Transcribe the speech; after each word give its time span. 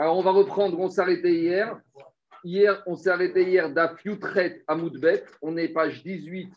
Alors, 0.00 0.16
on 0.16 0.22
va 0.22 0.30
reprendre, 0.30 0.80
on 0.80 0.88
s'est 0.88 1.02
arrêté 1.02 1.30
hier. 1.30 1.78
Hier, 2.42 2.82
on 2.86 2.96
s'est 2.96 3.10
arrêté 3.10 3.42
hier 3.42 3.68
d'Afiutret 3.68 4.62
à 4.66 4.74
Moudbet. 4.74 5.22
On 5.42 5.58
est 5.58 5.68
page 5.68 6.02
18, 6.02 6.50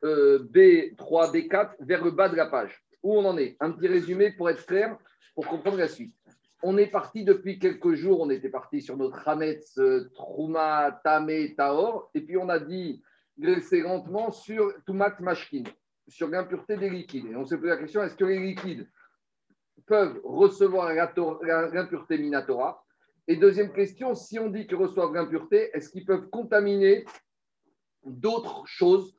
B3, 0.00 1.32
B4, 1.32 1.70
vers 1.80 2.04
le 2.04 2.12
bas 2.12 2.28
de 2.28 2.36
la 2.36 2.46
page. 2.46 2.84
Où 3.02 3.18
on 3.18 3.24
en 3.24 3.36
est? 3.36 3.56
Un 3.58 3.72
petit 3.72 3.88
résumé 3.88 4.30
pour 4.30 4.48
être 4.48 4.64
clair, 4.64 4.96
pour 5.34 5.48
comprendre 5.48 5.78
la 5.78 5.88
suite. 5.88 6.14
On 6.62 6.78
est 6.78 6.86
parti 6.86 7.24
depuis 7.24 7.58
quelques 7.58 7.94
jours, 7.94 8.20
on 8.20 8.30
était 8.30 8.48
parti 8.48 8.80
sur 8.80 8.96
notre 8.96 9.26
Hametz, 9.26 9.76
euh, 9.78 10.08
Trouma, 10.14 11.00
Tamé, 11.02 11.52
Taor, 11.56 12.12
et 12.14 12.20
puis 12.20 12.36
on 12.36 12.48
a 12.48 12.60
dit, 12.60 13.02
graisser 13.36 13.80
lentement 13.80 14.30
sur 14.30 14.72
Toumat 14.86 15.16
Mashkin, 15.18 15.64
sur 16.06 16.28
l'impureté 16.28 16.76
des 16.76 16.90
liquides. 16.90 17.26
Et 17.26 17.34
on 17.34 17.44
se 17.44 17.56
pose 17.56 17.70
la 17.70 17.76
question, 17.76 18.04
est-ce 18.04 18.14
que 18.14 18.24
les 18.24 18.38
liquides 18.38 18.88
peuvent 19.84 20.20
recevoir 20.22 20.92
l'impureté 20.92 22.18
Minatora? 22.18 22.83
Et 23.26 23.36
deuxième 23.36 23.72
question, 23.72 24.14
si 24.14 24.38
on 24.38 24.50
dit 24.50 24.66
qu'ils 24.66 24.76
reçoivent 24.76 25.14
l'impureté, 25.14 25.70
est-ce 25.72 25.88
qu'ils 25.88 26.04
peuvent 26.04 26.28
contaminer 26.28 27.04
d'autres 28.04 28.64
choses? 28.66 29.16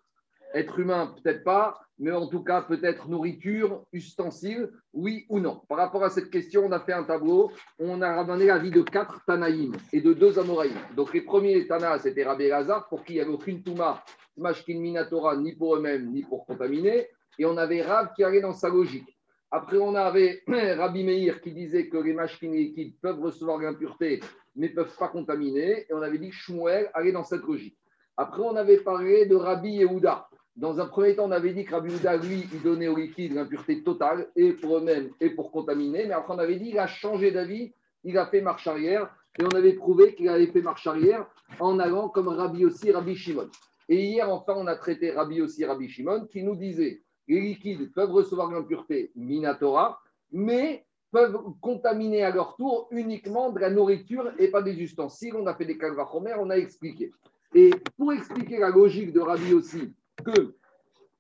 Être 0.54 0.80
humain, 0.80 1.14
peut-être 1.22 1.44
pas, 1.44 1.80
mais 1.98 2.12
en 2.12 2.28
tout 2.28 2.44
cas 2.44 2.62
peut-être 2.62 3.10
nourriture, 3.10 3.84
ustensiles, 3.92 4.70
oui 4.94 5.26
ou 5.30 5.40
non. 5.40 5.62
Par 5.68 5.78
rapport 5.78 6.04
à 6.04 6.10
cette 6.10 6.30
question, 6.30 6.66
on 6.66 6.72
a 6.72 6.80
fait 6.80 6.94
un 6.94 7.04
tableau, 7.04 7.52
on 7.80 8.02
a 8.02 8.16
ramené 8.16 8.46
la 8.46 8.60
vie 8.60 8.72
de 8.72 8.82
quatre 8.82 9.24
Tanaïm 9.26 9.76
et 9.92 10.02
de 10.02 10.14
deux 10.14 10.38
Amoraïm. 10.38 10.78
Donc 10.96 11.14
les 11.14 11.22
premiers 11.22 11.68
Tana, 11.68 11.98
c'était 12.00 12.24
Rabbi 12.24 12.48
Lazar, 12.48 12.88
pour 12.88 13.04
qui 13.04 13.14
il 13.14 13.16
n'y 13.16 13.22
avait 13.22 13.32
aucune 13.32 13.64
Touma, 13.64 14.04
Mashkin 14.38 14.80
Minatora, 14.80 15.36
ni 15.38 15.54
pour 15.56 15.76
eux-mêmes, 15.76 16.12
ni 16.12 16.24
pour 16.24 16.46
contaminer. 16.46 17.10
Et 17.38 17.46
on 17.46 17.58
avait 17.58 17.82
Rav 17.82 18.14
qui 18.16 18.24
allait 18.24 18.42
dans 18.42 18.54
sa 18.54 18.70
logique. 18.70 19.15
Après, 19.56 19.78
on 19.78 19.96
avait 19.96 20.44
Rabbi 20.48 21.06
Meir 21.06 21.40
qui 21.40 21.54
disait 21.54 21.88
que 21.88 21.96
les 21.96 22.12
machines 22.12 22.52
liquides 22.52 23.00
peuvent 23.02 23.22
recevoir 23.22 23.58
l'impureté, 23.58 24.20
mais 24.58 24.68
ne 24.68 24.74
peuvent 24.74 24.98
pas 24.98 25.08
contaminer. 25.08 25.86
Et 25.90 25.94
on 25.94 26.02
avait 26.02 26.18
dit 26.18 26.32
que 26.32 26.36
Shmuel 26.36 26.92
allait 26.94 27.14
dans 27.14 27.24
cette 27.24 27.44
logique. 27.44 27.78
Après, 28.18 28.42
on 28.42 28.58
avait 28.58 28.80
parlé 28.80 29.28
de 29.28 29.36
Rabbi 29.36 29.76
Yehuda. 29.76 30.28
Dans 30.58 30.82
un 30.82 30.88
premier 30.88 31.16
temps, 31.16 31.24
on 31.24 31.32
avait 31.32 31.54
dit 31.54 31.64
que 31.64 31.72
Rabbi 31.72 31.94
Yehuda, 31.94 32.18
lui, 32.18 32.50
il 32.52 32.62
donnait 32.64 32.90
aux 32.90 32.98
liquides 32.98 33.34
l'impureté 33.34 33.82
totale, 33.82 34.28
et 34.36 34.52
pour 34.52 34.76
eux-mêmes, 34.76 35.12
et 35.22 35.30
pour 35.30 35.52
contaminer. 35.52 36.06
Mais 36.06 36.14
après, 36.14 36.34
on 36.34 36.40
avait 36.40 36.58
dit 36.58 36.72
qu'il 36.72 36.80
a 36.80 36.88
changé 36.88 37.32
d'avis, 37.32 37.74
il 38.04 38.18
a 38.18 38.26
fait 38.26 38.42
marche 38.42 38.68
arrière. 38.68 39.10
Et 39.40 39.44
on 39.46 39.56
avait 39.56 39.74
prouvé 39.74 40.16
qu'il 40.16 40.28
avait 40.28 40.48
fait 40.48 40.62
marche 40.62 40.86
arrière 40.86 41.28
en 41.62 41.80
allant 41.80 42.10
comme 42.10 42.28
Rabbi 42.28 42.66
aussi, 42.66 42.92
Rabbi 42.92 43.16
Shimon. 43.16 43.48
Et 43.88 44.04
hier, 44.04 44.30
enfin, 44.30 44.56
on 44.58 44.68
a 44.68 44.76
traité 44.76 45.12
Rabbi 45.12 45.40
aussi, 45.42 45.64
Rabbi 45.64 45.88
Shimon, 45.88 46.26
qui 46.26 46.44
nous 46.44 46.58
disait 46.58 47.05
les 47.28 47.42
liquides 47.42 47.92
peuvent 47.94 48.12
recevoir 48.12 48.52
l'impureté 48.52 49.12
Minatora, 49.16 50.00
mais 50.32 50.86
peuvent 51.12 51.38
contaminer 51.62 52.24
à 52.24 52.32
leur 52.32 52.56
tour 52.56 52.88
uniquement 52.92 53.52
de 53.52 53.60
la 53.60 53.70
nourriture 53.70 54.32
et 54.38 54.50
pas 54.50 54.62
des 54.62 54.76
ustensiles. 54.82 55.36
On 55.36 55.48
a 55.48 55.56
fait 55.56 55.66
des 55.66 55.78
calvachomer, 55.78 56.34
on 56.38 56.50
a 56.50 56.58
expliqué. 56.58 57.12
Et 57.54 57.72
pour 57.98 58.12
expliquer 58.12 58.58
la 58.58 58.70
logique 58.70 59.14
de 59.14 59.22
Rabbi 59.22 59.54
aussi, 59.54 59.94
que 60.26 60.56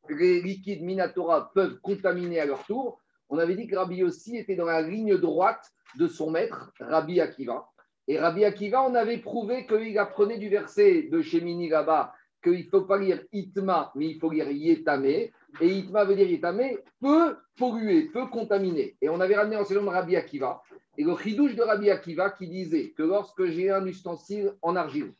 les 0.09 0.42
liquides 0.42 0.83
Minatora 0.83 1.52
peuvent 1.53 1.80
contaminer 1.80 2.39
à 2.39 2.45
leur 2.45 2.64
tour, 2.66 3.00
on 3.30 3.38
avait 3.38 3.56
dit 3.56 3.67
que 3.67 3.76
Rabbi 3.76 4.03
aussi 4.03 4.38
était 4.38 4.56
dans 4.56 4.66
la 4.66 4.81
ligne 4.81 5.17
droite 5.17 5.72
de 5.98 6.08
son 6.08 6.30
maître, 6.30 6.72
Rabbi 6.80 7.22
Akiva. 7.22 7.67
Et 8.08 8.20
Rabbi 8.20 8.45
Akiva, 8.45 8.83
on 8.83 8.94
avait 8.94 9.17
prouvé 9.17 9.66
qu'il 9.66 9.98
apprenait 9.98 10.38
du 10.38 10.50
verset 10.50 11.03
de 11.03 11.22
Shemini 11.22 11.70
là-bas 11.70 12.14
qu'il 12.45 12.66
ne 12.66 12.70
faut 12.70 12.81
pas 12.81 13.00
lire 13.00 13.23
Itma, 13.33 13.92
mais 13.95 14.08
il 14.08 14.20
faut 14.20 14.30
lire 14.30 14.50
Yetame. 14.50 15.30
Et 15.61 15.67
Itma 15.67 16.03
veut 16.03 16.16
dire 16.16 16.30
Yetame, 16.30 16.78
peut 17.00 17.38
polluer, 17.58 18.09
peut 18.09 18.28
contaminer. 18.28 18.95
Et 19.02 19.09
on 19.09 19.20
avait 19.20 19.36
ramené 19.36 19.56
en 19.56 19.64
de 19.64 19.78
Rabbi 19.78 20.16
Akiva. 20.16 20.61
Et 20.98 21.03
le 21.03 21.16
chidouche 21.17 21.56
de 21.56 21.61
Rabbi 21.61 21.89
Akiva 21.89 22.30
qui 22.31 22.48
disait 22.48 22.89
que 22.92 23.03
lorsque 23.03 23.45
j'ai 23.45 23.70
un 23.70 23.86
ustensile 23.86 24.53
en 24.61 24.76
argile, 24.76 25.14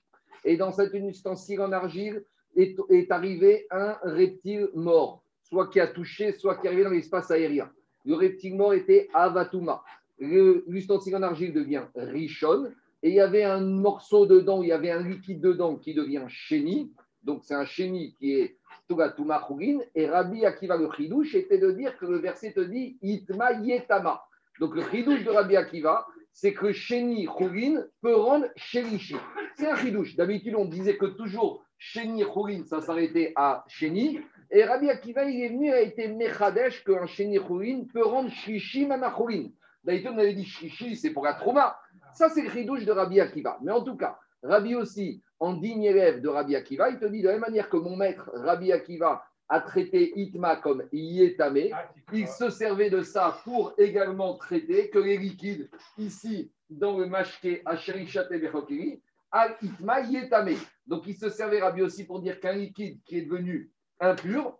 et 0.44 0.58
dans 0.58 0.72
cet 0.72 0.94
ustensile 0.94 1.62
en 1.62 1.72
argile 1.72 2.24
est, 2.56 2.78
est 2.90 3.12
arrivé 3.12 3.68
un 3.72 3.98
reptile 4.04 4.70
mort, 4.74 5.24
soit 5.44 5.68
qui 5.68 5.80
a 5.80 5.88
touché, 5.88 6.34
soit 6.34 6.56
qui 6.56 6.68
est 6.68 6.70
arrivé 6.70 6.84
dans 6.84 6.92
l'espace 6.92 7.32
aérien. 7.32 7.70
Le 8.06 8.16
reptile 8.16 8.56
mort 8.56 8.74
était 8.74 9.10
Avatuma. 9.14 9.84
L'ustensile 10.20 11.16
en 11.16 11.24
argile 11.24 11.54
devient 11.54 11.84
Rishon. 11.96 12.72
Et 13.04 13.10
il 13.10 13.16
y 13.16 13.20
avait 13.20 13.44
un 13.44 13.62
morceau 13.62 14.26
dedans, 14.26 14.64
il 14.64 14.70
y 14.70 14.72
avait 14.72 14.92
un 14.92 15.02
liquide 15.02 15.42
dedans 15.42 15.76
qui 15.76 15.94
devient 15.94 16.24
Chéni. 16.28 16.92
Donc 17.26 17.44
c'est 17.44 17.56
un 17.56 17.66
chéni 17.66 18.14
qui 18.20 18.34
est 18.34 18.58
Tugatuma 18.88 19.44
Khugin. 19.48 19.80
Et 19.96 20.08
Rabbi 20.08 20.46
Akiva 20.46 20.78
le 20.78 20.90
chidouche 20.92 21.34
était 21.34 21.58
de 21.58 21.72
dire 21.72 21.98
que 21.98 22.06
le 22.06 22.20
verset 22.20 22.54
te 22.54 22.60
dit 22.60 22.98
Itma 23.02 23.54
Yetama. 23.54 24.24
Donc 24.60 24.76
le 24.76 24.84
chidouche 24.84 25.24
de 25.24 25.32
Rabbi 25.32 25.58
Akiva, 25.58 26.06
c'est 26.32 26.54
que 26.54 26.72
chéni 26.72 27.26
Khugin 27.26 27.84
peut 28.02 28.16
rendre 28.16 28.46
Shelishi. 28.56 29.16
C'est 29.58 29.68
un 29.68 29.76
chidouche. 29.76 30.16
D'habitude, 30.16 30.56
on 30.56 30.66
disait 30.66 30.98
que 30.98 31.08
toujours 31.08 31.66
chéni 31.80 32.24
Khugin, 32.24 32.64
ça 32.66 32.80
s'arrêtait 32.80 33.34
à 33.36 33.66
chéni. 33.68 34.20
Et 34.52 34.64
Rabbi 34.64 34.90
Akiva, 34.90 35.26
il 35.26 35.42
est 35.42 35.50
venu, 35.50 35.72
a 35.72 35.82
été 35.82 36.08
Mechadesh 36.08 36.84
qu'un 36.84 37.08
chéni 37.08 37.40
Khugin 37.40 37.86
peut 37.92 38.06
rendre 38.06 38.30
Shishi 38.30 38.86
Manachugin. 38.86 39.50
D'habitude, 39.84 40.12
on 40.14 40.18
avait 40.20 40.34
dit 40.34 40.46
Shishi, 40.46 40.96
c'est 40.96 41.10
pour 41.10 41.26
la 41.26 41.34
trauma. 41.34 41.78
Ça, 42.14 42.30
c'est 42.30 42.44
le 42.44 42.52
chidouche 42.52 42.86
de 42.86 42.92
Rabbi 42.92 43.20
Akiva. 43.20 43.58
Mais 43.64 43.72
en 43.72 43.82
tout 43.84 43.98
cas, 43.98 44.20
Rabbi 44.44 44.76
aussi, 44.76 45.24
en 45.40 45.54
digne 45.54 45.84
élève 45.84 46.22
de 46.22 46.30
Rabbi 46.30 46.56
Akiva, 46.56 46.90
il 46.90 47.00
te 47.00 47.06
dit 47.06 47.22
de 47.22 47.28
la 47.28 47.34
même 47.34 47.42
manière 47.42 47.70
que 47.70 47.78
mon 47.78 47.96
maître 47.96 48.30
Rabbi 48.34 48.72
Akiva 48.72 49.24
a 49.48 49.60
traité 49.62 50.12
Itma 50.20 50.56
comme 50.56 50.84
Yetame, 50.92 51.70
il 52.14 52.28
se 52.28 52.50
servait 52.50 52.90
de 52.90 53.02
ça 53.02 53.40
pour 53.44 53.74
également 53.78 54.36
traiter 54.36 54.90
que 54.90 55.00
les 55.00 55.18
liquides 55.18 55.70
ici 55.98 56.52
dans 56.70 56.98
le 56.98 57.06
mashke 57.06 57.62
Asherichat 57.66 58.28
et 58.32 59.02
al 59.32 59.56
Itma 59.62 60.02
Yetame. 60.02 60.56
Donc 60.88 61.06
il 61.08 61.16
se 61.16 61.30
servait 61.30 61.62
Rabbi 61.62 61.82
aussi 61.82 62.06
pour 62.06 62.22
dire 62.22 62.40
qu'un 62.40 62.54
liquide 62.54 63.00
qui 63.06 63.20
est 63.20 63.24
devenu 63.24 63.72
impur, 64.00 64.58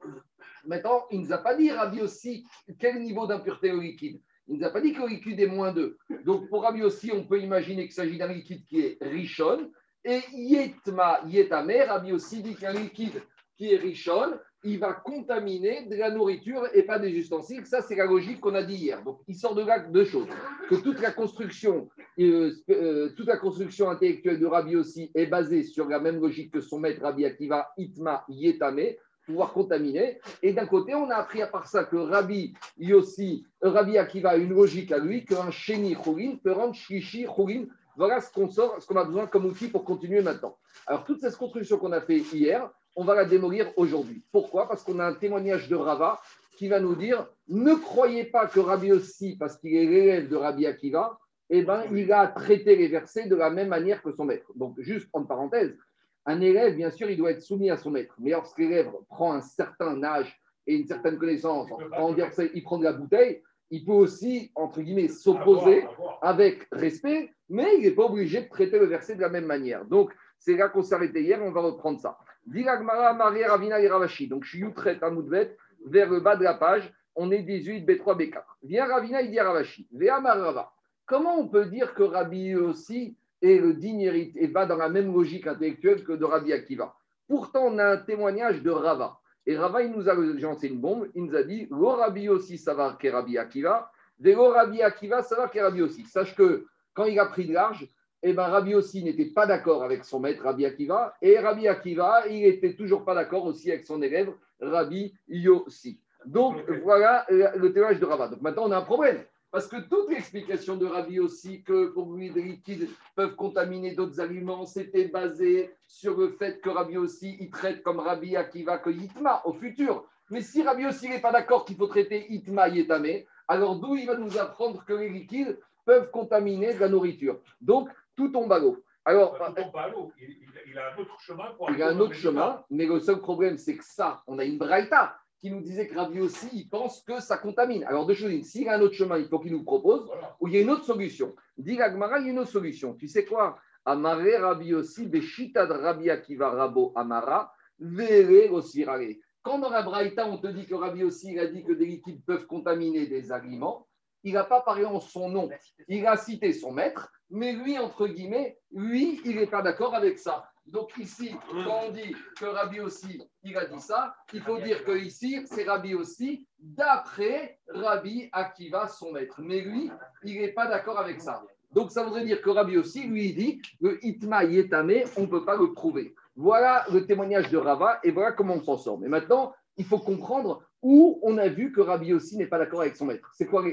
maintenant 0.66 1.06
il 1.12 1.22
ne 1.22 1.26
nous 1.26 1.34
a 1.34 1.38
pas 1.40 1.56
dit 1.56 1.72
Rabbi 1.72 2.02
aussi 2.02 2.46
quel 2.80 3.02
niveau 3.02 3.26
d'impureté 3.28 3.72
au 3.72 3.80
liquide. 3.80 4.22
Il 4.48 4.56
ne 4.56 4.60
nous 4.60 4.66
a 4.66 4.70
pas 4.70 4.82
dit 4.82 4.94
que 4.94 5.02
le 5.02 5.08
liquide 5.08 5.40
est 5.40 5.48
moins 5.48 5.72
2. 5.72 5.98
Donc 6.24 6.48
pour 6.50 6.62
Rabbi 6.62 6.84
aussi, 6.84 7.12
on 7.12 7.24
peut 7.24 7.42
imaginer 7.42 7.84
qu'il 7.84 7.94
s'agit 7.94 8.20
d'un 8.20 8.32
liquide 8.32 8.64
qui 8.66 8.82
est 8.82 8.98
richonne, 9.02 9.72
et 10.06 10.22
Yetma, 10.34 11.22
Yetame, 11.26 11.74
Rabbi 11.88 12.12
aussi 12.12 12.42
dit 12.44 12.56
qu'un 12.56 12.74
liquide 12.74 13.22
qui 13.58 13.74
est 13.74 13.78
richonne, 13.78 14.38
il 14.64 14.80
va 14.80 14.94
contaminer 14.94 15.86
de 15.86 15.96
la 15.96 16.12
nourriture 16.12 16.68
et 16.74 16.84
pas 16.84 17.00
des 17.00 17.12
ustensiles. 17.12 17.66
Ça, 17.66 17.82
c'est 17.82 17.96
la 17.96 18.06
logique 18.06 18.40
qu'on 18.40 18.56
a 18.56 18.64
dit 18.64 18.76
hier. 18.76 19.04
Donc, 19.04 19.20
il 19.28 19.36
sort 19.36 19.56
de 19.56 19.64
là 19.64 19.80
deux 19.80 20.06
choses. 20.06 20.28
Que 20.70 20.76
toute 20.76 21.00
la 21.02 21.12
construction, 21.12 21.88
euh, 22.20 22.52
euh, 22.70 23.10
toute 23.16 23.28
la 23.28 23.38
construction 23.38 23.90
intellectuelle 23.90 24.40
de 24.40 24.46
Rabbi 24.46 24.76
aussi 24.76 25.12
est 25.14 25.28
basée 25.28 25.64
sur 25.64 25.88
la 25.88 26.00
même 26.00 26.20
logique 26.20 26.52
que 26.52 26.62
son 26.62 26.80
maître 26.80 27.02
Rabbi 27.02 27.26
Akiva, 27.26 27.70
Itma, 27.78 28.26
Yetame, 28.28 28.96
pouvoir 29.26 29.54
contaminer. 29.54 30.20
Et 30.42 30.54
d'un 30.54 30.66
côté, 30.66 30.96
on 30.96 31.10
a 31.10 31.16
appris 31.16 31.42
à 31.42 31.48
part 31.48 31.68
ça 31.68 31.84
que 31.84 31.96
Rabbi 31.96 32.54
Yossi, 32.78 33.46
euh, 33.64 33.70
Rabbi 33.70 33.98
Akiva 33.98 34.32
a 34.32 34.38
une 34.38 34.54
logique 34.54 34.92
à 34.92 34.98
lui, 34.98 35.26
qu'un 35.26 35.52
Sheni 35.52 35.96
Choulin 35.96 36.38
peut 36.44 36.52
rendre 36.52 36.74
Shishi 36.74 37.26
Choulin 37.26 37.66
voilà 37.98 38.22
ce 38.22 38.32
qu'on 38.32 38.50
sort, 38.50 38.82
ce 38.82 38.88
qu'on 38.88 38.98
a 38.98 39.06
besoin 39.06 39.28
comme 39.28 39.46
outil 39.46 39.68
pour 39.68 39.84
continuer 39.84 40.22
maintenant. 40.22 40.58
Alors, 40.88 41.04
toute 41.04 41.22
cette 41.22 41.38
construction 41.38 41.78
qu'on 41.78 41.92
a 41.92 42.02
fait 42.02 42.18
hier, 42.18 42.70
on 42.96 43.04
va 43.04 43.16
la 43.16 43.26
démolir 43.26 43.72
aujourd'hui. 43.78 44.24
Pourquoi? 44.32 44.68
Parce 44.68 44.84
qu'on 44.84 45.00
a 45.00 45.06
un 45.06 45.14
témoignage 45.14 45.68
de 45.68 45.76
Rava 45.76 46.22
qui 46.58 46.68
va 46.68 46.80
nous 46.80 46.96
dire 46.96 47.28
ne 47.48 47.74
croyez 47.76 48.26
pas 48.26 48.48
que 48.48 48.60
Rabbi 48.60 48.92
aussi, 48.92 49.36
parce 49.36 49.58
qu'il 49.58 49.76
est 49.76 49.86
l'élève 49.86 50.30
de 50.30 50.36
Rabbi 50.36 50.66
Akiva, 50.66 51.18
eh 51.50 51.62
ben, 51.62 51.84
il 51.92 52.12
a 52.12 52.28
traité 52.28 52.76
les 52.76 52.88
versets 52.88 53.28
de 53.28 53.36
la 53.36 53.50
même 53.50 53.68
manière 53.68 54.02
que 54.02 54.12
son 54.12 54.26
maître. 54.26 54.52
Donc, 54.56 54.80
juste 54.80 55.08
en 55.14 55.24
parenthèse, 55.24 55.78
un 56.26 56.42
élève, 56.42 56.76
bien 56.76 56.90
sûr, 56.90 57.10
il 57.10 57.18
doit 57.18 57.32
être 57.32 57.44
soumis 57.44 57.70
à 57.70 57.78
son 57.78 57.92
maître. 57.92 58.16
Mais 58.20 58.32
lorsque 58.32 58.58
l'élève 58.58 58.92
prend 59.10 59.34
un 59.34 59.42
certain 59.42 60.02
âge 60.04 60.40
et 60.66 60.76
une 60.76 60.88
certaine 60.88 61.20
connaissance, 61.20 61.70
en 61.72 62.16
il 62.16 62.64
prend 62.64 62.80
de 62.80 62.84
la 62.84 62.94
bouteille, 62.94 63.44
il 63.70 63.86
peut 63.86 63.92
aussi, 63.92 64.52
entre 64.56 64.82
guillemets, 64.82 65.08
s'opposer 65.08 65.86
avec 66.22 66.68
respect, 66.72 67.32
mais 67.50 67.78
il 67.78 67.84
n'est 67.84 67.92
pas 67.92 68.06
obligé 68.06 68.42
de 68.42 68.50
traiter 68.50 68.80
le 68.80 68.86
verset 68.86 69.16
de 69.16 69.22
la 69.22 69.30
même 69.30 69.46
manière. 69.46 69.86
Donc, 69.86 70.12
c'est 70.38 70.56
là 70.56 70.70
qu'on 70.70 70.82
s'est 70.82 70.96
arrêté 70.96 71.22
hier, 71.22 71.40
on 71.42 71.52
va 71.52 71.62
reprendre 71.62 72.00
ça. 72.00 72.18
Ravina 72.48 73.80
et 73.80 73.88
Ravashi. 73.88 74.28
Donc, 74.28 74.44
je 74.44 74.66
traite 74.68 75.02
à 75.04 75.10
Moudvet, 75.10 75.58
vers 75.86 76.10
le 76.10 76.20
bas 76.20 76.36
de 76.36 76.44
la 76.44 76.56
page, 76.56 76.92
on 77.16 77.32
est 77.32 77.44
18, 77.44 77.88
B3, 77.88 78.18
B4. 78.18 78.44
Viens 78.64 78.86
Ravina, 78.86 79.22
il 79.22 79.32
dit 79.32 79.40
Ravashi. 79.40 79.88
Marava. 79.92 80.72
Comment 81.06 81.38
on 81.38 81.48
peut 81.48 81.66
dire 81.66 81.94
que 81.94 82.04
Rabbi 82.04 82.56
aussi 82.56 83.16
est 83.42 83.60
le 83.60 83.74
digne 83.76 84.02
héritier 84.02 84.44
et 84.44 84.48
va 84.48 84.66
dans 84.66 84.76
la 84.76 84.90
même 84.90 85.14
logique 85.14 85.46
intellectuelle 85.46 86.04
que 86.04 86.14
de 86.14 86.26
Rabbi 86.26 86.52
Akiva? 86.52 86.96
Pourtant, 87.28 87.66
on 87.66 87.78
a 87.78 87.86
un 87.86 87.98
témoignage 87.98 88.64
de 88.64 88.72
Rava. 88.72 89.20
Et 89.46 89.56
Rava, 89.56 89.84
il 89.84 89.92
nous 89.92 90.10
a 90.10 90.16
lancé 90.16 90.68
une 90.68 90.80
bombe. 90.80 91.08
Il 91.14 91.26
nous 91.26 91.36
a 91.36 91.44
dit 91.44 91.68
Rabbi 91.70 92.28
aussi, 92.30 92.58
ça 92.58 92.74
va 92.74 92.98
Rabbi 93.02 93.38
Akiva. 93.38 93.92
De 94.20 94.34
Rabbi 94.34 94.82
Akiva, 94.82 95.22
ça 95.22 95.36
va 95.36 95.52
Rabbi. 95.54 95.88
Sache 96.08 96.36
que 96.36 96.66
quand 96.96 97.06
il 97.06 97.20
a 97.20 97.28
pris 97.28 97.46
de 97.46 97.54
large, 97.54 97.88
eh 98.24 98.34
ben, 98.34 98.48
Rabbi 98.48 98.74
aussi 98.74 99.04
n'était 99.04 99.26
pas 99.26 99.46
d'accord 99.46 99.84
avec 99.84 100.04
son 100.04 100.20
maître, 100.20 100.44
Rabbi 100.44 100.66
Akiva. 100.66 101.14
Et 101.22 101.38
Rabbi 101.38 101.68
Akiva, 101.68 102.28
il 102.28 102.42
n'était 102.42 102.74
toujours 102.74 103.06
pas 103.06 103.14
d'accord 103.14 103.46
aussi 103.46 103.72
avec 103.72 103.86
son 103.86 104.02
élève, 104.02 104.34
Rabbi 104.60 105.14
Yossi. 105.28 106.00
Donc, 106.26 106.58
voilà 106.84 107.26
le 107.30 107.70
témoignage 107.72 108.00
de 108.00 108.06
Rava. 108.06 108.30
Donc, 108.30 108.42
maintenant, 108.42 108.64
on 108.66 108.72
a 108.72 108.78
un 108.78 108.82
problème. 108.82 109.24
Parce 109.52 109.68
que 109.68 109.78
toute 109.78 110.10
l'explication 110.10 110.76
de 110.76 110.86
Rabbi 110.86 111.20
aussi, 111.20 111.62
que 111.62 111.88
pour 111.88 112.14
lui, 112.14 112.32
des 112.32 112.42
liquides 112.42 112.90
peuvent 113.16 113.36
contaminer 113.36 113.94
d'autres 113.94 114.20
aliments, 114.20 114.66
c'était 114.66 115.08
basé 115.08 115.72
sur 115.88 116.18
le 116.18 116.30
fait 116.30 116.60
que 116.62 116.70
Rabbi 116.70 116.98
aussi, 116.98 117.38
il 117.40 117.52
traite 117.52 117.84
comme 117.84 118.00
Rabbi 118.00 118.36
Akiva 118.36 118.80
que 118.80 118.90
Yitma 118.90 119.44
au 119.46 119.54
futur. 119.54 120.06
Mais 120.32 120.42
si 120.42 120.64
Rabbi 120.64 120.86
aussi 120.88 121.08
n'est 121.08 121.22
pas 121.22 121.32
d'accord 121.32 121.64
qu'il 121.64 121.78
faut 121.78 121.88
traiter 121.88 122.26
Itma 122.34 122.70
Yetame, 122.70 123.24
alors 123.48 123.80
d'où 123.80 123.96
il 123.96 124.08
va 124.08 124.18
nous 124.18 124.38
apprendre 124.40 124.84
que 124.84 124.94
les 124.94 125.10
liquides 125.10 125.60
peuvent 125.86 126.12
contaminer 126.12 126.74
la 126.74 126.90
nourriture 126.90 127.40
Donc, 127.62 127.90
tout 128.16 128.30
tombe 128.30 128.52
à 128.52 128.60
l'eau. 128.60 128.84
Alors, 129.06 129.38
tout 129.38 129.54
tombe 129.54 129.76
à 129.78 129.90
l'eau. 129.90 130.12
Il, 130.20 130.36
il, 130.68 130.78
a 130.78 130.94
un 130.94 130.98
autre 130.98 131.20
chemin 131.20 131.52
pour 131.58 131.70
Il 131.72 131.82
a 131.82 131.90
un 131.90 132.00
autre 132.00 132.14
chemin, 132.14 132.64
mais 132.70 132.86
le 132.86 133.00
seul 133.00 133.20
problème, 133.20 133.58
c'est 133.58 133.78
que 133.78 133.84
ça, 133.86 134.24
on 134.28 134.40
a 134.40 134.44
une 134.44 134.58
braïta 134.58 135.16
qui 135.40 135.52
nous 135.52 135.62
disait 135.62 135.88
que 135.88 135.96
Rabbi 135.96 136.22
aussi, 136.22 136.50
il 136.54 136.68
pense 136.70 137.04
que 137.04 137.20
ça 137.22 137.38
contamine. 137.38 137.84
Alors, 137.84 138.06
deux 138.08 138.16
choses, 138.16 138.32
s'il 138.42 138.68
a 138.68 138.76
un 138.76 138.82
autre 138.82 138.96
chemin, 138.96 139.18
il 139.18 139.28
faut 139.28 139.40
qu'il 139.40 139.52
nous 139.52 139.64
propose, 139.64 140.10
ou 140.40 140.48
il 140.48 140.56
y 140.56 140.58
a 140.58 140.62
une 140.62 140.72
autre 140.72 140.86
solution. 140.86 141.36
Dit 141.58 141.80
Agmara, 141.82 142.20
il 142.20 142.26
y 142.26 142.30
a 142.30 142.32
une 142.32 142.40
autre 142.40 142.50
solution. 142.50 142.96
Tu 142.96 143.08
sais 143.08 143.26
quoi? 143.26 143.60
Amare 143.86 144.42
Rabbi 144.42 144.74
aussi, 144.74 145.06
Beshita 145.06 145.68
de 145.68 145.74
Rabbi 145.74 146.10
Akiva 146.10 146.50
Rabo 146.50 146.92
Amara, 146.96 147.54
Vere 147.78 148.52
Osirare. 148.52 149.18
Quand 149.44 149.60
dans 149.60 149.70
la 149.70 149.84
Braïta, 149.84 150.28
on 150.28 150.40
te 150.40 150.48
dit 150.48 150.66
que 150.66 150.74
Rabbi 150.74 151.04
aussi, 151.04 151.34
il 151.34 151.40
a 151.40 151.46
dit 151.46 151.64
que 151.64 151.74
des 151.74 151.86
liquides 151.86 152.26
peuvent 152.26 152.48
contaminer 152.48 153.06
des 153.06 153.32
aliments, 153.32 153.88
il 154.26 154.34
n'a 154.34 154.44
pas 154.44 154.60
parlé 154.62 154.84
en 154.84 155.00
son 155.00 155.30
nom. 155.30 155.50
Il 155.88 156.06
a 156.06 156.18
cité 156.18 156.52
son 156.52 156.74
maître, 156.74 157.10
mais 157.30 157.54
lui, 157.54 157.80
entre 157.80 158.08
guillemets, 158.08 158.58
lui, 158.72 159.22
il 159.24 159.38
n'est 159.38 159.48
pas 159.48 159.62
d'accord 159.62 159.96
avec 159.96 160.20
ça. 160.20 160.50
Donc 160.66 160.98
ici, 160.98 161.36
quand 161.52 161.82
on 161.88 161.92
dit 161.92 162.16
que 162.40 162.46
Rabbi 162.46 162.80
aussi, 162.80 163.22
il 163.44 163.56
a 163.56 163.66
dit 163.66 163.80
ça, 163.80 164.16
il 164.34 164.42
faut 164.42 164.58
dire 164.60 164.84
que 164.84 164.98
ici, 164.98 165.46
c'est 165.46 165.64
Rabbi 165.64 165.94
aussi, 165.94 166.48
d'après 166.60 167.60
Rabbi 167.70 168.30
Akiva, 168.32 168.88
son 168.88 169.12
maître. 169.12 169.40
Mais 169.44 169.62
lui, 169.62 169.92
il 170.24 170.42
n'est 170.42 170.54
pas 170.54 170.66
d'accord 170.66 170.98
avec 170.98 171.22
ça. 171.22 171.44
Donc 171.72 171.92
ça 171.92 172.04
voudrait 172.04 172.26
dire 172.26 172.42
que 172.42 172.50
Rabbi 172.50 172.78
aussi, 172.78 173.04
lui, 173.04 173.30
il 173.30 173.36
dit 173.36 173.62
que 173.80 174.00
Itma 174.02 174.44
Yetame, 174.44 175.04
on 175.18 175.22
ne 175.22 175.28
peut 175.28 175.46
pas 175.46 175.56
le 175.56 175.72
prouver. 175.74 176.16
Voilà 176.36 176.84
le 176.92 177.06
témoignage 177.06 177.52
de 177.52 177.58
Rava 177.58 178.00
et 178.04 178.10
voilà 178.10 178.32
comment 178.32 178.56
on 178.56 178.64
s'en 178.64 178.78
sort. 178.78 178.98
Mais 178.98 179.08
maintenant, 179.08 179.54
il 179.78 179.86
faut 179.86 180.00
comprendre 180.00 180.64
où 180.82 181.20
on 181.24 181.38
a 181.38 181.48
vu 181.48 181.72
que 181.72 181.82
Rabbi 181.82 182.14
aussi 182.14 182.38
n'est 182.38 182.48
pas 182.48 182.58
d'accord 182.58 182.82
avec 182.82 182.96
son 182.96 183.06
maître. 183.06 183.32
C'est 183.34 183.46
quoi, 183.46 183.64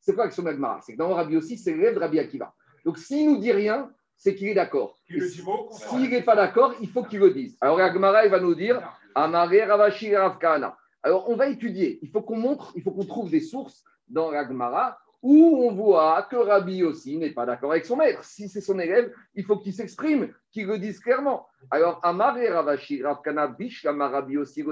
c'est 0.00 0.14
quoi 0.14 0.24
avec 0.24 0.34
son 0.34 0.42
magma 0.42 0.80
C'est 0.82 0.94
que 0.94 0.98
dans 0.98 1.12
Rabbi 1.14 1.36
aussi, 1.36 1.58
c'est 1.58 1.72
l'élève 1.72 1.94
de 1.94 2.00
Rabbi 2.00 2.18
Akiva. 2.18 2.54
Donc 2.84 2.98
s'il 2.98 3.30
nous 3.30 3.38
dit 3.38 3.52
rien, 3.52 3.90
c'est 4.16 4.34
qu'il 4.34 4.48
est 4.48 4.54
d'accord. 4.54 4.96
S'il 5.08 6.10
n'est 6.10 6.22
pas 6.22 6.36
d'accord, 6.36 6.74
il 6.80 6.88
faut 6.88 7.02
qu'il 7.02 7.20
le 7.20 7.30
dise. 7.30 7.56
Alors 7.60 7.80
Agmara, 7.80 8.24
il 8.24 8.30
va 8.30 8.40
nous 8.40 8.54
dire 8.54 8.80
Amare 9.14 9.66
Ravashi 9.66 10.14
Ravkana. 10.14 10.76
Alors 11.02 11.28
on 11.28 11.36
va 11.36 11.48
étudier. 11.48 11.98
Il 12.02 12.10
faut 12.10 12.22
qu'on 12.22 12.36
montre, 12.36 12.72
il 12.76 12.82
faut 12.82 12.92
qu'on 12.92 13.04
trouve 13.04 13.30
des 13.30 13.40
sources 13.40 13.84
dans 14.08 14.30
l'Agmara 14.30 14.98
où 15.22 15.64
on 15.64 15.72
voit 15.72 16.22
que 16.30 16.36
Rabbi 16.36 16.82
aussi 16.82 17.16
n'est 17.16 17.30
pas 17.30 17.46
d'accord 17.46 17.72
avec 17.72 17.84
son 17.84 17.96
maître. 17.96 18.24
Si 18.24 18.48
c'est 18.48 18.60
son 18.60 18.78
élève, 18.78 19.12
il 19.34 19.44
faut 19.44 19.56
qu'il 19.56 19.72
s'exprime, 19.72 20.32
qu'il 20.50 20.66
le 20.66 20.78
dise 20.78 20.98
clairement. 21.00 21.46
Alors 21.70 22.00
Amare 22.02 22.48
Ravashi 22.48 23.02
Ravkana 23.02 23.46
Bish, 23.46 23.86
Rabbi 23.86 24.36
aussi 24.36 24.64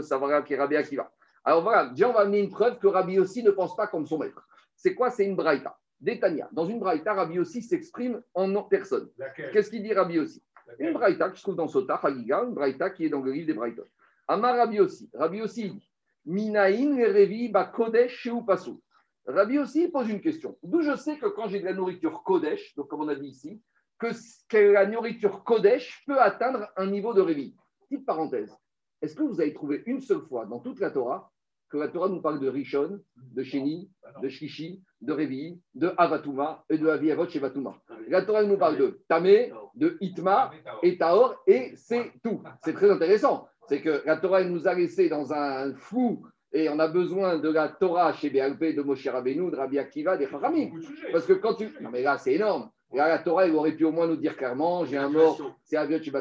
qui 0.47 0.57
Rabbi 0.57 0.77
Akiva. 0.77 1.11
Alors 1.45 1.63
voilà, 1.63 1.89
déjà 1.89 2.09
on 2.09 2.13
va 2.13 2.21
amener 2.21 2.41
une 2.41 2.51
preuve 2.51 2.79
que 2.79 2.87
Rabbi 2.87 3.19
aussi 3.19 3.43
ne 3.43 3.51
pense 3.51 3.75
pas 3.77 3.87
comme 3.87 4.07
son 4.07 4.19
maître. 4.19 4.47
C'est 4.77 4.95
quoi? 4.95 5.11
C'est 5.11 5.25
une 5.25 5.37
braïta. 5.37 5.77
Détania. 6.01 6.49
Dans 6.53 6.65
une 6.65 6.81
braïta, 6.81 7.13
Rabbi 7.13 7.39
aussi 7.39 7.63
s'exprime 7.63 8.23
en 8.35 8.63
personne. 8.63 9.11
Qu'est-ce 9.53 9.71
qu'il 9.71 9.83
dit 9.83 9.93
Rabbi 9.93 10.19
aussi 10.19 10.43
Une 10.79 10.93
braïta 10.93 11.31
qui 11.31 11.39
se 11.39 11.43
trouve 11.43 11.57
dans 11.57 11.69
Sota, 11.69 12.01
Hagiga, 12.03 12.43
une 12.45 12.55
braïta 12.55 12.91
qui 12.91 13.05
est 13.05 13.11
dans 13.11 13.21
le 13.21 13.33
livre 13.33 13.47
des 13.47 13.55
braïtas. 13.55 13.83
Amar 14.29 14.57
Rabbi 14.57 14.81
aussi. 14.81 15.11
Rabbi 15.13 15.43
aussi 15.43 15.71
dit 15.71 15.91
Minaïn 16.25 16.97
revi 16.97 17.49
ba 17.49 17.65
kodesh 17.65 18.27
ou 18.27 18.43
pasu. 18.43 18.73
Rabbi 19.27 19.59
aussi 19.59 19.89
pose 19.89 20.09
une 20.09 20.21
question. 20.21 20.57
D'où 20.63 20.83
je 20.83 20.97
sais 20.97 21.19
que 21.19 21.27
quand 21.27 21.49
j'ai 21.49 21.61
de 21.61 21.65
la 21.65 21.75
nourriture 21.75 22.23
kodesh, 22.23 22.75
donc 22.77 22.89
comme 22.89 23.03
on 23.03 23.09
a 23.09 23.15
dit 23.15 23.29
ici, 23.29 23.61
que, 23.99 24.73
la 24.73 24.87
nourriture 24.87 25.45
kodesh 25.45 26.03
peut 26.07 26.21
atteindre 26.21 26.69
un 26.77 26.87
niveau 26.87 27.13
de 27.13 27.21
révi. 27.21 27.55
Petite 27.89 28.07
parenthèse. 28.07 28.57
Est-ce 29.03 29.15
que 29.15 29.23
vous 29.23 29.41
avez 29.41 29.53
trouvé 29.55 29.83
une 29.87 30.01
seule 30.01 30.23
fois 30.23 30.47
dans 30.47 30.61
toute 30.61 30.81
la 30.81 30.91
Torah 30.91 31.31
que 31.71 31.79
la 31.79 31.89
Torah 31.89 32.09
nous 32.09 32.21
parle 32.21 32.41
de 32.41 32.49
Rishon, 32.49 33.01
de 33.17 33.43
Sheni, 33.45 33.91
de 34.21 34.29
Shishi, 34.29 34.83
de 35.01 35.13
Revi, 35.13 35.61
de 35.75 35.93
Avatuma 35.97 36.65
et 36.69 36.79
de 36.79 36.89
Aviavot 36.89 37.29
chez 37.29 37.39
Vatuma? 37.39 37.81
La 38.09 38.23
Torah 38.23 38.43
nous 38.43 38.59
parle 38.59 38.77
de 38.77 39.01
Tamé, 39.09 39.53
de 39.77 39.97
Itma 40.01 40.51
et 40.83 40.99
Taor, 40.99 41.37
et 41.47 41.73
c'est 41.77 42.13
tout. 42.25 42.43
C'est 42.65 42.73
très 42.73 42.91
intéressant. 42.91 43.47
C'est 43.69 43.81
que 43.81 44.03
la 44.05 44.17
Torah 44.17 44.43
nous 44.43 44.67
a 44.67 44.75
laissé 44.75 45.09
dans 45.09 45.33
un 45.33 45.73
flou 45.75 46.27
et 46.53 46.69
on 46.69 46.81
a 46.81 46.89
besoin 46.89 47.39
de 47.39 47.49
la 47.49 47.69
Torah 47.69 48.13
chez 48.13 48.31
BLP, 48.31 48.75
de 48.75 48.83
Moshe 48.83 49.07
Rabbeinu, 49.07 49.51
de 49.51 49.57
Rabbi 49.57 49.79
Akiva, 49.79 50.17
des 50.17 50.27
Haramim. 50.27 50.71
Parce 51.13 51.25
que 51.25 51.35
quand 51.35 51.55
tu. 51.55 51.69
Non, 51.81 51.91
mais 51.91 52.03
là, 52.03 52.19
c'est 52.19 52.35
énorme. 52.35 52.71
Là, 52.93 53.09
la 53.09 53.19
Torah, 53.19 53.47
elle 53.47 53.55
aurait 53.55 53.73
pu 53.73 53.85
au 53.85 53.93
moins 53.93 54.09
nous 54.09 54.17
dire 54.17 54.37
clairement 54.37 54.85
j'ai 54.85 54.97
un 54.97 55.09
mort, 55.09 55.41
c'est 55.63 55.77
Aviot 55.77 56.03
chez 56.03 56.13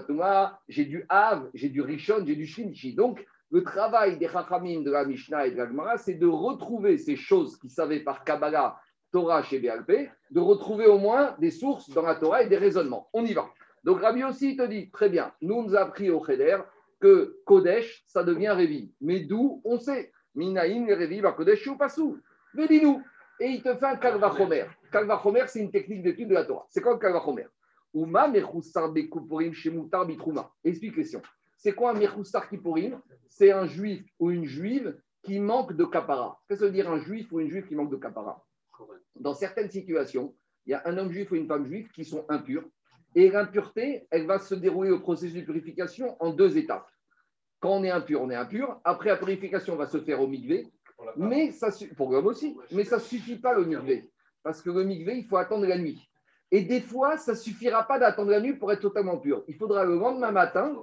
j'ai 0.68 0.86
du 0.86 1.06
Av, 1.10 1.50
j'ai 1.54 1.70
du 1.70 1.82
Rishon, 1.82 2.24
j'ai 2.26 2.36
du 2.36 2.46
Shinichi. 2.46 2.94
Donc, 2.94 3.26
le 3.52 3.64
travail 3.64 4.18
des 4.18 4.28
Chachamim 4.28 4.82
de 4.82 4.92
la 4.92 5.06
Mishnah 5.06 5.48
et 5.48 5.52
de 5.52 5.58
la 5.58 5.68
Gemara, 5.68 5.98
c'est 5.98 6.14
de 6.14 6.28
retrouver 6.28 6.98
ces 7.00 7.16
choses 7.16 7.58
qu'ils 7.58 7.72
savaient 7.72 8.02
par 8.02 8.24
Kabbalah, 8.24 8.80
Torah 9.12 9.42
chez 9.42 9.58
BLP, 9.58 10.12
de 10.30 10.40
retrouver 10.40 10.86
au 10.86 11.00
moins 11.00 11.36
des 11.40 11.50
sources 11.50 11.90
dans 11.90 12.04
la 12.04 12.14
Torah 12.16 12.44
et 12.44 12.48
des 12.48 12.58
raisonnements. 12.58 13.10
On 13.14 13.26
y 13.26 13.34
va. 13.34 13.50
Donc 13.84 14.02
Rabbi 14.02 14.24
aussi 14.24 14.56
te 14.56 14.64
dit, 14.68 14.92
très 14.92 15.10
bien, 15.10 15.34
nous 15.42 15.64
nous 15.64 15.76
a 15.76 15.82
appris 15.82 16.12
au 16.12 16.24
Cheder 16.24 16.58
que 17.00 17.38
Kodesh, 17.46 18.04
ça 18.06 18.24
devient 18.24 18.50
Révi. 18.50 18.92
Mais 19.02 19.22
d'où? 19.22 19.62
On 19.64 19.80
sait 19.80 20.12
Minaïn, 20.36 20.86
Révi, 20.86 21.22
va 21.22 21.32
Kodesh 21.32 21.66
ou 21.68 21.78
Passou. 21.78 22.20
Mais 22.54 22.68
dis-nous. 22.68 23.02
Et 23.40 23.48
il 23.48 23.64
te 23.64 23.74
fait 23.76 23.86
un 23.86 23.96
Kalvachomer. 23.96 24.66
Kalvachomer, 24.92 25.46
c'est 25.48 25.60
une 25.60 25.72
technique 25.72 26.04
d'étude 26.04 26.30
de 26.30 26.34
la 26.34 26.46
Torah. 26.46 26.66
C'est 26.70 26.82
quoi 26.82 26.94
le 26.94 27.00
Kalvachomer 27.00 27.48
Uma 27.94 28.32
Explique 30.64 30.96
question. 30.96 31.22
C'est 31.58 31.74
quoi 31.74 31.92
un 31.92 31.94
Mechoussar 31.94 32.48
Kipporim 32.50 33.02
C'est 33.28 33.52
un 33.52 33.66
juif 33.66 34.04
ou 34.20 34.32
une 34.32 34.46
juive 34.46 34.96
qui 35.24 35.40
manque 35.40 35.74
de 35.74 35.86
capara. 35.86 36.40
Qu'est-ce 36.48 36.62
que 36.62 36.66
veut 36.66 36.72
dire 36.72 36.90
un 36.90 37.00
juif 37.00 37.32
ou 37.32 37.40
une 37.40 37.50
juive 37.50 37.68
qui 37.68 37.76
manque 37.76 37.92
de 37.92 37.98
capara 37.98 38.46
Dans 39.16 39.34
certaines 39.34 39.70
situations, 39.70 40.36
il 40.66 40.72
y 40.72 40.74
a 40.74 40.82
un 40.86 40.98
homme 40.98 41.12
juif 41.12 41.32
ou 41.32 41.36
une 41.36 41.48
femme 41.48 41.66
juive 41.66 41.90
qui 41.92 42.06
sont 42.06 42.26
impurs. 42.30 42.64
Et 43.16 43.30
l'impureté, 43.30 44.08
elle 44.12 44.28
va 44.28 44.38
se 44.38 44.54
dérouler 44.54 44.92
au 44.92 45.00
processus 45.00 45.42
de 45.42 45.42
purification 45.42 46.16
en 46.22 46.32
deux 46.32 46.58
étapes. 46.58 46.88
Quand 47.60 47.72
on 47.72 47.84
est 47.84 47.90
impur, 47.90 48.22
on 48.22 48.30
est 48.30 48.36
impur. 48.36 48.80
Après, 48.84 49.10
la 49.10 49.18
purification 49.18 49.76
va 49.76 49.88
se 49.88 50.00
faire 50.00 50.22
au 50.22 50.28
migvé. 50.28 50.72
Mais 51.16 51.52
ça, 51.52 51.70
pour 51.96 52.12
l'homme 52.12 52.28
aussi. 52.28 52.58
Mais 52.72 52.84
ça 52.84 52.98
ne 52.98 53.02
suffit 53.02 53.38
pas 53.38 53.54
le 53.54 53.66
migvé. 53.66 54.10
Parce 54.44 54.62
que 54.62 54.70
le 54.70 54.84
migvé, 54.84 55.18
il 55.18 55.26
faut 55.26 55.38
attendre 55.38 55.66
la 55.66 55.78
nuit. 55.78 56.10
Et 56.52 56.62
des 56.62 56.82
fois, 56.82 57.18
ça 57.18 57.34
ne 57.34 57.38
suffira 57.38 57.84
pas 57.84 58.00
d'attendre 58.00 58.32
la 58.32 58.42
nuit 58.42 58.54
pour 58.54 58.72
être 58.72 58.82
totalement 58.82 59.18
pur. 59.18 59.44
Il 59.48 59.56
faudra 59.56 59.86
le 59.86 59.96
lendemain 59.96 60.32
matin 60.32 60.76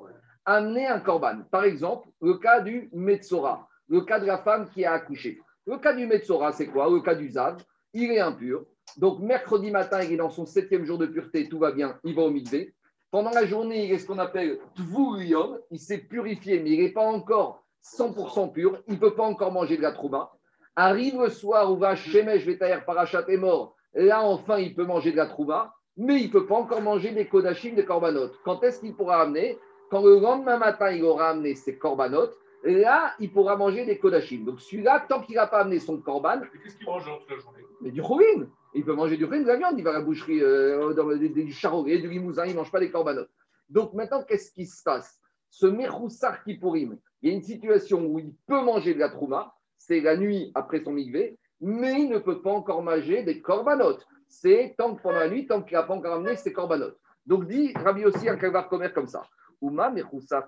amener 0.45 0.87
un 0.87 1.01
corban. 1.01 1.43
Par 1.51 1.65
exemple, 1.65 2.09
le 2.23 2.35
cas 2.35 2.61
du 2.61 2.89
Metzora, 2.93 3.69
le 3.89 4.03
cas 4.03 4.21
de 4.21 4.27
la 4.27 4.39
femme 4.39 4.69
qui 4.71 4.85
a 4.85 4.93
accouché. 4.93 5.41
Le 5.67 5.79
cas 5.79 5.93
du 5.93 6.07
Metzora, 6.07 6.53
c'est 6.53 6.69
quoi? 6.69 6.89
Le 6.89 7.01
cas 7.01 7.17
du 7.17 7.29
Zav, 7.31 7.57
il 7.93 8.13
est 8.13 8.21
impur. 8.21 8.65
Donc, 8.97 9.19
mercredi 9.19 9.73
matin, 9.73 10.01
il 10.03 10.13
est 10.13 10.17
dans 10.17 10.31
son 10.31 10.47
septième 10.47 10.85
jour 10.85 10.99
de 10.99 11.07
pureté, 11.07 11.49
tout 11.49 11.59
va 11.59 11.73
bien, 11.73 11.99
il 12.05 12.15
va 12.15 12.23
au 12.23 12.31
mikvé. 12.31 12.73
Pendant 13.11 13.31
la 13.31 13.45
journée, 13.45 13.87
il 13.87 13.93
est 13.93 13.99
ce 13.99 14.07
qu'on 14.07 14.19
appelle 14.19 14.59
Tvuriyom, 14.77 15.59
il 15.73 15.81
s'est 15.81 15.99
purifié, 15.99 16.61
mais 16.61 16.71
il 16.71 16.83
n'est 16.83 16.93
pas 16.93 17.05
encore 17.05 17.66
100% 17.95 18.53
pur, 18.53 18.79
il 18.87 18.95
ne 18.95 18.99
peut 18.99 19.15
pas 19.15 19.25
encore 19.25 19.53
manger 19.53 19.77
de 19.77 19.83
la 19.83 19.93
trouba. 19.93 20.33
Arrive 20.75 21.21
le 21.21 21.31
soir 21.31 21.73
où 21.73 21.77
va 21.77 21.97
Shemesh 21.97 22.45
Vetaer 22.45 22.85
Parachat 22.85 23.25
est 23.29 23.37
mort, 23.37 23.75
là 23.95 24.23
enfin 24.23 24.59
il 24.59 24.75
peut 24.75 24.85
manger 24.85 25.13
de 25.13 25.17
la 25.17 25.27
trouba, 25.27 25.75
mais 25.97 26.21
il 26.21 26.27
ne 26.27 26.33
peut 26.33 26.47
pas 26.47 26.57
encore 26.57 26.83
manger 26.83 27.13
des 27.13 27.27
kodachim, 27.27 27.75
des 27.75 27.85
korbanot. 27.85 28.31
Quand 28.45 28.63
est-ce 28.63 28.81
qu'il 28.81 28.95
pourra 28.95 29.23
amener? 29.23 29.59
Quand 29.91 30.03
le 30.03 30.19
lendemain 30.19 30.59
matin, 30.59 30.91
il 30.91 31.05
aura 31.05 31.31
amené 31.31 31.55
ses 31.55 31.79
corbanotes, 31.79 32.37
là, 32.65 33.15
il 33.19 33.33
pourra 33.33 33.57
manger 33.57 33.87
des 33.87 33.99
kodachim. 33.99 34.45
Donc 34.45 34.61
celui-là, 34.61 35.07
tant 35.09 35.23
qu'il 35.23 35.37
n'a 35.37 35.47
pas 35.47 35.61
amené 35.61 35.79
son 35.79 35.99
corban. 35.99 36.41
Qu'est-ce 36.63 36.77
qu'il 36.77 36.87
mange 36.87 37.05
toute 37.05 37.31
la 37.31 37.39
journée? 37.39 37.63
Mais 37.81 37.91
du 37.91 38.03
chourine. 38.03 38.49
Il 38.75 38.85
peut 38.85 38.95
manger 38.95 39.17
du 39.17 39.25
chourine, 39.25 39.45
de 39.45 39.49
la 39.49 39.57
viande. 39.57 39.79
Il 39.79 39.85
va 39.85 39.91
à 39.91 39.95
la 39.95 40.01
boucherie, 40.01 40.43
euh, 40.43 40.93
dans, 40.93 41.07
du 41.17 41.29
du 41.31 42.09
limousin, 42.09 42.45
il 42.45 42.53
ne 42.53 42.57
mange 42.57 42.71
pas 42.71 42.81
des 42.81 42.91
corbanotes. 42.91 43.31
Donc 43.71 43.95
maintenant, 43.95 44.23
qu'est-ce 44.23 44.53
qui 44.53 44.67
se 44.67 44.83
passe? 44.83 45.19
Ce 45.51 45.67
Mechoussar 45.67 46.45
Kippourim, 46.45 46.99
il 47.23 47.31
y 47.31 47.33
a 47.33 47.35
une 47.37 47.43
situation 47.43 48.07
où 48.07 48.19
il 48.19 48.35
peut 48.47 48.63
manger 48.63 48.95
de 48.95 48.99
la 48.99 49.09
trouma, 49.09 49.55
c'est 49.79 50.01
la 50.01 50.17
nuit 50.17 50.53
après 50.55 50.81
son 50.83 50.93
migvé, 50.93 51.39
mais 51.61 52.03
il 52.03 52.11
ne 52.11 52.19
peut 52.19 52.43
pas 52.43 52.53
encore 52.53 52.83
manger 52.83 53.23
des 53.23 53.41
corbanotes. 53.41 54.07
C'est 54.29 54.75
tant 54.77 54.95
que 54.95 55.03
pendant 55.03 55.21
la 55.21 55.29
nuit, 55.29 55.47
tant 55.47 55.63
qu'il 55.63 55.77
n'a 55.77 55.85
pas 55.85 55.95
encore 55.95 56.15
amené 56.15 56.37
ses 56.37 56.53
corbanotes. 56.53 56.99
Donc 57.25 57.47
dit 57.47 57.73
Rabbi 57.75 58.05
aussi 58.05 58.29
un 58.29 58.37
calvar 58.37 58.69
commerce 58.69 58.93
comme 58.93 59.07
ça. 59.07 59.23
Uma, 59.63 59.93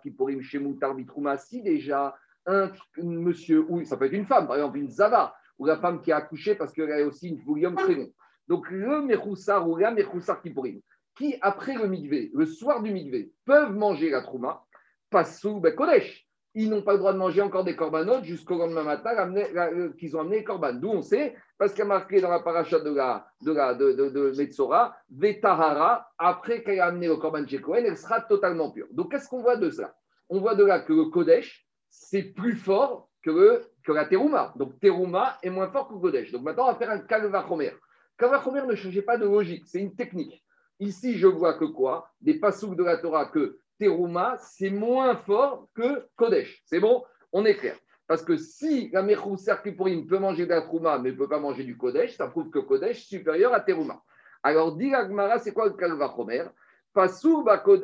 qui 0.03 0.11
pourrait 0.11 0.41
chez 0.43 0.61
si 1.39 1.63
déjà 1.63 2.15
un 2.47 2.71
monsieur, 2.97 3.65
ou 3.69 3.85
ça 3.85 3.97
peut 3.97 4.07
être 4.07 4.13
une 4.13 4.27
femme, 4.27 4.47
par 4.47 4.57
exemple 4.57 4.79
une 4.79 4.91
Zava, 4.91 5.35
ou 5.59 5.67
la 5.67 5.79
femme 5.79 6.01
qui 6.01 6.13
a 6.13 6.17
accouché 6.17 6.55
parce 6.55 6.73
qu'elle 6.73 6.93
a 6.93 7.05
aussi 7.05 7.29
une 7.29 7.41
volume 7.41 7.75
très 7.75 7.95
long. 7.95 8.11
Donc 8.47 8.71
le 8.71 9.03
Mechoussar 9.03 9.69
ou 9.69 9.77
la 9.77 9.91
Mechoussar 9.91 10.41
pourrait, 10.55 10.81
qui 11.17 11.37
après 11.41 11.75
le 11.75 11.89
migvé, 11.89 12.31
le 12.35 12.47
soir 12.47 12.83
du 12.83 12.93
migvé, 12.93 13.33
peuvent 13.45 13.75
manger 13.75 14.11
la 14.11 14.23
trouma, 14.23 14.65
passou 15.11 15.61
ben 15.61 15.75
Kodesh. 15.75 16.28
Ils 16.59 16.69
n'ont 16.69 16.83
pas 16.83 16.95
le 16.95 16.99
droit 16.99 17.13
de 17.13 17.19
manger 17.19 17.41
encore 17.41 17.63
des 17.63 17.77
corbanotes 17.77 18.25
jusqu'au 18.25 18.59
lendemain 18.59 18.83
matin 18.83 19.11
euh, 19.37 19.93
qu'ils 19.93 20.17
ont 20.17 20.21
amené 20.23 20.39
les 20.39 20.45
corbanes. 20.45 20.81
D'où 20.81 20.89
on 20.89 21.03
sait, 21.03 21.37
parce 21.57 21.71
qu'il 21.71 21.79
y 21.79 21.83
a 21.83 21.87
marqué 21.87 22.21
dans 22.21 22.31
la 22.31 22.41
paracha 22.41 22.81
de 22.81 22.91
la, 22.91 23.29
de 23.43 23.53
de, 23.53 24.09
de, 24.09 24.33
Metzora, 24.37 24.97
Vetahara, 25.09 26.11
après 26.19 26.65
qu'elle 26.65 26.81
a 26.81 26.87
amené 26.87 27.07
le 27.07 27.15
corban 27.15 27.47
chez 27.47 27.61
Cohen, 27.61 27.85
elle 27.87 27.97
sera 27.97 28.23
totalement 28.23 28.73
pure. 28.73 28.89
Donc 28.91 29.13
qu'est-ce 29.13 29.29
qu'on 29.29 29.41
voit 29.41 29.55
de 29.55 29.71
ça? 29.71 29.95
On 30.29 30.41
voit 30.41 30.57
de 30.57 30.65
là 30.65 30.81
que 30.81 30.93
le 30.93 31.05
Kodesh, 31.05 31.65
c'est 31.91 32.25
plus 32.25 32.57
fort 32.57 33.09
que, 33.23 33.31
le, 33.31 33.63
que 33.85 33.93
la 33.93 34.07
Teruma. 34.07 34.53
Donc 34.57 34.81
Teruma 34.81 35.39
est 35.45 35.51
moins 35.51 35.69
fort 35.69 35.87
que 35.87 35.95
le 35.95 36.01
Kodesh. 36.01 36.33
Donc 36.33 36.43
maintenant, 36.43 36.65
on 36.65 36.73
va 36.73 36.75
faire 36.75 36.91
un 36.91 36.99
Kalvachomer. 36.99 37.71
Kalvachomer 38.19 38.67
ne 38.67 38.75
changeait 38.75 39.03
pas 39.03 39.17
de 39.17 39.27
logique, 39.27 39.63
c'est 39.69 39.79
une 39.79 39.95
technique. 39.95 40.45
Ici, 40.81 41.19
je 41.19 41.29
vois 41.29 41.55
que 41.55 41.67
quoi? 41.67 42.11
Des 42.21 42.35
pasouks 42.35 42.75
de 42.75 42.83
la 42.83 42.97
Torah 42.97 43.27
que 43.27 43.61
Teruma, 43.79 44.37
c'est 44.39 44.71
moins 44.71 45.17
fort 45.17 45.69
que 45.75 46.07
Kodesh. 46.17 46.63
C'est 46.65 46.81
bon? 46.81 47.05
On 47.33 47.45
est 47.45 47.57
clair. 47.57 47.77
Parce 48.07 48.23
que 48.23 48.37
si 48.37 48.89
la 48.91 49.03
Mechoussar 49.03 49.63
Kippurim 49.63 50.07
peut 50.07 50.19
manger 50.19 50.47
de 50.47 50.51
la 50.51 50.63
Trouma, 50.63 50.99
mais 50.99 51.13
ne 51.13 51.17
peut 51.17 51.29
pas 51.29 51.39
manger 51.39 51.63
du 51.63 51.77
Kodesh, 51.77 52.17
ça 52.17 52.27
prouve 52.27 52.49
que 52.51 52.59
Kodesh 52.59 53.03
est 53.03 53.09
supérieur 53.19 53.53
à 53.53 53.61
Teruma. 53.61 54.03
Alors, 54.43 54.75
dit 54.77 54.95
Agmara, 54.95 55.39
c'est 55.39 55.53
quoi 55.53 55.67
le 55.67 55.75
Kalva 55.75 56.13
Chomer? 56.17 56.45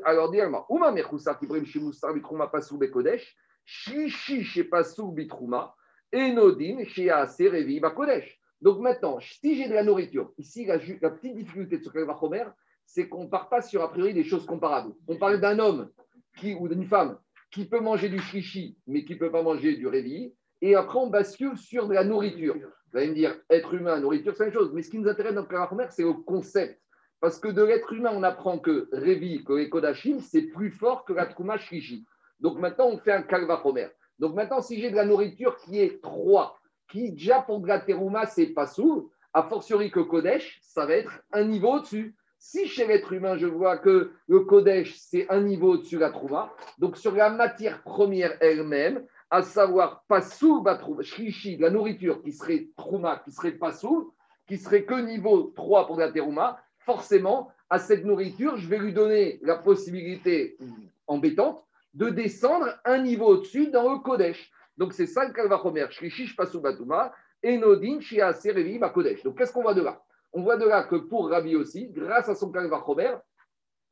Alors, 0.04 0.30
dit 0.30 0.40
Agmara, 0.40 0.66
Uma 0.70 0.90
Mechoussar 0.92 1.38
Kippurim, 1.38 1.66
Shimusar 1.66 2.14
Bitrouma, 2.14 2.48
Pasou 2.48 2.78
Kodesh, 2.78 3.36
Shishi 3.66 4.42
chez 4.44 4.64
Pasou 4.64 5.12
Bitrouma, 5.12 5.74
Enodin 6.10 6.84
chez 6.86 7.10
Aserevi 7.10 7.82
Kodesh. 7.94 8.40
Donc 8.62 8.78
maintenant, 8.80 9.20
si 9.20 9.56
j'ai 9.56 9.68
de 9.68 9.74
la 9.74 9.82
nourriture, 9.82 10.32
ici, 10.38 10.64
la, 10.64 10.78
petite 10.78 11.36
difficulté 11.36 11.78
de 11.78 11.84
ce 11.84 11.90
Kalva 11.90 12.16
Chomer, 12.18 12.44
c'est 12.87 13.09
qu'on 13.09 13.25
ne 13.25 13.29
part 13.29 13.49
pas 13.49 13.62
sur 13.62 13.83
a 13.83 13.91
priori 13.91 14.14
des 14.14 14.25
choses 14.25 14.47
comparables. 14.47 14.93
On 15.09 15.17
parle 15.17 15.41
d'un 15.41 15.59
homme 15.59 15.91
qui, 16.37 16.55
ou 16.55 16.69
d'une 16.69 16.85
femme 16.85 17.19
qui 17.50 17.67
peut 17.67 17.81
manger 17.81 18.09
du 18.09 18.19
chichi, 18.19 18.76
mais 18.87 19.05
qui 19.05 19.14
ne 19.14 19.19
peut 19.19 19.31
pas 19.31 19.43
manger 19.43 19.76
du 19.76 19.87
révi. 19.87 20.35
Et 20.61 20.75
après, 20.75 20.99
on 20.99 21.09
bascule 21.09 21.57
sur 21.57 21.87
de 21.87 21.95
la 21.95 22.05
nourriture. 22.05 22.55
Vous 22.55 22.99
allez 22.99 23.09
me 23.09 23.14
dire, 23.14 23.37
être 23.50 23.75
humain, 23.75 24.00
nourriture, 24.00 24.35
c'est 24.37 24.47
une 24.47 24.53
chose. 24.53 24.73
Mais 24.73 24.83
ce 24.83 24.91
qui 24.91 24.99
nous 24.99 25.09
intéresse 25.09 25.35
dans 25.35 25.43
le 25.43 25.47
Karachomer, 25.47 25.87
c'est 25.91 26.03
le 26.03 26.14
concept. 26.14 26.81
Parce 27.21 27.38
que 27.38 27.49
de 27.49 27.62
l'être 27.62 27.93
humain, 27.93 28.11
on 28.12 28.23
apprend 28.23 28.59
que 28.59 28.88
Révi, 28.93 29.45
que 29.45 29.53
les 29.53 29.71
Kodachim, 29.71 30.21
c'est 30.21 30.43
plus 30.43 30.71
fort 30.71 31.05
que 31.05 31.12
la 31.12 31.26
Trouma 31.26 31.57
Shishi. 31.57 32.05
Donc 32.41 32.59
maintenant, 32.59 32.88
on 32.88 32.99
fait 32.99 33.12
un 33.12 33.23
Kalvachomer. 33.23 33.88
Donc 34.19 34.35
maintenant, 34.35 34.61
si 34.61 34.81
j'ai 34.81 34.91
de 34.91 34.97
la 34.97 35.05
nourriture 35.05 35.57
qui 35.59 35.81
est 35.81 36.03
3, 36.03 36.59
qui 36.88 37.12
déjà 37.12 37.41
pour 37.41 37.61
de 37.61 37.69
la 37.69 37.81
Terouma, 37.81 38.26
c'est 38.26 38.49
pas 38.49 38.67
sous, 38.67 39.11
a 39.33 39.43
fortiori 39.43 39.91
que 39.91 40.00
Kodesh, 40.00 40.61
ça 40.62 40.87
va 40.87 40.95
être 40.95 41.23
un 41.33 41.45
niveau 41.45 41.75
au-dessus. 41.75 42.14
Si 42.46 42.68
chez 42.68 42.86
l'être 42.86 43.10
humain, 43.10 43.38
je 43.38 43.46
vois 43.46 43.78
que 43.78 44.12
le 44.28 44.40
Kodesh, 44.40 44.94
c'est 44.98 45.26
un 45.30 45.40
niveau 45.40 45.72
au-dessus 45.72 45.94
de 45.94 46.00
la 46.00 46.10
Trouma, 46.10 46.52
donc 46.76 46.98
sur 46.98 47.14
la 47.14 47.30
matière 47.30 47.82
première 47.82 48.36
elle-même, 48.38 49.02
à 49.30 49.40
savoir 49.40 50.04
Passou, 50.08 50.62
Shrishi, 51.00 51.56
la 51.56 51.70
nourriture 51.70 52.22
qui 52.22 52.32
serait 52.32 52.68
Trouma, 52.76 53.22
qui 53.24 53.32
serait 53.32 53.52
Passou, 53.52 54.12
qui 54.46 54.58
serait 54.58 54.84
que 54.84 54.94
niveau 54.94 55.54
3 55.56 55.86
pour 55.86 55.98
la 55.98 56.12
Terouma, 56.12 56.60
forcément, 56.80 57.50
à 57.70 57.78
cette 57.78 58.04
nourriture, 58.04 58.58
je 58.58 58.68
vais 58.68 58.78
lui 58.78 58.92
donner 58.92 59.40
la 59.40 59.56
possibilité 59.56 60.58
embêtante 61.06 61.64
de 61.94 62.10
descendre 62.10 62.68
un 62.84 62.98
niveau 62.98 63.28
au-dessus 63.28 63.68
dans 63.68 63.90
le 63.90 64.00
Kodesh. 64.00 64.52
Donc 64.76 64.92
c'est 64.92 65.06
ça 65.06 65.24
le 65.24 65.32
Kalvachomer, 65.32 65.86
Shrishi, 65.88 66.28
Passou, 66.34 66.60
Batouma, 66.60 67.14
Enodin, 67.42 68.00
Shia, 68.00 68.34
Serevi, 68.34 68.78
Kodesh. 68.92 69.22
Donc 69.22 69.38
qu'est-ce 69.38 69.52
qu'on 69.52 69.62
voit 69.62 69.72
de 69.72 69.80
là? 69.80 69.98
On 70.35 70.43
voit 70.43 70.57
de 70.57 70.67
là 70.67 70.83
que 70.83 70.97
pour 70.97 71.31
Rabbi 71.31 71.55
aussi, 71.55 71.88
grâce 71.91 72.29
à 72.29 72.35
son 72.35 72.50
Kalvachomer, 72.50 73.14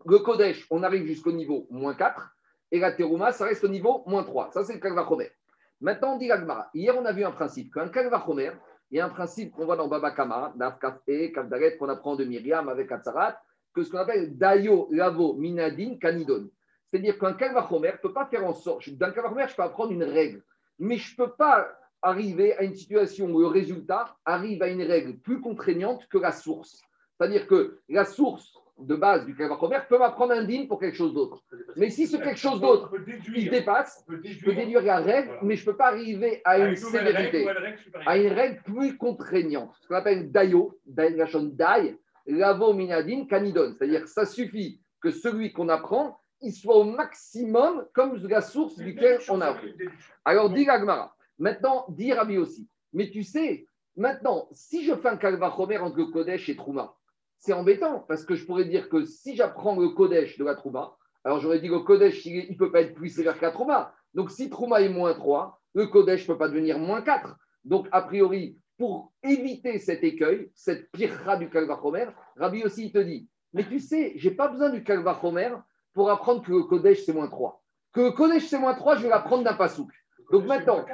le 0.05 0.19
Kodesh, 0.19 0.67
on 0.71 0.83
arrive 0.83 1.07
jusqu'au 1.07 1.31
niveau 1.31 1.69
moins 1.71 1.95
4, 1.95 2.31
et 2.73 2.81
la 2.81 2.93
Teruma, 2.93 3.31
ça 3.33 3.45
reste 3.45 3.63
au 3.63 3.69
niveau 3.69 4.03
moins 4.07 4.25
3. 4.25 4.51
Ça, 4.51 4.65
c'est 4.65 4.75
le 4.75 4.81
Kalvachomer. 4.81 5.31
Maintenant, 5.81 6.15
on 6.15 6.19
dit 6.19 6.27
l'Agmara. 6.27 6.69
Hier, 6.75 6.97
on 6.99 7.05
a 7.05 7.13
vu 7.13 7.25
un 7.25 7.31
principe, 7.31 7.73
qu'un 7.73 7.89
Kalvachomer, 7.89 8.53
il 8.91 8.99
y 8.99 9.01
a 9.01 9.07
un 9.07 9.11
principe 9.11 9.53
qu'on 9.53 9.65
voit 9.65 9.77
dans 9.77 9.87
Baba 9.87 10.11
Kama, 10.11 10.53
Kafé, 10.81 11.33
Kavdaret, 11.33 11.77
qu'on 11.77 11.89
apprend 11.89 12.17
de 12.17 12.25
Myriam 12.25 12.69
avec 12.69 12.91
Atzarat, 12.91 13.41
que 13.73 13.85
ce 13.85 13.91
qu'on 13.91 13.99
appelle 13.99 14.37
Dayo, 14.37 14.89
Lavo, 14.91 15.35
Minadin, 15.35 15.97
Kanidon. 16.01 16.51
C'est-à-dire 16.91 17.19
qu'un 17.19 17.35
Kalvachomer 17.35 17.93
ne 17.93 17.99
peut 17.99 18.13
pas 18.13 18.27
faire 18.27 18.45
en 18.45 18.53
sorte. 18.53 18.89
D'un 18.91 19.13
Kalvachomer, 19.13 19.47
je 19.49 19.55
peux 19.55 19.63
apprendre 19.63 19.93
une 19.93 20.05
règle, 20.05 20.43
mais 20.81 20.97
je 20.97 21.13
ne 21.13 21.25
peux 21.25 21.33
pas 21.33 21.69
arriver 22.03 22.57
à 22.57 22.65
une 22.65 22.75
situation 22.75 23.27
où 23.27 23.41
le 23.41 23.47
résultat 23.47 24.17
arrive 24.25 24.63
à 24.63 24.69
une 24.69 24.83
règle 24.83 25.17
plus 25.19 25.41
contraignante 25.41 26.07
que 26.09 26.19
la 26.19 26.33
source. 26.33 26.83
C'est-à-dire 27.19 27.47
que 27.47 27.79
la 27.89 28.05
source 28.05 28.53
de 28.79 28.97
base 28.97 29.25
du 29.27 29.37
Kalvachomer 29.37 29.81
peut 29.89 29.99
m'apprendre 29.99 30.33
un 30.33 30.45
dîme 30.45 30.67
pour 30.67 30.81
quelque 30.81 30.97
chose 30.97 31.15
d'autre. 31.15 31.43
Mais 31.77 31.91
si 31.91 32.07
ce 32.07 32.17
quelque 32.17 32.39
chose 32.39 32.61
d'autre, 32.61 32.93
il 33.35 33.51
dépasse, 33.51 34.05
je 34.09 34.45
peux 34.45 34.55
déduire 34.55 34.83
la 34.83 34.99
règle, 34.99 35.39
mais 35.43 35.57
je 35.57 35.63
ne 35.65 35.71
peux 35.71 35.77
pas 35.77 35.89
arriver 35.89 36.41
à 36.45 36.59
une 36.59 36.77
sévérité, 36.77 37.47
à 38.07 38.19
une 38.19 38.33
règle 38.33 38.63
plus 38.63 38.97
contraignante. 38.97 39.73
Ce 39.81 39.89
qu'on 39.89 39.95
appelle 39.95 40.33
dayo, 40.33 40.77
la 40.97 41.11
dai, 41.11 41.97
lavo 42.27 42.73
minadin 42.73 43.27
kanidon. 43.27 43.75
C'est-à-dire 43.77 44.09
ça 44.09 44.27
suffit 44.27 44.81
que 45.01 45.11
celui 45.11 45.53
qu'on 45.53 45.69
apprend, 45.69 46.19
il 46.41 46.53
soit 46.53 46.77
au 46.77 46.85
maximum 46.85 47.87
comme 47.93 48.17
la 48.27 48.41
source 48.41 48.77
duquel 48.77 49.21
on 49.29 49.41
a 49.41 49.47
appris. 49.47 49.75
Alors, 50.25 50.51
dit 50.51 50.65
Gagmara. 50.65 51.15
Maintenant, 51.43 51.87
dit 51.89 52.13
Rabbi 52.13 52.39
aussi. 52.39 52.69
Mais 52.93 53.11
tu 53.11 53.25
sais, 53.25 53.67
maintenant, 53.97 54.47
si 54.53 54.85
je 54.85 54.95
fais 54.95 55.09
un 55.09 55.17
kalvachomer 55.17 55.79
entre 55.79 55.97
le 55.97 56.05
Kodesh 56.07 56.49
et 56.49 56.55
Trouma, 56.55 56.95
c'est 57.41 57.53
embêtant 57.53 57.99
parce 58.07 58.25
que 58.25 58.37
je 58.37 58.47
pourrais 58.47 58.65
dire 58.65 58.89
que 58.89 59.05
si 59.05 59.35
j'apprends 59.35 59.75
le 59.75 59.89
Kodesh 59.89 60.39
de 60.39 60.45
la 60.45 60.55
Trouma, 60.55 60.97
alors 61.25 61.41
j'aurais 61.41 61.59
dit 61.59 61.67
que 61.67 61.73
le 61.73 61.81
Kodesh, 61.81 62.25
il 62.27 62.53
ne 62.53 62.57
peut 62.57 62.71
pas 62.71 62.83
être 62.83 62.95
plus 62.95 63.09
sévère 63.09 63.37
que 63.37 63.45
la 63.45 63.51
Trouma. 63.51 63.93
Donc 64.15 64.31
si 64.31 64.51
Trouma 64.51 64.83
est 64.83 64.89
moins 64.89 65.15
3, 65.15 65.61
le 65.75 65.89
Kodesh 65.89 66.29
ne 66.29 66.33
peut 66.33 66.39
pas 66.39 66.49
devenir 66.49 66.79
moins 66.79 67.03
4. 67.03 67.35
Donc 67.65 67.89
a 67.91 68.03
priori, 68.03 68.57
pour 68.79 69.13
éviter 69.25 69.81
cet 69.81 70.05
écueil, 70.05 70.49
cette 70.55 70.93
pirra 70.93 71.37
du 71.37 71.51
Kalvachomer, 71.51 72.07
Rabbi 72.37 72.63
aussi 72.63 72.93
te 72.93 72.99
dit 72.99 73.29
Mais 73.53 73.65
tu 73.65 73.81
sais, 73.81 74.13
je 74.15 74.29
n'ai 74.29 74.37
pas 74.37 74.47
besoin 74.47 74.71
du 74.71 74.85
Kalvachomer 74.85 75.57
pour 75.93 76.09
apprendre 76.09 76.45
que 76.45 76.53
le 76.53 76.63
Kodesh 76.63 77.03
c'est 77.05 77.13
moins 77.13 77.27
3. 77.27 77.61
Que 77.93 78.01
le 78.01 78.13
Kodesh 78.13 78.47
c'est 78.47 78.61
moins 78.61 78.75
3, 78.75 78.99
je 78.99 79.03
vais 79.03 79.09
l'apprendre 79.09 79.43
d'un 79.43 79.55
pasouk. 79.55 79.91
Donc 80.31 80.47
maintenant, 80.47 80.85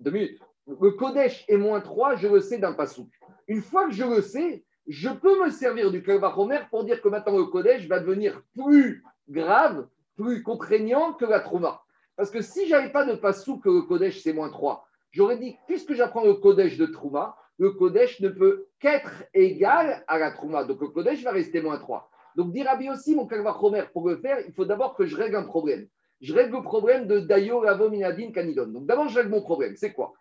deux 0.00 0.10
minutes. 0.10 0.40
Le 0.66 0.90
Kodesh 0.92 1.44
est 1.48 1.56
moins 1.56 1.80
3, 1.80 2.16
je 2.16 2.28
le 2.28 2.40
sais 2.40 2.58
d'un 2.58 2.72
pasouk. 2.72 3.08
Une 3.48 3.60
fois 3.60 3.86
que 3.86 3.92
je 3.92 4.04
le 4.04 4.22
sais, 4.22 4.64
je 4.86 5.08
peux 5.08 5.44
me 5.44 5.50
servir 5.50 5.90
du 5.90 6.02
Kalvachomer 6.02 6.60
pour 6.70 6.84
dire 6.84 7.00
que 7.00 7.08
maintenant 7.08 7.36
le 7.36 7.44
Kodesh 7.44 7.86
va 7.86 8.00
devenir 8.00 8.42
plus 8.54 9.04
grave, 9.28 9.88
plus 10.16 10.42
contraignant 10.42 11.12
que 11.12 11.24
la 11.24 11.40
Trouma. 11.40 11.82
Parce 12.16 12.30
que 12.30 12.40
si 12.40 12.66
je 12.66 12.72
n'avais 12.72 12.92
pas 12.92 13.04
de 13.04 13.14
pasouk 13.14 13.62
que 13.62 13.68
le 13.68 13.82
Kodesh 13.82 14.20
c'est 14.22 14.32
moins 14.32 14.50
3, 14.50 14.86
j'aurais 15.10 15.38
dit, 15.38 15.56
puisque 15.66 15.94
j'apprends 15.94 16.24
le 16.24 16.34
Kodesh 16.34 16.76
de 16.76 16.86
Trouma, 16.86 17.36
le 17.58 17.70
Kodesh 17.72 18.20
ne 18.20 18.28
peut 18.28 18.66
qu'être 18.80 19.24
égal 19.32 20.04
à 20.06 20.18
la 20.18 20.30
Trouma. 20.32 20.64
Donc 20.64 20.80
le 20.80 20.88
Kodesh 20.88 21.22
va 21.22 21.30
rester 21.32 21.60
moins 21.60 21.78
3. 21.78 22.10
Donc 22.36 22.52
dire 22.52 22.66
aussi 22.90 23.14
mon 23.14 23.26
Kalvachomer, 23.26 23.84
pour 23.92 24.08
le 24.08 24.16
faire, 24.16 24.38
il 24.46 24.52
faut 24.52 24.64
d'abord 24.64 24.94
que 24.94 25.06
je 25.06 25.16
règle 25.16 25.36
un 25.36 25.44
problème 25.44 25.86
je 26.20 26.34
règle 26.34 26.56
le 26.56 26.62
problème 26.62 27.06
de 27.06 27.20
Dayo 27.20 27.62
Lavo 27.62 27.88
Minadin 27.90 28.32
Kanidon. 28.32 28.66
Donc 28.66 28.86
d'abord, 28.86 29.08
je 29.08 29.16
règle 29.18 29.30
mon 29.30 29.42
problème. 29.42 29.76
C'est 29.76 29.92
quoi? 29.92 30.14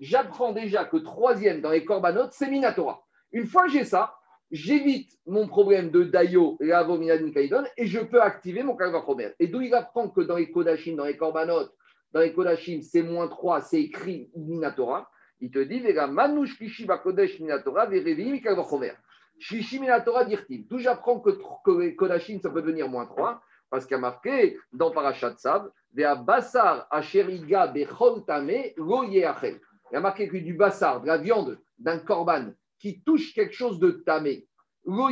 J'apprends 0.00 0.52
déjà 0.52 0.84
que 0.84 0.96
troisième 0.96 1.60
dans 1.60 1.70
les 1.70 1.84
Korbanot, 1.84 2.30
c'est 2.32 2.48
Minatora. 2.48 3.04
Une 3.32 3.46
fois 3.46 3.64
que 3.64 3.70
j'ai 3.70 3.84
ça, 3.84 4.16
j'évite 4.50 5.18
mon 5.26 5.46
problème 5.46 5.90
de 5.90 6.02
Dayo 6.04 6.56
Lavo 6.60 6.98
Minadin 6.98 7.30
Kanidon 7.30 7.64
et 7.76 7.86
je 7.86 8.00
peux 8.00 8.20
activer 8.20 8.62
mon 8.62 8.76
Kalvachomer. 8.76 9.30
Et 9.38 9.46
d'où 9.46 9.60
il 9.60 9.74
apprend 9.74 10.08
que 10.08 10.20
dans 10.22 10.36
les 10.36 10.50
Kodashim, 10.50 10.96
dans 10.96 11.04
les 11.04 11.16
Korbanot, 11.16 11.68
dans 12.12 12.20
les 12.20 12.32
Kodashim, 12.32 12.82
c'est 12.82 13.02
moins 13.02 13.28
3, 13.28 13.60
c'est 13.60 13.80
écrit 13.82 14.30
Minatora. 14.36 15.08
Il 15.40 15.50
te 15.50 15.58
dit, 15.58 15.80
Vega 15.80 16.06
Manouch 16.06 16.56
Kishi 16.56 16.86
Bakodesh 16.86 17.40
Minatora, 17.40 17.86
Verevi 17.86 18.40
Kalvachomer. 18.40 18.92
Shishim 19.38 19.84
la 19.84 20.00
Torah 20.00 20.24
dirtiv. 20.24 20.66
D'où 20.68 20.78
j'apprends 20.78 21.20
que, 21.20 21.30
que 21.64 21.90
Kodashim, 21.94 22.40
ça 22.40 22.50
peut 22.50 22.62
devenir 22.62 22.88
moins 22.88 23.06
3, 23.06 23.42
parce 23.70 23.86
qu'il 23.86 23.94
y 23.94 23.98
a 23.98 24.00
marqué 24.00 24.58
dans 24.72 24.90
Parashat 24.90 25.34
Sav, 25.38 25.70
Bassar 25.92 26.86
Asheriga 26.90 27.66
Bechol 27.66 28.24
Tame 28.24 28.72
Lo 28.76 29.04
Il 29.04 29.14
y 29.14 29.24
a 29.24 30.00
marqué 30.00 30.28
que 30.28 30.36
du 30.36 30.54
bassar, 30.54 31.00
de 31.00 31.06
la 31.06 31.18
viande, 31.18 31.58
d'un 31.78 31.98
korban, 31.98 32.52
qui 32.78 33.02
touche 33.02 33.34
quelque 33.34 33.54
chose 33.54 33.78
de 33.78 33.90
tamé, 33.90 34.46
Lo 34.84 35.08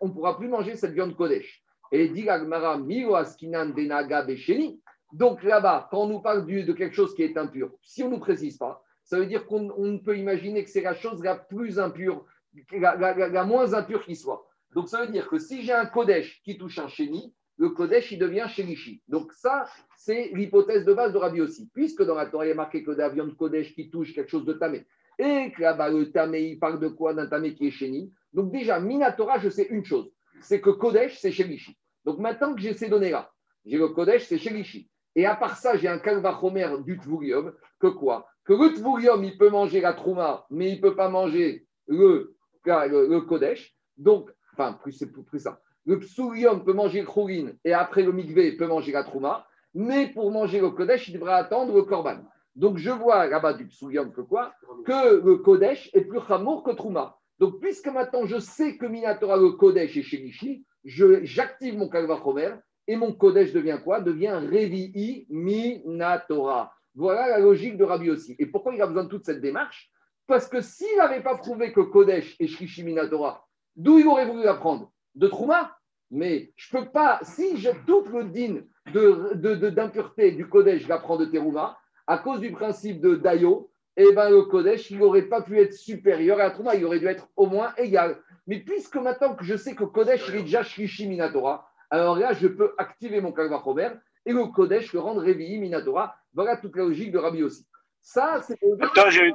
on 0.00 0.08
ne 0.08 0.12
pourra 0.12 0.36
plus 0.36 0.48
manger 0.48 0.76
cette 0.76 0.92
viande 0.92 1.16
Kodesh. 1.16 1.62
Et 1.92 2.08
dit 2.08 2.28
Agmara, 2.28 2.78
Miro 2.78 3.14
Askinan 3.14 3.70
Denaga 3.70 4.22
Besheni. 4.22 4.80
Donc 5.12 5.42
là-bas, 5.42 5.88
quand 5.90 6.02
on 6.02 6.06
nous 6.06 6.20
parle 6.20 6.46
de 6.46 6.72
quelque 6.72 6.94
chose 6.94 7.14
qui 7.14 7.22
est 7.22 7.36
impur, 7.36 7.70
si 7.82 8.02
on 8.02 8.06
ne 8.06 8.12
nous 8.12 8.20
précise 8.20 8.58
pas, 8.58 8.84
ça 9.02 9.18
veut 9.18 9.26
dire 9.26 9.46
qu'on 9.46 10.00
peut 10.04 10.16
imaginer 10.16 10.62
que 10.62 10.70
c'est 10.70 10.82
la 10.82 10.94
chose 10.94 11.24
la 11.24 11.34
plus 11.34 11.80
impure 11.80 12.24
la, 12.72 13.44
moins 13.44 13.74
impure 13.74 14.04
qui 14.04 14.16
soit. 14.16 14.46
Donc 14.74 14.88
ça 14.88 15.04
veut 15.04 15.12
dire 15.12 15.28
que 15.28 15.38
si 15.38 15.62
j'ai 15.62 15.72
un 15.72 15.86
Kodesh 15.86 16.42
qui 16.44 16.56
touche 16.56 16.78
un 16.78 16.88
Chéni, 16.88 17.34
le 17.58 17.70
Kodesh 17.70 18.12
il 18.12 18.18
devient 18.18 18.46
Chénichi. 18.48 19.02
Donc 19.08 19.32
ça, 19.32 19.66
c'est 19.96 20.30
l'hypothèse 20.34 20.84
de 20.84 20.94
base 20.94 21.12
de 21.12 21.18
Rabbi 21.18 21.40
aussi. 21.40 21.68
Puisque 21.74 22.02
dans 22.02 22.14
la 22.14 22.26
Torah, 22.26 22.46
il 22.46 22.52
y 22.52 22.54
marqué 22.54 22.82
que 22.82 22.90
la 22.92 23.08
viande 23.08 23.36
Kodesh 23.36 23.74
qui 23.74 23.90
touche 23.90 24.14
quelque 24.14 24.30
chose 24.30 24.46
de 24.46 24.54
Tamé. 24.54 24.86
Et 25.18 25.52
que 25.52 25.60
là-bas, 25.60 25.90
le 25.90 26.10
Tamé, 26.10 26.52
il 26.52 26.58
parle 26.58 26.80
de 26.80 26.88
quoi? 26.88 27.12
D'un 27.12 27.26
Tamé 27.26 27.54
qui 27.54 27.66
est 27.66 27.70
Chéni. 27.70 28.12
Donc 28.32 28.50
déjà, 28.50 28.80
Minatora, 28.80 29.38
je 29.38 29.50
sais 29.50 29.66
une 29.68 29.84
chose 29.84 30.10
c'est 30.40 30.60
que 30.60 30.70
Kodesh, 30.70 31.18
c'est 31.18 31.32
Chénichi. 31.32 31.76
Donc 32.04 32.18
maintenant 32.18 32.54
que 32.54 32.60
j'ai 32.60 32.74
ces 32.74 32.88
données-là, 32.88 33.30
J'ai 33.64 33.78
le 33.78 33.88
Kodesh, 33.88 34.26
c'est 34.26 34.38
chez 34.38 34.88
Et 35.14 35.26
à 35.26 35.34
part 35.36 35.56
ça, 35.56 35.76
j'ai 35.76 35.88
un 35.88 35.98
Kalvachomer 35.98 36.68
du 36.84 36.98
Tvurium, 36.98 37.52
que 37.78 37.88
quoi? 37.88 38.26
Que 38.44 38.54
le 38.54 38.74
Tvurium, 38.74 39.22
il 39.22 39.36
peut 39.36 39.50
manger 39.50 39.80
la 39.80 39.92
Trouma, 39.92 40.46
mais 40.50 40.70
il 40.70 40.76
ne 40.76 40.80
peut 40.80 40.96
pas 40.96 41.08
manger 41.08 41.66
le, 41.86 42.36
le, 42.64 43.20
Kodesh. 43.20 43.74
Donc, 43.96 44.30
enfin, 44.52 44.74
plus 44.82 44.92
c'est 44.92 45.10
plus 45.10 45.40
ça. 45.40 45.60
Le 45.86 45.98
Psurium 45.98 46.64
peut 46.64 46.72
manger 46.72 47.02
le 47.02 47.58
et 47.64 47.72
après 47.72 48.02
le 48.02 48.12
Mikvé 48.12 48.56
peut 48.56 48.66
manger 48.66 48.92
la 48.92 49.04
Trouma. 49.04 49.46
Mais 49.74 50.08
pour 50.08 50.30
manger 50.30 50.60
le 50.60 50.70
Kodesh, 50.70 51.08
il 51.08 51.14
devra 51.14 51.36
attendre 51.36 51.74
le 51.74 51.82
Korban. 51.82 52.18
Donc, 52.56 52.78
je 52.78 52.90
vois 52.90 53.26
là-bas 53.26 53.54
du 53.54 53.66
Psurium 53.66 54.12
que 54.12 54.20
quoi? 54.20 54.52
Que 54.84 55.24
le 55.24 55.36
Kodesh 55.36 55.90
est 55.94 56.02
plus 56.02 56.20
Hamour 56.28 56.64
que 56.64 56.72
Trouma. 56.72 57.16
Donc, 57.38 57.60
puisque 57.60 57.86
maintenant 57.86 58.26
je 58.26 58.38
sais 58.38 58.76
que 58.76 58.86
Minatora, 58.86 59.36
le 59.36 59.52
Kodesh 59.52 59.96
est 59.96 60.02
chez 60.02 60.64
j'active 60.84 61.78
mon 61.78 61.88
Kalvachomer 61.88 62.54
et 62.86 62.96
mon 62.96 63.12
Kodesh 63.12 63.52
devient 63.52 63.78
quoi? 63.82 64.00
Devient 64.00 64.40
Revi'i 64.42 65.26
Minatora. 65.30 66.74
Voilà 66.94 67.28
la 67.28 67.38
logique 67.38 67.76
de 67.76 67.84
Rabbi 67.84 68.10
aussi. 68.10 68.34
Et 68.38 68.46
pourquoi 68.46 68.74
il 68.74 68.82
a 68.82 68.86
besoin 68.86 69.04
de 69.04 69.08
toute 69.08 69.24
cette 69.24 69.40
démarche? 69.40 69.90
Parce 70.30 70.46
que 70.46 70.60
s'il 70.60 70.96
n'avait 70.96 71.24
pas 71.24 71.34
prouvé 71.34 71.72
que 71.72 71.80
Kodesh 71.80 72.36
est 72.38 72.46
Shishi 72.46 72.84
Minatora, 72.84 73.48
d'où 73.74 73.98
il 73.98 74.06
aurait 74.06 74.26
voulu 74.26 74.46
apprendre 74.46 74.92
De 75.16 75.26
Trouma 75.26 75.76
Mais 76.12 76.52
je 76.54 76.76
ne 76.76 76.82
peux 76.82 76.88
pas, 76.88 77.18
si 77.24 77.56
je 77.56 77.70
double 77.84 78.18
le 78.18 78.24
din 78.26 79.70
d'impureté 79.72 80.30
de, 80.30 80.36
du 80.36 80.48
Kodesh, 80.48 80.82
je 80.82 80.86
de 80.86 81.24
Teruma, 81.24 81.76
à 82.06 82.18
cause 82.18 82.38
du 82.38 82.52
principe 82.52 83.00
de 83.00 83.16
Dayo, 83.16 83.72
eh 83.96 84.12
ben, 84.12 84.30
le 84.30 84.42
Kodesh, 84.42 84.92
il 84.92 84.98
n'aurait 84.98 85.22
pas 85.22 85.42
pu 85.42 85.58
être 85.58 85.74
supérieur 85.74 86.38
à 86.38 86.44
la 86.44 86.50
Trouma, 86.52 86.76
il 86.76 86.84
aurait 86.84 87.00
dû 87.00 87.08
être 87.08 87.26
au 87.34 87.46
moins 87.46 87.74
égal. 87.76 88.16
Mais 88.46 88.60
puisque 88.60 88.94
maintenant 88.94 89.34
que 89.34 89.44
je 89.44 89.56
sais 89.56 89.74
que 89.74 89.82
Kodesh, 89.82 90.32
est 90.32 90.42
déjà 90.42 90.62
Shlishi 90.62 91.08
Minatora, 91.08 91.68
alors 91.90 92.16
là, 92.16 92.34
je 92.34 92.46
peux 92.46 92.72
activer 92.78 93.20
mon 93.20 93.32
Kalvachomer 93.32 93.90
et 94.26 94.32
le 94.32 94.46
Kodesh 94.46 94.92
le 94.92 95.00
rendre 95.00 95.22
Révi 95.22 95.58
Minatora. 95.58 96.14
Voilà 96.34 96.56
toute 96.56 96.76
la 96.76 96.84
logique 96.84 97.10
de 97.10 97.18
Rabbi 97.18 97.42
aussi. 97.42 97.66
Ça, 98.00 98.40
c'est. 98.46 98.56
Attends, 98.80 99.10
j'ai 99.10 99.34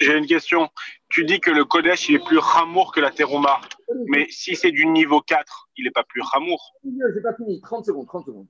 une 0.00 0.26
question. 0.26 0.68
Tu 1.08 1.24
dis 1.24 1.40
que 1.40 1.50
le 1.50 1.64
Kodesh, 1.64 2.08
il 2.08 2.16
est 2.16 2.24
plus 2.24 2.38
ramour 2.38 2.92
que 2.92 3.00
la 3.00 3.10
Teruma. 3.10 3.60
Mais 4.06 4.26
si 4.30 4.56
c'est 4.56 4.70
du 4.70 4.86
niveau 4.86 5.20
4, 5.20 5.68
il 5.76 5.84
n'est 5.84 5.90
pas 5.90 6.04
plus 6.04 6.22
ramour. 6.22 6.74
C'est 7.14 7.22
pas 7.22 7.34
fini. 7.34 7.60
30 7.60 7.86
secondes, 7.86 8.06
30 8.06 8.26
secondes. 8.26 8.46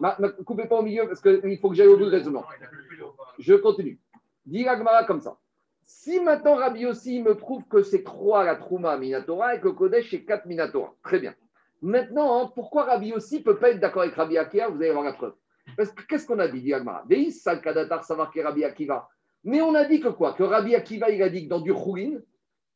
Ma, 0.00 0.16
coupez 0.44 0.66
pas 0.66 0.76
au 0.76 0.82
milieu 0.82 1.06
parce 1.06 1.20
qu'il 1.20 1.58
faut 1.60 1.70
que 1.70 1.76
j'aille 1.76 1.88
au 1.88 1.96
bout 1.96 2.06
de 2.06 2.10
raisonnement. 2.10 2.44
Je 3.38 3.54
continue. 3.54 4.00
Dis 4.46 4.66
Agmara 4.66 5.04
comme 5.04 5.20
ça. 5.20 5.38
Si 5.82 6.20
maintenant 6.20 6.54
Rabbi 6.54 6.86
aussi 6.86 7.20
me 7.20 7.34
prouve 7.34 7.64
que 7.68 7.82
c'est 7.82 8.04
3 8.04 8.44
la 8.44 8.56
Trouma 8.56 8.96
Minatora 8.96 9.56
et 9.56 9.60
que 9.60 9.68
Kodesh 9.68 10.10
c'est 10.10 10.24
4 10.24 10.46
Minatora, 10.46 10.94
très 11.02 11.18
bien. 11.18 11.34
Maintenant, 11.82 12.42
hein, 12.42 12.52
pourquoi 12.54 12.84
Rabbi 12.84 13.12
aussi 13.12 13.38
ne 13.38 13.42
peut 13.42 13.58
pas 13.58 13.70
être 13.70 13.80
d'accord 13.80 14.02
avec 14.02 14.14
Rabbi 14.14 14.36
Akiva? 14.36 14.68
Vous 14.68 14.76
allez 14.76 14.92
voir 14.92 15.04
la 15.04 15.14
preuve. 15.14 15.34
Parce 15.76 15.90
que 15.90 16.02
qu'est-ce 16.02 16.26
qu'on 16.26 16.38
a 16.38 16.48
dit, 16.48 16.60
dit 16.60 16.74
Agmara 16.74 17.04
savoir 18.02 18.30
que 18.30 18.40
Rabbi 18.40 18.64
Akiva. 18.64 19.08
Mais 19.44 19.60
on 19.62 19.74
a 19.74 19.84
dit 19.84 20.00
que 20.00 20.08
quoi? 20.08 20.34
Que 20.34 20.42
Rabbi 20.42 20.74
Akiva, 20.74 21.10
il 21.10 21.22
a 21.22 21.28
dit 21.28 21.44
que 21.44 21.48
dans 21.48 21.60
du 21.60 21.72
Khourin, 21.72 22.18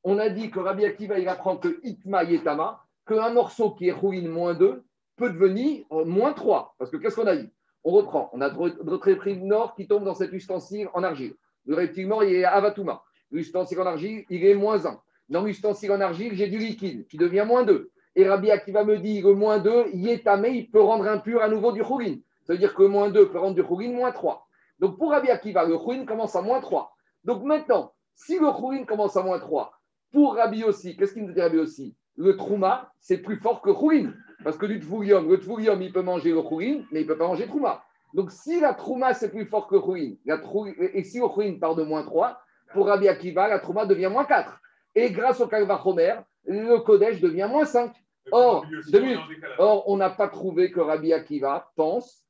on 0.03 0.19
a 0.19 0.29
dit 0.29 0.51
que 0.51 0.61
Rabbi 0.61 0.85
Akiva, 0.85 1.19
il 1.19 1.29
apprend 1.29 1.57
que 1.57 1.81
Itma 1.83 2.25
Yetama, 2.25 2.85
qu'un 3.07 3.31
morceau 3.31 3.73
qui 3.73 3.89
est 3.89 3.93
Khourin 3.93 4.29
moins 4.29 4.55
2 4.55 4.83
peut 5.17 5.31
devenir 5.31 5.85
euh, 5.93 6.05
moins 6.05 6.33
3. 6.33 6.75
Parce 6.79 6.91
que 6.91 6.97
qu'est-ce 6.97 7.17
qu'on 7.17 7.27
a 7.27 7.37
dit? 7.37 7.51
On 7.85 7.93
reprend. 7.93 8.31
On 8.33 8.41
a 8.41 8.51
notre 8.51 9.05
reptile 9.05 9.47
nord 9.47 9.75
qui 9.75 9.87
tombe 9.87 10.05
dans 10.05 10.15
cet 10.15 10.33
ustensile 10.33 10.89
en 10.95 11.03
argile. 11.03 11.35
Le 11.67 11.75
reptile 11.75 12.09
nord, 12.09 12.25
il 12.25 12.35
est 12.35 12.45
Avatuma. 12.45 13.03
L'ustensile 13.31 13.81
en 13.81 13.87
argile, 13.87 14.25
il 14.31 14.45
est 14.45 14.55
moins 14.55 14.87
1. 14.87 15.01
Dans 15.29 15.43
l'ustensile 15.43 15.93
en 15.93 16.01
argile, 16.01 16.35
j'ai 16.35 16.49
du 16.49 16.59
liquide 16.59 17.07
qui 17.09 17.17
devient 17.17 17.45
moins 17.47 17.65
2. 17.65 17.91
Et 18.17 18.29
Rabbi 18.29 18.51
Akiva 18.51 18.85
me 18.85 18.99
dit 18.99 19.23
que 19.23 19.29
moins 19.29 19.59
2, 19.59 19.89
Yetame, 19.93 20.47
il 20.47 20.71
peut 20.71 20.81
rendre 20.81 21.07
impur 21.07 21.43
à 21.43 21.49
nouveau 21.49 21.73
du 21.73 21.83
Khourin. 21.83 22.17
Ça 22.45 22.53
veut 22.53 22.59
dire 22.59 22.75
que 22.75 22.83
moins 22.83 23.11
2 23.11 23.31
peut 23.31 23.39
rendre 23.39 23.55
du 23.55 23.65
Khourin 23.65 23.93
moins 23.93 24.13
3. 24.13 24.44
Donc 24.79 24.99
pour 24.99 25.11
Rabbi 25.11 25.31
Akiva, 25.31 25.65
le 25.65 25.79
Khourin 25.79 26.05
commence 26.05 26.37
à 26.37 26.43
moins 26.43 26.61
3. 26.61 26.93
Donc 27.25 27.43
maintenant, 27.43 27.93
si 28.15 28.39
le 28.39 28.51
Khourin 28.51 28.85
commence 28.85 29.17
à 29.17 29.23
moins 29.23 29.39
3, 29.39 29.73
pour 30.13 30.37
Rabbi 30.37 30.65
aussi, 30.65 30.97
qu'est-ce 30.97 31.15
qu'il 31.15 31.25
nous 31.25 31.33
dit 31.33 31.41
Rabbi 31.41 31.59
aussi? 31.59 31.97
Le 32.17 32.37
Trouma, 32.37 32.93
c'est 33.01 33.19
plus 33.19 33.37
fort 33.37 33.61
que 33.61 33.71
Khourin. 33.71 34.13
Parce 34.45 34.57
que 34.57 34.67
du 34.67 34.79
Tvourium, 34.79 35.29
le 35.29 35.39
Tvourium, 35.41 35.81
il 35.83 35.93
peut 35.93 36.03
manger 36.03 36.31
le 36.33 36.43
Khourin, 36.43 36.83
mais 36.93 37.01
il 37.01 37.05
ne 37.05 37.09
peut 37.09 37.17
pas 37.17 37.27
manger 37.27 37.47
Trouma. 37.47 37.83
Donc 38.13 38.31
si 38.31 38.61
la 38.61 38.75
Trouma, 38.75 39.15
c'est 39.15 39.31
plus 39.31 39.47
fort 39.47 39.67
que 39.67 39.77
Khourin, 39.77 40.15
et 40.79 41.03
si 41.03 41.19
le 41.19 41.29
Khourin 41.29 41.59
part 41.59 41.75
de 41.75 41.83
moins 41.83 42.05
3, 42.05 42.39
pour 42.73 42.87
Rabbi 42.87 43.09
Akiva, 43.09 43.49
la 43.49 43.59
Trouma 43.59 43.87
devient 43.87 44.11
moins 44.13 44.25
4. 44.25 44.61
Et 44.95 45.11
grâce 45.11 45.41
au 45.41 45.47
Kalva 45.47 45.81
Homer, 45.85 46.17
le 46.45 46.79
Kodesh 46.79 47.21
devient 47.21 47.49
moins 47.51 47.65
5. 47.65 47.93
Or, 48.33 48.65
Or 49.59 49.89
on 49.89 49.97
n'a 49.97 50.11
pas 50.11 50.29
trouvé 50.29 50.71
que 50.71 50.81
Rabbi 50.81 51.13
Akiva 51.13 51.71
pense, 51.77 52.24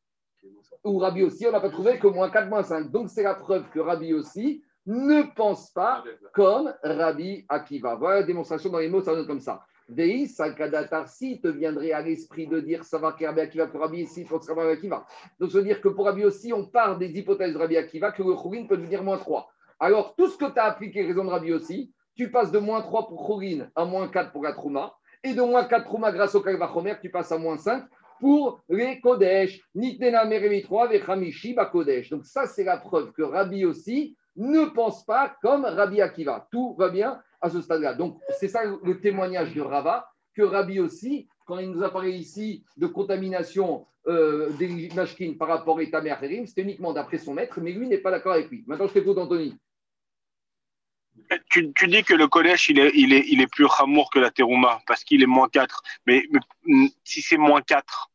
ou 0.85 0.99
Rabbi 0.99 1.23
aussi, 1.23 1.47
on 1.47 1.53
n'a 1.53 1.61
pas 1.61 1.71
trouvé 1.71 1.99
que 1.99 2.07
moins 2.07 2.31
4, 2.31 2.49
moins 2.49 2.63
5. 2.63 2.91
Donc, 2.91 3.09
c'est 3.09 3.23
la 3.23 3.35
preuve 3.35 3.65
que 3.71 3.81
Rabbi 3.81 4.13
aussi 4.13 4.63
ne 4.87 5.23
pense 5.35 5.71
pas 5.71 6.05
comme 6.35 6.75
Rabbi 6.83 7.47
Akiva. 7.49 7.95
Voilà 7.95 8.21
la 8.21 8.27
démonstration 8.27 8.71
dans 8.71 8.79
les 8.79 8.89
mots, 8.89 9.01
ça 9.01 9.15
donne 9.15 9.27
comme 9.27 9.41
ça. 9.41 9.65
Dei, 9.89 10.27
si 10.27 11.41
te 11.41 11.49
viendrait 11.49 11.93
à 11.93 12.01
l'esprit 12.03 12.47
de 12.47 12.61
dire 12.61 12.85
ça 12.85 12.99
va 12.99 13.13
que 13.13 13.25
Rabbi 13.25 13.41
Akiva 13.41 13.67
pour 13.67 13.81
Rabbi 13.81 14.01
ici, 14.01 14.25
faut 14.25 14.39
que 14.39 14.53
Rabbi 14.53 14.73
Akiva. 14.73 15.07
Donc, 15.41 15.51
veut 15.51 15.63
dire 15.63 15.81
que 15.81 15.89
pour 15.89 16.05
Rabbi 16.05 16.25
aussi, 16.25 16.53
on 16.53 16.67
part 16.67 16.99
des 16.99 17.11
hypothèses 17.19 17.55
de 17.55 17.59
Rabbi 17.59 17.77
Akiva 17.77 18.13
que 18.13 18.23
le 18.23 18.35
Khourin 18.35 18.67
peut 18.67 18.77
devenir 18.77 19.03
moins 19.03 19.19
3. 19.19 19.51
Alors, 19.81 20.15
tout 20.17 20.29
ce 20.29 20.37
que 20.37 20.51
tu 20.51 20.59
as 20.59 20.65
appliqué, 20.65 21.07
raison 21.07 21.25
de 21.25 21.31
Rabbi 21.31 21.53
aussi, 21.53 21.93
tu 22.15 22.31
passes 22.31 22.53
de 22.53 22.59
moins 22.59 22.81
3 22.83 23.09
pour 23.09 23.27
Khourin 23.27 23.69
à 23.75 23.85
moins 23.85 24.09
4 24.09 24.33
pour 24.33 24.45
la 24.45 24.53
Trouma 24.53 24.95
et 25.23 25.35
de 25.35 25.43
moins 25.43 25.65
4 25.65 25.85
Trouma 25.85 26.13
grâce 26.13 26.35
au 26.35 26.43
Kalvachomer, 26.43 26.95
tu 27.01 27.11
passes 27.11 27.33
à 27.33 27.39
moins 27.39 27.57
5 27.57 27.85
pour 28.21 28.63
les 28.69 29.01
Kodesh. 29.01 29.61
Nitena 29.75 30.25
Merevi 30.25 30.63
3 30.63 30.89
Vechamishi 30.89 31.57
Kodesh. 31.73 32.11
Donc 32.11 32.25
ça, 32.25 32.47
c'est 32.47 32.65
la 32.65 32.77
preuve 32.77 33.13
que 33.13 33.23
Rabbi 33.23 33.65
aussi 33.65 34.17
ne 34.37 34.67
pense 34.67 35.05
pas 35.05 35.37
comme 35.43 35.65
Rabbi 35.65 36.01
Akiva. 36.01 36.47
Tout 36.51 36.75
va 36.79 36.89
bien 36.89 37.21
à 37.41 37.51
ce 37.51 37.61
stade-là. 37.61 37.95
Donc 37.95 38.19
c'est 38.39 38.49
ça 38.49 38.61
le 38.65 39.01
témoignage 39.01 39.55
de 39.55 39.61
Rava, 39.61 40.09
que 40.35 40.43
Rabbi 40.43 40.81
aussi, 40.81 41.29
quand 41.47 41.59
il 41.59 41.71
nous 41.71 41.83
a 41.83 41.91
parlé 41.91 42.13
ici 42.13 42.65
de 42.77 42.87
contamination 42.87 43.87
euh, 44.07 44.51
des 44.59 44.89
mashkin 44.95 45.35
par 45.39 45.49
rapport 45.49 45.79
à 45.79 45.87
Tamer 45.87 46.11
Acherim, 46.11 46.47
c'est 46.47 46.63
uniquement 46.63 46.93
d'après 46.93 47.19
son 47.19 47.35
maître, 47.35 47.61
mais 47.61 47.73
lui 47.73 47.89
n'est 47.89 47.99
pas 47.99 48.11
d'accord 48.11 48.33
avec 48.33 48.51
lui. 48.51 48.65
Maintenant, 48.67 48.87
je 48.87 48.95
t'écoute, 48.95 49.19
Anthony. 49.19 49.57
Tu, 51.51 51.73
dis 51.87 52.03
que 52.03 52.15
le 52.15 52.29
collège, 52.29 52.69
il 52.69 52.79
est, 52.79 52.93
il 52.95 53.41
est, 53.41 53.47
plus 53.47 53.65
ramour 53.65 54.11
que 54.11 54.19
la 54.19 54.31
terouma 54.31 54.83
parce 54.87 55.05
qu'il 55.05 55.23
est 55.23 55.27
moins 55.27 55.49
4. 55.49 55.83
Mais, 56.07 56.29
si 57.05 57.23
c'est 57.23 57.37
moins 57.37 57.63
4, 57.63 58.11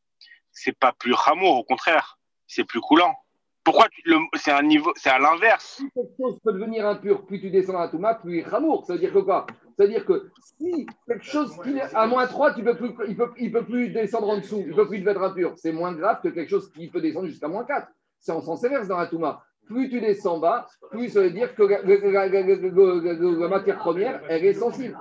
c'est 0.51 0.77
pas 0.77 0.91
plus 0.93 1.13
ramour, 1.13 1.57
au 1.57 1.63
contraire, 1.63 2.19
c'est 2.47 2.63
plus 2.63 2.81
coulant. 2.81 3.15
Pourquoi 3.63 3.87
c'est 4.35 4.51
à 4.51 5.19
l'inverse? 5.19 5.75
Si 5.77 5.91
quelque 5.91 6.13
chose 6.17 6.39
peut 6.43 6.53
devenir 6.53 6.87
impur, 6.87 7.25
plus 7.25 7.39
tu 7.39 7.49
descends 7.51 7.79
à 7.79 7.87
touma, 7.87 8.15
plus 8.15 8.43
ramour. 8.43 8.85
Ça 8.85 8.93
veut 8.93 8.99
dire 8.99 9.13
quoi? 9.13 9.45
Ça 9.77 9.83
veut 9.83 9.89
dire 9.89 10.05
que 10.05 10.31
si 10.57 10.87
quelque 11.07 11.25
chose 11.25 11.55
qui 11.63 11.77
est 11.77 11.95
à 11.95 12.07
moins 12.07 12.25
3, 12.25 12.55
tu 12.55 12.63
peux 12.63 12.75
plus, 12.75 12.91
il 13.07 13.11
ne 13.11 13.15
peut, 13.15 13.31
il 13.37 13.51
peut 13.51 13.65
plus 13.65 13.89
descendre 13.89 14.29
en 14.29 14.37
dessous, 14.37 14.61
il 14.61 14.69
ne 14.69 14.75
peut 14.75 14.87
plus 14.87 14.99
devenir 14.99 15.21
impur. 15.21 15.53
C'est 15.57 15.71
moins 15.71 15.93
grave 15.93 16.21
que 16.21 16.29
quelque 16.29 16.49
chose 16.49 16.71
qui 16.71 16.89
peut 16.89 17.01
descendre 17.01 17.27
jusqu'à 17.27 17.47
moins 17.47 17.63
4. 17.63 17.87
C'est 18.19 18.31
en 18.31 18.41
sens 18.41 18.63
inverse 18.63 18.87
dans 18.87 18.97
la 18.97 19.07
touma 19.07 19.45
plus 19.69 19.89
tu 19.89 20.01
descends 20.01 20.39
bas, 20.39 20.67
plus 20.89 21.09
ça 21.09 21.21
veut 21.21 21.29
dire 21.29 21.53
que 21.55 21.63
la, 21.63 23.47
matière 23.47 23.77
première, 23.77 24.21
elle 24.27 24.43
est 24.43 24.53
sensible. 24.53 24.97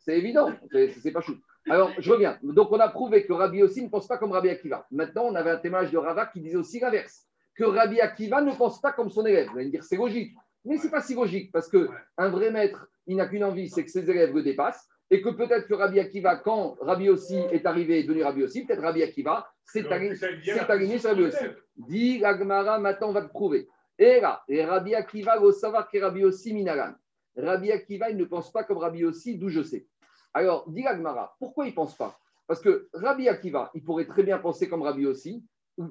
C'est 0.00 0.18
évident, 0.18 0.50
c'est 0.72 1.12
pas 1.12 1.20
chou. 1.20 1.36
Alors, 1.68 1.92
je 1.98 2.10
reviens. 2.10 2.38
Donc, 2.42 2.72
on 2.72 2.80
a 2.80 2.88
prouvé 2.88 3.24
que 3.24 3.32
Rabbi 3.32 3.62
aussi 3.62 3.84
ne 3.84 3.88
pense 3.88 4.08
pas 4.08 4.18
comme 4.18 4.32
Rabbi 4.32 4.48
Akiva. 4.48 4.86
Maintenant, 4.90 5.26
on 5.26 5.34
avait 5.34 5.50
un 5.50 5.58
témoignage 5.58 5.92
de 5.92 5.98
Rava 5.98 6.26
qui 6.26 6.40
disait 6.40 6.56
aussi 6.56 6.80
l'inverse, 6.80 7.26
que 7.54 7.64
Rabbi 7.64 8.00
Akiva 8.00 8.40
ne 8.40 8.52
pense 8.52 8.80
pas 8.80 8.92
comme 8.92 9.10
son 9.10 9.24
élève. 9.26 9.48
Vous 9.50 9.58
allez 9.58 9.66
me 9.66 9.70
dire, 9.70 9.84
c'est 9.84 9.96
logique. 9.96 10.34
Mais 10.64 10.78
ce 10.78 10.84
n'est 10.84 10.90
pas 10.90 11.02
si 11.02 11.14
logique, 11.14 11.52
parce 11.52 11.68
qu'un 11.68 12.28
vrai 12.30 12.50
maître, 12.50 12.88
il 13.06 13.16
n'a 13.16 13.26
qu'une 13.26 13.44
envie, 13.44 13.68
c'est 13.68 13.84
que 13.84 13.90
ses 13.90 14.10
élèves 14.10 14.34
le 14.34 14.42
dépassent. 14.42 14.88
Et 15.12 15.22
que 15.22 15.28
peut-être 15.28 15.66
que 15.66 15.74
Rabbi 15.74 16.00
Akiva, 16.00 16.36
quand 16.36 16.76
Rabbi 16.80 17.08
aussi 17.08 17.36
est 17.36 17.66
arrivé, 17.66 18.00
est 18.00 18.04
devenu 18.04 18.22
Rabbi 18.22 18.42
aussi, 18.42 18.64
peut-être 18.64 18.82
Rabbi 18.82 19.02
Akiva 19.02 19.46
s'est 19.64 19.86
aligné 19.86 20.98
sur 20.98 21.10
Rabbi 21.10 21.22
aussi. 21.24 21.44
Dit 21.76 22.24
Agmara, 22.24 22.78
maintenant 22.78 23.10
on 23.10 23.12
va 23.12 23.22
te 23.22 23.28
prouver. 23.28 23.68
Et 24.00 24.18
là, 24.18 24.42
Rabbi 24.48 24.94
Akiva, 24.94 25.38
au 25.42 25.52
savoir 25.52 25.86
que 25.86 25.98
Rabbi 25.98 26.24
aussi 26.24 26.54
minaran. 26.54 26.94
Rabbi 27.36 27.70
Akiva, 27.70 28.08
il 28.08 28.16
ne 28.16 28.24
pense 28.24 28.50
pas 28.50 28.64
comme 28.64 28.78
Rabbi 28.78 29.04
aussi, 29.04 29.36
d'où 29.36 29.50
je 29.50 29.62
sais. 29.62 29.86
Alors, 30.32 30.64
dit 30.70 30.86
Agmara, 30.86 31.36
pourquoi 31.38 31.66
il 31.66 31.70
ne 31.70 31.74
pense 31.74 31.94
pas? 31.94 32.18
Parce 32.46 32.62
que 32.62 32.88
Rabbi 32.94 33.28
Akiva, 33.28 33.70
il 33.74 33.84
pourrait 33.84 34.06
très 34.06 34.22
bien 34.22 34.38
penser 34.38 34.70
comme 34.70 34.80
Rabbi 34.80 35.06
aussi, 35.06 35.44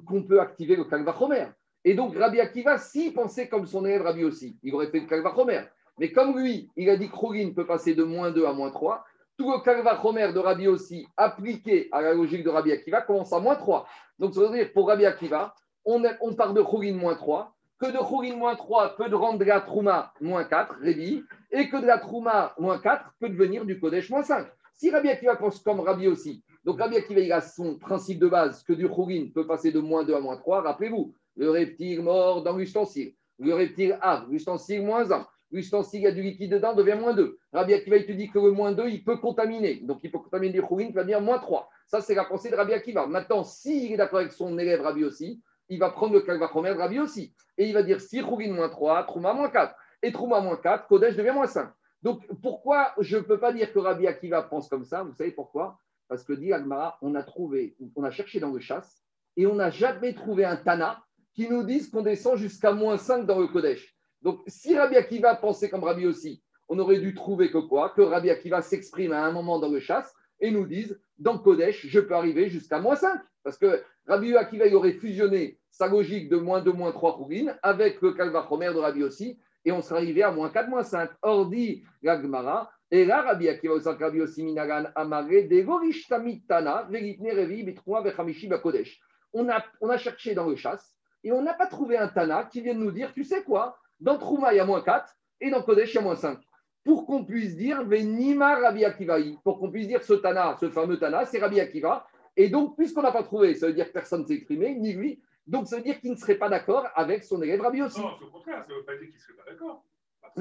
qu'on 0.07 0.23
peut 0.23 0.41
activer 0.41 0.75
le 0.75 0.85
Kalva 0.85 1.13
Chomer. 1.13 1.45
Et 1.85 1.93
donc, 1.93 2.17
Rabbi 2.17 2.39
Akiva, 2.39 2.79
s'il 2.79 3.13
pensait 3.13 3.47
comme 3.47 3.67
son 3.67 3.85
élève 3.85 4.01
Rabbi 4.01 4.23
aussi, 4.23 4.57
il 4.63 4.73
aurait 4.73 4.87
fait 4.87 5.01
le 5.01 5.05
Kalva 5.05 5.31
Chomer. 5.35 5.61
Mais 5.99 6.11
comme 6.11 6.35
lui, 6.35 6.71
il 6.75 6.89
a 6.89 6.97
dit 6.97 7.09
que 7.09 7.13
Krogin 7.13 7.53
peut 7.53 7.67
passer 7.67 7.93
de 7.93 8.03
moins 8.03 8.31
2 8.31 8.43
à 8.43 8.53
moins 8.53 8.71
3, 8.71 9.05
tout 9.37 9.51
le 9.51 9.63
Kalva 9.63 10.01
Chomer 10.01 10.33
de 10.33 10.39
Rabbi 10.39 10.67
aussi, 10.67 11.07
appliqué 11.15 11.89
à 11.91 12.01
la 12.01 12.15
logique 12.15 12.43
de 12.43 12.49
Rabbi 12.49 12.71
Akiva, 12.71 13.01
commence 13.01 13.31
à 13.33 13.39
moins 13.39 13.55
3. 13.55 13.87
Donc, 14.17 14.33
ça 14.33 14.41
veut 14.41 14.49
dire 14.49 14.73
pour 14.73 14.87
Rabbi 14.87 15.05
Akiva, 15.05 15.53
on, 15.85 16.01
on 16.21 16.33
part 16.33 16.55
de 16.55 16.63
Krogin 16.63 16.95
moins 16.95 17.15
3, 17.15 17.55
que 17.79 17.85
de 17.85 17.97
Khourin 17.97 18.35
moins 18.35 18.55
3 18.55 18.97
peut 18.97 19.13
rendre 19.15 19.39
de 19.39 19.45
la 19.45 19.61
Trouma 19.61 20.13
moins 20.19 20.43
4, 20.43 20.75
Révi, 20.81 21.23
et 21.51 21.69
que 21.69 21.77
de 21.77 21.85
la 21.85 21.97
Trouma 21.97 22.53
moins 22.59 22.77
4 22.77 23.13
peut 23.19 23.29
devenir 23.29 23.65
du 23.65 23.79
Kodesh 23.79 24.09
moins 24.09 24.23
5. 24.23 24.47
Si 24.73 24.89
Rabbi 24.89 25.09
Akiva 25.09 25.35
pense 25.35 25.59
comme 25.59 25.79
Rabbi 25.79 26.07
aussi, 26.07 26.43
donc 26.65 26.79
Rabbi 26.79 26.97
Akiva 26.97 27.21
il 27.21 27.31
a 27.31 27.41
son 27.41 27.77
principe 27.77 28.19
de 28.19 28.27
base 28.27 28.63
que 28.63 28.73
du 28.73 28.87
Khourin 28.87 29.27
peut 29.33 29.47
passer 29.47 29.71
de 29.71 29.79
moins 29.79 30.03
2 30.03 30.13
à 30.13 30.19
moins 30.19 30.37
3, 30.37 30.61
rappelez-vous, 30.61 31.13
le 31.37 31.49
reptile 31.49 32.01
mort 32.01 32.43
dans 32.43 32.57
l'ustensile, 32.57 33.13
le 33.39 33.53
reptile 33.53 33.97
A, 34.01 34.25
l'ustensile 34.29 34.83
moins 34.83 35.09
1, 35.09 35.25
l'ustensile 35.51 36.05
a 36.05 36.11
du 36.11 36.21
liquide 36.21 36.51
dedans 36.51 36.73
devient 36.73 36.97
moins 36.99 37.13
2. 37.13 37.37
Rabbi 37.53 37.73
Akiva 37.73 37.95
il 37.95 38.05
te 38.05 38.11
dit 38.11 38.29
que 38.29 38.39
le 38.39 38.51
moins 38.51 38.73
2 38.73 38.89
il 38.89 39.03
peut 39.05 39.17
contaminer, 39.17 39.75
donc 39.83 39.99
il 40.03 40.11
peut 40.11 40.19
contaminer 40.19 40.51
du 40.51 40.61
Khourin 40.61 40.87
qui 40.87 40.93
va 40.93 41.05
dire 41.05 41.21
moins 41.21 41.39
3. 41.39 41.69
Ça 41.87 42.01
c'est 42.01 42.15
la 42.15 42.25
pensée 42.25 42.49
de 42.49 42.55
Rabbi 42.55 42.73
Akiva. 42.73 43.07
Maintenant, 43.07 43.45
s'il 43.45 43.93
est 43.93 43.97
d'accord 43.97 44.19
avec 44.19 44.33
son 44.33 44.57
élève 44.59 44.81
Rabbi 44.81 45.05
aussi, 45.05 45.41
il 45.69 45.79
va 45.79 45.89
prendre 45.89 46.13
le 46.13 46.21
Kalvachomer 46.21 46.73
de 46.73 46.79
Rabbi 46.79 46.99
aussi. 46.99 47.33
Et 47.57 47.67
il 47.67 47.73
va 47.73 47.83
dire 47.83 48.01
si 48.01 48.21
Khourin 48.21 48.51
moins 48.53 48.69
3, 48.69 49.03
Trouma 49.03 49.33
moins 49.33 49.49
4. 49.49 49.73
Et 50.01 50.11
Trouma 50.11 50.41
moins 50.41 50.57
4, 50.57 50.87
Kodesh 50.87 51.15
devient 51.15 51.31
moins 51.33 51.47
5. 51.47 51.69
Donc, 52.01 52.25
pourquoi 52.41 52.93
je 52.99 53.17
ne 53.17 53.21
peux 53.21 53.39
pas 53.39 53.51
dire 53.51 53.73
que 53.73 53.79
Rabbi 53.79 54.07
Akiva 54.07 54.41
pense 54.43 54.69
comme 54.69 54.85
ça? 54.85 55.03
Vous 55.03 55.13
savez 55.13 55.31
pourquoi? 55.31 55.77
Parce 56.07 56.23
que 56.23 56.33
dit 56.33 56.53
Agmara, 56.53 56.97
on 57.01 57.13
a 57.15 57.23
trouvé, 57.23 57.75
on 57.95 58.03
a 58.03 58.11
cherché 58.11 58.39
dans 58.39 58.51
le 58.51 58.59
chasse 58.59 59.03
et 59.35 59.45
on 59.45 59.55
n'a 59.55 59.69
jamais 59.69 60.13
trouvé 60.13 60.45
un 60.45 60.55
Tana 60.55 61.03
qui 61.33 61.49
nous 61.49 61.63
dise 61.63 61.89
qu'on 61.89 62.01
descend 62.01 62.37
jusqu'à 62.37 62.71
moins 62.71 62.97
5 62.97 63.25
dans 63.25 63.39
le 63.39 63.47
Kodesh. 63.47 63.95
Donc, 64.21 64.41
si 64.47 64.77
Rabbi 64.77 64.95
Akiva 64.95 65.35
pensait 65.35 65.69
comme 65.69 65.83
Rabbi 65.83 66.05
aussi, 66.05 66.41
on 66.67 66.79
aurait 66.79 66.99
dû 66.99 67.13
trouver 67.13 67.51
que 67.51 67.57
quoi? 67.57 67.89
Que 67.89 68.01
Rabbi 68.01 68.29
Akiva 68.29 68.61
s'exprime 68.61 69.11
à 69.11 69.23
un 69.23 69.31
moment 69.31 69.59
dans 69.59 69.69
le 69.69 69.79
chasse 69.79 70.13
et 70.39 70.51
nous 70.51 70.65
dise 70.65 70.99
dans 71.17 71.37
Kodesh, 71.37 71.85
je 71.85 71.99
peux 71.99 72.15
arriver 72.15 72.49
jusqu'à 72.49 72.79
moins 72.79 72.95
5. 72.95 73.19
Parce 73.43 73.57
que 73.57 73.83
Rabbi 74.07 74.35
Akiva, 74.35 74.67
il 74.67 74.75
aurait 74.75 74.93
fusionné 74.93 75.58
sa 75.71 75.87
logique 75.87 76.29
de 76.29 76.37
moins 76.37 76.61
2, 76.61 76.71
moins 76.71 76.91
3 76.91 77.17
Kourines 77.17 77.57
avec 77.61 78.01
le 78.01 78.13
Kalvachomer 78.13 78.73
de 78.73 78.79
Rabbi 78.79 79.03
aussi 79.03 79.39
et 79.65 79.71
on 79.71 79.81
serait 79.81 79.99
arrivé 79.99 80.23
à 80.23 80.31
moins 80.31 80.49
4, 80.49 80.69
moins 80.69 80.83
5. 80.83 81.09
Or, 81.21 81.47
dit 81.47 81.83
Gagmara, 82.03 82.71
et 82.91 83.05
là, 83.05 83.21
Rabbi 83.21 83.47
Akiva, 83.47 83.75
Rabbi 83.85 84.21
aussi 84.21 84.43
Minagan, 84.43 84.85
Amare, 84.95 85.47
Degorishtamitana, 85.47 86.87
Veritne 86.89 87.31
Revi, 87.31 87.63
Bitroua, 87.63 88.01
Vechamishi, 88.01 88.47
Bakodesh. 88.47 88.99
On 89.33 89.47
a, 89.49 89.63
on 89.81 89.89
a 89.89 89.97
cherché 89.97 90.33
dans 90.33 90.47
le 90.47 90.55
chasse 90.55 90.95
et 91.23 91.31
on 91.31 91.41
n'a 91.41 91.53
pas 91.53 91.67
trouvé 91.67 91.97
un 91.97 92.07
Tana 92.07 92.45
qui 92.45 92.61
vienne 92.61 92.79
nous 92.79 92.91
dire, 92.91 93.13
tu 93.13 93.23
sais 93.23 93.43
quoi, 93.43 93.77
dans 93.99 94.17
Trouma, 94.17 94.53
il 94.53 94.57
y 94.57 94.59
a 94.59 94.65
moins 94.65 94.81
4 94.81 95.13
et 95.41 95.51
dans 95.51 95.61
Kodesh, 95.61 95.93
il 95.93 95.95
y 95.95 95.99
a 95.99 96.01
moins 96.01 96.15
5. 96.15 96.39
Pour 96.83 97.05
qu'on 97.05 97.25
puisse 97.25 97.55
dire, 97.55 97.83
Venima 97.83 98.55
Rabbi 98.55 98.85
Akiva, 98.85 99.17
pour 99.43 99.59
qu'on 99.59 99.69
puisse 99.69 99.87
dire 99.87 100.03
ce 100.03 100.13
Tana, 100.13 100.57
ce 100.59 100.69
fameux 100.69 100.97
Tana, 100.97 101.25
c'est 101.25 101.39
Rabbi 101.39 101.59
Akiva. 101.59 102.07
Et 102.35 102.49
donc, 102.49 102.75
puisqu'on 102.75 103.01
n'a 103.01 103.11
pas 103.11 103.23
trouvé, 103.23 103.53
ça 103.53 103.67
veut 103.67 103.73
dire 103.73 103.87
que 103.87 103.93
personne 103.93 104.21
ne 104.21 104.25
s'est 104.25 104.35
exprimé, 104.35 104.73
ni 104.73 104.93
lui, 104.93 105.21
donc, 105.49 105.67
ça 105.67 105.77
veut 105.77 105.81
dire 105.81 105.99
qu'il 105.99 106.11
ne 106.11 106.15
serait 106.15 106.35
pas 106.35 106.47
d'accord 106.47 106.87
avec 106.93 107.23
son 107.23 107.41
élève 107.41 107.59
Rabbi 107.59 107.81
aussi. 107.81 107.99
Non, 107.99 108.11
c'est 108.19 108.25
au 108.25 108.29
contraire, 108.29 108.63
ça 108.67 108.71
ne 108.71 108.77
veut 108.77 108.85
pas 108.85 108.95
dire 108.95 109.07
qu'il 109.07 109.15
ne 109.15 109.19
serait 109.19 109.33
pas 109.33 109.49
d'accord. 109.49 109.83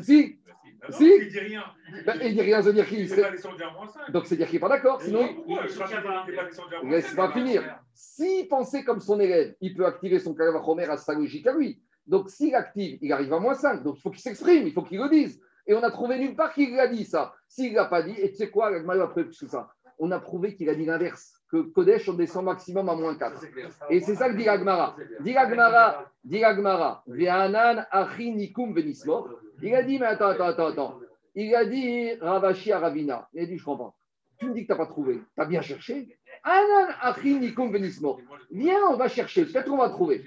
Si. 0.02 0.38
Bah, 0.46 0.52
si. 0.62 0.68
Bah 0.80 0.86
non, 0.90 0.96
Si. 0.96 1.04
Il 1.04 1.24
ne 1.24 1.30
dit 1.30 1.38
rien. 1.38 1.64
Ben, 2.04 2.18
il 2.22 2.34
dit 2.34 2.40
rien, 2.42 2.60
ça 2.60 2.68
veut 2.68 2.74
dire 2.74 2.86
qu'il 2.86 3.00
Il 3.00 3.08
serait. 3.08 3.22
pas 3.22 3.30
descendu 3.30 3.62
à 3.62 3.70
moins 3.70 3.86
5. 3.88 4.10
Donc, 4.10 4.26
c'est 4.26 4.36
dire 4.36 4.46
qu'il 4.46 4.56
n'est 4.56 4.60
pas 4.60 4.68
d'accord. 4.68 5.00
Sinon, 5.00 5.26
descendu 5.62 5.94
à 5.94 6.82
moins 6.82 6.90
laisse 6.90 7.06
5. 7.06 7.16
pas 7.16 7.32
finir. 7.32 7.80
S'il 7.94 8.48
pensait 8.48 8.84
comme 8.84 9.00
son 9.00 9.18
élève, 9.18 9.54
il 9.62 9.74
peut 9.74 9.86
activer 9.86 10.18
son 10.18 10.34
Kalavachomer 10.34 10.84
à 10.84 10.98
sa 10.98 11.14
logique 11.14 11.46
à 11.46 11.54
lui. 11.54 11.82
Donc, 12.06 12.28
s'il 12.28 12.54
active, 12.54 12.98
il 13.00 13.10
arrive 13.10 13.32
à 13.32 13.40
moins 13.40 13.54
5. 13.54 13.82
Donc, 13.82 13.96
il 13.96 14.02
faut 14.02 14.10
qu'il 14.10 14.20
s'exprime, 14.20 14.66
il 14.66 14.74
faut 14.74 14.82
qu'il 14.82 14.98
le 14.98 15.08
dise. 15.08 15.40
Et 15.66 15.74
on 15.74 15.82
a 15.82 15.90
trouvé 15.90 16.18
nulle 16.18 16.36
part 16.36 16.52
qu'il 16.52 16.78
a 16.78 16.86
dit 16.86 17.06
ça. 17.06 17.34
S'il 17.46 17.72
ne 17.72 17.76
l'a 17.76 17.86
pas 17.86 18.02
dit, 18.02 18.14
et 18.18 18.30
tu 18.30 18.36
sais 18.36 18.50
quoi, 18.50 18.70
le 18.70 18.82
mal 18.82 19.00
après 19.00 19.24
que 19.24 19.32
ça, 19.32 19.70
on 19.98 20.10
a 20.10 20.20
prouvé 20.20 20.54
qu'il 20.54 20.68
a 20.68 20.74
dit 20.74 20.84
l'inverse, 20.84 21.37
que 21.50 21.62
Kodesh, 21.62 22.08
on 22.08 22.14
descend 22.14 22.44
maximum 22.44 22.88
à 22.88 22.94
moins 22.94 23.14
4. 23.14 23.44
Et 23.90 24.00
c'est 24.00 24.14
ça 24.14 24.28
que 24.28 24.36
dit 24.36 24.48
Agmara. 24.48 24.96
Dit 25.20 25.36
Agmara, 25.36 26.10
dit 26.22 26.44
Agmara, 26.44 27.02
Ve'anan 27.06 27.86
achin 27.90 28.34
nikum 28.34 28.74
venismor. 28.74 29.30
Il 29.62 29.74
a 29.74 29.82
dit, 29.82 29.98
mais 29.98 30.06
attends, 30.06 30.28
attends, 30.28 30.46
attends, 30.46 30.66
attends. 30.68 31.00
Il 31.34 31.54
a 31.54 31.64
dit 31.64 32.12
Ravashi 32.20 32.70
à 32.72 32.78
Ravina. 32.78 33.28
Il 33.32 33.42
a 33.42 33.46
dit, 33.46 33.56
je 33.56 33.64
comprends. 33.64 33.94
Tu 34.38 34.46
me 34.46 34.54
dis 34.54 34.62
que 34.62 34.66
tu 34.66 34.72
n'as 34.72 34.78
pas 34.78 34.86
trouvé. 34.86 35.14
Tu 35.34 35.40
as 35.40 35.46
bien 35.46 35.62
cherché. 35.62 36.16
Anan 36.44 36.94
achin 37.00 37.40
nikum 37.40 37.72
venismor. 37.72 38.20
Viens, 38.50 38.80
on 38.90 38.96
va 38.96 39.08
chercher. 39.08 39.46
Peut-être 39.46 39.70
on 39.72 39.78
va 39.78 39.88
trouver. 39.88 40.24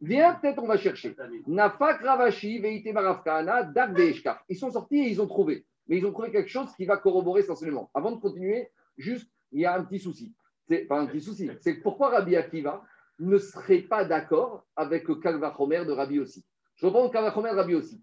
Viens, 0.00 0.34
peut-être 0.34 0.62
on 0.62 0.66
va 0.66 0.78
chercher. 0.78 1.14
Nafak 1.46 2.00
Ravashi, 2.02 2.58
Veite 2.58 2.94
Dak. 2.94 4.38
Ils 4.48 4.56
sont 4.56 4.70
sortis 4.70 4.98
et 4.98 5.10
ils 5.10 5.20
ont 5.20 5.26
trouvé. 5.26 5.66
Mais 5.88 5.98
ils 5.98 6.06
ont 6.06 6.12
trouvé 6.12 6.30
quelque 6.30 6.48
chose 6.48 6.72
qui 6.76 6.86
va 6.86 6.96
corroborer 6.96 7.42
cet 7.42 7.50
enseignement. 7.50 7.90
Avant 7.92 8.12
de 8.12 8.20
continuer, 8.20 8.70
juste, 8.96 9.28
il 9.52 9.60
y 9.60 9.66
a 9.66 9.74
un 9.74 9.84
petit 9.84 9.98
souci. 9.98 10.32
C'est 10.70 10.86
pas 10.86 11.00
un 11.00 11.06
petit 11.06 11.20
souci. 11.20 11.50
C'est 11.62 11.74
pourquoi 11.74 12.10
Rabbi 12.10 12.36
Akiva 12.36 12.84
ne 13.18 13.38
serait 13.38 13.80
pas 13.80 14.04
d'accord 14.04 14.64
avec 14.76 15.08
le 15.08 15.16
Kalvachomer 15.16 15.84
de 15.84 15.90
Rabbi 15.90 16.20
aussi. 16.20 16.44
Je 16.76 16.86
reprends 16.86 17.02
le 17.02 17.10
Kalvachomer 17.10 17.50
de 17.50 17.56
Rabbi 17.56 17.74
aussi. 17.74 18.00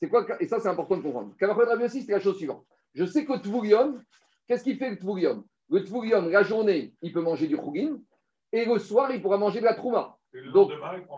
C'est 0.00 0.08
quoi 0.08 0.24
Et 0.38 0.46
ça, 0.46 0.60
c'est 0.60 0.68
important 0.68 0.96
de 0.96 1.02
comprendre. 1.02 1.34
Kalvachomer 1.36 1.64
de 1.64 1.70
Rabbi 1.70 1.84
aussi, 1.86 2.02
c'est 2.02 2.12
la 2.12 2.20
chose 2.20 2.36
suivante. 2.36 2.64
Je 2.94 3.04
sais 3.04 3.24
que 3.24 3.36
Tvurium, 3.40 4.00
qu'est-ce 4.46 4.62
qu'il 4.62 4.78
fait 4.78 4.90
le 4.90 4.96
Tvurium 4.96 5.42
Le 5.68 5.82
Tvurium, 5.82 6.30
la 6.30 6.44
journée, 6.44 6.94
il 7.02 7.12
peut 7.12 7.20
manger 7.20 7.48
du 7.48 7.56
Khugin, 7.56 7.98
et 8.52 8.64
le 8.64 8.78
soir, 8.78 9.10
il 9.10 9.20
pourra 9.20 9.36
manger 9.36 9.58
de 9.58 9.64
la 9.64 9.74
Trouma. 9.74 10.16
Et 10.32 10.40
le 10.40 10.52
Donc, 10.52 10.70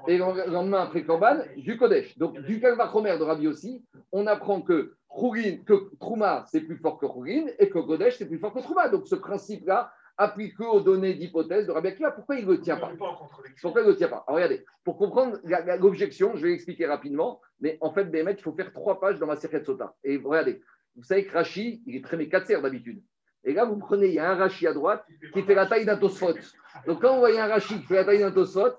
Et 0.09 0.17
le 0.17 0.51
lendemain, 0.51 0.81
après 0.85 1.05
Korban, 1.05 1.41
du 1.59 1.77
Kodesh. 1.77 2.17
Donc, 2.17 2.41
du 2.41 2.59
Kalvachomer 2.59 3.19
de 3.19 3.23
Rabbi 3.23 3.49
aussi, 3.49 3.85
on 4.13 4.27
apprend 4.27 4.63
que, 4.63 4.95
Khugin, 5.11 5.59
que 5.67 5.95
Trouma, 6.01 6.47
c'est 6.51 6.63
plus 6.63 6.79
fort 6.79 6.97
que 6.97 7.05
Khugin, 7.05 7.49
et 7.59 7.69
que 7.69 7.81
Kodesh, 7.81 8.17
c'est 8.17 8.27
plus 8.27 8.39
fort 8.39 8.55
que 8.55 8.61
Trouma. 8.61 8.89
Donc, 8.89 9.07
ce 9.07 9.15
principe-là 9.15 9.93
applique 10.19 10.59
aux 10.61 10.81
données 10.81 11.15
d'hypothèse 11.15 11.67
de 11.67 11.73
Rabbi 11.73 11.89
Akiva. 11.89 12.11
Pourquoi 12.11 12.37
il 12.37 12.47
ne 12.47 12.53
le 12.53 12.61
tient 12.61 12.77
pas 12.77 12.93
pourquoi 13.63 13.83
il 13.83 13.85
ne 13.85 13.91
le 13.91 13.97
tient 13.97 14.09
pas 14.09 14.25
Alors, 14.27 14.37
Regardez, 14.37 14.65
pour 14.85 14.97
comprendre 14.97 15.39
l'objection, 15.81 16.37
je 16.37 16.43
vais 16.43 16.51
l'expliquer 16.51 16.87
rapidement, 16.87 17.41
mais 17.61 17.79
en 17.81 17.93
fait, 17.93 18.05
Béhémet, 18.05 18.33
il 18.33 18.43
faut 18.43 18.53
faire 18.53 18.73
trois 18.73 19.01
pages 19.01 19.19
dans 19.19 19.27
ma 19.27 19.37
de 19.37 19.65
Sota. 19.65 19.95
Et 20.05 20.17
regardez, 20.17 20.63
vous 20.97 21.03
savez 21.03 21.27
que 21.27 21.33
Rashi, 21.33 21.83
il 21.87 21.97
est 21.97 22.05
très 22.05 22.17
mécatser 22.17 22.61
d'habitude. 22.61 23.03
Et 23.45 23.53
là, 23.53 23.65
vous 23.65 23.77
prenez, 23.77 24.09
il 24.09 24.15
y 24.15 24.19
a 24.19 24.31
un 24.31 24.35
Rashi 24.35 24.67
à 24.67 24.73
droite 24.73 25.05
qui 25.33 25.43
fait 25.43 25.55
la 25.55 25.67
taille 25.67 25.85
d'un 25.85 25.97
Tosfot. 25.97 26.35
Donc, 26.87 27.01
quand 27.01 27.15
vous 27.15 27.21
voyez 27.21 27.39
un 27.39 27.47
Rashi 27.47 27.79
qui 27.81 27.87
fait 27.87 27.95
la 27.95 28.05
taille 28.05 28.19
d'un 28.19 28.33
Tosfot, 28.33 28.73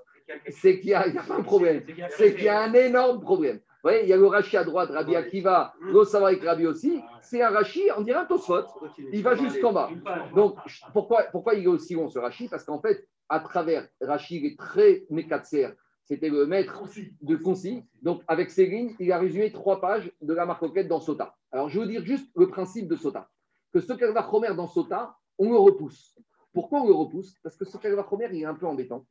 c'est 0.50 0.80
qu'il 0.80 0.90
y, 0.90 0.94
a 0.94 1.02
a 1.02 1.24
pas 1.24 1.36
un 1.36 1.44
problème. 1.44 1.84
C'est 2.10 2.36
qu'il 2.36 2.44
y 2.44 2.50
a 2.50 2.62
un 2.62 2.74
énorme 2.74 3.22
problème. 3.22 3.62
Vous 3.88 3.94
voyez, 3.94 4.04
il 4.04 4.10
y 4.10 4.14
a 4.14 4.18
le 4.18 4.28
Rashi 4.28 4.58
à 4.58 4.66
droite, 4.66 4.90
Rabbi 4.90 5.16
Akiva, 5.16 5.74
l'Osava 5.80 6.28
avec 6.28 6.44
Rabbi 6.44 6.68
aussi. 6.68 7.02
C'est 7.22 7.42
un 7.42 7.52
Rashi, 7.52 7.84
on 7.96 8.02
dirait 8.02 8.20
un 8.20 8.26
Tosfot. 8.26 8.66
Il 9.14 9.24
va 9.24 9.34
jusqu'en 9.36 9.72
bas. 9.72 9.90
Donc, 10.36 10.58
pourquoi, 10.92 11.24
pourquoi 11.32 11.54
il 11.54 11.64
est 11.64 11.68
aussi 11.68 11.94
long 11.94 12.10
ce 12.10 12.20
Rashi? 12.20 12.50
Parce 12.50 12.66
qu'en 12.66 12.82
fait, 12.82 13.08
à 13.30 13.40
travers 13.40 13.88
Rashi, 14.02 14.40
il 14.40 14.46
est 14.46 14.60
très 14.60 15.06
mécatser. 15.10 15.70
C'était 16.04 16.28
le 16.28 16.46
maître 16.46 16.84
de 17.22 17.38
Concis. 17.38 17.86
Donc, 18.02 18.24
avec 18.28 18.52
ces 18.52 18.66
lignes, 18.66 18.94
il 19.00 19.10
a 19.14 19.20
résumé 19.20 19.54
trois 19.54 19.80
pages 19.80 20.12
de 20.22 20.34
la 20.34 20.46
marcoquette 20.46 20.90
dans 20.90 21.00
Sota. 21.00 21.34
Alors, 21.54 21.70
je 21.70 21.80
veux 21.80 21.88
dire 21.88 22.04
juste 22.04 22.30
le 22.36 22.50
principe 22.50 22.90
de 22.90 22.98
Sota. 22.98 23.30
Que 23.72 23.80
ce 23.80 23.94
qu'elle 23.94 24.12
va 24.12 24.30
Chomer 24.30 24.54
dans 24.54 24.68
Sota, 24.68 25.16
on 25.38 25.50
le 25.50 25.58
repousse. 25.58 26.14
Pourquoi 26.52 26.82
on 26.82 26.88
le 26.88 26.94
repousse? 26.94 27.36
Parce 27.42 27.56
que 27.56 27.64
ce 27.64 27.78
qu'elle 27.78 27.96
va 27.96 28.06
Chomer, 28.10 28.28
il 28.34 28.42
est 28.42 28.46
un 28.46 28.54
peu 28.54 28.66
embêtant. 28.66 29.06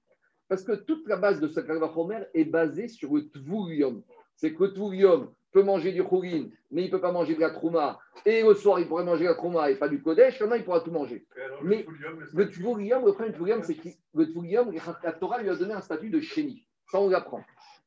Parce 0.49 0.63
que 0.63 0.73
toute 0.73 1.09
la 1.09 1.17
base 1.17 1.41
de 1.41 1.49
ce 1.49 1.61
qu'elle 1.61 1.79
va 1.79 1.91
Chomer 1.95 2.25
est 2.35 2.45
basée 2.45 2.89
sur 2.89 3.15
le 3.15 3.27
Tvurium. 3.31 4.03
C'est 4.37 4.53
que 4.55 4.65
le 4.65 4.73
Tvurium 4.73 5.33
peut 5.53 5.63
manger 5.63 5.93
du 5.93 6.05
Khourin, 6.05 6.51
mais 6.71 6.83
il 6.83 6.87
ne 6.87 6.91
peut 6.91 7.01
pas 7.01 7.13
manger 7.13 7.35
de 7.35 7.41
la 7.41 7.51
Trouma. 7.51 7.99
Et 8.27 8.43
le 8.43 8.55
soir, 8.55 8.79
il 8.79 8.87
pourrait 8.87 9.05
manger 9.05 9.25
la 9.25 9.35
Trouma 9.35 9.71
et 9.71 9.77
pas 9.77 9.89
du 9.89 10.03
Kodesh. 10.03 10.39
Maintenant, 10.41 10.57
il 10.57 10.65
pourra 10.65 10.81
tout 10.81 10.91
manger. 10.91 11.27
Alors, 11.43 11.65
Mais 11.65 11.87
le 12.35 12.47
Foulium, 12.47 13.07
le 13.07 13.13
problème 13.13 13.33
du 13.33 13.65
c'est 13.65 13.75
que 13.75 13.89
le 14.15 15.03
la 15.03 15.13
Torah 15.13 15.41
lui 15.41 15.49
a 15.49 15.57
donné 15.57 15.73
un 15.73 15.81
statut 15.81 16.11
de 16.11 16.21
chéni. 16.21 16.67
Ça, 16.91 17.01
on 17.01 17.09
l'apprend. 17.09 17.43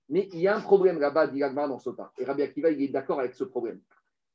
Mais 0.09 0.27
il 0.33 0.39
y 0.39 0.47
a 0.47 0.57
un 0.57 0.62
problème 0.62 0.99
là-bas, 0.99 1.27
dit 1.27 1.43
Agmar 1.43 1.69
dans 1.69 1.77
Sota. 1.77 2.12
Et 2.17 2.25
Rabbi 2.25 2.41
Akiva, 2.41 2.71
il 2.71 2.81
est 2.81 2.88
d'accord 2.88 3.19
avec 3.19 3.35
ce 3.35 3.43
problème. 3.43 3.79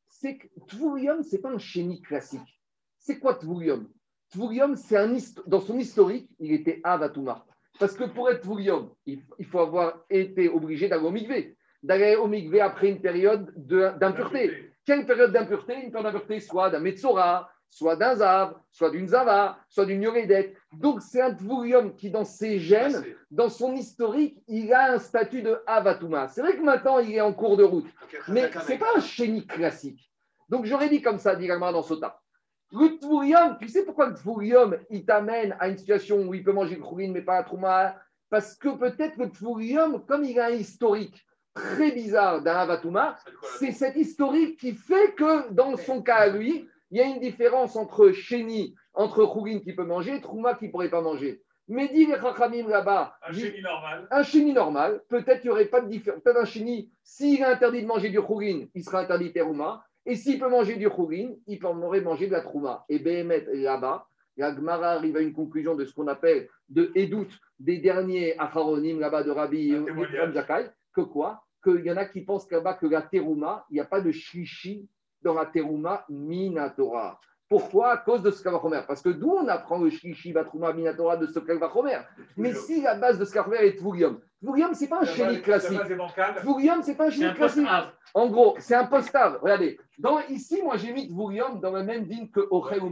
C'est 0.07 0.37
que 0.37 0.47
Tvurium, 0.69 1.25
ce 1.25 1.35
n'est 1.35 1.43
pas 1.43 1.51
un 1.51 1.59
chéni 1.59 2.01
classique. 2.01 2.61
C'est 2.99 3.19
quoi 3.19 3.35
Tvurium 3.35 3.89
Tvurium, 4.31 4.77
c'est 4.77 4.97
un 4.97 5.17
dans 5.47 5.61
son 5.61 5.79
historique, 5.79 6.31
il 6.39 6.53
était 6.53 6.81
Avatuma. 6.85 7.45
Parce 7.81 7.95
que 7.97 8.05
pour 8.05 8.31
être 8.31 8.43
Tvurium, 8.43 8.91
il 9.07 9.23
il 9.41 9.47
faut 9.47 9.59
avoir 9.59 10.05
été 10.09 10.49
obligé 10.49 10.89
d'aller 10.89 11.05
au 11.05 11.11
mikvé. 11.11 11.57
D'aller 11.85 12.17
au 12.17 12.31
après 12.63 12.89
une 12.89 13.01
période 13.01 13.53
de- 13.57 13.93
d'impureté. 14.01 14.73
Quelle 14.87 15.05
période 15.05 15.33
d'impureté? 15.33 15.75
Une 15.85 15.93
période 15.93 16.13
d'impureté 16.13 16.41
soit 16.41 16.71
d'un 16.71 16.81
Metzora, 16.81 17.51
soit 17.69 17.97
d'un 17.97 18.15
Zav, 18.15 18.55
soit 18.71 18.91
d'une 18.91 19.09
Zava, 19.09 19.59
soit 19.69 19.85
d'une 19.85 20.01
Yoredet. 20.01 20.55
Donc 20.73 21.03
c'est 21.03 21.21
un 21.21 21.35
Tvurium 21.35 21.95
qui, 21.95 22.11
dans 22.11 22.25
ses 22.25 22.59
gènes, 22.59 23.05
dans 23.31 23.51
son 23.51 23.75
historique, 23.75 24.43
il 24.49 24.73
a 24.73 24.93
un 24.95 24.99
statut 24.99 25.43
de 25.43 25.61
Avatuma. 25.67 26.29
C'est 26.29 26.41
vrai 26.41 26.57
que 26.57 26.63
maintenant, 26.63 27.01
il 27.01 27.13
est 27.15 27.21
en 27.21 27.35
cours 27.35 27.59
de 27.59 27.65
route, 27.65 27.89
mais 28.29 28.51
ce 28.51 28.73
n'est 28.73 28.79
pas 28.79 28.97
un 28.97 29.01
chéni 29.01 29.47
classique. 29.47 30.11
Donc 30.49 30.65
j'aurais 30.65 30.89
dit 30.89 31.03
comme 31.03 31.19
ça, 31.19 31.37
dit 31.37 31.49
dans 31.49 31.83
Sota. 31.83 32.21
Le 32.73 32.99
Tvurium, 32.99 33.59
tu 33.61 33.69
sais 33.69 33.85
pourquoi 33.85 34.07
le 34.07 34.15
Tvurium, 34.15 34.79
il 34.89 35.05
t'amène 35.05 35.55
à 35.61 35.69
une 35.69 35.77
situation 35.77 36.19
où 36.27 36.33
il 36.33 36.43
peut 36.43 36.53
manger 36.53 36.77
le 36.77 36.83
Khourin, 36.83 37.13
mais 37.13 37.23
pas 37.23 37.37
la 37.37 37.43
Trouma 37.45 37.97
Parce 38.31 38.57
que 38.57 38.69
peut-être 38.69 39.17
le 39.19 39.31
Tvurium, 39.31 40.05
comme 40.07 40.25
il 40.25 40.39
a 40.41 40.47
un 40.47 40.51
historique 40.51 41.25
très 41.55 41.93
bizarre 41.93 42.43
d'un 42.43 42.57
Avatuma, 42.57 43.17
c'est 43.59 43.73
cet 43.73 43.97
historique 43.97 44.59
qui 44.59 44.73
fait 44.73 45.15
que 45.15 45.51
dans 45.53 45.77
son 45.77 46.03
cas 46.03 46.17
à 46.17 46.29
lui, 46.29 46.69
il 46.91 46.99
y 46.99 47.01
a 47.01 47.05
une 47.07 47.21
différence 47.21 47.77
entre 47.77 48.11
Chéni, 48.13 48.75
entre 48.93 49.25
Khourin 49.25 49.61
qui 49.61 49.73
peut 49.73 49.85
manger 49.85 50.17
et 50.17 50.21
Trouma 50.21 50.55
qui 50.55 50.67
ne 50.67 50.71
pourrait 50.71 50.91
pas 50.91 51.01
manger. 51.01 51.43
Mais 51.67 51.89
dit 51.89 52.07
les 52.07 52.17
Chachamim 52.21 52.69
là-bas, 52.69 53.17
Un 53.27 53.33
chéni 53.33 53.63
normal. 53.63 54.09
un 54.11 54.23
chéni 54.23 54.53
normal, 54.53 55.03
peut-être 55.09 55.41
qu'il 55.41 55.49
n'y 55.51 55.55
aurait 55.55 55.65
pas 55.67 55.81
de 55.81 55.89
différence. 55.89 56.21
Peut-être 56.23 56.41
un 56.41 56.45
chéni, 56.45 56.91
s'il 57.03 57.41
est 57.41 57.45
interdit 57.45 57.83
de 57.83 57.87
manger 57.87 58.11
du 58.11 58.21
khourin, 58.21 58.67
il 58.75 58.85
sera 58.85 59.01
interdit 59.01 59.33
terouma. 59.33 59.83
Et 60.07 60.17
s'il 60.17 60.39
peut 60.39 60.51
manger 60.51 60.77
du 60.77 60.91
Khourin, 60.91 61.31
il 61.47 61.59
peut 61.59 61.73
manger 61.73 62.27
de 62.27 62.33
la 62.33 62.43
Trouma. 62.43 62.85
Et 62.91 62.99
Behemet, 62.99 63.47
là-bas, 63.55 64.07
la 64.37 64.55
Gemara 64.55 64.91
arrive 64.91 65.17
à 65.17 65.21
une 65.21 65.33
conclusion 65.33 65.75
de 65.75 65.87
ce 65.87 65.95
qu'on 65.95 66.09
appelle 66.09 66.49
de 66.69 66.93
Edout, 66.95 67.29
des 67.59 67.79
derniers 67.79 68.39
Acharonim 68.39 69.01
là-bas 69.01 69.23
de 69.23 69.31
Rabbi. 69.31 69.75
Zakai, 70.35 70.67
que 70.95 71.01
quoi? 71.01 71.44
Qu'il 71.65 71.85
y 71.85 71.91
en 71.91 71.97
a 71.97 72.05
qui 72.05 72.21
pensent 72.21 72.51
là-bas 72.51 72.75
que 72.75 72.87
la 72.87 73.03
Terouma, 73.03 73.67
il 73.71 73.75
n'y 73.75 73.81
a 73.81 73.85
pas 73.87 74.01
de 74.01 74.13
Shishi 74.13 74.89
dans 75.23 75.35
la 75.35 75.47
Terouma 75.47 76.05
Minatora. 76.09 77.19
Pourquoi? 77.49 77.93
À 77.93 77.97
cause 77.99 78.23
de 78.23 78.31
ce 78.31 78.43
Kavachomer. 78.43 78.81
Parce 78.87 79.03
que 79.03 79.11
d'où 79.11 79.31
on 79.31 79.47
apprend 79.49 79.79
le 79.79 79.91
Shishi 79.91 80.33
Batrouma 80.33 80.73
Minatora 80.73 81.17
de 81.17 81.27
ce 81.27 81.39
Kavachomer 81.39 81.99
Mais 82.37 82.55
si 82.55 82.83
la 82.83 82.95
base 82.95 83.19
de 83.19 83.25
ce 83.25 83.33
Kavachomer 83.33 83.67
est 83.67 83.77
Tvurium, 83.77 84.21
Tvurium, 84.43 84.75
ce 84.75 84.83
n'est 84.83 84.89
pas 84.89 85.01
un 85.01 85.05
chéri 85.05 85.41
classique. 85.43 85.79
C'est. 85.87 86.41
Tvurium, 86.41 86.83
ce 86.83 86.89
n'est 86.89 86.97
pas 86.97 87.07
un 87.07 87.11
C'est 87.11 87.17
chéri 87.17 87.35
classique. 87.35 87.69
En 88.15 88.29
gros, 88.29 88.57
c'est 88.59 88.75
un 88.75 88.87
postave. 88.87 89.39
Regardez, 89.43 89.79
dans, 89.99 90.21
ici, 90.29 90.63
moi, 90.63 90.77
j'ai 90.77 90.93
mis 90.93 91.09
Tvurium 91.09 91.61
dans 91.61 91.73
le 91.73 91.83
même 91.83 92.07
digne 92.07 92.29
que 92.31 92.41
Ochel 92.51 92.83
ou. 92.83 92.91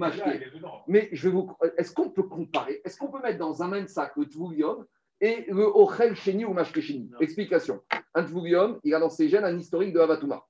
Mais 0.86 1.08
je 1.12 1.28
vais 1.28 1.34
vous. 1.34 1.50
Est-ce 1.76 1.92
qu'on 1.92 2.10
peut 2.10 2.24
comparer 2.24 2.80
Est-ce 2.84 2.98
qu'on 2.98 3.08
peut 3.08 3.20
mettre 3.22 3.38
dans 3.38 3.62
un 3.62 3.68
même 3.68 3.88
sac 3.88 4.12
le 4.16 4.26
Tvurium 4.26 4.84
et 5.22 5.46
le 5.48 5.64
Ochel 5.64 6.16
Sheni 6.16 6.44
ou 6.44 6.52
Mashke 6.52 6.80
Sheni 6.80 7.08
Non. 7.10 7.18
Explication. 7.20 7.80
Un 8.14 8.24
Tvurium, 8.24 8.78
il 8.82 8.92
a 8.92 8.98
dans 8.98 9.08
ses 9.08 9.28
gènes 9.28 9.44
un 9.44 9.56
historique 9.56 9.94
de 9.94 10.00
Havatouma. 10.00 10.44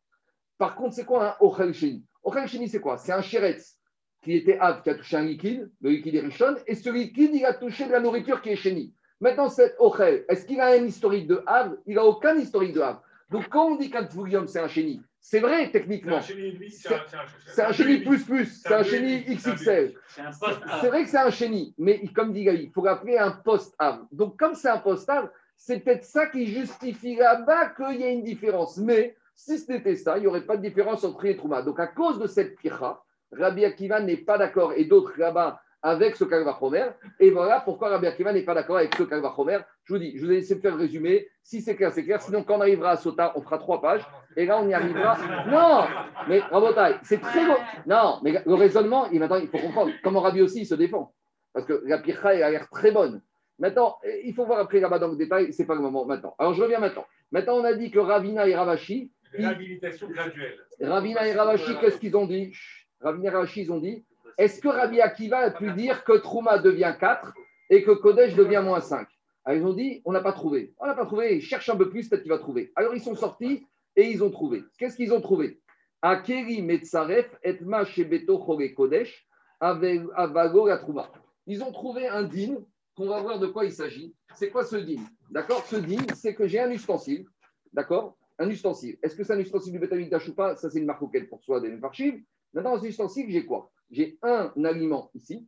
Par 0.59 0.75
contre, 0.75 0.95
c'est 0.95 1.05
quoi 1.05 1.29
un 1.29 1.37
Ochel 1.41 1.75
Sheni? 1.75 2.05
Ochel 2.25 2.49
Sheni, 2.49 2.69
c'est 2.69 2.81
quoi? 2.81 2.97
C'est 2.97 3.13
un 3.13 3.21
Sheretz 3.21 3.79
qui 4.23 4.33
était 4.33 4.59
Av, 4.59 4.83
qui 4.83 4.91
a 4.91 4.95
touché 4.95 5.17
un 5.17 5.25
liquide, 5.25 5.71
le 5.81 5.91
liquide 5.91 6.15
est 6.15 6.21
Rishon, 6.21 6.57
et 6.67 6.75
ce 6.75 6.89
liquide, 6.91 7.35
il 7.35 7.45
a 7.45 7.53
touché 7.53 7.87
de 7.87 7.93
la 7.93 8.01
nourriture 8.01 8.41
qui 8.41 8.51
est 8.51 8.57
Sheni. 8.57 8.95
Maintenant, 9.21 9.49
cet 9.49 9.77
Ochel, 9.79 10.25
est-ce 10.29 10.47
qu'il 10.47 10.61
a 10.61 10.69
un 10.69 10.85
historique 10.85 11.27
de 11.27 11.43
Av? 11.47 11.77
Il 11.87 11.97
n'a 11.97 12.05
aucun 12.05 12.37
historique 12.37 12.73
de 12.73 12.81
Av. 12.81 13.01
Donc, 13.31 13.49
quand 13.51 13.67
on 13.67 13.77
dit 13.77 13.91
qu'un 13.91 14.09
c'est 14.47 14.61
un 14.61 14.69
Sheni, 14.69 15.03
c'est 15.25 15.39
vrai 15.39 15.71
techniquement. 15.71 16.21
c'est 16.21 17.63
un- 17.63 17.73
Sheni 17.73 18.01
plus 18.01 18.25
plus, 18.25 18.61
C'est 18.61 18.75
un 18.75 18.81
un 18.81 18.83
XXL. 18.83 19.95
C'est 20.09 20.89
vrai 20.89 21.05
que 21.05 21.09
c'est 21.09 21.17
un 21.17 21.31
chéni, 21.31 21.75
mais 21.79 22.03
comme 22.09 22.33
dit 22.33 22.43
Gaï, 22.43 22.65
il 22.65 22.73
faut 22.73 22.85
l'appeler 22.85 23.17
un 23.17 23.31
post-ave. 23.31 24.01
Donc, 24.11 24.37
comme 24.37 24.55
c'est 24.57 24.69
un 24.69 24.79
post-ave, 24.79 25.31
c'est 25.57 25.79
peut-être 25.79 26.05
ça 26.05 26.27
qui 26.27 26.47
justifie 26.49 27.15
là-bas 27.15 27.69
qu'il 27.69 28.01
y 28.01 28.05
a 28.05 28.09
une 28.11 28.25
différence. 28.25 28.77
Mais 28.79 29.17
si 29.37 29.59
c'était 29.59 29.95
ça, 29.95 30.19
il 30.19 30.23
n'y 30.23 30.27
aurait 30.27 30.45
pas 30.45 30.57
de 30.57 30.63
différence 30.63 31.05
entre 31.05 31.25
les 31.25 31.37
Trouma. 31.37 31.63
Donc, 31.63 31.79
à 31.79 31.87
cause 31.87 32.19
de 32.19 32.27
cette 32.27 32.57
pira, 32.57 33.05
Rabbi 33.31 33.65
Akiva 33.65 34.01
n'est 34.01 34.17
pas 34.17 34.39
d'accord 34.39 34.73
et 34.77 34.85
d'autres 34.87 35.19
là-bas 35.19 35.61
avec 35.83 36.17
ce 36.17 36.25
Kalvachomer. 36.25 36.87
Et 37.19 37.31
voilà 37.31 37.61
pourquoi 37.61 37.89
Rabbi 37.89 38.07
Akiva 38.07 38.33
n'est 38.33 38.43
pas 38.43 38.55
d'accord 38.55 38.77
avec 38.77 38.95
ce 38.95 39.03
Kalvachomer. 39.03 39.59
Je 39.85 39.95
vous 39.95 39.99
dis, 39.99 40.17
je 40.17 40.27
vais 40.27 40.37
essayer 40.37 40.55
de 40.55 40.61
faire 40.61 40.77
le 40.77 40.83
résumé. 40.83 41.29
Si 41.43 41.61
c'est 41.61 41.75
clair, 41.75 41.93
c'est 41.93 42.05
clair. 42.05 42.23
Sinon, 42.23 42.45
quand 42.45 42.59
on 42.59 42.61
arrivera 42.61 42.91
à 42.91 42.97
Sota, 42.97 43.33
on 43.37 43.43
fera 43.43 43.59
trois 43.59 43.81
pages. 43.83 44.07
Et 44.37 44.47
là, 44.47 44.61
on 44.61 44.69
y 44.69 44.75
arrivera. 44.75 45.19
Non, 45.49 45.87
mais 46.29 46.39
Rabotai, 46.39 46.99
c'est 47.03 47.21
très 47.21 47.45
beau. 47.45 47.57
Non, 47.87 48.21
mais 48.23 48.43
le 48.47 48.55
raisonnement, 48.55 49.11
il, 49.11 49.19
maintenant, 49.19 49.37
il 49.37 49.49
faut 49.49 49.59
comprendre 49.59 49.93
comment 50.03 50.21
Rabbi 50.21 50.41
aussi 50.41 50.61
il 50.61 50.67
se 50.67 50.75
défend. 50.75 51.13
Parce 51.53 51.67
que 51.67 51.83
la 51.85 51.99
pircha, 51.99 52.29
a 52.29 52.51
l'air 52.51 52.69
très 52.71 52.93
bonne. 52.93 53.21
Maintenant, 53.59 53.99
il 54.25 54.33
faut 54.35 54.47
voir 54.47 54.61
après 54.61 54.81
là-bas 54.81 54.99
dans 54.99 55.09
le 55.09 55.17
détail, 55.17 55.53
c'est 55.53 55.67
pas 55.67 55.75
le 55.75 55.81
moment 55.81 56.07
maintenant. 56.07 56.35
Alors, 56.39 56.55
je 56.55 56.63
reviens 56.63 56.81
maintenant. 56.81 57.05
Maintenant, 57.31 57.57
on 57.57 57.65
a 57.65 57.75
dit 57.75 57.91
que 57.91 57.99
Ravina 57.99 58.47
et 58.47 58.55
Ravashi, 58.55 59.13
Réhabilitation 59.33 60.09
graduelle. 60.09 60.59
Ravina 60.81 61.27
et 61.27 61.33
Ravashi, 61.33 61.79
qu'est-ce 61.81 61.99
qu'ils 61.99 62.17
ont 62.17 62.27
dit? 62.27 62.53
Ravina 63.01 63.31
et 63.31 63.33
Ravashi, 63.33 63.63
ils 63.63 63.73
ont 63.73 63.79
dit 63.79 64.05
est-ce 64.39 64.61
que 64.61 64.69
Rabbi 64.69 65.01
Akiva 65.01 65.39
a 65.39 65.51
pu 65.51 65.73
dire 65.73 66.05
que 66.05 66.13
Trouma 66.19 66.59
devient 66.59 66.95
4 66.99 67.33
et 67.71 67.83
que 67.83 67.93
Kodesh 67.93 68.35
devient 68.35 68.63
moins 68.65 68.81
5 68.81 69.07
Alors, 69.45 69.61
ils 69.61 69.67
ont 69.67 69.75
dit 69.75 70.03
on 70.05 70.13
n'a 70.13 70.21
pas 70.21 70.33
trouvé. 70.33 70.75
On 70.79 70.87
n'a 70.87 70.95
pas 70.95 71.07
trouvé, 71.07 71.41
cherche 71.41 71.69
un 71.69 71.77
peu 71.77 71.89
plus, 71.89 72.09
peut-être 72.09 72.23
qu'il 72.23 72.33
va 72.33 72.39
trouver. 72.39 72.73
Alors, 72.77 72.95
ils 72.95 73.01
sont 73.01 73.15
sortis 73.15 73.67
et 73.97 74.11
ils 74.11 74.23
ont 74.23 74.31
trouvé. 74.31 74.63
Qu'est-ce 74.79 74.97
qu'ils 74.97 75.13
ont 75.13 75.21
trouvé? 75.21 75.61
Akeri 76.03 76.63
Metzaref 76.63 77.37
etma 77.43 77.85
shebeto 77.85 78.39
Kodesh 78.39 79.27
avago 79.61 80.77
Trouma. 80.79 81.11
Ils 81.47 81.63
ont 81.63 81.73
trouvé 81.73 82.09
un 82.09 82.25
dîme 82.25 82.65
qu'on 82.97 83.09
va 83.09 83.21
voir 83.21 83.39
de 83.39 83.47
quoi 83.47 83.65
il 83.65 83.73
s'agit. 83.73 84.15
C'est 84.35 84.51
quoi 84.51 84.65
ce 84.65 84.77
dîme 84.77 85.07
D'accord? 85.31 85.65
Ce 85.67 85.77
dîme, 85.77 86.07
c'est 86.15 86.35
que 86.35 86.47
j'ai 86.47 86.61
un 86.61 86.71
ustensile. 86.71 87.27
D'accord? 87.73 88.17
Un 88.39 88.49
ustensile. 88.49 88.99
Est-ce 89.03 89.17
que 89.17 89.25
c'est 89.25 89.33
un 89.33 89.39
ustensile 89.39 89.73
du 89.73 89.79
bétamik 89.79 90.11
d'Achoupa 90.11 90.57
Ça, 90.57 90.71
c'est 90.71 90.79
une 90.79 90.87
marque 90.87 91.03
auquel 91.03 91.29
pour 91.29 91.43
soi 91.43 91.61
des 91.61 91.83
archives. 91.83 92.23
Maintenant, 92.53 92.75
dans 92.75 92.81
cet 92.81 92.91
ustensile, 92.91 93.27
j'ai 93.31 93.47
quoi? 93.47 93.71
J'ai 93.93 94.19
un 94.23 94.51
aliment 94.65 95.11
ici 95.15 95.47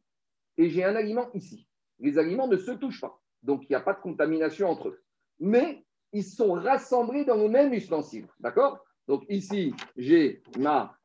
et 0.59 0.69
j'ai 0.69 0.85
un 0.85 0.95
aliment 0.95 1.31
ici. 1.33 1.67
Les 1.99 2.19
aliments 2.19 2.47
ne 2.47 2.59
se 2.59 2.73
touchent 2.73 3.01
pas. 3.01 3.19
Donc, 3.43 3.63
il 3.65 3.69
n'y 3.71 3.77
a 3.77 3.81
pas 3.81 3.95
de 3.95 4.01
contamination 4.01 4.69
entre 4.69 4.89
eux. 4.89 5.03
Mais 5.41 5.85
ils 6.13 6.25
sont 6.25 6.53
rassemblés 6.53 7.25
dans 7.25 7.37
le 7.37 7.49
même 7.49 7.73
ustensile. 7.73 8.27
D'accord? 8.39 8.85
Donc, 9.09 9.25
ici, 9.29 9.75
j'ai 9.97 10.43
ma, 10.59 10.97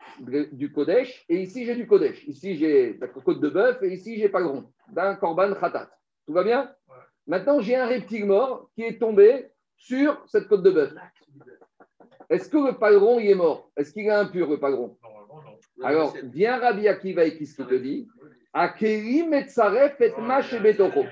du 0.51 0.71
Kodesh 0.71 1.25
et 1.27 1.41
ici, 1.41 1.65
j'ai 1.65 1.75
du 1.75 1.87
Kodesh. 1.87 2.23
Ici, 2.27 2.55
j'ai 2.55 2.97
la 2.97 3.07
côte 3.07 3.39
de 3.39 3.49
bœuf 3.49 3.81
et 3.83 3.93
ici, 3.93 4.17
j'ai 4.17 4.27
rond 4.27 4.71
d'un 4.91 5.15
Korban 5.15 5.53
Khatat. 5.53 5.89
Tout 6.25 6.33
va 6.33 6.43
bien? 6.43 6.73
Ouais. 6.87 6.95
Maintenant, 7.27 7.59
j'ai 7.59 7.75
un 7.75 7.87
reptile 7.87 8.25
mort 8.25 8.69
qui 8.75 8.83
est 8.83 8.99
tombé 8.99 9.47
sur 9.75 10.21
cette 10.27 10.47
côte 10.47 10.63
de 10.63 10.71
bœuf. 10.71 10.93
Est-ce 12.29 12.49
que 12.49 12.57
le 12.57 12.77
paleron, 12.77 13.19
il 13.19 13.29
est 13.29 13.35
mort? 13.35 13.71
Est-ce 13.75 13.91
qu'il 13.91 14.05
est 14.05 14.11
impur, 14.11 14.49
le 14.49 14.59
paleron 14.59 14.97
Normalement, 15.01 15.18
non. 15.18 15.18
Alors, 15.83 16.15
viens 16.23 16.57
Rabbi 16.59 16.87
Akiva 16.87 17.25
et 17.25 17.37
qu'est-ce 17.37 17.55
qu'il 17.55 17.65
te 17.65 17.75
dit 17.75 18.07
Akeri 18.53 19.27
metzaref 19.27 20.01
et 20.01 20.13
mash 20.19 20.53
et 20.53 20.59
betoko. 20.59 21.05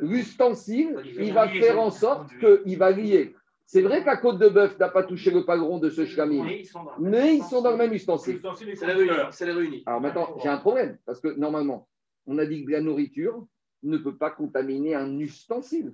L'ustensile, 0.00 0.96
il 1.18 1.32
va 1.34 1.48
faire 1.48 1.78
en 1.78 1.90
sorte 1.90 2.30
qu'il 2.38 2.78
va 2.78 2.90
lier. 2.90 3.34
C'est 3.66 3.82
vrai 3.82 4.00
que 4.00 4.06
la 4.06 4.16
côte 4.16 4.38
de 4.38 4.48
bœuf 4.48 4.78
n'a 4.78 4.88
pas 4.88 5.02
touché 5.02 5.30
le 5.30 5.44
paleron 5.44 5.78
de 5.78 5.90
ce 5.90 6.06
shlamim, 6.06 6.42
Mais 6.42 6.60
ils 6.60 6.66
sont 6.66 6.84
dans 6.84 6.98
mais 6.98 7.36
ils 7.36 7.42
sont 7.42 7.60
dans 7.60 7.72
le 7.72 7.76
même 7.76 7.92
ustensile. 7.92 8.40
C'est 8.74 9.46
la 9.46 9.54
réunie. 9.54 9.82
Alors 9.84 10.00
maintenant, 10.00 10.38
j'ai 10.42 10.48
un 10.48 10.56
problème, 10.56 10.96
parce 11.04 11.20
que 11.20 11.28
normalement, 11.28 11.86
on 12.26 12.38
a 12.38 12.46
dit 12.46 12.64
que 12.64 12.70
la 12.70 12.80
nourriture 12.80 13.46
ne 13.82 13.98
peut 13.98 14.16
pas 14.16 14.30
contaminer 14.30 14.94
un 14.94 15.18
ustensile. 15.18 15.92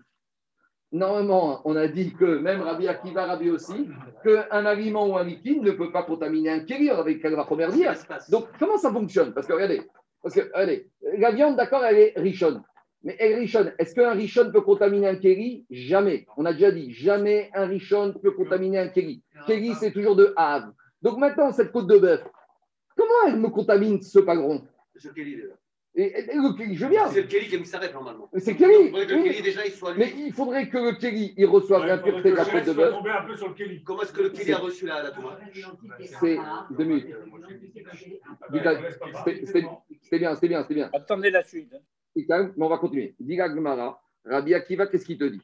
Normalement, 0.94 1.60
on 1.64 1.74
a 1.74 1.88
dit 1.88 2.14
que 2.14 2.38
même 2.38 2.62
Rabbi 2.62 2.86
Akiva, 2.86 3.26
Rabbi 3.26 3.50
aussi, 3.50 3.88
qu'un 4.22 4.64
aliment 4.64 5.08
ou 5.08 5.16
un 5.16 5.24
liquide 5.24 5.60
ne 5.60 5.72
peut 5.72 5.90
pas 5.90 6.04
contaminer 6.04 6.50
un 6.50 6.64
avait 6.92 7.18
qu'elle 7.18 7.34
va 7.34 7.44
première 7.44 7.72
dire. 7.72 7.92
Donc, 8.30 8.46
comment 8.60 8.78
ça 8.78 8.92
fonctionne? 8.92 9.34
Parce 9.34 9.48
que 9.48 9.54
regardez, 9.54 9.82
parce 10.22 10.36
que, 10.36 10.42
regardez, 10.54 10.88
la 11.18 11.32
viande, 11.32 11.56
d'accord, 11.56 11.84
elle 11.84 11.98
est 11.98 12.12
richonne. 12.14 12.62
Mais 13.02 13.16
elle 13.18 13.40
richonne. 13.40 13.72
Est-ce 13.76 13.92
qu'un 13.92 14.12
richonne 14.12 14.52
peut 14.52 14.60
contaminer 14.60 15.08
un 15.08 15.16
kéli 15.16 15.66
Jamais. 15.68 16.26
On 16.36 16.44
a 16.44 16.52
déjà 16.52 16.70
dit, 16.70 16.92
jamais 16.92 17.50
un 17.54 17.66
richonne 17.66 18.14
peut 18.20 18.30
contaminer 18.30 18.78
un 18.78 18.88
kéli. 18.88 19.20
Kéli, 19.48 19.74
c'est 19.74 19.90
toujours 19.90 20.14
de 20.14 20.32
Havre. 20.36 20.74
Donc 21.02 21.18
maintenant, 21.18 21.50
cette 21.50 21.72
côte 21.72 21.88
de 21.88 21.98
bœuf, 21.98 22.22
comment 22.96 23.26
elle 23.26 23.40
me 23.40 23.48
contamine 23.48 24.00
ce 24.00 24.20
pagron? 24.20 24.62
Déjà. 24.94 25.10
Et, 25.96 26.02
et- 26.02 26.30
et 26.32 26.34
le 26.34 26.56
Kéli, 26.56 26.74
je 26.76 26.86
viens. 26.86 27.06
C'est 27.08 27.22
le 27.22 27.28
Kelly 27.28 27.46
qui 27.48 27.56
a 27.56 27.58
mis 27.58 27.66
sa 27.66 27.78
rêve, 27.78 27.92
normalement. 27.92 28.28
Mais 28.32 28.40
c'est 28.40 28.50
Il 28.52 28.56
que 28.56 28.64
le 28.64 29.16
oui. 29.22 29.24
Kelly, 29.28 29.42
déjà, 29.42 29.64
il 29.64 29.72
soit 29.72 29.94
Mais 29.94 30.06
lui. 30.06 30.26
il 30.26 30.32
faudrait 30.32 30.68
que 30.68 30.78
le 30.78 30.92
Kéli, 30.98 31.34
il 31.36 31.46
reçoive 31.46 31.82
Ouais, 31.82 31.86
l'impureté 31.88 32.30
de 32.32 32.36
la 32.36 32.42
il 32.44 32.50
que 32.62 32.66
de 32.66 32.72
bœuf. 32.72 32.90
tombé 32.92 33.10
un 33.10 33.24
peu 33.24 33.36
sur 33.36 33.48
le 33.48 33.54
Kelly. 33.54 33.82
Comment 33.84 34.02
est-ce 34.02 34.12
que 34.12 34.22
le 34.22 34.30
Kelly 34.30 34.52
a 34.52 34.58
reçu 34.58 34.86
la, 34.86 35.02
la 35.02 35.10
tomate 35.12 35.38
C'est 36.20 36.38
deux 36.76 36.84
minutes. 36.84 37.06
C'était 40.02 40.18
bien, 40.18 40.34
c'était 40.34 40.48
bien, 40.48 40.62
c'était 40.62 40.74
bien. 40.74 40.90
Attendez 40.92 41.30
la 41.30 41.42
suite. 41.42 41.72
hein. 41.72 41.80
Mais 42.56 42.64
on 42.64 42.68
va 42.68 42.78
continuer. 42.78 43.14
Dis 43.18 43.36
la 43.36 43.48
Gemara, 43.48 44.00
Rabbi 44.24 44.54
Akiva, 44.54 44.86
qu'est-ce 44.86 45.04
qu'il 45.04 45.18
te 45.18 45.24
dit? 45.24 45.42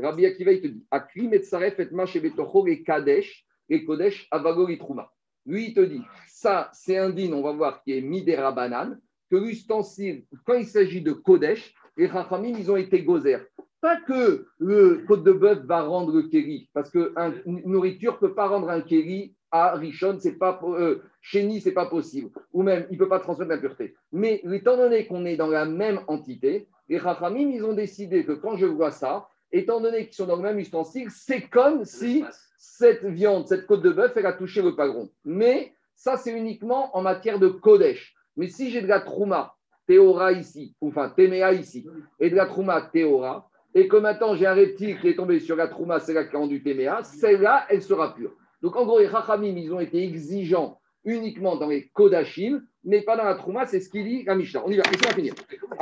Rabbi 0.00 0.24
Akiva, 0.26 0.52
il 0.52 0.60
te 0.60 0.66
dit 0.68 0.84
Akri 0.90 1.28
Metzaref 1.28 1.78
et 1.80 1.88
Mash 1.90 2.16
et 2.16 2.20
Betocho 2.20 2.66
et 2.66 2.82
Kadesh 2.82 3.44
et 3.68 3.84
Kodesh 3.84 4.28
Avago 4.30 4.68
et 4.68 4.78
Trouma. 4.78 5.12
Lui, 5.46 5.66
il 5.68 5.74
te 5.74 5.80
dit 5.80 6.02
ça, 6.28 6.70
c'est 6.72 6.96
un 6.96 7.10
din, 7.10 7.32
on 7.32 7.42
va 7.42 7.52
voir, 7.52 7.82
qui 7.82 7.96
est 7.96 8.00
Midera 8.00 8.52
Banane, 8.52 9.00
que 9.32 9.36
l'ustensile, 9.36 10.24
quand 10.44 10.52
il 10.52 10.66
s'agit 10.66 11.00
de 11.00 11.12
Kodesh, 11.12 11.74
les 11.96 12.06
Rachamim, 12.06 12.54
ils 12.58 12.70
ont 12.70 12.76
été 12.76 13.02
gozer. 13.02 13.38
Pas 13.80 13.96
que 13.96 14.46
le 14.58 15.04
côte 15.08 15.24
de 15.24 15.32
bœuf 15.32 15.60
va 15.64 15.80
rendre 15.80 16.12
le 16.12 16.24
kéri, 16.24 16.68
parce 16.74 16.90
qu'une 16.90 17.62
nourriture 17.64 18.12
ne 18.12 18.18
peut 18.18 18.34
pas 18.34 18.46
rendre 18.46 18.68
un 18.68 18.82
kéri 18.82 19.34
à 19.50 19.74
Rishon, 19.74 20.18
c'est 20.20 20.38
pas 20.38 20.60
euh, 20.64 21.02
c'est 21.22 21.72
pas 21.72 21.86
possible. 21.86 22.28
Ou 22.52 22.62
même, 22.62 22.86
il 22.90 22.94
ne 22.94 22.98
peut 22.98 23.08
pas 23.08 23.20
transmettre 23.20 23.50
l'impureté. 23.50 23.94
Mais 24.12 24.42
étant 24.52 24.76
donné 24.76 25.06
qu'on 25.06 25.24
est 25.24 25.36
dans 25.36 25.46
la 25.46 25.64
même 25.64 26.00
entité, 26.08 26.68
les 26.90 26.98
Rachamim, 26.98 27.50
ils 27.50 27.64
ont 27.64 27.72
décidé 27.72 28.26
que 28.26 28.32
quand 28.32 28.58
je 28.58 28.66
vois 28.66 28.90
ça, 28.90 29.28
étant 29.50 29.80
donné 29.80 30.04
qu'ils 30.04 30.14
sont 30.14 30.26
dans 30.26 30.36
le 30.36 30.42
même 30.42 30.58
ustensile, 30.58 31.08
c'est 31.10 31.48
comme 31.48 31.86
si 31.86 32.22
cette 32.58 33.06
viande, 33.06 33.48
cette 33.48 33.66
côte 33.66 33.82
de 33.82 33.92
bœuf, 33.92 34.12
elle 34.14 34.26
a 34.26 34.34
touché 34.34 34.60
le 34.60 34.76
pagron. 34.76 35.10
Mais 35.24 35.72
ça, 35.94 36.18
c'est 36.18 36.32
uniquement 36.32 36.94
en 36.94 37.00
matière 37.00 37.38
de 37.38 37.48
Kodesh. 37.48 38.14
Mais 38.36 38.48
si 38.48 38.70
j'ai 38.70 38.82
de 38.82 38.86
la 38.86 39.00
Trouma, 39.00 39.54
Théora 39.86 40.32
ici, 40.32 40.74
ou 40.80 40.88
enfin 40.88 41.10
Téméa 41.10 41.52
ici, 41.52 41.86
et 42.20 42.30
de 42.30 42.36
la 42.36 42.46
Trouma, 42.46 42.82
Théora, 42.92 43.48
et 43.74 43.88
que 43.88 43.96
maintenant 43.96 44.34
j'ai 44.34 44.46
un 44.46 44.54
reptile 44.54 45.00
qui 45.00 45.08
est 45.08 45.16
tombé 45.16 45.40
sur 45.40 45.56
la 45.56 45.68
Trouma, 45.68 45.98
c'est 46.00 46.14
la 46.14 46.24
qui 46.24 46.36
a 46.36 46.38
rendu 46.38 46.62
Téméa, 46.62 47.02
celle-là, 47.02 47.66
elle 47.68 47.82
sera 47.82 48.14
pure. 48.14 48.32
Donc 48.62 48.76
en 48.76 48.84
gros, 48.84 49.00
les 49.00 49.08
Rachamim, 49.08 49.56
ils 49.56 49.72
ont 49.72 49.80
été 49.80 50.02
exigeants 50.02 50.78
uniquement 51.04 51.56
dans 51.56 51.68
les 51.68 51.88
Kodashim, 51.88 52.62
mais 52.84 53.02
pas 53.02 53.16
dans 53.16 53.24
la 53.24 53.34
Trouma, 53.34 53.66
c'est 53.66 53.80
ce 53.80 53.88
qu'il 53.88 54.04
dit 54.04 54.22
la 54.24 54.34
Mishnah. 54.34 54.62
On 54.64 54.70
y 54.70 54.76
va, 54.76 54.84
finir. 54.84 55.34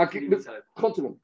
Et 0.09 0.29
met 0.29 0.39
sa 0.39 0.53
rêve 0.53 0.63
30 0.77 0.97
secondes. 0.97 1.17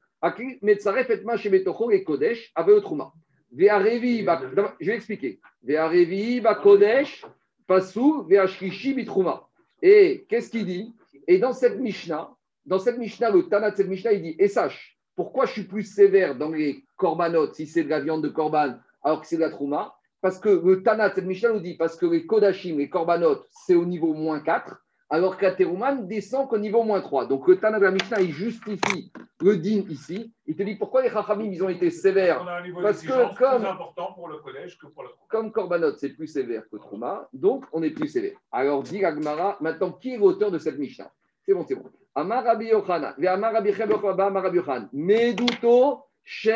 Et 1.91 2.03
kodesh 2.03 2.51
avec 2.55 2.81
trouma. 2.81 3.13
Je 3.55 4.85
vais 4.85 4.95
expliquer. 4.95 5.39
Ve'arevi 5.63 6.41
ba 6.41 6.55
kodesh 6.55 7.25
pasu 7.67 8.23
ve'ashkishi 8.27 8.93
bitrouma. 8.93 9.47
Et 9.81 10.25
qu'est-ce 10.27 10.49
qu'il 10.49 10.65
dit? 10.65 10.95
Et 11.27 11.39
dans 11.39 11.53
cette 11.53 11.79
Mishnah, 11.79 12.29
dans 12.65 12.79
cette 12.79 12.97
Mishnah, 12.97 13.29
le 13.29 13.47
Tana 13.47 13.71
de 13.71 13.75
cette 13.75 13.87
Mishnah, 13.87 14.13
il 14.13 14.21
dit 14.21 14.35
Et 14.39 14.47
sache, 14.47 14.97
pourquoi 15.15 15.45
je 15.45 15.53
suis 15.53 15.63
plus 15.63 15.83
sévère 15.83 16.35
dans 16.35 16.49
les 16.49 16.85
korbanot 16.95 17.53
si 17.53 17.67
c'est 17.67 17.83
de 17.83 17.89
la 17.89 17.99
viande 17.99 18.23
de 18.23 18.29
korban 18.29 18.77
alors 19.03 19.21
que 19.21 19.27
c'est 19.27 19.37
de 19.37 19.41
la 19.41 19.49
trouma? 19.49 19.95
Parce 20.21 20.39
que 20.39 20.49
le 20.49 20.83
Tana 20.83 21.09
de 21.09 21.15
cette 21.15 21.25
Mishnah 21.25 21.53
nous 21.53 21.59
dit 21.59 21.75
Parce 21.75 21.95
que 21.95 22.05
les 22.05 22.25
kodashim, 22.25 22.77
les 22.77 22.89
korbanot, 22.89 23.43
c'est 23.51 23.75
au 23.75 23.85
niveau 23.85 24.13
moins 24.13 24.39
4, 24.39 24.75
alors 25.09 25.35
ne 25.41 26.05
descend 26.05 26.49
qu'au 26.49 26.57
niveau 26.57 26.83
moins 26.83 27.01
3. 27.01 27.27
Donc 27.27 27.47
le 27.47 27.57
Tana 27.57 27.79
de 27.79 27.85
la 27.85 27.91
Mishnah, 27.91 28.21
il 28.21 28.31
justifie 28.31 29.11
le 29.41 29.57
din 29.57 29.83
ici. 29.89 30.33
Il 30.45 30.55
te 30.55 30.63
dit 30.63 30.75
pourquoi 30.75 31.01
les 31.01 31.09
Chachamim, 31.09 31.45
ils 31.51 31.63
ont 31.63 31.69
été 31.69 31.89
sévères? 31.91 32.41
On 32.41 32.81
Parce 32.81 33.01
que 33.01 33.37
comme- 33.37 33.61
plus 33.61 33.67
important 33.67 34.13
pour 34.13 34.27
le 34.27 34.37
collège 34.37 34.77
que 34.77 34.87
pour 34.87 35.03
la 35.03 35.09
comme 35.29 35.51
Korbanot, 35.51 35.95
c'est 35.97 36.09
plus 36.09 36.27
sévère 36.27 36.63
que 36.69 36.77
Trouma, 36.77 37.29
donc 37.33 37.65
on 37.71 37.83
est 37.83 37.91
plus 37.91 38.07
sévère. 38.07 38.37
Alors, 38.51 38.83
dit 38.83 39.03
Agmara, 39.03 39.57
maintenant, 39.61 39.91
qui 39.91 40.13
est 40.13 40.17
l'auteur 40.17 40.51
de 40.51 40.57
cette 40.57 40.77
Mishnah? 40.77 41.11
C'est 41.45 41.53
bon, 41.53 41.65
c'est 41.67 41.75
bon. 41.75 41.85
Amar 42.15 42.43
Rabbi 42.43 42.65
Yochanan, 42.67 43.13
ve 43.17 43.27
Amar 43.27 43.53
Rabbi 43.53 43.71
Amar 43.71 44.43
Rabbi 44.43 44.57
Yochanan, 44.57 44.89
Meduto, 44.91 46.03
She 46.23 46.49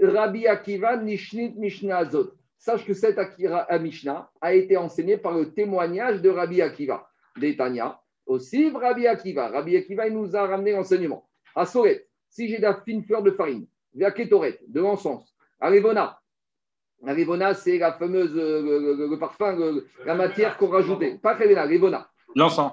Rabbi 0.00 0.46
Akiva, 0.46 0.96
Nishnit 0.96 1.54
Mishnah 1.56 1.98
Azot. 1.98 2.30
Sache 2.58 2.84
que 2.84 2.92
cette 2.92 3.18
Akira, 3.18 3.60
à 3.60 3.78
Mishnah 3.78 4.30
a 4.40 4.52
été 4.52 4.76
enseignée 4.76 5.16
par 5.16 5.32
le 5.32 5.52
témoignage 5.52 6.20
de 6.22 6.28
Rabbi 6.28 6.60
Akiva, 6.60 7.08
d'Etania. 7.36 8.00
Aussi, 8.26 8.70
Rabbi 8.70 9.06
Akiva. 9.06 9.48
Rabbi 9.48 9.76
Akiva, 9.76 10.06
il 10.06 10.14
nous 10.14 10.36
a 10.36 10.46
ramené 10.46 10.72
l'enseignement. 10.72 11.28
À 11.54 11.64
Soret, 11.66 12.06
si 12.28 12.48
j'ai 12.48 12.58
de 12.58 12.62
la 12.62 12.80
fine 12.82 13.02
fleur 13.04 13.22
de 13.22 13.30
farine, 13.30 13.66
via 13.94 14.10
Ketoret, 14.10 14.58
de 14.68 14.80
l'encens, 14.80 15.34
à 15.60 15.70
la 15.70 17.12
Rivona, 17.14 17.54
c'est 17.54 17.78
la 17.78 17.92
fameuse, 17.92 18.36
euh, 18.36 18.60
le, 18.62 18.94
le- 18.96 19.06
le 19.10 19.18
parfum, 19.18 19.56
le- 19.56 19.86
la 20.04 20.14
matière 20.14 20.56
qu'on 20.58 20.68
rajoutait. 20.68 21.18
Pas 21.22 21.34
Rivona, 21.34 21.62
Rivona. 21.62 22.10
L'encens. 22.34 22.72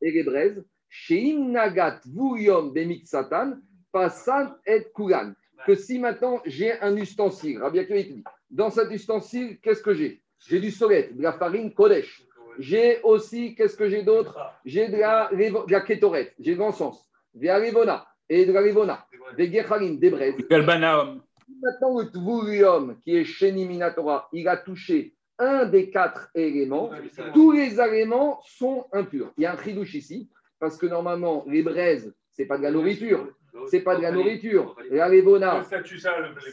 Et 0.00 0.10
les 0.10 0.24
braises. 0.24 0.64
Chez 0.88 1.32
Nagat 1.34 2.00
Vuyom 2.04 2.72
Bemit 2.72 3.06
Satan, 3.06 3.54
Passan 3.92 4.54
et 4.66 4.86
Kulan. 4.94 5.32
Que 5.64 5.74
si 5.76 5.98
maintenant 6.00 6.40
j'ai 6.44 6.72
un 6.80 6.96
ustensile, 6.96 7.58
Rabbi 7.62 7.78
Akiva, 7.78 7.98
il 7.98 8.08
te 8.08 8.12
dit, 8.14 8.24
dans 8.50 8.68
cet 8.70 8.90
ustensile, 8.90 9.58
qu'est-ce 9.60 9.82
que 9.82 9.94
j'ai? 9.94 10.20
J'ai 10.48 10.58
du 10.60 10.70
solet, 10.72 11.10
de 11.12 11.22
la 11.22 11.32
farine 11.32 11.72
Kodesh. 11.72 12.26
J'ai 12.58 13.00
aussi, 13.02 13.54
qu'est-ce 13.54 13.76
que 13.76 13.88
j'ai 13.88 14.02
d'autre? 14.02 14.38
J'ai 14.64 14.88
de 14.88 14.96
la, 14.96 15.30
de 15.32 15.72
la 15.72 15.80
kétoret, 15.80 16.34
j'ai 16.38 16.54
de 16.54 16.58
l'encens, 16.58 17.06
de 17.34 17.46
la 17.46 17.56
Rivona 17.56 18.06
et 18.28 18.44
de 18.46 18.52
la 18.52 18.60
Rivona, 18.60 19.06
des 19.36 19.50
Gechalim, 19.52 19.98
des 19.98 20.10
braises. 20.10 20.36
Maintenant, 20.50 21.98
le 21.98 22.10
Tvurium, 22.10 22.98
qui 23.02 23.16
est 23.16 23.24
chez 23.24 23.52
Minatora, 23.52 24.28
il 24.32 24.48
a 24.48 24.56
touché 24.56 25.14
un 25.38 25.64
des 25.66 25.90
quatre 25.90 26.30
éléments. 26.34 26.90
Tous 27.34 27.52
les 27.52 27.80
éléments 27.80 28.40
sont 28.44 28.86
impurs. 28.92 29.32
Il 29.36 29.44
y 29.44 29.46
a 29.46 29.52
un 29.52 29.62
chidouche 29.62 29.94
ici, 29.94 30.28
parce 30.58 30.76
que 30.76 30.86
normalement, 30.86 31.44
les 31.46 31.62
braises, 31.62 32.14
c'est 32.32 32.46
pas 32.46 32.58
de 32.58 32.62
la 32.62 32.70
nourriture. 32.70 33.28
C'est 33.66 33.80
pas 33.80 33.96
de 33.96 34.02
la 34.02 34.10
nourriture. 34.10 34.74
La 34.90 35.08
Le 35.08 35.16
Levona, 35.18 35.62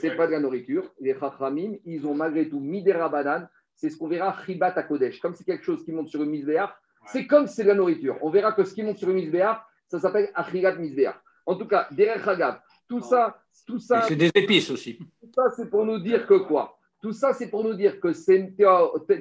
c'est 0.02 0.16
pas 0.16 0.28
de 0.28 0.32
la 0.34 0.40
nourriture. 0.40 0.84
Les 1.00 1.16
Chachamim, 1.18 1.76
ils 1.86 2.06
ont 2.06 2.14
malgré 2.14 2.50
tout 2.50 2.60
mis 2.60 2.84
des 2.84 2.92
rabanan. 2.92 3.48
C'est 3.80 3.90
ce 3.90 3.98
qu'on 3.98 4.10
verra 4.10 4.36
Chibat 4.46 4.74
à 4.76 4.84
Kodesh. 4.84 5.22
Comme 5.22 5.34
c'est 5.36 5.46
quelque 5.46 5.64
chose 5.64 5.86
qui 5.86 5.94
monte 5.94 6.10
sur 6.10 6.22
une 6.22 6.32
misbéar, 6.32 6.78
c'est 7.08 7.26
comme 7.26 7.48
c'est 7.48 7.64
de 7.64 7.70
la 7.70 7.76
nourriture. 7.76 8.18
On 8.22 8.30
verra 8.30 8.52
que 8.52 8.66
ce 8.66 8.74
qui 8.74 8.84
monte 8.84 8.98
sur 8.98 9.10
une 9.10 9.16
misbéar, 9.16 9.66
ça 9.88 10.00
s'appelle 10.00 10.30
Achirat 10.36 10.76
misbéar. 10.76 11.22
En 11.46 11.56
tout 11.56 11.66
cas, 11.66 11.88
derrière 11.92 12.28
Hagab, 12.28 12.60
tout 12.90 13.00
ça, 13.00 13.42
tout 13.66 13.80
ça, 13.80 14.02
C'est 14.02 14.18
des 14.18 14.32
épices 14.36 14.70
aussi. 14.70 14.98
tout 14.98 15.32
ça, 15.34 15.44
c'est 15.56 15.70
pour 15.70 15.86
nous 15.86 15.98
dire 15.98 16.28
que 16.28 16.34
quoi? 16.34 16.78
Tout 17.02 17.14
ça, 17.14 17.32
c'est 17.32 17.50
pour 17.50 17.64
nous 17.64 17.74
dire 17.74 18.02
que 18.02 18.12
c'est 18.12 18.54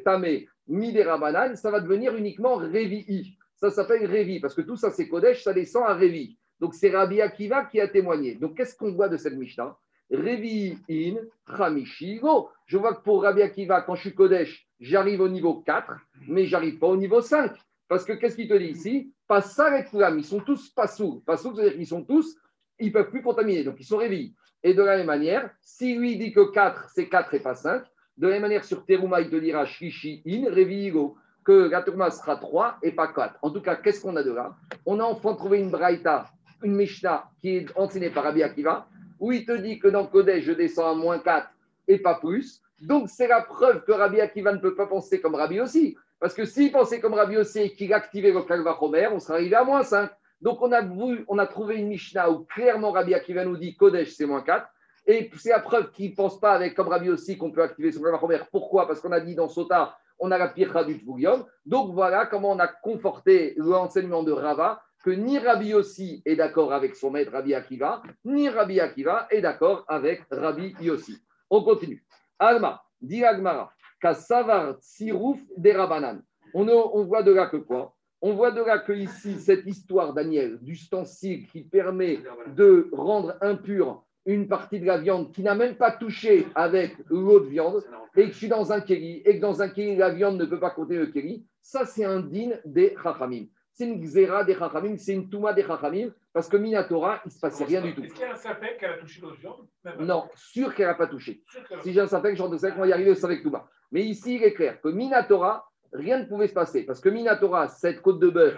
tamé 0.04 0.48
midera 0.66 1.18
banane, 1.18 1.54
ça 1.54 1.70
va 1.70 1.78
devenir 1.78 2.16
uniquement 2.16 2.56
révi. 2.56 3.36
Ça 3.54 3.70
s'appelle 3.70 4.06
révi, 4.06 4.40
parce 4.40 4.54
que 4.54 4.62
tout 4.62 4.76
ça, 4.76 4.90
c'est 4.90 5.08
Kodesh, 5.08 5.44
ça 5.44 5.52
descend 5.52 5.84
à 5.86 5.94
révi. 5.94 6.36
Donc, 6.58 6.74
c'est 6.74 6.90
Rabbi 6.90 7.20
Akiva 7.20 7.64
qui 7.66 7.80
a 7.80 7.86
témoigné. 7.86 8.34
Donc, 8.34 8.56
qu'est-ce 8.56 8.76
qu'on 8.76 8.92
voit 8.92 9.08
de 9.08 9.16
cette 9.16 9.36
Mishnah? 9.36 9.76
Révi 10.10 10.78
in 10.90 11.16
Chamishigo. 11.56 12.48
Je 12.66 12.78
vois 12.78 12.94
que 12.94 13.02
pour 13.02 13.22
Rabbi 13.22 13.42
Akiva, 13.42 13.82
quand 13.82 13.94
je 13.94 14.02
suis 14.02 14.14
Kodesh, 14.14 14.66
j'arrive 14.80 15.20
au 15.20 15.28
niveau 15.28 15.62
4, 15.62 15.92
mais 16.28 16.46
j'arrive 16.46 16.78
pas 16.78 16.88
au 16.88 16.96
niveau 16.96 17.20
5. 17.20 17.52
Parce 17.88 18.04
que 18.04 18.12
qu'est-ce 18.12 18.36
qu'il 18.36 18.48
te 18.48 18.54
dit 18.54 18.66
ici? 18.66 19.12
Pas 19.26 19.40
ça 19.40 19.66
avec 19.66 19.88
Fulam, 19.88 20.18
ils 20.18 20.24
sont 20.24 20.40
tous 20.40 20.70
pas 20.70 20.86
sous. 20.86 21.20
Pas 21.20 21.36
sous, 21.36 21.54
c'est-à-dire 21.54 21.74
qu'ils 21.74 21.86
sont 21.86 22.04
tous, 22.04 22.36
ils 22.78 22.92
peuvent 22.92 23.10
plus 23.10 23.22
contaminer, 23.22 23.64
donc 23.64 23.76
ils 23.78 23.84
sont 23.84 23.96
réveillés. 23.96 24.34
Et 24.62 24.74
de 24.74 24.82
la 24.82 24.96
même 24.96 25.06
manière, 25.06 25.50
si 25.62 25.94
lui 25.94 26.16
dit 26.16 26.32
que 26.32 26.52
4, 26.52 26.90
c'est 26.94 27.08
4 27.08 27.34
et 27.34 27.40
pas 27.40 27.54
5, 27.54 27.84
de 28.18 28.26
la 28.26 28.34
même 28.34 28.42
manière, 28.42 28.64
sur 28.64 28.84
Teruma, 28.84 29.20
il 29.20 29.30
te 29.30 29.36
dira 29.36 29.64
Shishi 29.64 30.22
in, 30.26 30.50
Revigo, 30.50 31.16
que 31.44 31.70
la 31.70 32.10
sera 32.10 32.36
3 32.36 32.78
et 32.82 32.92
pas 32.92 33.08
4. 33.08 33.38
En 33.42 33.50
tout 33.50 33.62
cas, 33.62 33.76
qu'est-ce 33.76 34.02
qu'on 34.02 34.16
a 34.16 34.22
de 34.22 34.32
là? 34.32 34.54
On 34.84 35.00
a 35.00 35.04
enfin 35.04 35.34
trouvé 35.34 35.60
une 35.60 35.70
Braïta, 35.70 36.26
une 36.62 36.74
Mishnah 36.74 37.30
qui 37.40 37.56
est 37.56 37.66
enseignée 37.76 38.10
par 38.10 38.24
Rabbi 38.24 38.42
Akiva, 38.42 38.88
où 39.20 39.32
il 39.32 39.44
te 39.44 39.52
dit 39.52 39.78
que 39.78 39.88
dans 39.88 40.06
Kodesh, 40.06 40.44
je 40.44 40.52
descends 40.52 40.90
à 40.90 40.94
moins 40.94 41.18
4 41.18 41.48
et 41.88 41.98
pas 41.98 42.14
plus. 42.14 42.60
Donc, 42.80 43.08
c'est 43.08 43.26
la 43.26 43.42
preuve 43.42 43.84
que 43.84 43.92
Rabbi 43.92 44.20
Akiva 44.20 44.52
ne 44.52 44.58
peut 44.58 44.74
pas 44.74 44.86
penser 44.86 45.20
comme 45.20 45.34
Rabbi 45.34 45.60
aussi. 45.60 45.96
Parce 46.20 46.34
que 46.34 46.44
s'il 46.44 46.72
pensait 46.72 47.00
comme 47.00 47.14
Rabbi 47.14 47.36
aussi 47.36 47.60
et 47.60 47.72
qu'il 47.72 47.92
activait 47.92 48.32
le 48.32 48.42
Kalva 48.42 48.76
Chomer, 48.78 49.08
on 49.12 49.20
serait 49.20 49.34
arrivé 49.34 49.56
à 49.56 49.64
moins 49.64 49.82
5. 49.82 50.10
Donc, 50.40 50.62
on 50.62 50.70
a, 50.70 50.82
vu, 50.82 51.24
on 51.28 51.38
a 51.38 51.46
trouvé 51.46 51.76
une 51.76 51.88
Mishnah 51.88 52.30
où 52.30 52.44
clairement 52.44 52.92
Rabbi 52.92 53.14
Akiva 53.14 53.44
nous 53.44 53.56
dit 53.56 53.76
Kodesh, 53.76 54.10
c'est 54.10 54.26
moins 54.26 54.42
4. 54.42 54.66
Et 55.06 55.30
c'est 55.38 55.50
la 55.50 55.60
preuve 55.60 55.90
qu'il 55.90 56.10
ne 56.10 56.14
pense 56.14 56.38
pas 56.38 56.52
avec, 56.52 56.74
comme 56.74 56.88
Rabbi 56.88 57.08
aussi, 57.10 57.38
qu'on 57.38 57.50
peut 57.50 57.62
activer 57.62 57.90
son 57.90 58.02
Kalva 58.02 58.20
Chomer. 58.20 58.38
Pourquoi? 58.52 58.86
Parce 58.86 59.00
qu'on 59.00 59.12
a 59.12 59.20
dit 59.20 59.34
dans 59.34 59.48
Sota, 59.48 59.96
on 60.20 60.30
a 60.30 60.38
la 60.38 60.48
pircha 60.48 60.84
du 60.84 60.98
Tvoulium. 61.00 61.44
Donc, 61.66 61.92
voilà 61.92 62.26
comment 62.26 62.52
on 62.52 62.58
a 62.58 62.68
conforté 62.68 63.54
l'enseignement 63.56 64.22
de 64.22 64.32
Rava, 64.32 64.82
que 65.04 65.10
ni 65.10 65.38
Rabbi 65.38 65.68
Yossi 65.68 66.22
est 66.24 66.36
d'accord 66.36 66.72
avec 66.72 66.96
son 66.96 67.10
maître 67.10 67.32
Rabbi 67.32 67.54
Akiva, 67.54 68.02
ni 68.24 68.48
Rabbi 68.48 68.80
Akiva 68.80 69.26
est 69.30 69.40
d'accord 69.40 69.84
avec 69.88 70.22
Rabbi 70.30 70.74
Yossi. 70.80 71.18
On 71.50 71.62
continue. 71.62 72.04
Alma, 72.38 72.82
dit 73.00 73.24
Agmara, 73.24 73.72
Kassavar 74.00 74.78
Tsirouf 74.80 75.40
des 75.56 75.72
Rabanan. 75.72 76.22
On, 76.54 77.04
voit 77.04 77.22
de 77.22 77.32
là 77.32 77.46
que 77.46 77.58
quoi? 77.58 77.94
On 78.20 78.34
voit 78.34 78.50
de 78.50 78.62
là 78.62 78.78
que 78.78 78.92
ici, 78.92 79.38
cette 79.38 79.66
histoire, 79.66 80.14
Daniel, 80.14 80.58
d'ustensile 80.60 81.46
qui 81.46 81.62
permet 81.62 82.20
de 82.56 82.88
rendre 82.92 83.36
impure 83.40 84.04
une 84.26 84.48
partie 84.48 84.80
de 84.80 84.86
la 84.86 84.98
viande 84.98 85.32
qui 85.32 85.42
n'a 85.42 85.54
même 85.54 85.76
pas 85.76 85.92
touché 85.92 86.46
avec 86.54 86.96
l'eau 87.08 87.40
de 87.40 87.46
viande, 87.46 87.82
et 88.14 88.26
que 88.26 88.32
je 88.32 88.36
suis 88.36 88.48
dans 88.48 88.72
un 88.72 88.80
kéli, 88.80 89.22
et 89.24 89.36
que 89.36 89.40
dans 89.40 89.62
un 89.62 89.68
kéli, 89.68 89.96
la 89.96 90.10
viande 90.10 90.38
ne 90.38 90.44
peut 90.44 90.60
pas 90.60 90.70
compter 90.70 90.96
le 90.96 91.06
kéli, 91.06 91.46
ça 91.62 91.86
c'est 91.86 92.04
un 92.04 92.20
din 92.20 92.50
des 92.64 92.94
chachamim. 93.02 93.46
C'est 93.78 93.86
une 93.86 94.00
xéra 94.00 94.42
des 94.42 94.56
chachamim, 94.56 94.96
c'est 94.96 95.12
une 95.12 95.30
touma 95.30 95.52
des 95.52 95.62
chachamim, 95.62 96.10
parce 96.32 96.48
que 96.48 96.56
Minatora, 96.56 97.20
il 97.24 97.28
ne 97.28 97.30
se 97.30 97.38
passait 97.38 97.64
rien 97.64 97.80
du 97.80 97.94
tout. 97.94 98.02
Est-ce 98.02 98.12
qu'il 98.12 98.22
y 98.22 98.26
a 98.26 98.32
un 98.32 98.34
sapin 98.34 98.66
qu'elle 98.76 98.90
a 98.90 98.98
touché 98.98 99.22
viande? 99.40 99.68
Même 99.84 100.04
Non, 100.04 100.24
sûr 100.34 100.74
qu'elle 100.74 100.88
n'a 100.88 100.94
pas 100.94 101.06
touché. 101.06 101.44
Si 101.84 101.92
j'ai 101.92 102.00
un 102.00 102.08
sapin, 102.08 102.34
genre 102.34 102.50
de 102.50 102.58
5 102.58 102.74
on 102.76 102.80
va 102.80 102.88
y 102.88 102.92
arriver 102.92 103.12
aussi 103.12 103.24
avec 103.24 103.40
Touma. 103.44 103.68
Mais 103.92 104.02
ici, 104.02 104.34
il 104.34 104.42
est 104.42 104.52
clair 104.52 104.80
que 104.80 104.88
Minatora, 104.88 105.70
rien 105.92 106.18
ne 106.18 106.24
pouvait 106.24 106.48
se 106.48 106.54
passer, 106.54 106.84
parce 106.86 107.00
que 107.00 107.08
Minatora, 107.08 107.68
cette 107.68 108.02
côte 108.02 108.18
de 108.18 108.30
bœuf, 108.30 108.56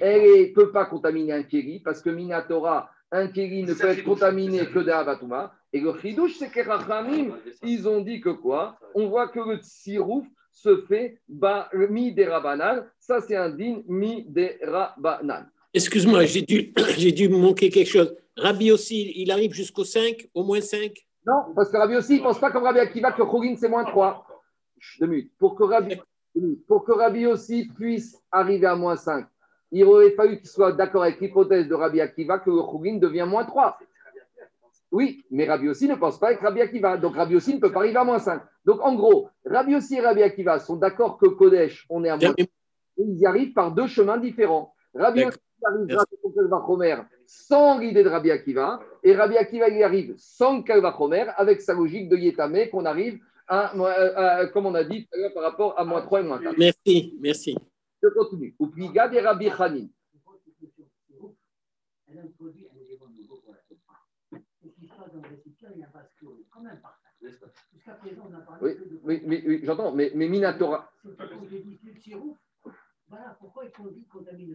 Elle 0.00 0.22
ne 0.22 0.54
peut 0.54 0.70
pas 0.70 0.84
contaminer 0.84 1.32
un 1.32 1.42
kéli, 1.42 1.80
parce 1.80 2.00
que 2.00 2.10
Minatora, 2.10 2.88
un 3.10 3.26
kéli 3.26 3.64
ne 3.64 3.74
peut 3.74 3.88
être 3.88 4.04
contaminé 4.04 4.64
que 4.66 4.78
d'Avatouma. 4.78 5.52
Et 5.72 5.80
le 5.80 5.92
chidouche, 5.98 6.36
c'est 6.36 6.50
que 6.50 6.60
les 6.60 6.62
Rachamim, 6.62 7.36
ils 7.64 7.88
ont 7.88 8.00
dit 8.00 8.20
que 8.20 8.30
quoi? 8.30 8.78
On 8.94 9.08
voit 9.08 9.26
que 9.26 9.40
le 9.40 9.56
tsirouf 9.56 10.24
se 10.52 10.82
fait 10.82 11.18
mi 11.88 12.12
des 12.12 12.26
rabanan. 12.26 12.84
Ça, 13.00 13.20
c'est 13.20 13.36
un 13.36 13.50
din 13.50 13.82
mi 13.88 14.24
des 14.28 14.58
rabanan. 14.62 15.46
Excuse-moi, 15.74 16.24
j'ai 16.26 16.42
dû, 16.42 16.72
j'ai 16.98 17.12
dû 17.12 17.28
manquer 17.28 17.70
quelque 17.70 17.88
chose. 17.88 18.14
Rabbi 18.36 18.70
aussi, 18.70 19.12
il 19.16 19.30
arrive 19.30 19.52
jusqu'au 19.52 19.84
5, 19.84 20.28
au 20.34 20.44
moins 20.44 20.60
5 20.60 20.92
Non, 21.26 21.54
parce 21.54 21.70
que 21.70 21.76
Rabbi 21.76 21.96
aussi, 21.96 22.14
il 22.14 22.18
ne 22.18 22.24
pense 22.24 22.38
pas 22.38 22.50
comme 22.50 22.64
Rabbi 22.64 22.78
Akiva 22.78 23.12
que 23.12 23.22
Khourin, 23.22 23.56
c'est 23.56 23.68
moins 23.68 23.84
3. 23.84 24.26
Deux 25.00 25.06
minutes. 25.06 25.32
Pour 25.38 25.54
que 25.54 25.64
Rabbi, 25.64 25.96
deux 26.34 26.40
minutes. 26.42 26.66
pour 26.66 26.84
que 26.84 26.92
Rabbi 26.92 27.26
aussi 27.26 27.68
puisse 27.74 28.18
arriver 28.30 28.66
à 28.66 28.76
moins 28.76 28.96
5, 28.96 29.26
il 29.70 29.84
aurait 29.84 30.12
fallu 30.12 30.38
qu'il 30.38 30.48
soit 30.48 30.72
d'accord 30.72 31.02
avec 31.02 31.20
l'hypothèse 31.20 31.68
de 31.68 31.74
Rabbi 31.74 32.00
Akiva 32.00 32.38
que 32.38 32.50
le 32.50 32.62
Khourin 32.62 32.96
devient 32.96 33.26
moins 33.28 33.44
3. 33.44 33.78
Oui, 34.92 35.24
mais 35.30 35.46
Rabbi 35.46 35.68
aussi 35.68 35.88
ne 35.88 35.94
pense 35.96 36.20
pas 36.20 36.28
avec 36.28 36.40
Rabbi 36.40 36.60
Akiva. 36.60 36.96
Donc 36.98 37.16
Rabbi 37.16 37.34
aussi 37.34 37.54
ne 37.54 37.60
peut 37.60 37.72
pas 37.72 37.80
arriver 37.80 37.96
à 37.96 38.04
moins 38.04 38.18
5. 38.18 38.42
Donc 38.64 38.80
en 38.82 38.94
gros, 38.94 39.28
Rabbi 39.44 39.74
aussi 39.74 39.96
et 39.96 40.00
Rabbi 40.00 40.22
Akiva 40.22 40.58
sont 40.60 40.76
d'accord 40.76 41.16
que 41.18 41.26
Kodesh, 41.28 41.86
on 41.88 42.04
est 42.04 42.10
à 42.10 42.16
moins 42.16 42.34
5. 42.38 42.46
Ils 42.98 43.18
y 43.18 43.26
arrivent 43.26 43.52
par 43.54 43.72
deux 43.72 43.86
chemins 43.86 44.18
différents. 44.18 44.74
Rabbi. 44.94 45.22
Akiva 45.22 45.38
arrive 45.64 45.86
grâce 45.86 46.06
au 46.22 46.30
Kalva 46.30 46.62
Chomer 46.66 46.96
sans 47.26 47.78
l'idée 47.78 48.02
de 48.04 48.08
Rabbi 48.10 48.30
Akiva, 48.30 48.80
et 49.02 49.14
Rabbi 49.14 49.36
Akiva 49.38 49.68
y 49.70 49.82
arrive 49.82 50.14
sans 50.18 50.58
le 50.58 50.62
Kalva 50.62 50.94
Chomer 50.96 51.24
avec 51.36 51.62
sa 51.62 51.72
logique 51.72 52.08
de 52.10 52.16
Yetame 52.16 52.68
qu'on 52.70 52.84
arrive 52.84 53.18
à, 53.46 53.68
à- 53.68 54.36
à- 54.40 54.46
comme 54.48 54.66
on 54.66 54.74
a 54.74 54.84
dit 54.84 55.04
tout 55.06 55.14
à 55.14 55.18
l'heure, 55.18 55.32
par 55.32 55.42
rapport 55.44 55.78
à 55.78 55.84
moins 55.84 56.02
3 56.02 56.20
et 56.20 56.24
moins 56.24 56.38
4. 56.38 56.54
Merci, 56.58 57.16
merci. 57.20 57.56
Je 58.02 58.08
continue. 58.08 58.54
Ou 58.58 58.66
puis, 58.66 58.88
Gad 58.90 59.14
et 59.14 59.20
Rabbi 59.20 59.48
Chanin. 59.50 59.86
elle 62.08 62.18
introduit 62.18 62.66
un 62.74 62.78
élément 62.84 63.06
nouveau 63.08 63.36
pour 63.36 63.52
la 63.54 63.60
Torah. 63.68 64.00
Ce 64.62 64.68
qui 64.68 64.86
se 64.86 64.94
passe 64.94 65.01
dans 65.12 65.22
le 65.22 65.28
récipient, 65.28 65.68
il 65.74 65.80
y 65.80 65.84
a 65.84 65.86
un 65.86 65.90
vase 65.90 66.10
clos, 66.18 66.38
comme 66.50 66.66
un 66.66 66.76
partage. 66.76 66.98
Jusqu'à 67.72 67.92
présent, 67.94 68.28
on 68.30 68.34
a 68.34 68.40
parlé 68.40 68.76
Oui, 69.04 69.20
de 69.20 69.48
oui, 69.48 69.60
j'entends, 69.62 69.92
mais, 69.92 70.10
mais 70.14 70.28
Minatora. 70.28 70.90
C'est 71.02 71.98
sirouf. 72.00 72.36
Voilà 73.08 73.36
pourquoi 73.38 73.64
ils 73.64 73.70
sont 73.70 73.84
dit 73.86 74.06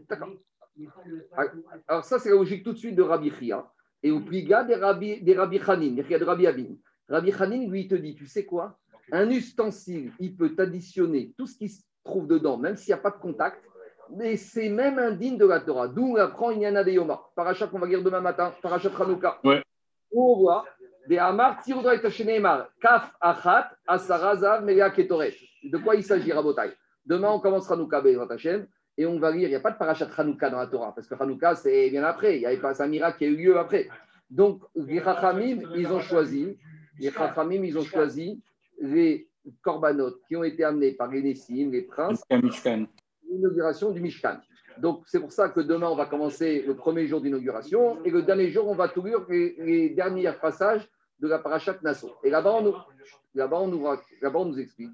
D'accord. 0.10 0.28
palais, 0.30 0.40
mais 0.76 0.88
pas 0.88 1.04
le- 1.06 1.28
pas 1.28 1.44
le- 1.54 1.64
Alors 1.88 2.04
ça, 2.04 2.20
c'est 2.20 2.30
la 2.30 2.36
logique 2.36 2.64
tout 2.64 2.74
de 2.74 2.78
suite 2.78 2.96
de 2.96 3.04
Rabbi 3.04 3.32
Chia. 3.32 3.72
Et 4.04 4.12
au 4.12 4.20
pliga 4.20 4.64
des 4.64 4.76
Rabbi, 4.76 5.22
des 5.22 5.36
Rabbi 5.36 5.60
Hanin, 5.60 5.96
il 5.98 6.10
y 6.10 6.16
a 6.16 6.20
de 6.20 6.26
Rabbi 6.26 6.48
Abin. 6.48 6.76
Rabbi 7.08 7.32
Hanin, 7.32 7.68
lui, 7.70 7.82
il 7.82 7.88
te 7.88 7.96
dit, 7.96 8.16
tu 8.16 8.28
sais 8.28 8.46
quoi? 8.46 8.80
Un 9.12 9.30
ustensile, 9.30 10.12
il 10.20 10.36
peut 10.36 10.54
additionner 10.58 11.34
tout 11.38 11.48
ce 11.48 11.58
qui 11.58 11.70
se 11.70 11.84
trouve 12.04 12.28
dedans, 12.28 12.58
même 12.58 12.76
s'il 12.76 12.94
n'y 12.94 13.00
a 13.00 13.02
pas 13.02 13.12
de 13.12 13.18
contact, 13.22 13.64
mais 14.16 14.38
c'est 14.38 14.70
même 14.70 15.00
indigne 15.00 15.38
de 15.38 15.46
la 15.46 15.60
Torah. 15.62 15.88
D'où 15.88 16.14
on 16.14 16.16
apprend 16.16 16.52
Inyana 16.52 16.84
de 16.84 16.92
Yoma. 16.92 17.22
Parachat 17.36 17.68
qu'on 17.68 17.80
va 17.80 17.88
lire 17.88 18.04
demain 18.04 18.22
matin, 18.22 18.54
Parachat 18.62 18.92
Hanouka. 19.00 19.40
Ouais. 19.44 19.62
Où 20.12 20.34
on 20.34 20.40
voit 20.40 20.66
des 21.08 21.18
Amar, 21.18 21.62
Kaf 22.82 23.14
Achat, 23.22 23.72
Asara 23.88 24.36
Zav, 24.36 24.66
Mega 24.66 24.90
Ketoret. 24.90 25.34
De 25.64 25.78
quoi 25.78 25.96
il 25.96 26.04
s'agit, 26.04 26.32
Rabotai 26.32 26.74
Demain, 27.06 27.30
on 27.32 27.40
commence 27.40 27.72
Hanouka, 27.72 28.04
et 28.98 29.06
on 29.06 29.20
va 29.20 29.32
lire. 29.32 29.48
Il 29.48 29.50
n'y 29.50 29.56
a 29.56 29.60
pas 29.60 29.72
de 29.72 29.78
Parachat 29.78 30.10
Hanouka 30.18 30.50
dans 30.50 30.58
la 30.58 30.68
Torah, 30.68 30.94
parce 30.94 31.08
que 31.08 31.16
Hanouka, 31.16 31.56
c'est 31.56 31.90
bien 31.90 32.04
après. 32.04 32.36
Il 32.36 32.40
n'y 32.40 32.46
avait 32.46 32.58
pas 32.58 32.82
un 32.82 32.88
miracle 32.88 33.18
qui 33.20 33.26
a 33.26 33.28
eu 33.28 33.38
lieu 33.38 33.58
après. 33.58 33.88
Donc, 34.30 34.64
les 34.76 35.00
Chachamim, 35.00 35.62
ils 35.76 35.88
ont 35.88 36.02
choisi, 36.02 36.58
les 37.00 37.12
Chachamim, 37.12 37.64
ils 37.64 37.78
ont 37.78 37.84
choisi 37.84 38.42
les 38.82 39.30
corbanotes 39.62 40.20
qui 40.28 40.36
ont 40.36 40.44
été 40.44 40.64
amenés 40.66 40.92
par 40.92 41.10
les 41.10 41.22
Nessim, 41.22 41.72
les 41.72 41.84
princes, 41.84 42.22
l'inauguration 43.30 43.92
du 43.92 44.02
Mishkan. 44.02 44.40
Donc, 44.80 45.04
c'est 45.08 45.20
pour 45.20 45.32
ça 45.32 45.50
que 45.50 45.60
demain, 45.60 45.88
on 45.90 45.96
va 45.96 46.06
commencer 46.06 46.64
le 46.66 46.76
premier 46.76 47.08
jour 47.08 47.22
d'inauguration 47.22 48.04
et 48.04 48.10
le 48.10 48.22
dernier 48.22 48.50
jour, 48.50 48.68
on 48.68 48.76
va 48.76 48.88
tout 48.88 49.04
lire 49.04 49.26
les, 49.30 49.90
derniers 49.90 50.32
passages 50.42 50.88
de 51.20 51.28
la 51.28 51.40
parachat 51.40 51.78
Nassau. 51.82 52.12
Et 52.24 52.30
là-bas, 52.30 52.54
on, 52.54 52.62
nous- 52.62 52.76
là-bas, 53.34 53.58
on, 53.60 54.46
nous 54.46 54.60
explique 54.60 54.92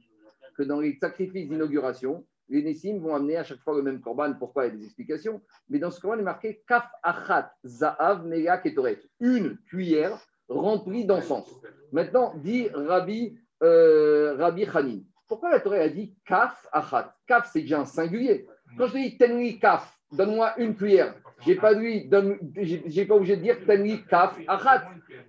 que 0.57 0.63
dans 0.63 0.79
les 0.79 0.93
sacrifices 0.95 1.49
d'inauguration, 1.49 2.25
les 2.49 2.61
Nessim 2.61 2.99
vont 2.99 3.15
amener 3.15 3.37
à 3.37 3.43
chaque 3.43 3.59
fois 3.59 3.75
le 3.75 3.81
même 3.81 3.99
korban. 3.99 4.33
Pourquoi? 4.33 4.67
Il 4.67 4.73
y 4.73 4.75
a 4.75 4.77
des 4.77 4.85
explications. 4.85 5.41
Mais 5.69 5.79
dans 5.79 5.91
ce 5.91 5.99
korban, 5.99 6.17
il 6.17 6.21
est 6.21 6.23
marqué 6.23 6.63
Kaf 6.67 6.87
Achat 7.01 7.51
Zaav 7.63 8.25
Mega 8.25 8.57
Ketoret. 8.57 8.99
Une 9.19 9.57
cuillère 9.69 10.19
remplie 10.47 11.05
d'encens. 11.05 11.49
Maintenant, 11.91 12.33
dit 12.37 12.69
Rabbi, 12.73 13.37
euh, 13.63 14.35
Rabbi 14.37 14.65
Hanin. 14.65 14.99
Pourquoi 15.27 15.49
la 15.49 15.59
Torah 15.59 15.77
a 15.77 15.89
dit 15.89 16.15
Kaf 16.25 16.67
Achat 16.71 17.15
Kaf, 17.25 17.49
c'est 17.51 17.61
déjà 17.61 17.79
un 17.79 17.85
singulier. 17.85 18.47
Quand 18.77 18.87
je 18.87 18.93
dis 18.93 19.17
Tenli 19.17 19.59
Kaf, 19.59 19.97
donne-moi 20.11 20.53
une 20.57 20.75
cuillère. 20.75 21.15
J'ai 21.45 21.55
pas 21.55 21.73
donne, 21.75 22.37
j'ai 22.55 23.05
pas 23.05 23.15
obligé 23.15 23.37
de 23.37 23.41
dire 23.41 23.57
Tenli 23.65 24.03
Kaf 24.05 24.37
Achat. 24.47 24.83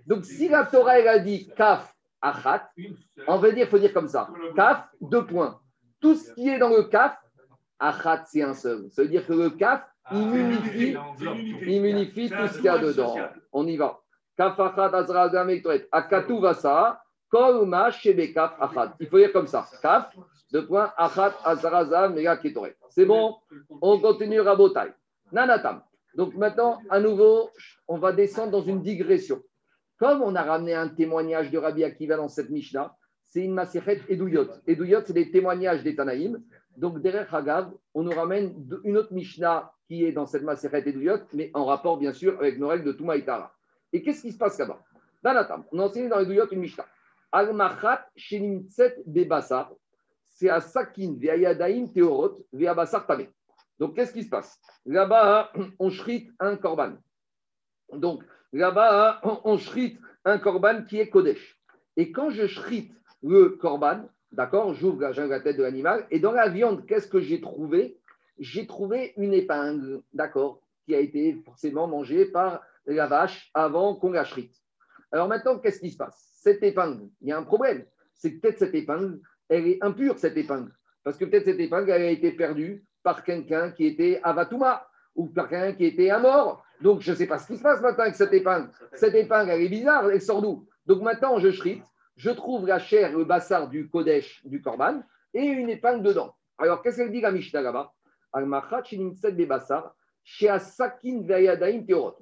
Donc, 0.07 0.25
si 0.25 0.47
la 0.47 0.65
Torah 0.65 0.99
elle 0.99 1.07
a 1.07 1.19
dit 1.19 1.49
Kaf 1.55 1.95
Achat, 2.21 2.71
on 3.27 3.37
va 3.37 3.51
dire, 3.51 3.65
il 3.65 3.69
faut 3.69 3.77
dire 3.77 3.93
comme 3.93 4.07
ça. 4.07 4.29
Kaf, 4.55 4.87
deux 4.99 5.25
points. 5.25 5.59
Tout 5.99 6.15
ce 6.15 6.33
qui 6.33 6.49
est 6.49 6.57
dans 6.57 6.69
le 6.69 6.83
kaf, 6.83 7.15
achat, 7.79 8.23
c'est 8.25 8.41
un 8.41 8.53
seul. 8.53 8.89
Ça 8.89 9.03
veut 9.03 9.07
dire 9.07 9.25
que 9.25 9.33
le 9.33 9.51
kaf, 9.51 9.83
il 10.11 10.25
munifie, 10.25 10.95
il 11.67 11.81
munifie 11.81 12.29
tout 12.29 12.47
ce 12.47 12.55
qu'il 12.55 12.65
y 12.65 12.69
a 12.69 12.77
dedans. 12.79 13.15
On 13.51 13.67
y 13.67 13.77
va. 13.77 13.99
Kaf 14.37 14.59
achat 14.59 15.49
ektoret. 15.49 15.87
Akatu 15.91 16.39
vasa, 16.39 16.99
kol 17.29 17.65
ma 17.67 17.91
shebe 17.91 18.33
kaf 18.33 18.53
achat. 18.59 18.95
Il 18.99 19.07
faut 19.07 19.19
dire 19.19 19.31
comme 19.31 19.47
ça. 19.47 19.67
Kaf, 19.81 20.11
deux 20.51 20.65
points, 20.67 20.91
achat. 20.97 21.35
C'est 22.89 23.05
bon 23.05 23.35
On 23.81 23.99
continue 23.99 24.39
rabotai. 24.39 24.93
Nanatam. 25.31 25.81
Donc 26.15 26.33
maintenant, 26.35 26.79
à 26.89 26.99
nouveau, 26.99 27.49
on 27.87 27.97
va 27.97 28.13
descendre 28.13 28.51
dans 28.51 28.61
une 28.61 28.81
digression. 28.81 29.41
Comme 29.97 30.21
on 30.21 30.35
a 30.35 30.43
ramené 30.43 30.73
un 30.73 30.89
témoignage 30.89 31.51
de 31.51 31.57
Rabbi 31.57 31.83
Akiva 31.83 32.17
dans 32.17 32.27
cette 32.27 32.49
Mishnah, 32.49 32.95
c'est 33.23 33.41
une 33.41 33.53
Maserhet 33.53 34.01
Edouyot. 34.07 34.47
Edouyot, 34.67 35.01
c'est 35.05 35.13
des 35.13 35.31
témoignages 35.31 35.83
des 35.83 35.95
Tanaïm. 35.95 36.41
Donc, 36.77 37.01
derrière 37.01 37.33
Hagav, 37.33 37.71
on 37.93 38.03
nous 38.03 38.11
ramène 38.11 38.53
une 38.83 38.97
autre 38.97 39.13
Mishnah 39.13 39.71
qui 39.87 40.05
est 40.05 40.11
dans 40.11 40.25
cette 40.25 40.43
Maserhet 40.43 40.87
Edouyot, 40.87 41.19
mais 41.33 41.51
en 41.53 41.65
rapport, 41.65 41.97
bien 41.97 42.13
sûr, 42.13 42.37
avec 42.39 42.57
nos 42.59 42.67
règles 42.67 42.85
de 42.85 42.91
Touma 42.93 43.17
et 43.17 43.25
Tara. 43.25 43.53
Et 43.93 44.01
qu'est-ce 44.01 44.21
qui 44.21 44.31
se 44.31 44.37
passe 44.37 44.57
là-bas? 44.57 44.81
Table, 45.23 45.63
on 45.71 45.79
a 45.79 45.83
enseigné 45.83 46.07
dans 46.07 46.19
Edouyot 46.19 46.47
une 46.51 46.59
Mishnah. 46.59 46.85
Al-Machat 47.31 48.05
Shenimtset 48.15 49.03
Bebasar, 49.05 49.73
c'est 50.35 50.49
à 50.49 50.59
Sakin, 50.59 51.15
Ve'ayadaim 51.17 51.87
Teorot, 51.87 52.45
Ve'abasar 52.51 53.07
Tamé. 53.07 53.29
Donc, 53.79 53.95
qu'est-ce 53.95 54.13
qui 54.13 54.23
se 54.23 54.29
passe? 54.29 54.59
Là-bas, 54.85 55.51
on 55.79 55.89
shrite 55.89 56.29
un 56.39 56.57
korban. 56.57 56.93
Donc, 57.93 58.21
là-bas, 58.51 59.21
on- 59.43 59.57
shrite 59.57 59.97
un 60.25 60.37
korban 60.37 60.83
qui 60.83 60.99
est 60.99 61.09
Kodesh. 61.09 61.57
Et 61.95 62.11
quand 62.11 62.29
je 62.29 62.47
shrite 62.47 62.93
le 63.23 63.49
korban, 63.49 64.09
d'accord, 64.31 64.73
j'ouvre 64.73 65.01
la, 65.01 65.11
la 65.11 65.39
tête 65.39 65.57
de 65.57 65.63
l'animal, 65.63 66.05
et 66.11 66.19
dans 66.19 66.33
la 66.33 66.49
viande, 66.49 66.85
qu'est-ce 66.85 67.07
que 67.07 67.21
j'ai 67.21 67.39
trouvé? 67.39 67.97
J'ai 68.37 68.67
trouvé 68.67 69.13
une 69.15 69.33
épingle, 69.33 70.01
d'accord, 70.13 70.59
qui 70.85 70.93
a 70.95 70.99
été 70.99 71.41
forcément 71.45 71.87
mangée 71.87 72.25
par 72.25 72.61
la 72.85 73.07
vache 73.07 73.49
avant 73.53 73.95
qu'on 73.95 74.11
la 74.11 74.25
shrite. 74.25 74.53
Alors 75.13 75.29
maintenant, 75.29 75.59
qu'est-ce 75.59 75.79
qui 75.79 75.91
se 75.91 75.97
passe? 75.97 76.29
Cette 76.41 76.61
épingle, 76.61 77.07
il 77.21 77.29
y 77.29 77.31
a 77.31 77.37
un 77.37 77.43
problème. 77.43 77.85
C'est 78.13 78.31
peut-être 78.31 78.59
cette 78.59 78.75
épingle, 78.75 79.21
elle 79.49 79.67
est 79.67 79.83
impure, 79.83 80.17
cette 80.17 80.37
épingle. 80.37 80.71
Parce 81.03 81.17
que 81.17 81.25
peut-être 81.25 81.45
cette 81.45 81.59
épingle, 81.59 81.91
elle 81.91 82.01
a 82.01 82.09
été 82.09 82.31
perdue 82.31 82.83
par 83.03 83.23
quelqu'un 83.23 83.71
qui 83.71 83.85
était 83.85 84.19
avatouma 84.23 84.87
ou 85.15 85.27
par 85.27 85.49
quelqu'un 85.49 85.73
qui 85.73 85.85
était 85.85 86.09
à 86.09 86.19
mort. 86.19 86.63
Donc, 86.81 87.01
je 87.01 87.11
ne 87.11 87.15
sais 87.15 87.27
pas 87.27 87.37
ce 87.37 87.47
qui 87.47 87.57
se 87.57 87.63
passe 87.63 87.81
maintenant 87.81 88.03
avec 88.03 88.15
cette 88.15 88.33
épingle. 88.33 88.69
Cette 88.93 89.15
épingle, 89.15 89.51
elle 89.51 89.61
est 89.61 89.69
bizarre, 89.69 90.09
elle 90.09 90.21
sort 90.21 90.41
d'où? 90.41 90.67
Donc 90.85 91.01
maintenant, 91.01 91.39
je 91.39 91.51
shrite, 91.51 91.83
je 92.15 92.29
trouve 92.29 92.67
la 92.67 92.79
chair, 92.79 93.17
le 93.17 93.23
bassar 93.23 93.69
du 93.69 93.89
Kodesh, 93.89 94.45
du 94.45 94.61
Korban, 94.61 95.01
et 95.33 95.43
une 95.43 95.69
épingle 95.69 96.03
dedans. 96.03 96.35
Alors, 96.57 96.81
qu'est-ce 96.81 96.97
qu'elle 96.97 97.11
dit 97.11 97.21
la 97.21 97.31
Mishnah 97.31 97.61
là-bas? 97.61 97.91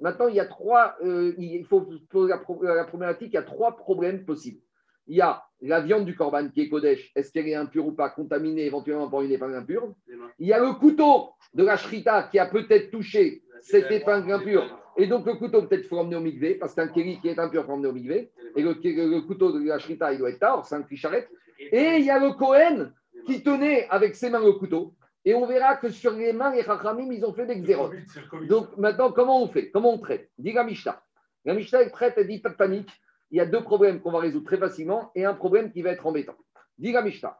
Maintenant, 0.00 0.28
il 0.28 0.34
y 0.34 0.40
a 0.40 0.46
trois, 0.46 0.96
euh, 1.02 1.34
il 1.38 1.64
faut 1.64 1.88
poser 2.10 2.32
la 2.62 2.84
problématique, 2.84 3.28
il 3.32 3.34
y 3.34 3.38
a 3.38 3.42
trois 3.42 3.76
problèmes 3.76 4.24
possibles. 4.24 4.60
Il 5.06 5.16
y 5.16 5.20
a 5.20 5.42
la 5.60 5.80
viande 5.80 6.04
du 6.04 6.14
Korban 6.16 6.48
qui 6.48 6.62
est 6.62 6.68
Kodesh, 6.68 7.12
est-ce 7.14 7.32
qu'elle 7.32 7.48
est 7.48 7.54
impure 7.54 7.86
ou 7.86 7.92
pas, 7.92 8.10
contaminée 8.10 8.66
éventuellement 8.66 9.08
par 9.08 9.22
une 9.22 9.32
épingle 9.32 9.56
impure 9.56 9.94
Il 10.38 10.46
y 10.46 10.52
a 10.52 10.58
le 10.58 10.72
couteau 10.74 11.30
de 11.52 11.64
la 11.64 11.76
Shrita 11.76 12.24
qui 12.24 12.38
a 12.38 12.46
peut-être 12.46 12.90
touché 12.90 13.42
cette 13.60 13.90
épingle 13.90 14.32
impure. 14.32 14.80
Et 14.96 15.06
donc, 15.06 15.26
le 15.26 15.34
couteau, 15.34 15.62
peut-être, 15.62 15.86
faut 15.86 15.96
l'emmener 15.96 16.16
au 16.16 16.20
migvé, 16.20 16.54
parce 16.54 16.74
qu'un 16.74 16.88
kéli 16.88 17.20
qui 17.20 17.28
est 17.28 17.38
impur, 17.38 17.64
faut 17.64 17.72
l'emmener 17.72 17.88
au 17.88 17.92
migvé. 17.92 18.30
Et 18.54 18.62
le, 18.62 18.72
le 18.72 19.20
couteau 19.22 19.52
de 19.52 19.66
la 19.66 19.78
Shrita, 19.78 20.12
il 20.12 20.18
doit 20.18 20.30
être 20.30 20.38
tard, 20.38 20.64
c'est 20.64 20.76
un 20.76 20.82
clicharette. 20.82 21.28
Et 21.58 21.96
il 21.98 22.04
y 22.04 22.10
a 22.10 22.18
le 22.18 22.32
Kohen 22.32 22.92
qui 23.26 23.42
tenait 23.42 23.88
avec 23.88 24.14
ses 24.14 24.30
mains 24.30 24.44
le 24.44 24.52
couteau. 24.52 24.94
Et 25.24 25.34
on 25.34 25.46
verra 25.46 25.76
que 25.76 25.88
sur 25.88 26.12
les 26.12 26.32
mains, 26.32 26.54
les 26.54 26.62
Chachamim, 26.62 27.10
ils 27.10 27.24
ont 27.24 27.32
fait 27.32 27.46
des 27.46 27.56
xérotes. 27.56 27.94
Donc, 28.46 28.76
maintenant, 28.76 29.10
comment 29.10 29.42
on 29.42 29.48
fait? 29.48 29.70
Comment 29.70 29.94
on 29.94 29.98
traite? 29.98 30.30
Dit 30.38 30.52
la 30.52 30.64
Mishnah. 30.64 31.02
La 31.46 31.54
Mishnah 31.54 31.82
est 31.82 31.90
prête, 31.90 32.14
elle 32.16 32.28
dit 32.28 32.40
pas 32.40 32.50
de 32.50 32.56
panique. 32.56 32.90
Il 33.30 33.38
y 33.38 33.40
a 33.40 33.46
deux 33.46 33.62
problèmes 33.62 34.00
qu'on 34.00 34.12
va 34.12 34.20
résoudre 34.20 34.46
très 34.46 34.58
facilement 34.58 35.10
et 35.14 35.24
un 35.24 35.34
problème 35.34 35.70
qui 35.72 35.82
va 35.82 35.90
être 35.90 36.06
embêtant. 36.06 36.36
Dit 36.78 36.92
la 36.92 37.02
Mishnah. 37.02 37.36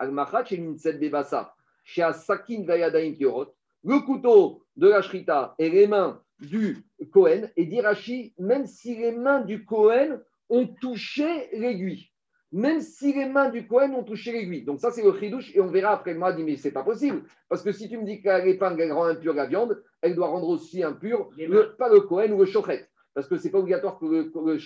Le 3.87 3.99
couteau 4.01 4.65
de 4.77 4.89
la 4.89 5.03
Shrita 5.03 5.55
et 5.59 5.69
les 5.71 5.87
mains 5.87 6.23
du 6.41 6.85
Kohen, 7.13 7.51
et 7.57 7.67
dit 7.67 7.81
Rashi, 7.81 8.35
même 8.39 8.67
si 8.67 8.97
les 8.97 9.13
mains 9.13 9.41
du 9.41 9.65
Kohen 9.65 10.21
ont 10.49 10.67
touché 10.67 11.49
l'aiguille, 11.53 12.11
même 12.51 12.81
si 12.81 13.13
les 13.13 13.27
mains 13.27 13.51
du 13.51 13.67
Kohen 13.67 13.95
ont 13.95 14.03
touché 14.03 14.33
l'aiguille. 14.33 14.65
Donc 14.65 14.81
ça, 14.81 14.91
c'est 14.91 15.03
le 15.03 15.13
chidouche, 15.19 15.55
et 15.55 15.61
on 15.61 15.69
verra 15.69 15.93
après. 15.93 16.15
Moi, 16.15 16.33
dit, 16.33 16.43
mais 16.43 16.57
c'est 16.57 16.71
pas 16.73 16.83
possible, 16.83 17.23
parce 17.49 17.63
que 17.63 17.73
si 17.73 17.89
tu 17.89 17.99
me 17.99 18.05
dis 18.05 18.23
que 18.23 18.45
l'épingle, 18.45 18.81
elle 18.81 18.93
rend 18.93 19.05
impure 19.05 19.35
la 19.35 19.47
viande, 19.47 19.83
elle 20.01 20.15
doit 20.15 20.29
rendre 20.29 20.49
aussi 20.49 20.83
impure, 20.83 21.31
le- 21.37 21.77
pas 21.77 21.89
le 21.89 22.01
Kohen 22.01 22.33
ou 22.33 22.39
le 22.39 22.47
chochet, 22.47 22.87
parce 23.15 23.29
que 23.29 23.37
c'est 23.37 23.51
pas 23.51 23.59
obligatoire 23.59 23.99
que 23.99 24.07
le, 24.07 24.59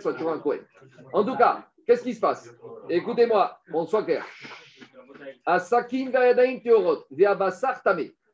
soit 0.00 0.14
toujours 0.14 0.32
un 0.32 0.38
Kohen. 0.38 0.60
En 1.12 1.24
tout 1.24 1.36
cas, 1.36 1.68
qu'est-ce 1.86 2.02
qui 2.02 2.14
se 2.14 2.20
passe? 2.20 2.50
Écoutez-moi, 2.88 3.60
on 3.72 3.86
soit 3.86 4.04
clair. 4.04 4.24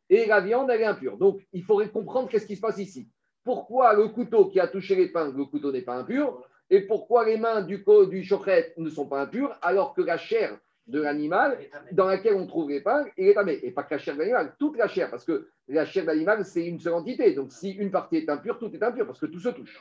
Et 0.09 0.27
la 0.27 0.41
viande, 0.41 0.71
elle 0.71 0.81
est 0.81 0.85
impure. 0.85 1.17
Donc, 1.19 1.41
il 1.53 1.65
faudrait 1.65 1.91
comprendre 1.91 2.29
qu'est-ce 2.29 2.47
qui 2.47 2.57
se 2.57 2.61
passe 2.61 2.79
ici. 2.79 3.09
Pourquoi 3.45 3.95
le 3.95 4.09
couteau 4.09 4.47
qui 4.47 4.61
a 4.61 4.69
touché 4.69 4.95
l'épingle, 4.95 5.37
le 5.37 5.45
couteau 5.45 5.73
n'est 5.73 5.83
pas 5.83 5.97
impur? 5.97 6.43
Et 6.71 6.81
pourquoi 6.83 7.25
les 7.25 7.37
mains 7.37 7.63
du, 7.63 7.85
du 8.09 8.29
ne 8.77 8.91
sont 8.91 9.07
pas 9.07 9.21
impures 9.21 9.57
alors 9.63 9.95
que 9.95 10.03
la 10.03 10.17
chair 10.17 10.59
de 10.87 11.01
l'animal 11.01 11.59
dans 11.93 12.07
laquelle 12.07 12.35
on 12.35 12.47
trouve 12.47 12.71
l'épingle, 12.71 13.11
il 13.17 13.29
est 13.29 13.35
tamé. 13.35 13.59
Et 13.63 13.71
pas 13.73 13.83
que 13.83 13.95
la 13.95 13.99
chair 13.99 14.15
de 14.15 14.21
l'animal, 14.21 14.55
toute 14.59 14.77
la 14.77 14.89
chair, 14.89 15.11
parce 15.11 15.25
que 15.25 15.49
la 15.69 15.85
chair 15.85 16.05
de 16.05 16.09
l'animal, 16.09 16.45
c'est 16.45 16.65
une 16.65 16.79
seule 16.79 16.95
entité. 16.95 17.33
Donc, 17.35 17.53
si 17.53 17.71
une 17.73 17.91
partie 17.91 18.17
est 18.19 18.29
impure, 18.29 18.59
tout 18.59 18.73
est 18.73 18.83
impur, 18.83 19.07
parce 19.07 19.19
que 19.19 19.27
tout 19.27 19.41
se 19.41 19.49
touche. 19.49 19.81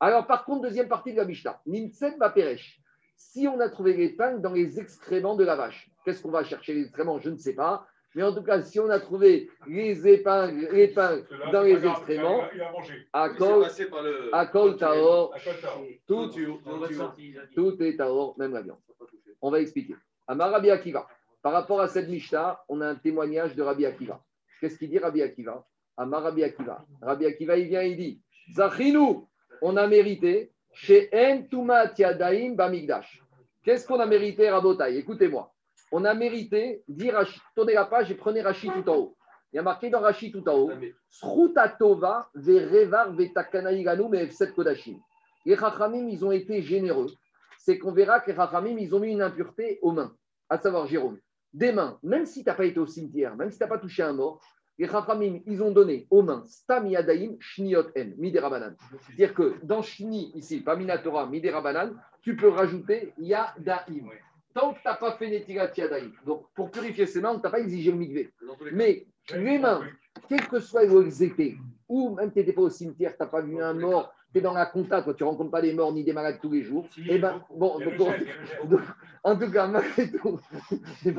Alors, 0.00 0.26
par 0.26 0.44
contre, 0.44 0.62
deuxième 0.62 0.88
partie 0.88 1.12
de 1.12 1.18
la 1.18 1.24
Mishnah, 1.24 1.60
Nimtset 1.66 2.16
Baperesh. 2.18 2.80
Si 3.16 3.46
on 3.46 3.60
a 3.60 3.68
trouvé 3.68 3.94
l'épingle 3.94 4.42
dans 4.42 4.52
les 4.52 4.80
excréments 4.80 5.36
de 5.36 5.44
la 5.44 5.54
vache, 5.54 5.88
qu'est-ce 6.04 6.22
qu'on 6.22 6.30
va 6.30 6.42
chercher 6.42 6.74
les 6.74 6.82
excréments 6.82 7.20
Je 7.20 7.30
ne 7.30 7.36
sais 7.36 7.54
pas. 7.54 7.86
Mais 8.14 8.22
en 8.22 8.34
tout 8.34 8.42
cas, 8.42 8.60
si 8.60 8.78
on 8.78 8.90
a 8.90 9.00
trouvé 9.00 9.48
les 9.66 10.06
épingles, 10.06 10.68
l'épingle 10.72 11.24
dans 11.50 11.62
les 11.62 11.86
excréments, 11.86 12.42
à 13.12 13.28
le. 13.28 14.34
à 14.34 14.46
col 14.46 14.76
taor, 14.76 15.32
À 15.34 15.38
Qatar. 15.40 15.80
tout, 16.06 16.30
tout 17.54 17.82
est 17.82 17.96
taor, 17.96 18.34
même 18.38 18.52
la 18.52 18.60
viande. 18.60 18.78
On 19.40 19.50
va 19.50 19.60
expliquer. 19.60 19.94
Amar 20.32 20.50
Rabbi 20.50 20.70
Akiva. 20.70 21.06
Par 21.42 21.52
rapport 21.52 21.82
à 21.82 21.88
cette 21.88 22.08
Mishnah, 22.08 22.58
on 22.66 22.80
a 22.80 22.88
un 22.88 22.94
témoignage 22.94 23.54
de 23.54 23.62
Rabbi 23.62 23.84
Akiva. 23.84 24.18
Qu'est-ce 24.58 24.78
qu'il 24.78 24.88
dit 24.88 24.98
Rabbi 24.98 25.20
Akiva? 25.20 25.62
Amar 25.98 26.22
Rabbi 26.22 26.42
Akiva. 26.42 26.86
Rabbi 27.02 27.26
Akiva, 27.26 27.58
il 27.58 27.68
vient, 27.68 27.82
il 27.82 27.98
dit 27.98 28.22
Zachinu, 28.54 29.26
on 29.60 29.76
a 29.76 29.86
mérité 29.86 30.50
chez 30.72 31.10
Entuma 31.12 31.88
Tiadaim 31.88 32.54
Bamigdash. 32.54 33.22
Qu'est-ce 33.62 33.86
qu'on 33.86 34.00
a 34.00 34.06
mérité, 34.06 34.48
Rabotai? 34.48 34.96
Écoutez-moi. 34.96 35.52
On 35.92 36.06
a 36.06 36.14
mérité, 36.14 36.82
dire, 36.88 37.22
tournez 37.54 37.74
la 37.74 37.84
page 37.84 38.10
et 38.10 38.14
prenez 38.14 38.40
Rashi 38.40 38.70
tout 38.70 38.88
en 38.88 38.96
haut. 38.96 39.16
Il 39.52 39.56
y 39.56 39.58
a 39.58 39.62
marqué 39.62 39.90
dans 39.90 40.00
Rashi 40.00 40.32
tout 40.32 40.48
en 40.48 40.56
haut 40.56 40.70
Srutatova 41.10 42.30
verevar 42.34 43.12
vetakanaiganu 43.12 44.08
meefset 44.08 44.52
kodashim. 44.52 44.98
Les 45.44 45.56
Chachamim, 45.56 46.08
ils 46.08 46.24
ont 46.24 46.32
été 46.32 46.62
généreux. 46.62 47.10
C'est 47.58 47.78
qu'on 47.78 47.92
verra 47.92 48.20
que 48.20 48.30
les 48.30 48.36
Chachamim, 48.36 48.78
ils 48.78 48.94
ont 48.94 49.00
mis 49.00 49.12
une 49.12 49.20
impureté 49.20 49.78
aux 49.82 49.92
mains, 49.92 50.16
à 50.52 50.58
savoir 50.58 50.86
Jérôme. 50.86 51.18
Des 51.54 51.72
mains, 51.72 51.98
même 52.02 52.26
si 52.26 52.44
tu 52.44 52.48
n'as 52.48 52.54
pas 52.54 52.66
été 52.66 52.78
au 52.78 52.86
cimetière, 52.86 53.36
même 53.36 53.50
si 53.50 53.56
tu 53.56 53.64
n'as 53.64 53.68
pas 53.68 53.78
touché 53.78 54.02
un 54.02 54.12
mort, 54.12 54.40
les 54.78 54.86
Chachamim, 54.86 55.40
ils 55.46 55.62
ont 55.62 55.70
donné 55.70 56.06
aux 56.10 56.22
mains 56.22 56.44
Stam 56.46 56.86
Yadaim 56.86 57.36
Shniot 57.40 57.88
En, 57.96 58.10
Miderabanan. 58.18 58.74
C'est-à-dire 59.06 59.32
que 59.32 59.54
dans 59.62 59.80
Shni, 59.80 60.32
ici, 60.34 60.60
pas 60.60 60.76
Minatora, 60.76 61.26
Miderabanan, 61.26 61.94
tu 62.20 62.36
peux 62.36 62.48
rajouter 62.48 63.14
Yadaim. 63.18 64.10
Tant 64.54 64.74
que 64.74 64.80
tu 64.80 64.86
n'as 64.86 64.96
pas 64.96 65.12
fait 65.12 65.30
Netilat 65.30 65.72
Yadaim. 65.74 66.12
Donc, 66.26 66.46
pour 66.54 66.70
purifier 66.70 67.06
ses 67.06 67.22
mains, 67.22 67.34
tu 67.36 67.42
n'as 67.42 67.50
pas 67.50 67.60
exigé 67.60 67.90
le 67.90 67.96
migvé. 67.96 68.30
Mais 68.72 69.06
les 69.34 69.58
mains, 69.58 69.82
quel 70.28 70.46
que 70.48 70.60
soit 70.60 70.84
où 70.84 71.00
elles 71.00 71.22
étaient, 71.22 71.56
ou 71.88 72.14
même 72.14 72.30
tu 72.30 72.38
n'étais 72.38 72.52
pas 72.52 72.62
au 72.62 72.70
cimetière, 72.70 73.16
tu 73.16 73.22
n'as 73.22 73.28
pas 73.28 73.40
vu 73.40 73.62
un 73.62 73.72
mort, 73.72 74.12
tu 74.32 74.38
es 74.38 74.40
dans 74.40 74.54
la 74.54 74.66
compta, 74.66 75.02
tu 75.02 75.22
ne 75.22 75.28
rencontres 75.28 75.50
pas 75.50 75.60
des 75.60 75.74
morts 75.74 75.92
ni 75.92 76.04
des 76.04 76.12
malades 76.12 76.38
tous 76.40 76.50
les 76.50 76.62
jours. 76.62 76.88
Eh 77.08 77.18
ben, 77.18 77.44
bon, 77.54 77.78
en 79.24 79.36
tout 79.36 79.50
cas, 79.50 79.66
malgré 79.68 80.10
tout, 80.10 80.40
des 81.04 81.14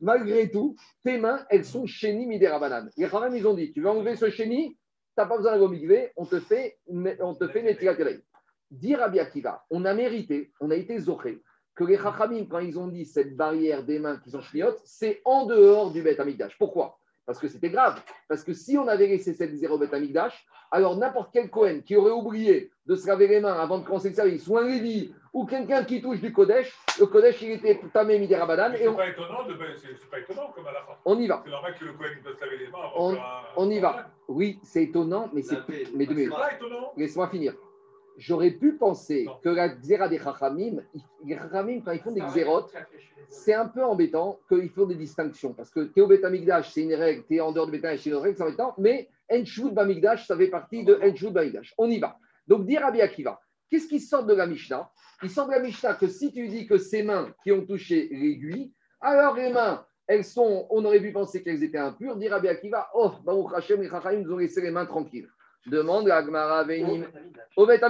malgré 0.00 0.50
tout, 0.50 0.76
tes 1.02 1.18
mains, 1.18 1.44
elles 1.48 1.64
sont 1.64 1.86
chénies 1.86 2.26
midérabanan. 2.26 2.90
Les 2.96 3.08
Khamam, 3.08 3.34
ils 3.34 3.46
ont 3.46 3.54
dit, 3.54 3.72
tu 3.72 3.80
veux 3.80 3.88
enlever 3.88 4.16
ce 4.16 4.30
chéni, 4.30 4.70
tu 4.70 4.76
n'as 5.16 5.26
pas 5.26 5.36
besoin 5.36 5.58
de 5.58 5.66
migvé, 5.66 6.12
on 6.16 6.26
te 6.26 6.38
fait, 6.40 6.78
on 6.88 7.34
te 7.34 7.48
fait 7.48 8.22
Dire 8.70 9.02
à 9.02 9.06
Akiva, 9.06 9.64
on 9.70 9.84
a 9.84 9.94
mérité, 9.94 10.52
on 10.60 10.70
a 10.70 10.74
été 10.74 10.98
zoré, 10.98 11.40
que 11.74 11.84
les 11.84 11.96
Chachamim, 11.96 12.46
quand 12.46 12.58
ils 12.58 12.78
ont 12.78 12.88
dit 12.88 13.04
cette 13.04 13.36
barrière 13.36 13.84
des 13.84 13.98
mains 13.98 14.18
qui 14.18 14.30
sont 14.30 14.40
chniotes, 14.40 14.80
c'est 14.84 15.20
en 15.24 15.46
dehors 15.46 15.92
du 15.92 16.02
Beth 16.02 16.20
Amikdash. 16.20 16.56
Pourquoi? 16.58 16.98
Parce 17.26 17.38
que 17.38 17.48
c'était 17.48 17.70
grave. 17.70 18.00
Parce 18.28 18.44
que 18.44 18.52
si 18.52 18.76
on 18.76 18.86
avait 18.86 19.06
laissé 19.06 19.32
cette 19.32 19.54
zéro 19.54 19.78
Beth 19.78 19.94
Amikdash, 19.94 20.46
alors 20.70 20.96
n'importe 20.96 21.30
quel 21.32 21.50
Cohen 21.50 21.80
qui 21.84 21.96
aurait 21.96 22.10
oublié 22.10 22.70
de 22.86 22.96
se 22.96 23.06
laver 23.06 23.28
les 23.28 23.40
mains 23.40 23.54
avant 23.54 23.78
de 23.78 23.84
commencer 23.84 24.10
le 24.10 24.14
service, 24.14 24.46
ou 24.48 24.58
un 24.58 24.66
Lévi, 24.66 25.14
ou 25.32 25.46
quelqu'un 25.46 25.84
qui 25.84 26.02
touche 26.02 26.20
du 26.20 26.32
Kodesh, 26.32 26.76
le 26.98 27.06
Kodesh, 27.06 27.40
il 27.42 27.52
était 27.52 27.80
tamé 27.92 28.18
midi 28.18 28.34
Rabadan. 28.34 28.72
C'est 28.76 28.84
pas, 28.94 29.08
étonnant 29.08 29.44
de... 29.44 29.54
pas 29.54 30.18
étonnant 30.18 30.52
comme 30.54 30.66
à 30.66 30.72
la 30.72 30.80
fin. 30.80 30.92
On 31.04 31.18
y 31.18 31.26
va. 31.26 31.42
C'est 31.44 31.50
normal 31.50 31.74
que 31.78 31.84
le 31.84 31.92
Cohen 31.92 32.08
peut 32.22 32.34
se 32.34 32.40
laver 32.40 32.58
les 32.58 32.68
mains 32.68 32.78
avant 32.78 33.12
On, 33.12 33.18
on 33.56 33.70
y 33.70 33.80
va. 33.80 34.08
Oui, 34.28 34.58
c'est 34.62 34.84
étonnant, 34.84 35.30
mais 35.32 35.42
c'est. 35.42 35.58
Mais 35.94 36.06
minutes. 36.06 36.32
Laisse-moi 36.96 37.28
finir. 37.28 37.54
J'aurais 38.16 38.52
pu 38.52 38.74
penser 38.74 39.26
que 39.42 39.48
la 39.48 39.68
xéra 39.68 40.08
des 40.08 40.18
Chachamim, 40.18 40.82
les 41.24 41.36
Chachamim, 41.36 41.80
quand 41.80 41.92
ils 41.92 42.00
font 42.00 42.12
des 42.12 42.20
xérotes, 42.20 42.72
c'est 43.28 43.54
un 43.54 43.66
peu 43.66 43.82
embêtant 43.84 44.38
qu'ils 44.48 44.70
font 44.70 44.86
des 44.86 44.94
distinctions. 44.94 45.52
Parce 45.52 45.70
que 45.70 45.80
Théo 45.80 46.06
Betamigdash, 46.06 46.72
c'est 46.72 46.82
une 46.82 46.94
règle, 46.94 47.24
Théo 47.24 47.46
en 47.46 47.52
dehors 47.52 47.66
de 47.66 47.72
Betamigdash, 47.72 48.04
c'est 48.04 48.10
une 48.10 48.16
règle, 48.16 48.36
c'est 48.36 48.44
embêtant. 48.44 48.74
Mais 48.78 49.08
Enshvud 49.30 49.74
Bamigdash, 49.74 50.26
ça 50.26 50.36
fait 50.36 50.48
partie 50.48 50.84
de 50.84 50.98
Enshvud 51.02 51.32
Bamigdash. 51.32 51.74
On 51.78 51.90
y 51.90 51.98
va. 51.98 52.18
Donc, 52.46 52.66
dire 52.66 52.82
Rabbi 52.82 53.00
Akiva, 53.00 53.40
qu'est-ce 53.70 53.88
qui 53.88 54.00
sort 54.00 54.24
de 54.24 54.34
la 54.34 54.46
Mishnah? 54.46 54.90
Il 55.22 55.30
sort 55.30 55.46
de 55.46 55.52
la 55.52 55.60
Mishnah 55.60 55.94
que 55.94 56.06
si 56.06 56.32
tu 56.32 56.46
dis 56.48 56.66
que 56.66 56.78
ces 56.78 57.02
mains 57.02 57.34
qui 57.42 57.52
ont 57.52 57.64
touché 57.64 58.08
l'aiguille, 58.12 58.72
alors 59.00 59.34
les 59.34 59.52
mains, 59.52 59.84
elles 60.06 60.24
sont, 60.24 60.66
on 60.70 60.84
aurait 60.84 61.00
pu 61.00 61.12
penser 61.12 61.42
qu'elles 61.42 61.64
étaient 61.64 61.78
impures. 61.78 62.16
Dire 62.16 62.32
Rabbi 62.32 62.48
Akiva, 62.48 62.88
oh, 62.94 63.12
Baruch 63.24 63.52
Hashem, 63.54 63.80
les 63.80 63.88
Chachamim 63.88 64.20
nous 64.20 64.34
ont 64.34 64.38
laissé 64.38 64.60
les 64.60 64.70
mains 64.70 64.86
tranquilles. 64.86 65.28
Demande 65.66 66.10
à 66.10 66.16
Agmara 66.16 66.64
Venim 66.64 67.04
au 67.56 67.66
Beth 67.66 67.84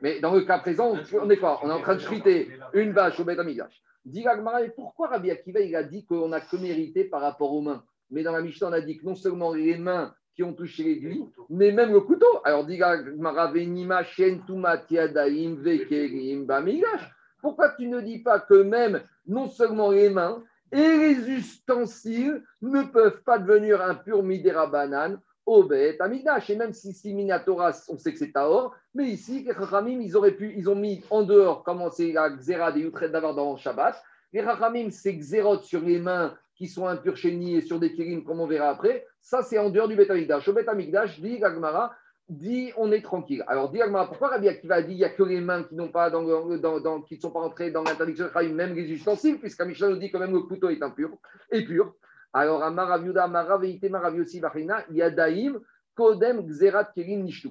Mais 0.00 0.20
dans 0.20 0.34
le 0.34 0.42
cas 0.42 0.58
présent, 0.58 0.96
on 1.12 1.30
est 1.30 1.36
quoi 1.36 1.60
On 1.62 1.68
est 1.68 1.72
en 1.72 1.80
train 1.80 1.94
de 1.94 2.00
friter 2.00 2.50
une 2.72 2.92
vache 2.92 3.20
au 3.20 3.24
Beth 3.24 3.38
Amidash. 3.38 3.82
Dit 4.04 4.26
Agmara, 4.26 4.60
pourquoi 4.74 5.08
Rabbi 5.08 5.30
Akiva 5.30 5.60
il 5.60 5.76
a 5.76 5.82
dit 5.82 6.04
qu'on 6.06 6.28
n'a 6.28 6.40
que 6.40 6.56
mérité 6.56 7.04
par 7.04 7.20
rapport 7.20 7.52
aux 7.52 7.60
mains? 7.60 7.84
Mais 8.10 8.22
dans 8.22 8.32
la 8.32 8.40
Mishnah, 8.40 8.68
on 8.68 8.72
a 8.72 8.80
dit 8.80 8.98
que 8.98 9.04
non 9.04 9.14
seulement 9.14 9.52
les 9.52 9.76
mains 9.76 10.14
qui 10.34 10.42
ont 10.42 10.54
touché 10.54 10.82
l'aiguille, 10.84 11.24
mais 11.50 11.72
même 11.72 11.92
le 11.92 12.00
couteau. 12.00 12.40
Alors 12.44 12.64
dit 12.64 12.82
Agmara 12.82 13.52
Venima 13.52 14.02
Tiadaim 14.04 15.56
Vekerim 15.56 16.46
Bamigash. 16.46 17.10
Pourquoi 17.42 17.70
tu 17.70 17.86
ne 17.86 18.00
dis 18.00 18.20
pas 18.20 18.40
que 18.40 18.62
même 18.62 19.02
non 19.26 19.48
seulement 19.48 19.90
les 19.90 20.08
mains 20.08 20.42
et 20.72 20.76
les 20.76 21.30
ustensiles 21.30 22.42
ne 22.62 22.82
peuvent 22.82 23.22
pas 23.22 23.38
devenir 23.38 23.82
impurs 23.82 24.22
midera 24.22 24.66
banane 24.66 25.20
au 25.50 25.68
Amigdash. 26.00 26.50
Et 26.50 26.56
même 26.56 26.72
si, 26.72 26.92
si 26.92 27.12
Minatora, 27.12 27.72
on 27.88 27.98
sait 27.98 28.12
que 28.12 28.18
c'est 28.18 28.32
Taor, 28.32 28.74
mais 28.94 29.06
ici, 29.06 29.44
les 29.44 29.52
Chachamim, 29.52 30.00
ils 30.00 30.16
auraient 30.16 30.36
pu, 30.36 30.54
ils 30.56 30.70
ont 30.70 30.76
mis 30.76 31.02
en 31.10 31.22
dehors, 31.22 31.64
comment 31.64 31.90
c'est 31.90 32.12
la 32.12 32.30
Xéra 32.30 32.72
des 32.72 32.80
Yutret 32.80 33.10
d'avoir 33.10 33.34
dans 33.34 33.56
Shabbat. 33.56 34.00
Les 34.32 34.42
Chachamim, 34.42 34.90
c'est 34.90 35.14
Xérot 35.14 35.62
sur 35.62 35.80
les 35.80 35.98
mains 35.98 36.36
qui 36.54 36.68
sont 36.68 36.86
impurs 36.86 37.16
chez 37.16 37.32
et 37.32 37.62
sur 37.62 37.80
des 37.80 37.92
Kirim, 37.94 38.22
comme 38.22 38.40
on 38.40 38.46
verra 38.46 38.68
après. 38.68 39.06
Ça, 39.20 39.42
c'est 39.42 39.58
en 39.58 39.70
dehors 39.70 39.88
du 39.88 39.96
Bet 39.96 40.10
Amigdash. 40.10 40.46
Au 40.46 40.52
Bet 40.52 40.68
Amigdash, 40.68 41.18
dit 41.20 41.40
Gagmara, 41.40 41.92
dit 42.28 42.70
on 42.76 42.92
est 42.92 43.02
tranquille. 43.02 43.42
Alors, 43.48 43.70
dit 43.70 43.78
Gagmara, 43.78 44.06
pourquoi 44.06 44.28
Rabbi 44.28 44.46
Akiva 44.46 44.82
dit 44.82 44.92
il 44.92 44.98
n'y 44.98 45.04
a 45.04 45.08
que 45.08 45.22
les 45.24 45.40
mains 45.40 45.64
qui 45.64 45.74
n'ont 45.74 45.88
pas 45.88 46.10
dans, 46.10 46.22
dans, 46.58 46.78
dans, 46.80 47.00
qui 47.02 47.16
ne 47.16 47.20
sont 47.20 47.30
pas 47.30 47.40
entrées 47.40 47.72
dans 47.72 47.82
l'interdiction 47.82 48.26
de 48.26 48.48
même 48.48 48.74
les 48.74 48.88
ustensiles, 48.92 49.38
puisqu'Amisha 49.40 49.88
nous 49.88 49.96
dit 49.96 50.10
quand 50.12 50.20
même 50.20 50.32
le 50.32 50.40
couteau 50.40 50.68
est 50.68 50.82
impur, 50.82 51.10
est 51.50 51.64
pur. 51.64 51.94
Alors, 52.32 52.60
Vachina, 54.40 54.84
Yadaim, 54.90 55.60
Kodem, 55.94 56.46
Xerat, 56.46 56.92
Kerin, 56.94 57.22
Nishtu. 57.22 57.50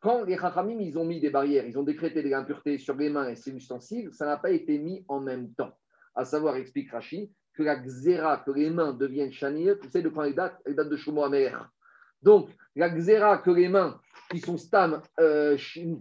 Quand 0.00 0.24
les 0.24 0.36
Chachamim, 0.36 0.80
ils 0.80 0.98
ont 0.98 1.04
mis 1.04 1.20
des 1.20 1.30
barrières, 1.30 1.66
ils 1.66 1.78
ont 1.78 1.82
décrété 1.82 2.22
des 2.22 2.34
impuretés 2.34 2.78
sur 2.78 2.94
les 2.96 3.08
mains 3.08 3.28
et 3.28 3.36
ses 3.36 3.52
ustensiles, 3.52 4.10
ça 4.12 4.26
n'a 4.26 4.36
pas 4.36 4.50
été 4.50 4.78
mis 4.78 5.04
en 5.08 5.20
même 5.20 5.52
temps. 5.54 5.72
À 6.14 6.24
savoir, 6.24 6.56
explique 6.56 6.90
Rashi, 6.90 7.32
que 7.54 7.62
la 7.62 7.76
Xéra, 7.76 8.42
que 8.44 8.50
les 8.50 8.70
mains 8.70 8.92
deviennent 8.92 9.32
chanir, 9.32 9.78
tu 9.80 9.88
sais 9.90 10.02
de 10.02 10.08
quand 10.08 10.22
elle 10.22 10.34
date? 10.34 10.58
Elle 10.64 10.74
date 10.74 10.88
de 10.88 10.96
Shumo 10.96 11.22
Amer. 11.22 11.70
Donc, 12.22 12.50
la 12.74 12.90
Xéra, 12.90 13.38
que 13.38 13.50
les 13.50 13.68
mains 13.68 14.00
qui 14.30 14.40
sont 14.40 14.56
stam, 14.56 15.00
euh, 15.20 15.56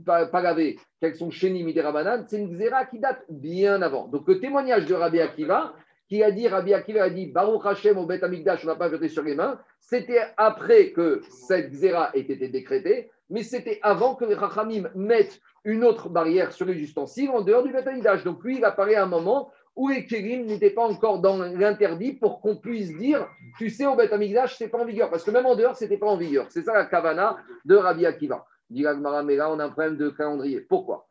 pas, 0.06 0.26
pas 0.26 0.42
lavées, 0.42 0.78
qu'elles 1.00 1.16
sont 1.16 1.30
chénies, 1.30 1.64
midérabanan, 1.64 2.26
c'est 2.28 2.40
une 2.40 2.50
Xéra 2.50 2.86
qui 2.86 3.00
date 3.00 3.24
bien 3.30 3.82
avant. 3.82 4.08
Donc, 4.08 4.28
le 4.28 4.40
témoignage 4.40 4.86
de 4.86 4.94
Rabbi 4.94 5.20
Akiva, 5.20 5.74
qui 6.08 6.24
a 6.24 6.32
dit, 6.32 6.48
Rabbi 6.48 6.74
Akiva 6.74 7.04
a 7.04 7.10
dit, 7.10 7.28
Baruch 7.28 7.66
Hashem 7.66 7.98
au 7.98 8.06
Bet 8.06 8.24
Amigdash, 8.24 8.64
on 8.64 8.68
n'a 8.68 8.76
pas 8.76 8.90
jeté 8.90 9.10
sur 9.10 9.24
les 9.24 9.36
mains, 9.36 9.60
c'était 9.80 10.22
après 10.38 10.92
que 10.92 11.22
cette 11.30 11.72
xéra 11.72 12.12
ait 12.14 12.22
été 12.22 12.48
décrétée, 12.48 13.12
mais 13.30 13.44
c'était 13.44 13.80
avant 13.82 14.16
que 14.16 14.26
les 14.26 14.36
Rachamim 14.36 14.90
mettent 14.96 15.42
une 15.64 15.84
autre 15.84 16.10
barrière 16.10 16.52
sur 16.52 16.66
les 16.66 16.76
ustensiles 16.76 17.30
en 17.32 17.42
dehors 17.42 17.64
du 17.64 17.72
Bet 17.72 17.88
Amigdash. 17.88 18.24
Donc 18.24 18.44
lui, 18.44 18.58
il 18.58 18.66
apparaît 18.66 18.96
à 18.96 19.04
un 19.04 19.08
moment 19.08 19.52
où 19.76 19.90
les 19.90 20.06
Kérim 20.06 20.46
n'étaient 20.46 20.70
pas 20.70 20.84
encore 20.84 21.20
dans 21.20 21.38
l'interdit 21.38 22.14
pour 22.14 22.40
qu'on 22.40 22.56
puisse 22.56 22.96
dire, 22.98 23.28
tu 23.58 23.70
sais, 23.70 23.86
au 23.86 23.96
Bet 23.96 24.14
Amigdash, 24.14 24.58
c'est 24.58 24.70
pas 24.70 24.78
en 24.78 24.86
vigueur, 24.86 25.10
parce 25.10 25.24
que 25.24 25.32
même 25.32 25.46
en 25.46 25.56
dehors, 25.56 25.76
c'était 25.76 25.98
pas 25.98 26.08
en 26.08 26.18
vigueur. 26.18 26.46
C'est 26.50 26.62
ça 26.62 26.74
la 26.74 26.86
kavana 26.86 27.38
de 27.66 27.76
Rabbi 27.76 28.06
Akiva. 28.06 28.46
Dit 28.70 28.86
mais 29.26 29.36
là, 29.36 29.52
on 29.52 29.60
a 29.60 29.66
un 29.66 29.70
problème 29.70 29.98
de 29.98 30.10
calendrier. 30.10 30.62
Pourquoi? 30.62 31.08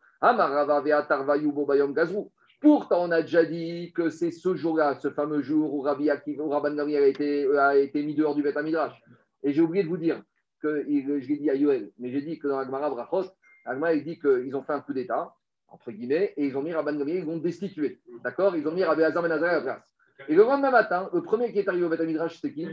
Pourtant, 2.64 3.04
on 3.04 3.10
a 3.10 3.20
déjà 3.20 3.44
dit 3.44 3.92
que 3.94 4.08
c'est 4.08 4.30
ce 4.30 4.54
jour-là, 4.54 4.98
ce 4.98 5.10
fameux 5.10 5.42
jour 5.42 5.74
où 5.74 5.82
Rabbi 5.82 6.08
Akiva, 6.08 6.44
Rabban 6.48 6.78
a 6.78 7.00
été, 7.06 7.46
a 7.58 7.76
été 7.76 8.02
mis 8.02 8.14
dehors 8.14 8.34
du 8.34 8.42
Beth 8.42 8.56
Midrash. 8.56 8.98
Et 9.42 9.52
j'ai 9.52 9.60
oublié 9.60 9.84
de 9.84 9.88
vous 9.90 9.98
dire 9.98 10.22
que 10.62 10.82
je 10.82 11.28
l'ai 11.28 11.36
dit 11.36 11.50
à 11.50 11.54
Yoel, 11.54 11.90
mais 11.98 12.10
j'ai 12.10 12.22
dit 12.22 12.38
que 12.38 12.48
dans 12.48 12.56
Agmara 12.58 12.88
Brachot, 12.88 13.30
Agmara 13.66 13.92
il 13.92 14.02
dit 14.02 14.18
qu'ils 14.18 14.56
ont 14.56 14.62
fait 14.62 14.72
un 14.72 14.80
coup 14.80 14.94
d'État, 14.94 15.34
entre 15.68 15.92
guillemets, 15.92 16.32
et 16.38 16.46
ils 16.46 16.56
ont 16.56 16.62
mis 16.62 16.72
Rabban 16.72 16.96
Gamriel, 16.96 17.18
ils 17.18 17.26
l'ont 17.26 17.36
destitué. 17.36 18.00
D'accord? 18.24 18.56
Ils 18.56 18.66
ont 18.66 18.72
mis 18.72 18.82
Rabbi 18.82 19.02
Hazar 19.02 19.22
Ben 19.22 19.30
à 19.30 19.36
la 19.36 19.60
place. 19.60 19.82
Et 20.28 20.34
le 20.34 20.42
lendemain 20.44 20.70
matin, 20.70 21.10
le 21.12 21.20
premier 21.22 21.52
qui 21.52 21.58
est 21.58 21.68
arrivé 21.68 21.84
au 21.84 21.90
Beth 21.90 22.00
Midrash, 22.00 22.36
c'était 22.36 22.54
qui? 22.54 22.66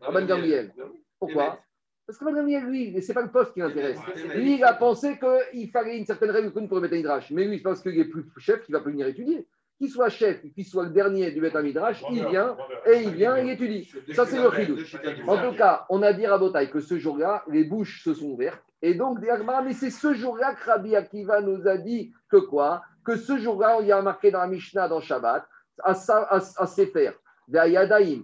Rabban 0.00 0.26
Gamriel. 0.26 0.72
Pourquoi? 1.20 1.60
Parce 2.06 2.18
que 2.18 2.24
Gamriel, 2.24 2.64
lui, 2.64 3.02
ce 3.02 3.08
n'est 3.08 3.14
pas 3.14 3.22
le 3.22 3.30
poste 3.30 3.52
qui 3.52 3.60
l'intéresse. 3.60 3.98
Lui, 4.34 4.56
il 4.56 4.64
a 4.64 4.74
pensé 4.74 5.18
qu'il 5.18 5.70
fallait 5.70 5.98
une 5.98 6.06
certaine 6.06 6.30
règle 6.30 6.52
pour 6.52 6.76
le 6.76 6.80
Beth 6.80 6.92
Midrash. 6.92 7.30
Mais 7.32 7.44
lui, 7.44 7.58
je 7.58 7.62
pense 7.62 7.80
qu'il 7.80 7.98
est 7.98 8.04
plus 8.04 8.24
chef 8.38 8.62
qui 8.64 8.72
va 8.72 8.80
plus 8.80 8.92
venir 8.92 9.06
étudier 9.08 9.46
qu'il 9.78 9.90
soit 9.90 10.08
chef, 10.08 10.40
qu'il 10.54 10.64
soit 10.64 10.84
le 10.84 10.90
dernier 10.90 11.30
du 11.30 11.40
Beth 11.40 11.54
Midrash, 11.54 12.02
il 12.10 12.26
vient 12.26 12.56
et 12.86 13.02
il 13.02 13.10
vient, 13.10 13.36
il 13.36 13.50
étudie. 13.50 13.90
Ça, 14.14 14.24
c'est 14.24 14.42
le 14.42 14.50
chidou. 14.52 14.78
En 15.26 15.36
tout 15.36 15.56
cas, 15.56 15.84
on 15.90 16.02
a 16.02 16.12
dit 16.12 16.26
à 16.26 16.38
Botaï 16.38 16.70
que 16.70 16.80
ce 16.80 16.98
jour-là, 16.98 17.44
les 17.48 17.64
bouches 17.64 18.02
se 18.02 18.14
sont 18.14 18.26
ouvertes. 18.26 18.62
Et 18.82 18.94
donc, 18.94 19.18
mais 19.20 19.72
c'est 19.72 19.90
ce 19.90 20.14
jour-là 20.14 20.54
que 20.54 20.64
Rabbi 20.64 20.96
Akiva 20.96 21.40
nous 21.40 21.66
a 21.66 21.76
dit 21.76 22.12
que 22.30 22.36
quoi? 22.36 22.82
Que 23.04 23.16
ce 23.16 23.38
jour-là, 23.38 23.78
il 23.80 23.88
y 23.88 23.92
a 23.92 24.00
marqué 24.02 24.30
dans 24.30 24.40
la 24.40 24.46
Mishnah, 24.46 24.88
dans 24.88 25.00
Shabbat, 25.00 25.46
à, 25.82 25.94
Sefer, 25.94 27.12
Yadaim, 27.48 28.22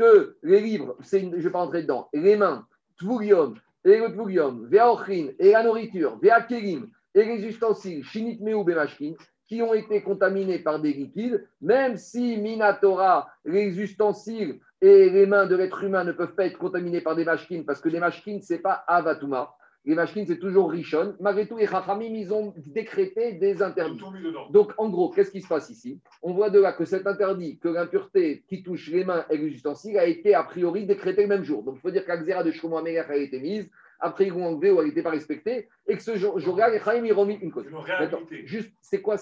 que 0.00 0.36
les 0.42 0.60
livres, 0.62 0.96
je 1.00 1.18
ne 1.18 1.36
vais 1.36 1.50
pas 1.50 1.60
entrer 1.60 1.82
dedans, 1.82 2.08
les 2.14 2.34
mains, 2.34 2.66
Tvurium, 2.98 3.54
et 3.84 3.98
le 3.98 5.34
et 5.38 5.52
la 5.52 5.62
nourriture, 5.62 6.18
Veakerim, 6.22 6.88
et 7.14 7.24
les 7.24 7.44
ustensiles, 7.44 8.02
Shinit 8.02 8.38
Meu 8.40 8.64
Bemashkin, 8.64 9.12
qui 9.46 9.60
ont 9.60 9.74
été 9.74 10.00
contaminés 10.02 10.60
par 10.60 10.80
des 10.80 10.94
liquides, 10.94 11.46
même 11.60 11.98
si 11.98 12.38
Minatora, 12.38 13.28
les 13.44 13.78
ustensiles 13.78 14.58
et 14.80 15.10
les 15.10 15.26
mains 15.26 15.46
de 15.46 15.56
l'être 15.56 15.84
humain 15.84 16.04
ne 16.04 16.12
peuvent 16.12 16.34
pas 16.34 16.46
être 16.46 16.56
contaminées 16.56 17.02
par 17.02 17.14
des 17.14 17.26
machkines 17.26 17.66
parce 17.66 17.82
que 17.82 17.90
les 17.90 18.00
machkines, 18.00 18.40
ce 18.40 18.54
n'est 18.54 18.60
pas 18.60 18.84
avatuma. 18.86 19.54
Les 19.86 19.94
machkines, 19.94 20.26
c'est 20.26 20.38
toujours 20.38 20.70
richon. 20.70 21.16
Malgré 21.20 21.46
tout, 21.48 21.56
les 21.56 21.66
chachamim, 21.66 22.12
ils 22.14 22.34
ont 22.34 22.52
décrété 22.66 23.32
des 23.32 23.62
interdits. 23.62 23.98
Donc, 24.50 24.72
en 24.76 24.90
gros, 24.90 25.08
qu'est-ce 25.10 25.30
qui 25.30 25.40
se 25.40 25.48
passe 25.48 25.70
ici? 25.70 26.00
On 26.22 26.34
voit 26.34 26.50
de 26.50 26.60
là 26.60 26.72
que 26.74 26.84
cet 26.84 27.06
interdit, 27.06 27.58
que 27.58 27.68
l'impureté 27.68 28.44
qui 28.46 28.62
touche 28.62 28.90
les 28.90 29.04
mains 29.04 29.24
et 29.30 29.38
les 29.38 29.46
ustensiles, 29.48 29.98
a 29.98 30.04
été 30.04 30.34
a 30.34 30.42
priori 30.44 30.84
décrété 30.84 31.22
le 31.22 31.28
même 31.28 31.44
jour. 31.44 31.62
Donc, 31.62 31.76
il 31.76 31.80
faut 31.80 31.90
dire 31.90 32.04
que 32.04 32.10
la 32.10 32.18
xéra 32.18 32.44
de 32.44 32.50
Shlomo 32.50 32.76
Amelech 32.76 33.08
a 33.08 33.16
été 33.16 33.40
mise, 33.40 33.70
après 34.00 34.26
ils 34.26 34.32
l'ont 34.34 34.44
enlevée 34.48 34.70
ou 34.70 34.80
elle 34.80 34.88
n'était 34.88 35.02
pas 35.02 35.10
respectée, 35.10 35.68
et 35.86 35.96
que 35.96 36.02
ce 36.02 36.14
jour- 36.16 36.38
jour-là, 36.38 36.68
les 36.68 36.78
chachamim, 36.78 37.06
ils 37.06 37.12
remis 37.14 37.38
une 37.40 37.50
cause. 37.50 37.64
Juste, 38.44 38.72
c'est 38.82 39.00
quoi 39.00 39.16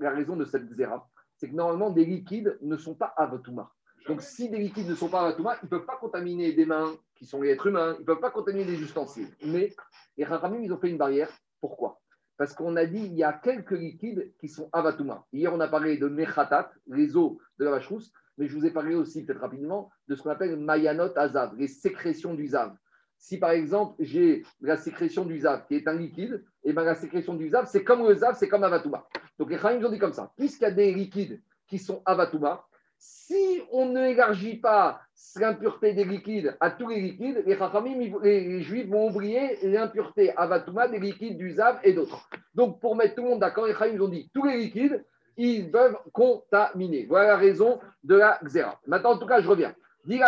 la 0.00 0.10
raison 0.10 0.36
de 0.36 0.46
cette 0.46 0.66
xéra 0.70 1.06
C'est 1.36 1.50
que 1.50 1.54
normalement, 1.54 1.90
des 1.90 2.06
liquides 2.06 2.56
ne 2.62 2.76
sont 2.78 2.94
pas 2.94 3.12
avatouma. 3.18 3.70
Donc, 4.06 4.22
si 4.22 4.48
des 4.48 4.56
liquides 4.56 4.88
ne 4.88 4.94
sont 4.94 5.08
pas 5.08 5.20
avatouma, 5.20 5.58
ils 5.62 5.66
ne 5.66 5.68
peuvent 5.68 5.84
pas 5.84 5.96
contaminer 5.96 6.52
des 6.52 6.64
mains 6.64 6.92
qui 7.18 7.26
sont 7.26 7.42
les 7.42 7.50
êtres 7.50 7.66
humains, 7.66 7.96
ils 7.98 8.02
ne 8.02 8.06
peuvent 8.06 8.20
pas 8.20 8.30
contaminer 8.30 8.64
des 8.64 8.80
ustensiles. 8.80 9.28
Mais 9.44 9.74
les 10.16 10.24
Chachamim, 10.24 10.60
ils 10.62 10.72
ont 10.72 10.78
fait 10.78 10.88
une 10.88 10.98
barrière. 10.98 11.30
Pourquoi? 11.60 12.00
Parce 12.36 12.54
qu'on 12.54 12.76
a 12.76 12.86
dit 12.86 13.00
il 13.04 13.14
y 13.14 13.24
a 13.24 13.32
quelques 13.32 13.72
liquides 13.72 14.32
qui 14.38 14.48
sont 14.48 14.70
avatouma. 14.72 15.26
Hier, 15.32 15.52
on 15.52 15.58
a 15.58 15.66
parlé 15.66 15.96
de 15.96 16.08
mechatat, 16.08 16.70
les 16.86 17.16
eaux 17.16 17.40
de 17.58 17.64
la 17.64 17.72
vache 17.72 17.88
rousse, 17.88 18.12
mais 18.38 18.46
je 18.46 18.56
vous 18.56 18.64
ai 18.64 18.70
parlé 18.70 18.94
aussi, 18.94 19.24
peut-être 19.24 19.40
rapidement, 19.40 19.90
de 20.06 20.14
ce 20.14 20.22
qu'on 20.22 20.30
appelle 20.30 20.56
mayanot 20.56 21.10
azav, 21.16 21.56
les 21.56 21.66
sécrétions 21.66 22.34
du 22.34 22.46
zav. 22.46 22.76
Si 23.18 23.38
par 23.38 23.50
exemple, 23.50 23.96
j'ai 23.98 24.44
la 24.60 24.76
sécrétion 24.76 25.24
du 25.24 25.40
zav 25.40 25.66
qui 25.66 25.74
est 25.74 25.88
un 25.88 25.94
liquide, 25.94 26.44
et 26.62 26.72
ben 26.72 26.84
la 26.84 26.94
sécrétion 26.94 27.34
du 27.34 27.48
zav, 27.48 27.66
c'est 27.66 27.82
comme 27.82 28.06
le 28.06 28.14
zav, 28.14 28.36
c'est 28.38 28.48
comme 28.48 28.62
avatouma. 28.62 29.08
Donc 29.40 29.50
les 29.50 29.56
Chachamim 29.56 29.84
ont 29.84 29.90
dit 29.90 29.98
comme 29.98 30.12
ça. 30.12 30.32
Puisqu'il 30.36 30.62
y 30.62 30.66
a 30.66 30.70
des 30.70 30.94
liquides 30.94 31.42
qui 31.66 31.80
sont 31.80 32.00
avatouma, 32.06 32.64
si 32.98 33.60
on 33.72 33.92
n'élargit 33.92 34.56
pas 34.56 35.00
l'impureté 35.36 35.92
des 35.92 36.04
liquides 36.04 36.56
à 36.60 36.70
tous 36.70 36.88
les 36.88 37.00
liquides, 37.00 37.42
les, 37.46 37.56
Chachamim, 37.56 38.18
les, 38.22 38.62
juifs 38.62 38.88
vont 38.88 39.08
oublier 39.08 39.58
l'impureté 39.62 40.36
avatouma 40.36 40.88
des 40.88 40.98
liquides 40.98 41.38
du 41.38 41.52
zav 41.52 41.78
et 41.84 41.92
d'autres. 41.92 42.28
Donc 42.54 42.80
pour 42.80 42.96
mettre 42.96 43.14
tout 43.14 43.22
le 43.22 43.30
monde 43.30 43.40
d'accord, 43.40 43.66
les 43.66 43.74
Chachamim 43.74 44.00
ont 44.00 44.08
dit 44.08 44.30
tous 44.34 44.44
les 44.44 44.56
liquides, 44.56 45.04
ils 45.36 45.70
peuvent 45.70 45.96
contaminer. 46.12 47.06
Voilà 47.06 47.28
la 47.28 47.36
raison 47.36 47.78
de 48.02 48.16
la 48.16 48.40
xéra. 48.44 48.80
Maintenant, 48.86 49.12
en 49.12 49.18
tout 49.18 49.26
cas, 49.26 49.40
je 49.40 49.48
reviens. 49.48 49.74
Dit 50.04 50.20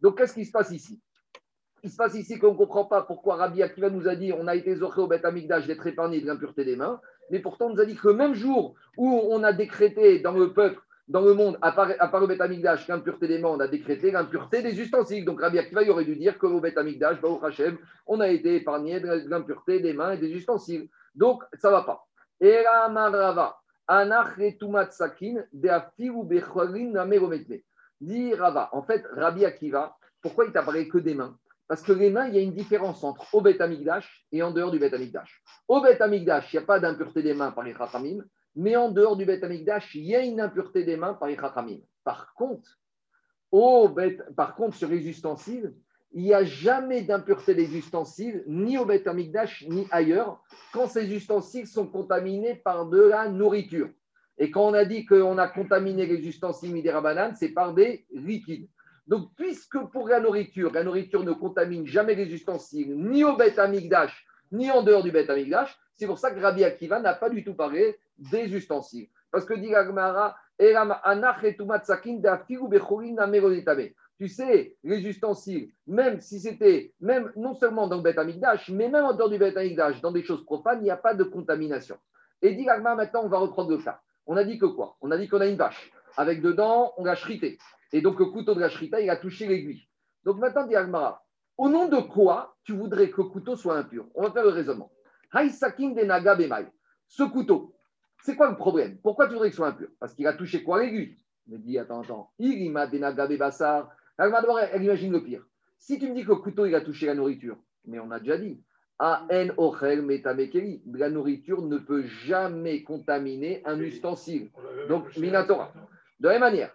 donc 0.00 0.18
qu'est-ce 0.18 0.34
qui 0.34 0.44
se 0.44 0.50
passe 0.50 0.70
ici? 0.70 1.00
Il 1.84 1.90
se 1.90 1.96
passe 1.96 2.14
ici 2.14 2.38
qu'on 2.38 2.52
ne 2.52 2.56
comprend 2.56 2.84
pas 2.84 3.02
pourquoi 3.02 3.36
Rabbi 3.36 3.62
Akiva 3.62 3.90
nous 3.90 4.08
a 4.08 4.14
dit 4.14 4.32
on 4.32 4.46
a 4.46 4.54
été 4.54 4.74
zoché 4.76 5.00
au 5.00 5.06
Beth 5.06 5.24
Amikdash 5.24 5.66
d'être 5.66 5.86
épargné 5.86 6.20
de 6.20 6.26
l'impureté 6.26 6.64
des 6.64 6.76
mains, 6.76 7.00
mais 7.30 7.40
pourtant 7.40 7.66
on 7.66 7.70
nous 7.70 7.80
a 7.80 7.84
dit 7.84 7.96
que 7.96 8.08
le 8.08 8.14
même 8.14 8.34
jour 8.34 8.74
où 8.96 9.20
on 9.30 9.42
a 9.42 9.52
décrété 9.52 10.20
dans 10.20 10.32
le 10.32 10.52
peuple 10.52 10.80
dans 11.12 11.20
le 11.20 11.34
monde, 11.34 11.58
à 11.60 11.72
part, 11.72 11.90
à 11.98 12.08
part 12.08 12.20
le 12.20 12.26
l'impureté 12.88 13.28
des 13.28 13.38
mains, 13.38 13.50
on 13.50 13.60
a 13.60 13.68
décrété 13.68 14.10
l'impureté 14.10 14.62
des 14.62 14.80
ustensiles. 14.80 15.26
Donc 15.26 15.42
Rabbi 15.42 15.58
Akiva 15.58 15.82
il 15.82 15.90
aurait 15.90 16.06
dû 16.06 16.16
dire 16.16 16.38
que 16.38 16.46
au 16.46 16.58
Beth 16.58 16.78
Amikdash, 16.78 17.20
Baruch 17.20 17.44
Hashem, 17.44 17.76
on 18.06 18.18
a 18.20 18.28
été 18.28 18.56
épargné 18.56 18.98
de 18.98 19.28
l'impureté 19.28 19.80
des 19.80 19.92
mains 19.92 20.12
et 20.12 20.16
des 20.16 20.30
ustensiles. 20.30 20.88
Donc 21.14 21.42
ça 21.52 21.68
ne 21.68 21.74
va 21.74 21.82
pas. 21.82 22.06
Et 22.40 22.62
la 22.62 22.88
Marava, 22.88 23.58
Sakin. 24.90 25.44
Dit 28.00 28.34
Rava, 28.34 28.70
en 28.72 28.82
fait, 28.82 29.04
Rabbi 29.14 29.44
Akiva, 29.44 29.94
pourquoi 30.22 30.46
il 30.46 30.52
t'a 30.52 30.62
parlé 30.62 30.88
que 30.88 30.96
des 30.96 31.14
mains? 31.14 31.36
Parce 31.68 31.82
que 31.82 31.92
les 31.92 32.08
mains, 32.08 32.26
il 32.28 32.34
y 32.34 32.38
a 32.38 32.40
une 32.40 32.54
différence 32.54 33.04
entre 33.04 33.34
au 33.34 33.42
Beth 33.42 33.60
Amikdash 33.60 34.26
et 34.32 34.42
en 34.42 34.50
dehors 34.50 34.70
du 34.70 34.78
Beth 34.78 34.94
Amikdash. 34.94 35.42
Au 35.68 35.82
Beth 35.82 36.00
Amikdash, 36.00 36.54
il 36.54 36.56
n'y 36.56 36.62
a 36.62 36.66
pas 36.66 36.80
d'impureté 36.80 37.22
des 37.22 37.34
mains 37.34 37.50
par 37.50 37.64
les 37.64 37.74
Chachamim, 37.74 38.24
mais 38.54 38.76
en 38.76 38.90
dehors 38.90 39.16
du 39.16 39.24
Beth 39.24 39.44
Amikdash, 39.44 39.94
il 39.94 40.04
y 40.04 40.14
a 40.14 40.24
une 40.24 40.40
impureté 40.40 40.84
des 40.84 40.96
mains 40.96 41.14
par 41.14 41.28
les. 41.28 41.36
Par 42.04 42.34
contre, 42.34 42.78
au 43.50 43.88
Beth- 43.88 44.34
par 44.34 44.54
contre, 44.54 44.76
sur 44.76 44.88
les 44.88 45.08
ustensiles, 45.08 45.74
il 46.14 46.24
n'y 46.24 46.34
a 46.34 46.44
jamais 46.44 47.02
d'impureté 47.02 47.54
des 47.54 47.76
ustensiles, 47.76 48.44
ni 48.46 48.76
au 48.76 48.84
Beth 48.84 49.06
Amikdash, 49.06 49.64
ni 49.68 49.86
ailleurs, 49.90 50.42
quand 50.72 50.86
ces 50.86 51.10
ustensiles 51.14 51.66
sont 51.66 51.86
contaminés 51.86 52.56
par 52.56 52.86
de 52.86 53.00
la 53.00 53.28
nourriture. 53.28 53.88
Et 54.38 54.50
quand 54.50 54.66
on 54.68 54.74
a 54.74 54.84
dit 54.84 55.06
qu'on 55.06 55.38
a 55.38 55.48
contaminé 55.48 56.06
les 56.06 56.26
ustensiles 56.26 56.72
midirabanan, 56.72 57.34
c'est 57.34 57.50
par 57.50 57.72
des 57.72 58.06
liquides. 58.12 58.68
Donc, 59.06 59.30
puisque 59.36 59.78
pour 59.90 60.08
la 60.08 60.20
nourriture, 60.20 60.72
la 60.72 60.84
nourriture 60.84 61.24
ne 61.24 61.32
contamine 61.32 61.86
jamais 61.86 62.14
les 62.14 62.32
ustensiles, 62.32 62.94
ni 62.96 63.24
au 63.24 63.36
Beth 63.36 63.58
Amikdash, 63.58 64.26
ni 64.50 64.70
en 64.70 64.82
dehors 64.82 65.02
du 65.02 65.10
Beth 65.10 65.30
Amikdash, 65.30 65.76
c'est 65.94 66.06
pour 66.06 66.18
ça 66.18 66.30
que 66.30 66.40
Rabbi 66.40 66.64
Akiva 66.64 67.00
n'a 67.00 67.14
pas 67.14 67.30
du 67.30 67.42
tout 67.44 67.54
parlé 67.54 67.96
des 68.18 68.54
ustensiles. 68.54 69.08
Parce 69.30 69.44
que 69.44 69.54
dit 69.54 69.70
namerodetame. 73.14 73.88
Tu 74.18 74.28
sais, 74.28 74.76
les 74.84 75.06
ustensiles, 75.06 75.72
même 75.86 76.20
si 76.20 76.38
c'était, 76.38 76.94
même 77.00 77.32
non 77.34 77.54
seulement 77.54 77.88
dans 77.88 77.96
le 77.96 78.02
Beth 78.02 78.18
mais 78.68 78.88
même 78.88 79.04
en 79.04 79.14
dehors 79.14 79.30
du 79.30 79.38
Beth 79.38 79.56
dans 80.00 80.12
des 80.12 80.22
choses 80.22 80.44
profanes, 80.44 80.80
il 80.80 80.84
n'y 80.84 80.90
a 80.90 80.96
pas 80.96 81.14
de 81.14 81.24
contamination. 81.24 81.96
Et 82.42 82.54
dit 82.54 82.64
la 82.64 82.76
Gemara, 82.76 82.96
maintenant, 82.96 83.22
on 83.24 83.28
va 83.28 83.38
reprendre 83.38 83.70
le 83.70 83.78
cas. 83.78 84.00
On 84.26 84.36
a 84.36 84.44
dit 84.44 84.58
que 84.58 84.66
quoi? 84.66 84.96
On 85.00 85.10
a 85.10 85.16
dit 85.16 85.28
qu'on 85.28 85.40
a 85.40 85.46
une 85.46 85.56
vache. 85.56 85.90
Avec 86.16 86.42
dedans, 86.42 86.92
on 86.98 87.04
l'a 87.04 87.14
shrité. 87.14 87.58
Et 87.92 88.00
donc, 88.00 88.18
le 88.18 88.26
couteau 88.26 88.54
de 88.54 88.60
la 88.60 88.68
shrita, 88.68 89.00
il 89.00 89.10
a 89.10 89.16
touché 89.16 89.46
l'aiguille. 89.46 89.88
Donc, 90.24 90.38
maintenant, 90.38 90.66
dit 90.66 90.76
Agmara, 90.76 91.24
au 91.56 91.68
nom 91.68 91.88
de 91.88 92.00
quoi 92.00 92.56
tu 92.64 92.72
voudrais 92.72 93.10
que 93.10 93.22
le 93.22 93.28
couteau 93.28 93.56
soit 93.56 93.76
impur? 93.76 94.06
On 94.14 94.22
va 94.22 94.30
faire 94.30 94.44
le 94.44 94.50
raisonnement. 94.50 94.92
Ce 97.08 97.22
couteau, 97.24 97.74
c'est 98.22 98.36
quoi 98.36 98.50
le 98.50 98.56
problème? 98.56 98.98
Pourquoi 99.02 99.26
tu 99.26 99.32
voudrais 99.32 99.48
qu'il 99.48 99.56
soit 99.56 99.68
impur? 99.68 99.88
Parce 99.98 100.14
qu'il 100.14 100.26
a 100.26 100.32
touché 100.32 100.62
quoi 100.62 100.82
l'aiguille 100.82 101.16
Il 101.48 101.54
me 101.54 101.58
dit, 101.58 101.78
attends, 101.78 102.02
attends. 102.02 102.30
Naga 102.38 103.26
bebassar. 103.26 103.90
Agmara, 104.18 104.42
d'abord, 104.42 104.60
elle 104.60 104.82
imagine 104.82 105.12
le 105.12 105.22
pire. 105.22 105.44
Si 105.78 105.98
tu 105.98 106.08
me 106.08 106.14
dis 106.14 106.22
que 106.22 106.30
le 106.30 106.36
couteau, 106.36 106.66
il 106.66 106.74
a 106.74 106.80
touché 106.80 107.06
la 107.06 107.14
nourriture, 107.14 107.56
mais 107.86 107.98
on 107.98 108.10
a 108.12 108.20
déjà 108.20 108.38
dit, 108.38 108.62
A 109.00 109.26
en 109.32 109.48
ochel 109.56 110.02
metamekeli. 110.02 110.82
La 110.92 111.10
nourriture 111.10 111.62
ne 111.62 111.78
peut 111.78 112.04
jamais 112.04 112.84
contaminer 112.84 113.62
un 113.64 113.80
ustensile. 113.80 114.50
Donc, 114.88 115.16
Minatora. 115.16 115.72
non 115.74 115.82
De 116.20 116.28
la 116.28 116.34
même 116.34 116.40
manière, 116.40 116.72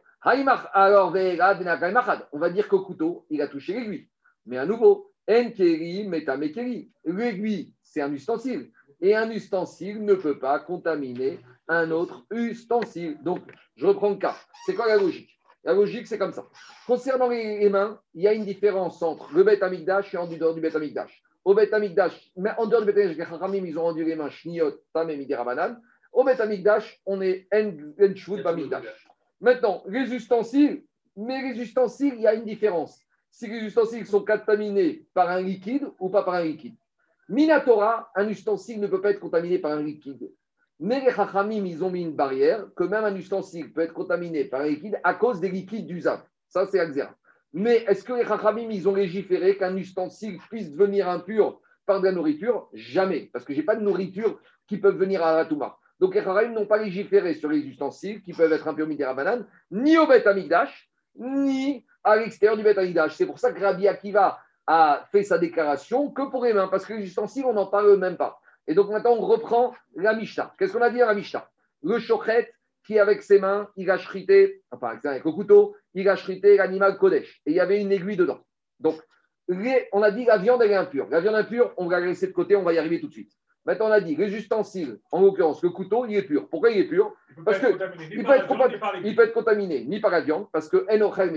alors, 0.74 1.16
on 2.34 2.40
va 2.40 2.50
dire 2.50 2.68
qu'au 2.68 2.82
couteau, 2.82 3.26
il 3.30 3.42
a 3.42 3.48
touché 3.48 3.74
l'aiguille. 3.74 4.10
Mais 4.46 4.58
à 4.58 4.66
nouveau, 4.66 5.14
metamekeli. 5.28 6.92
L'aiguille, 7.06 7.74
c'est 7.82 8.02
un 8.02 8.12
ustensile. 8.12 8.72
Et 9.02 9.16
un 9.16 9.30
ustensile 9.30 10.04
ne 10.04 10.16
peut 10.16 10.40
pas 10.40 10.60
contaminer 10.60 11.40
un 11.68 11.92
autre 11.92 12.26
ustensile. 12.32 13.18
Donc, 13.24 13.42
je 13.76 13.86
reprends 13.86 14.10
le 14.10 14.16
cas. 14.16 14.36
C'est 14.66 14.74
quoi 14.74 14.88
la 14.88 14.98
logique? 14.98 15.40
La 15.64 15.74
logique, 15.74 16.08
c'est 16.08 16.18
comme 16.18 16.34
ça. 16.34 16.46
Concernant 16.86 17.30
les 17.30 17.70
mains, 17.70 18.00
il 18.14 18.24
y 18.24 18.28
a 18.28 18.34
une 18.34 18.46
différence 18.46 19.02
entre 19.04 19.34
le 19.34 19.44
Beth 19.44 19.62
Amikdash 19.62 20.14
et 20.14 20.18
en 20.18 20.28
dehors 20.28 20.56
du 20.56 20.62
Beth 20.62 20.76
Amikdash. 20.76 21.22
Au 21.44 21.54
Beth 21.54 21.74
Amikdash, 21.74 22.32
mais 22.36 22.52
en 22.58 22.66
dehors 22.66 22.84
du 22.84 22.92
les 22.92 23.16
Chachamim, 23.16 23.66
ils 23.66 23.78
ont 23.78 23.84
rendu 23.84 24.04
les 24.04 24.16
mains 24.16 24.30
shniot, 24.30 24.82
tam 24.94 25.10
et 25.10 25.18
midirabanan. 25.18 25.80
Au 26.12 26.24
Beth 26.24 26.40
Amikdash, 26.40 27.02
on 27.06 27.22
est 27.22 27.48
en 27.54 27.72
bamikdash. 28.44 29.08
Maintenant, 29.40 29.84
les 29.88 30.14
ustensiles, 30.14 30.84
mais 31.16 31.54
les 31.54 31.62
ustensiles, 31.62 32.16
il 32.16 32.22
y 32.22 32.28
a 32.28 32.34
une 32.34 32.46
différence. 32.46 33.00
Si 33.30 33.48
les 33.48 33.60
ustensiles 33.60 34.06
sont 34.06 34.26
contaminés 34.26 35.06
par 35.14 35.30
un 35.30 35.42
liquide 35.42 35.88
ou 36.00 36.10
pas 36.10 36.24
par 36.24 36.36
un 36.36 36.44
liquide. 36.44 36.76
Minatora, 37.30 38.10
un 38.16 38.28
ustensile 38.30 38.80
ne 38.80 38.88
peut 38.88 39.02
pas 39.02 39.12
être 39.12 39.20
contaminé 39.20 39.60
par 39.60 39.72
un 39.72 39.84
liquide. 39.84 40.32
Mais 40.80 41.02
les 41.02 41.12
Chachamim, 41.12 41.66
ils 41.66 41.84
ont 41.84 41.90
mis 41.90 42.04
une 42.04 42.16
barrière 42.16 42.68
que 42.76 42.84
même 42.84 43.04
un 43.04 43.16
ustensile 43.16 43.74
peut 43.74 43.82
être 43.82 43.94
contaminé 43.94 44.46
par 44.46 44.62
un 44.62 44.68
liquide 44.68 45.00
à 45.04 45.14
cause 45.14 45.40
des 45.40 45.50
liquides 45.50 45.88
d'usage. 45.88 46.20
Ça, 46.48 46.68
c'est 46.68 46.80
Axéra. 46.80 47.16
Mais 47.54 47.84
est-ce 47.88 48.04
que 48.04 48.14
les 48.14 48.26
Chachamim, 48.26 48.70
ils 48.70 48.88
ont 48.88 48.94
légiféré 48.94 49.58
qu'un 49.58 49.76
ustensile 49.76 50.38
puisse 50.50 50.72
devenir 50.72 51.10
impur 51.10 51.60
par 51.86 52.00
de 52.00 52.06
la 52.06 52.12
nourriture? 52.12 52.70
Jamais. 52.74 53.30
Parce 53.34 53.44
que 53.44 53.54
je 53.54 53.60
n'ai 53.60 53.66
pas 53.66 53.76
de 53.76 53.82
nourriture 53.82 54.40
qui 54.68 54.78
peut 54.78 54.92
venir 54.92 55.24
à 55.24 55.36
la 55.36 55.46
Touma. 55.46 55.78
Donc 56.00 56.14
les 56.14 56.22
Chachamim 56.22 56.54
n'ont 56.54 56.68
pas 56.68 56.78
légiféré 56.78 57.34
sur 57.34 57.50
les 57.50 57.60
ustensiles 57.60 58.22
qui 58.22 58.34
peuvent 58.34 58.54
être 58.54 58.68
impurs 58.68 58.88
midera 58.88 59.14
banane, 59.14 59.48
ni 59.72 59.98
au 59.98 60.06
Beth 60.06 60.28
Amikdash, 60.28 60.90
ni 61.16 61.84
à 62.04 62.16
l'extérieur 62.16 62.56
du 62.56 62.64
Beth 62.64 62.78
Amikdash. 62.78 63.16
C'est 63.16 63.26
pour 63.26 63.40
ça 63.40 63.52
que 63.52 63.60
Rabbi 63.60 63.88
Akiva 63.88 64.40
a 64.68 65.06
fait 65.12 65.24
sa 65.24 65.38
déclaration 65.38 66.12
que 66.12 66.30
pour 66.30 66.44
les 66.46 66.54
mains, 66.54 66.68
parce 66.68 66.86
que 66.86 66.94
les 66.94 67.06
ustensiles, 67.06 67.46
on 67.46 67.54
n'en 67.54 67.68
parle 67.68 67.98
même 67.98 68.18
pas. 68.18 68.40
Et 68.68 68.74
donc 68.76 68.90
maintenant, 68.90 69.14
on 69.14 69.22
reprend 69.26 69.74
la 69.96 70.14
Mishnah. 70.14 70.54
Qu'est-ce 70.60 70.74
qu'on 70.74 70.82
a 70.82 70.90
dit 70.90 71.02
à 71.02 71.08
la 71.08 71.14
Mishnah? 71.14 71.50
Le 71.84 72.00
chochet 72.00 72.54
qui, 72.86 73.00
avec 73.00 73.24
ses 73.24 73.40
mains, 73.40 73.70
il 73.78 73.90
a 73.90 73.98
shrité, 73.98 74.62
enfin, 74.72 75.00
avec 75.04 75.24
le 75.24 75.32
couteau, 75.32 75.76
il 75.94 76.08
a 76.10 76.16
shrité 76.16 76.58
l'animal 76.58 76.98
Kodesh. 76.98 77.42
Et 77.46 77.52
il 77.52 77.56
y 77.56 77.60
avait 77.60 77.82
une 77.82 77.92
aiguille 77.92 78.18
dedans. 78.18 78.40
Donc, 78.80 79.02
les- 79.48 79.88
on 79.94 80.02
a 80.04 80.12
dit 80.12 80.26
la 80.26 80.38
viande, 80.38 80.62
elle 80.62 80.72
est 80.72 80.76
impure. 80.76 81.08
La 81.10 81.22
viande 81.22 81.36
impure, 81.36 81.74
on 81.78 81.88
va 81.88 82.00
la 82.00 82.08
laisser 82.08 82.28
de 82.28 82.34
côté, 82.34 82.56
on 82.56 82.64
va 82.64 82.74
y 82.74 82.78
arriver 82.78 83.00
tout 83.00 83.08
de 83.08 83.14
suite. 83.14 83.32
Maintenant, 83.66 83.88
on 83.88 83.92
a 83.92 84.00
dit 84.00 84.16
les 84.16 84.34
ustensiles, 84.36 85.00
en 85.12 85.22
l'occurrence, 85.22 85.62
le 85.62 85.70
couteau, 85.70 86.06
il 86.06 86.16
est 86.16 86.24
pur. 86.24 86.48
Pourquoi 86.50 86.72
il 86.72 86.80
est 86.80 86.88
pur? 86.88 87.14
Parce 87.44 87.60
pas 87.60 87.68
être 87.68 87.74
que 87.78 87.78
contaminé 87.84 88.08
ni 88.08 88.16
il 88.16 88.24
par 88.24 88.36
peut, 89.16 89.24
être 89.24 89.34
contaminé 89.34 89.86
ni 89.86 90.00
par 90.00 90.12
la 90.12 90.22
viande, 90.22 90.48
parce 90.52 90.70
que 90.70 90.86
Enochel 90.90 91.32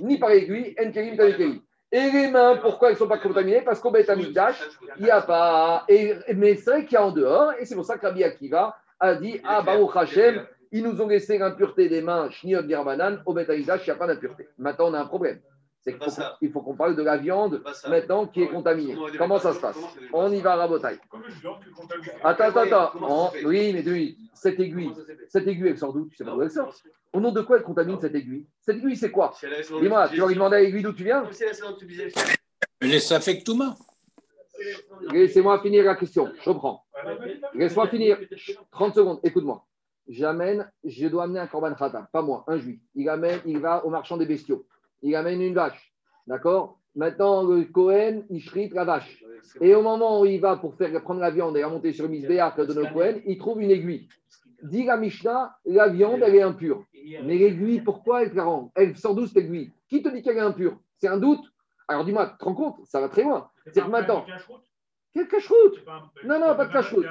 ni 0.00 0.18
par 0.18 0.30
l'aiguille, 0.30 0.74
Enkeri. 0.78 1.62
Et 1.92 2.10
les 2.10 2.30
mains, 2.30 2.56
pourquoi 2.56 2.88
elles 2.88 2.94
ne 2.94 2.98
sont 2.98 3.08
pas 3.08 3.18
contaminées 3.18 3.62
Parce 3.62 3.80
qu'au 3.80 3.90
Beth 3.90 4.08
Amikdash, 4.08 4.62
il 4.98 5.04
n'y 5.04 5.10
a 5.10 5.22
pas. 5.22 5.84
Et, 5.88 6.14
mais 6.34 6.54
c'est 6.54 6.70
vrai 6.70 6.84
qu'il 6.84 6.92
y 6.92 6.96
a 6.96 7.04
en 7.04 7.10
dehors, 7.10 7.52
et 7.58 7.64
c'est 7.64 7.74
pour 7.74 7.84
ça 7.84 7.98
que 7.98 8.06
Rabbi 8.06 8.22
Akiva 8.22 8.76
a 9.00 9.14
dit 9.16 9.40
Ah, 9.42 9.62
Baruch 9.62 9.96
Hashem, 9.96 10.46
Ils 10.70 10.84
nous 10.84 11.00
ont 11.00 11.08
laissé 11.08 11.36
l'impureté 11.38 11.88
des 11.88 12.00
mains, 12.00 12.30
Shniot 12.30 12.68
Germanan, 12.68 13.22
au 13.26 13.32
Betalidash, 13.32 13.86
il 13.86 13.90
n'y 13.90 13.96
a 13.96 13.98
pas 13.98 14.06
d'impureté. 14.06 14.48
Maintenant, 14.56 14.90
on 14.90 14.94
a 14.94 15.00
un 15.00 15.06
problème. 15.06 15.40
C'est 15.82 15.92
qu'il 15.98 16.10
faut, 16.10 16.22
il 16.42 16.52
faut 16.52 16.60
qu'on 16.60 16.74
parle 16.76 16.94
de 16.94 17.02
la 17.02 17.16
viande 17.16 17.62
maintenant 17.88 18.26
qui 18.26 18.42
est 18.42 18.48
contaminée. 18.48 18.94
Comment 19.16 19.38
ça 19.38 19.54
se 19.54 19.60
passe 19.60 19.76
On 20.12 20.30
y 20.30 20.40
va 20.40 20.52
à 20.52 20.56
Rabotaille. 20.56 20.98
Attends, 22.22 22.44
attends, 22.44 22.60
attends. 22.60 22.92
On- 23.00 23.30
Oui, 23.46 23.72
mais. 23.72 23.82
Cette 24.34 24.58
aiguille, 24.60 24.90
cette 25.28 25.46
aiguille, 25.46 25.68
elle 25.68 25.78
sort 25.78 25.92
d'où? 25.92 26.06
Tu 26.10 26.16
sais 26.16 26.24
pas 26.24 26.32
d'où 26.32 26.42
elle 26.42 26.50
sort 26.50 26.74
Au 27.12 27.20
nom 27.20 27.30
de 27.32 27.40
quoi 27.42 27.56
elle 27.58 27.62
contamine 27.62 27.98
cette 28.00 28.14
aiguille? 28.14 28.46
Cette 28.60 28.76
aiguille, 28.76 28.96
c'est 28.96 29.10
quoi? 29.10 29.32
Dis-moi, 29.80 30.08
tu 30.08 30.20
vas 30.20 30.26
lui 30.28 30.34
demander 30.34 30.56
à 30.56 30.60
l'aiguille 30.60 30.82
d'où 30.82 30.92
tu 30.92 31.04
viens? 31.04 31.24
Les 32.82 33.00
Safek 33.00 33.44
Touma. 33.44 33.74
Laissez-moi 35.12 35.60
finir 35.62 35.84
la 35.84 35.94
question. 35.96 36.30
Je 36.42 36.50
reprends. 36.50 36.84
Laisse-moi 37.54 37.88
finir. 37.88 38.18
30 38.70 38.94
secondes, 38.94 39.20
écoute-moi. 39.22 39.64
J'amène, 40.08 40.70
je 40.84 41.06
dois 41.06 41.24
amener 41.24 41.38
un 41.40 41.46
korban 41.46 41.72
khata, 41.74 42.08
pas 42.12 42.20
moi, 42.22 42.44
un 42.48 42.58
juif. 42.58 42.80
Il 42.94 43.08
amène, 43.08 43.40
il 43.46 43.58
va 43.58 43.84
au 43.84 43.90
marchand 43.90 44.16
des 44.16 44.26
bestiaux. 44.26 44.66
Il 45.02 45.14
amène 45.14 45.40
une 45.42 45.54
vache. 45.54 45.92
D'accord? 46.26 46.78
Maintenant, 46.94 47.42
le 47.44 47.64
Cohen, 47.64 48.22
il 48.30 48.42
shrite 48.42 48.74
la 48.74 48.84
vache. 48.84 49.22
Et 49.60 49.74
au 49.74 49.82
moment 49.82 50.20
où 50.20 50.26
il 50.26 50.40
va 50.40 50.56
pour 50.56 50.74
faire 50.74 51.00
prendre 51.02 51.20
la 51.20 51.30
viande 51.30 51.56
et 51.56 51.64
remonter 51.64 51.92
sur 51.92 52.06
le 52.06 52.18
de 52.18 52.74
nos 52.74 52.86
Cohen, 52.88 53.20
il 53.24 53.38
trouve 53.38 53.62
une 53.62 53.70
aiguille. 53.70 54.08
Dit 54.62 54.84
la 54.84 54.96
Mishnah, 54.96 55.56
la 55.64 55.88
viande, 55.88 56.22
elle 56.22 56.34
est 56.34 56.42
impure. 56.42 56.84
Mais 57.24 57.38
l'aiguille, 57.38 57.80
pourquoi 57.80 58.24
elle 58.24 58.34
la 58.34 58.44
rend? 58.44 58.72
Elle 58.74 58.96
sort 58.96 59.14
d'où 59.14 59.26
cette 59.26 59.38
aiguille? 59.38 59.72
Qui 59.88 60.02
te 60.02 60.08
dit 60.08 60.22
qu'elle 60.22 60.36
est 60.36 60.40
impure? 60.40 60.76
C'est 60.98 61.08
un 61.08 61.16
doute? 61.16 61.44
Alors 61.88 62.04
dis-moi, 62.04 62.26
tu 62.26 62.38
te 62.38 62.44
rends 62.44 62.54
compte? 62.54 62.76
Ça 62.84 63.00
va 63.00 63.08
très 63.08 63.22
loin. 63.22 63.48
C'est 63.72 63.82
que 63.82 63.88
maintenant, 63.88 64.24
quel 65.12 65.26
cache-route? 65.26 65.84
Non, 66.24 66.38
non, 66.38 66.54
pas 66.54 66.66
de 66.66 66.72
cache-route. 66.72 67.06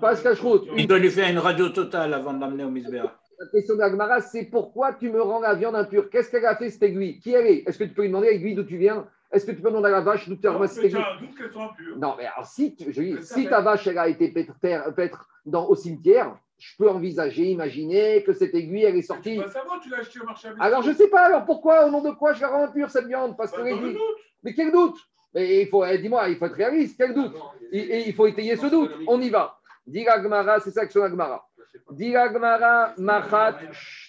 Pas 0.00 0.14
de 0.14 0.22
cache-route. 0.22 0.68
Il 0.76 0.86
doit 0.86 0.98
lui 0.98 1.10
faire 1.10 1.28
une 1.28 1.38
radio 1.38 1.68
totale 1.68 2.14
avant 2.14 2.32
de 2.32 2.40
l'amener 2.40 2.64
au 2.64 2.70
Misbéa. 2.70 3.19
La 3.40 3.46
question 3.46 3.74
de 3.74 3.80
l'Agmara, 3.80 4.20
c'est 4.20 4.44
pourquoi 4.44 4.92
tu 4.92 5.08
me 5.08 5.22
rends 5.22 5.40
la 5.40 5.54
viande 5.54 5.74
impure? 5.74 6.10
Qu'est-ce 6.10 6.30
qu'elle 6.30 6.44
a 6.44 6.56
fait 6.56 6.68
cette 6.68 6.82
aiguille? 6.82 7.18
Qui 7.20 7.32
elle 7.32 7.46
est? 7.46 7.62
Est-ce 7.66 7.78
que 7.78 7.84
tu 7.84 7.94
peux 7.94 8.02
lui 8.02 8.08
demander 8.08 8.28
l'aiguille 8.28 8.54
d'où 8.54 8.64
tu 8.64 8.76
viens? 8.76 9.06
Est-ce 9.32 9.46
que 9.46 9.52
tu 9.52 9.62
peux 9.62 9.70
demander 9.70 9.88
à 9.88 9.92
la 9.92 10.00
vache 10.02 10.28
d'où 10.28 10.36
tu 10.36 10.46
as 10.46 10.52
ramassé 10.52 10.74
cette 10.74 10.84
aiguille? 10.84 11.02
doute. 11.20 11.96
Non, 11.96 12.16
mais 12.18 12.26
alors 12.26 12.44
si, 12.44 12.76
tu- 12.76 12.92
je 12.92 13.00
dis, 13.00 13.16
si 13.22 13.48
ta 13.48 13.62
vache 13.62 13.86
elle 13.86 13.96
a 13.96 14.08
été 14.08 14.30
terre- 14.60 14.94
paître 14.94 15.26
dans, 15.46 15.66
au 15.68 15.74
cimetière, 15.74 16.36
je 16.58 16.76
peux 16.76 16.90
envisager, 16.90 17.44
imaginer 17.44 18.22
que 18.24 18.34
cette 18.34 18.54
aiguille 18.54 18.84
elle 18.84 18.96
est 18.96 19.02
sortie. 19.02 19.36
Tu 19.36 19.40
vas 19.42 19.48
savoir, 19.48 19.80
tu 19.80 19.88
l'as 19.88 20.00
acheté 20.00 20.20
au 20.20 20.24
marché 20.26 20.48
à 20.48 20.54
Alors 20.62 20.82
je 20.82 20.92
sais 20.92 21.08
pas, 21.08 21.22
alors 21.22 21.46
pourquoi, 21.46 21.86
au 21.86 21.90
nom 21.90 22.02
de 22.02 22.10
quoi 22.10 22.34
je 22.34 22.42
la 22.42 22.48
rends 22.48 22.64
impure 22.64 22.90
cette 22.90 23.06
viande? 23.06 23.38
Parce 23.38 23.52
que 23.52 23.56
Bah, 23.62 23.64
l'aiguille. 23.70 23.94
doute. 23.94 24.02
Mais 24.42 24.52
quel 24.52 24.70
doute? 24.70 24.98
Mais 25.32 25.62
il 25.62 25.68
faut, 25.68 25.82
eh, 25.86 25.96
dis-moi, 25.96 26.28
il 26.28 26.36
faut 26.36 26.44
être 26.44 26.56
réaliste, 26.56 26.96
quel 26.98 27.14
doute? 27.14 27.32
et, 27.72 27.78
et 27.78 28.08
il 28.08 28.12
faut 28.14 28.26
étayer 28.26 28.56
ce 28.56 28.66
doute. 28.66 28.90
On 29.06 29.18
y 29.22 29.30
va. 29.30 29.56
Dis 29.86 30.04
la 30.04 30.22
Gemara, 30.22 30.60
c'est 30.60 30.72
ça 30.72 30.84
que 30.86 30.92
c'est 30.92 30.98
la 31.00 31.08
Gemara, 31.98 32.94
machat, 32.98 33.58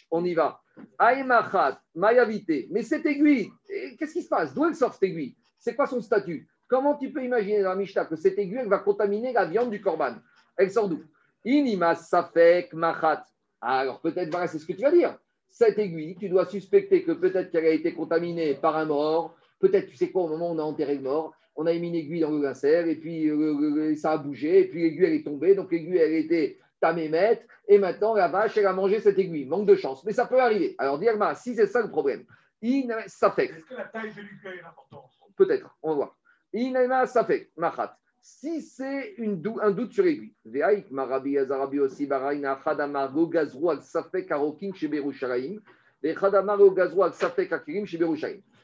on 0.09 0.24
y 0.24 0.34
va. 0.34 0.59
Aïe 0.97 1.24
machat, 1.24 1.82
mayavité. 1.95 2.68
Mais 2.72 2.82
cette 2.82 3.05
aiguille, 3.05 3.49
qu'est-ce 3.97 4.14
qui 4.14 4.24
se 4.24 4.30
passe? 4.30 4.53
D'où 4.53 4.66
elle 4.66 4.76
sort 4.76 4.93
cette 4.93 5.03
aiguille? 5.03 5.36
C'est 5.59 5.76
quoi 5.76 5.86
son 5.86 6.01
statut? 6.01 6.47
Comment 6.68 6.95
tu 6.95 7.12
peux 7.12 7.24
imaginer 7.24 7.62
dans 7.62 7.70
la 7.70 7.76
Mishnah 7.76 8.05
que 8.05 8.16
cette 8.16 8.38
aiguille 8.39 8.66
va 8.66 8.80
contaminer 8.80 9.34
la 9.34 9.45
viande 9.45 9.70
du 9.70 9.82
korban? 9.82 10.16
Elle 10.57 10.72
sort 10.72 10.89
d'où? 10.89 11.03
Inima 11.43 11.95
safek 11.95 12.74
machat. 12.74 13.24
Alors 13.59 14.01
peut-être, 14.01 14.32
voilà, 14.32 14.47
c'est 14.47 14.59
ce 14.59 14.66
que 14.66 14.74
tu 14.74 14.82
vas 14.82 14.91
dire. 14.91 15.18
Cette 15.49 15.78
aiguille, 15.78 16.16
tu 16.16 16.30
dois 16.30 16.45
suspecter 16.45 17.03
que 17.03 17.12
peut-être 17.12 17.51
qu'elle 17.51 17.66
a 17.66 17.72
été 17.72 17.93
contaminée 17.93 18.55
par 18.55 18.78
un 18.78 18.86
mort. 18.86 19.36
Peut-être, 19.59 19.88
tu 19.88 19.95
sais 19.95 20.09
quoi, 20.09 20.24
au 20.24 20.28
moment 20.30 20.51
où 20.51 20.55
on 20.55 20.59
a 20.59 20.64
enterré 20.64 20.95
le 20.95 21.01
mort, 21.01 21.34
on 21.55 21.66
a 21.66 21.74
mis 21.74 21.89
une 21.89 21.95
aiguille 21.95 22.22
dans 22.22 22.32
le 22.32 22.41
linceul 22.41 22.89
et 22.89 22.95
puis 22.95 23.28
euh, 23.28 23.36
euh, 23.36 23.95
ça 23.95 24.14
a 24.14 24.18
bougé, 24.18 24.62
et 24.62 24.68
puis 24.68 24.84
l'aiguille 24.84 25.05
elle 25.05 25.14
est 25.14 25.24
tombée, 25.24 25.53
donc 25.53 25.72
l'aiguille 25.72 25.97
elle 25.97 26.14
était 26.14 26.57
tamémette, 26.82 27.47
et 27.67 27.77
maintenant 27.77 28.13
la 28.13 28.27
vache 28.27 28.57
elle 28.57 28.67
a 28.67 28.73
mangé 28.73 28.99
cette 28.99 29.17
aiguille. 29.17 29.45
Manque 29.45 29.67
de 29.67 29.75
chance, 29.75 30.03
mais 30.03 30.11
ça 30.11 30.25
peut 30.25 30.41
arriver. 30.41 30.75
Alors, 30.77 30.99
Dirma, 30.99 31.36
si 31.36 31.55
c'est 31.55 31.67
ça 31.67 31.82
le 31.82 31.89
problème, 31.89 32.25
in, 32.63 32.88
ça 33.07 33.32
fait, 33.32 33.45
Est-ce 33.45 33.65
que 33.65 33.75
la 33.75 33.86
taille 33.86 34.13
de 34.13 34.21
l'UK 34.21 34.45
a 34.45 34.53
une 34.53 34.65
importance 34.65 35.17
peut-être, 35.38 35.77
on 35.82 35.89
va 35.89 35.95
voir. 35.95 37.07
Ça 37.07 37.23
fait, 37.23 37.49
machat. 37.55 37.97
Si 38.19 38.61
c'est 38.61 39.15
dou- 39.17 39.59
un 39.61 39.71
doute 39.71 39.93
sur 39.93 40.03
l'aiguille, 40.03 40.34
Ve'aik, 40.45 40.91
marabi, 40.91 41.38
azarabi 41.38 41.79
aussi, 41.79 42.05
baraina, 42.05 42.59
chadamar, 42.63 43.11
go, 43.11 43.25
gazrou, 43.27 43.79
safek, 43.82 44.32
arokin, 44.32 44.71
chez 44.75 44.88
Berushalayim, 44.88 45.59
et 46.03 46.13
gazrou, 46.13 47.11
safek, 47.11 47.51
akirim. 47.51 47.86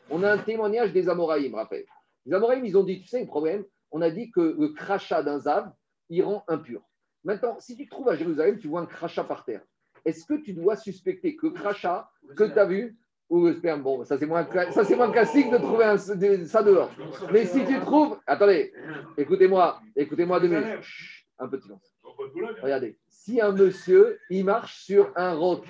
On 0.10 0.24
a 0.24 0.32
un 0.34 0.38
témoignage 0.38 0.94
des 0.94 1.10
Amoraïm, 1.10 1.56
rappelle. 1.56 1.86
Les 2.26 2.36
Amoraïm, 2.36 2.66
ils 2.66 2.78
ont 2.78 2.84
dit, 2.84 3.02
tu 3.02 3.08
sais, 3.08 3.22
le 3.22 3.26
problème, 3.26 3.64
on 3.92 4.02
a 4.02 4.12
dit 4.12 4.30
que 4.32 4.56
le 4.60 4.70
crachat 4.70 5.24
d'un 5.24 5.40
zav, 5.40 5.72
il 6.10 6.24
rend 6.24 6.44
impur. 6.48 6.82
Maintenant, 7.24 7.58
si 7.60 7.76
tu 7.76 7.86
te 7.86 7.92
trouves 7.92 8.10
à 8.10 8.16
Jérusalem, 8.16 8.58
tu 8.58 8.68
vois 8.68 8.82
un 8.82 8.86
crachat 8.86 9.24
par 9.24 9.44
terre. 9.44 9.62
Est-ce 10.06 10.26
que 10.26 10.36
tu 10.36 10.54
dois 10.54 10.76
suspecter 10.76 11.36
que 11.36 11.48
le 11.48 11.54
crachat 11.54 12.10
que 12.36 12.46
tu 12.46 12.58
as 12.58 12.66
vu, 12.66 12.98
ou 13.30 13.46
le 13.46 13.54
sperme, 13.54 13.84
bon, 13.84 14.06
ça 14.06 14.18
c'est 14.18 14.26
moins, 14.26 14.48
moins 14.96 15.12
classique 15.12 15.52
de 15.52 15.58
trouver 15.58 15.98
ça 16.46 16.64
dehors. 16.64 16.92
Mais 17.32 17.46
si 17.46 17.66
tu 17.66 17.80
trouves, 17.82 18.18
attendez, 18.26 18.74
écoutez-moi, 19.18 19.82
écoutez-moi 19.96 20.40
deux 20.40 20.48
minutes. 20.48 20.82
Chut, 20.82 21.28
Un 21.40 21.50
silence. 21.60 21.94
Regardez, 22.62 22.98
si 23.10 23.42
un 23.42 23.52
monsieur, 23.52 24.20
il 24.30 24.46
marche 24.46 24.82
sur 24.84 25.12
un 25.16 25.34
roc 25.34 25.66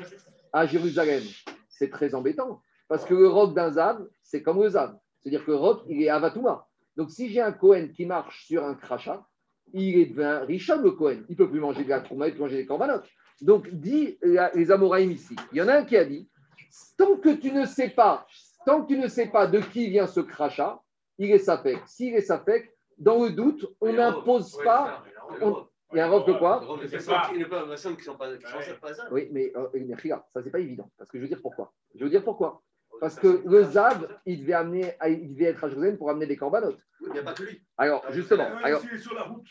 à 0.54 0.68
Jérusalem, 0.68 1.24
c'est 1.68 1.90
très 1.90 2.14
embêtant. 2.14 2.62
Parce 2.88 3.04
que 3.04 3.14
le 3.14 3.28
roc 3.28 3.54
d'un 3.54 3.72
zav, 3.72 4.08
c'est 4.22 4.44
comme 4.44 4.62
le 4.62 4.70
zav. 4.70 4.96
C'est-à-dire 5.22 5.44
que 5.44 5.52
le 5.52 5.58
roc, 5.58 5.82
il 5.88 6.02
est 6.04 6.10
avatouma. 6.10 6.68
Donc 6.96 7.12
si 7.12 7.30
j'ai 7.30 7.42
un 7.42 7.52
Cohen 7.52 7.90
qui 7.94 8.06
marche 8.06 8.46
sur 8.46 8.64
un 8.64 8.76
crachat, 8.76 9.27
il 9.74 10.00
est 10.00 10.06
devient 10.08 10.40
richard 10.46 10.82
le 10.82 10.92
Cohen. 10.92 11.20
Il 11.30 11.34
ne 11.34 11.36
peut 11.38 11.50
plus 11.50 11.60
manger 11.60 11.84
de 11.84 11.90
la 11.90 12.02
trouma, 12.02 12.28
il 12.28 12.34
peut 12.34 12.40
manger 12.40 12.58
des 12.58 12.66
corbanotes. 12.66 13.08
Donc, 13.42 13.70
dit 13.70 14.18
la- 14.22 14.52
les 14.54 14.72
Amoraïm 14.72 15.12
ici, 15.12 15.36
il 15.52 15.58
y 15.60 15.62
en 15.62 15.68
a 15.68 15.76
un 15.76 15.86
qui 15.86 15.96
a 15.98 16.06
dit, 16.06 16.28
tant 16.98 17.18
que 17.18 17.30
tu 17.30 17.52
ne 17.52 17.66
sais 17.66 17.90
pas, 17.90 18.26
tant 18.66 18.82
que 18.84 18.88
tu 18.94 18.98
ne 19.00 19.08
sais 19.08 19.28
pas 19.28 19.48
de 19.48 19.60
qui 19.60 19.90
vient 19.90 20.08
ce 20.08 20.20
crachat, 20.22 20.82
il 21.20 21.32
est 21.32 21.38
sapec. 21.40 21.80
S'il 21.86 22.14
est 22.16 22.22
sapec, 22.22 22.72
dans 22.98 23.24
le 23.24 23.32
doute, 23.32 23.66
on 23.82 23.92
n'impose 23.94 24.58
pas. 24.64 25.04
Il 25.94 25.98
y 25.98 26.02
a 26.02 26.08
un 26.08 26.10
roc 26.10 26.28
de 26.28 26.34
quoi. 26.34 26.60
Oui, 29.12 29.30
mais, 29.32 29.54
euh, 29.56 29.68
ça, 30.34 30.44
c'est 30.44 30.52
pas 30.52 30.60
évident. 30.60 30.90
Parce 30.98 31.10
que 31.10 31.18
je 31.18 31.24
veux 31.24 31.30
dire 31.30 31.42
pourquoi. 31.42 31.72
Je 31.96 32.04
veux 32.04 32.10
dire 32.10 32.24
pourquoi. 32.24 32.62
Parce 33.00 33.16
que 33.16 33.42
le 33.46 33.64
Zav, 33.64 34.08
il 34.26 34.42
devait, 34.42 34.54
amener, 34.54 34.94
il 35.08 35.34
devait 35.34 35.46
être 35.46 35.64
à 35.64 35.70
Jérusalem 35.70 35.98
pour 35.98 36.10
amener 36.10 36.26
des 36.26 36.38
corbanotes. 36.38 36.80
Il 37.02 37.12
n'y 37.12 37.20
a 37.20 37.24
pas 37.24 37.34
que 37.34 37.44
lui. 37.44 37.62
Alors, 37.78 38.04
justement, 38.12 38.48
alors, 38.64 38.82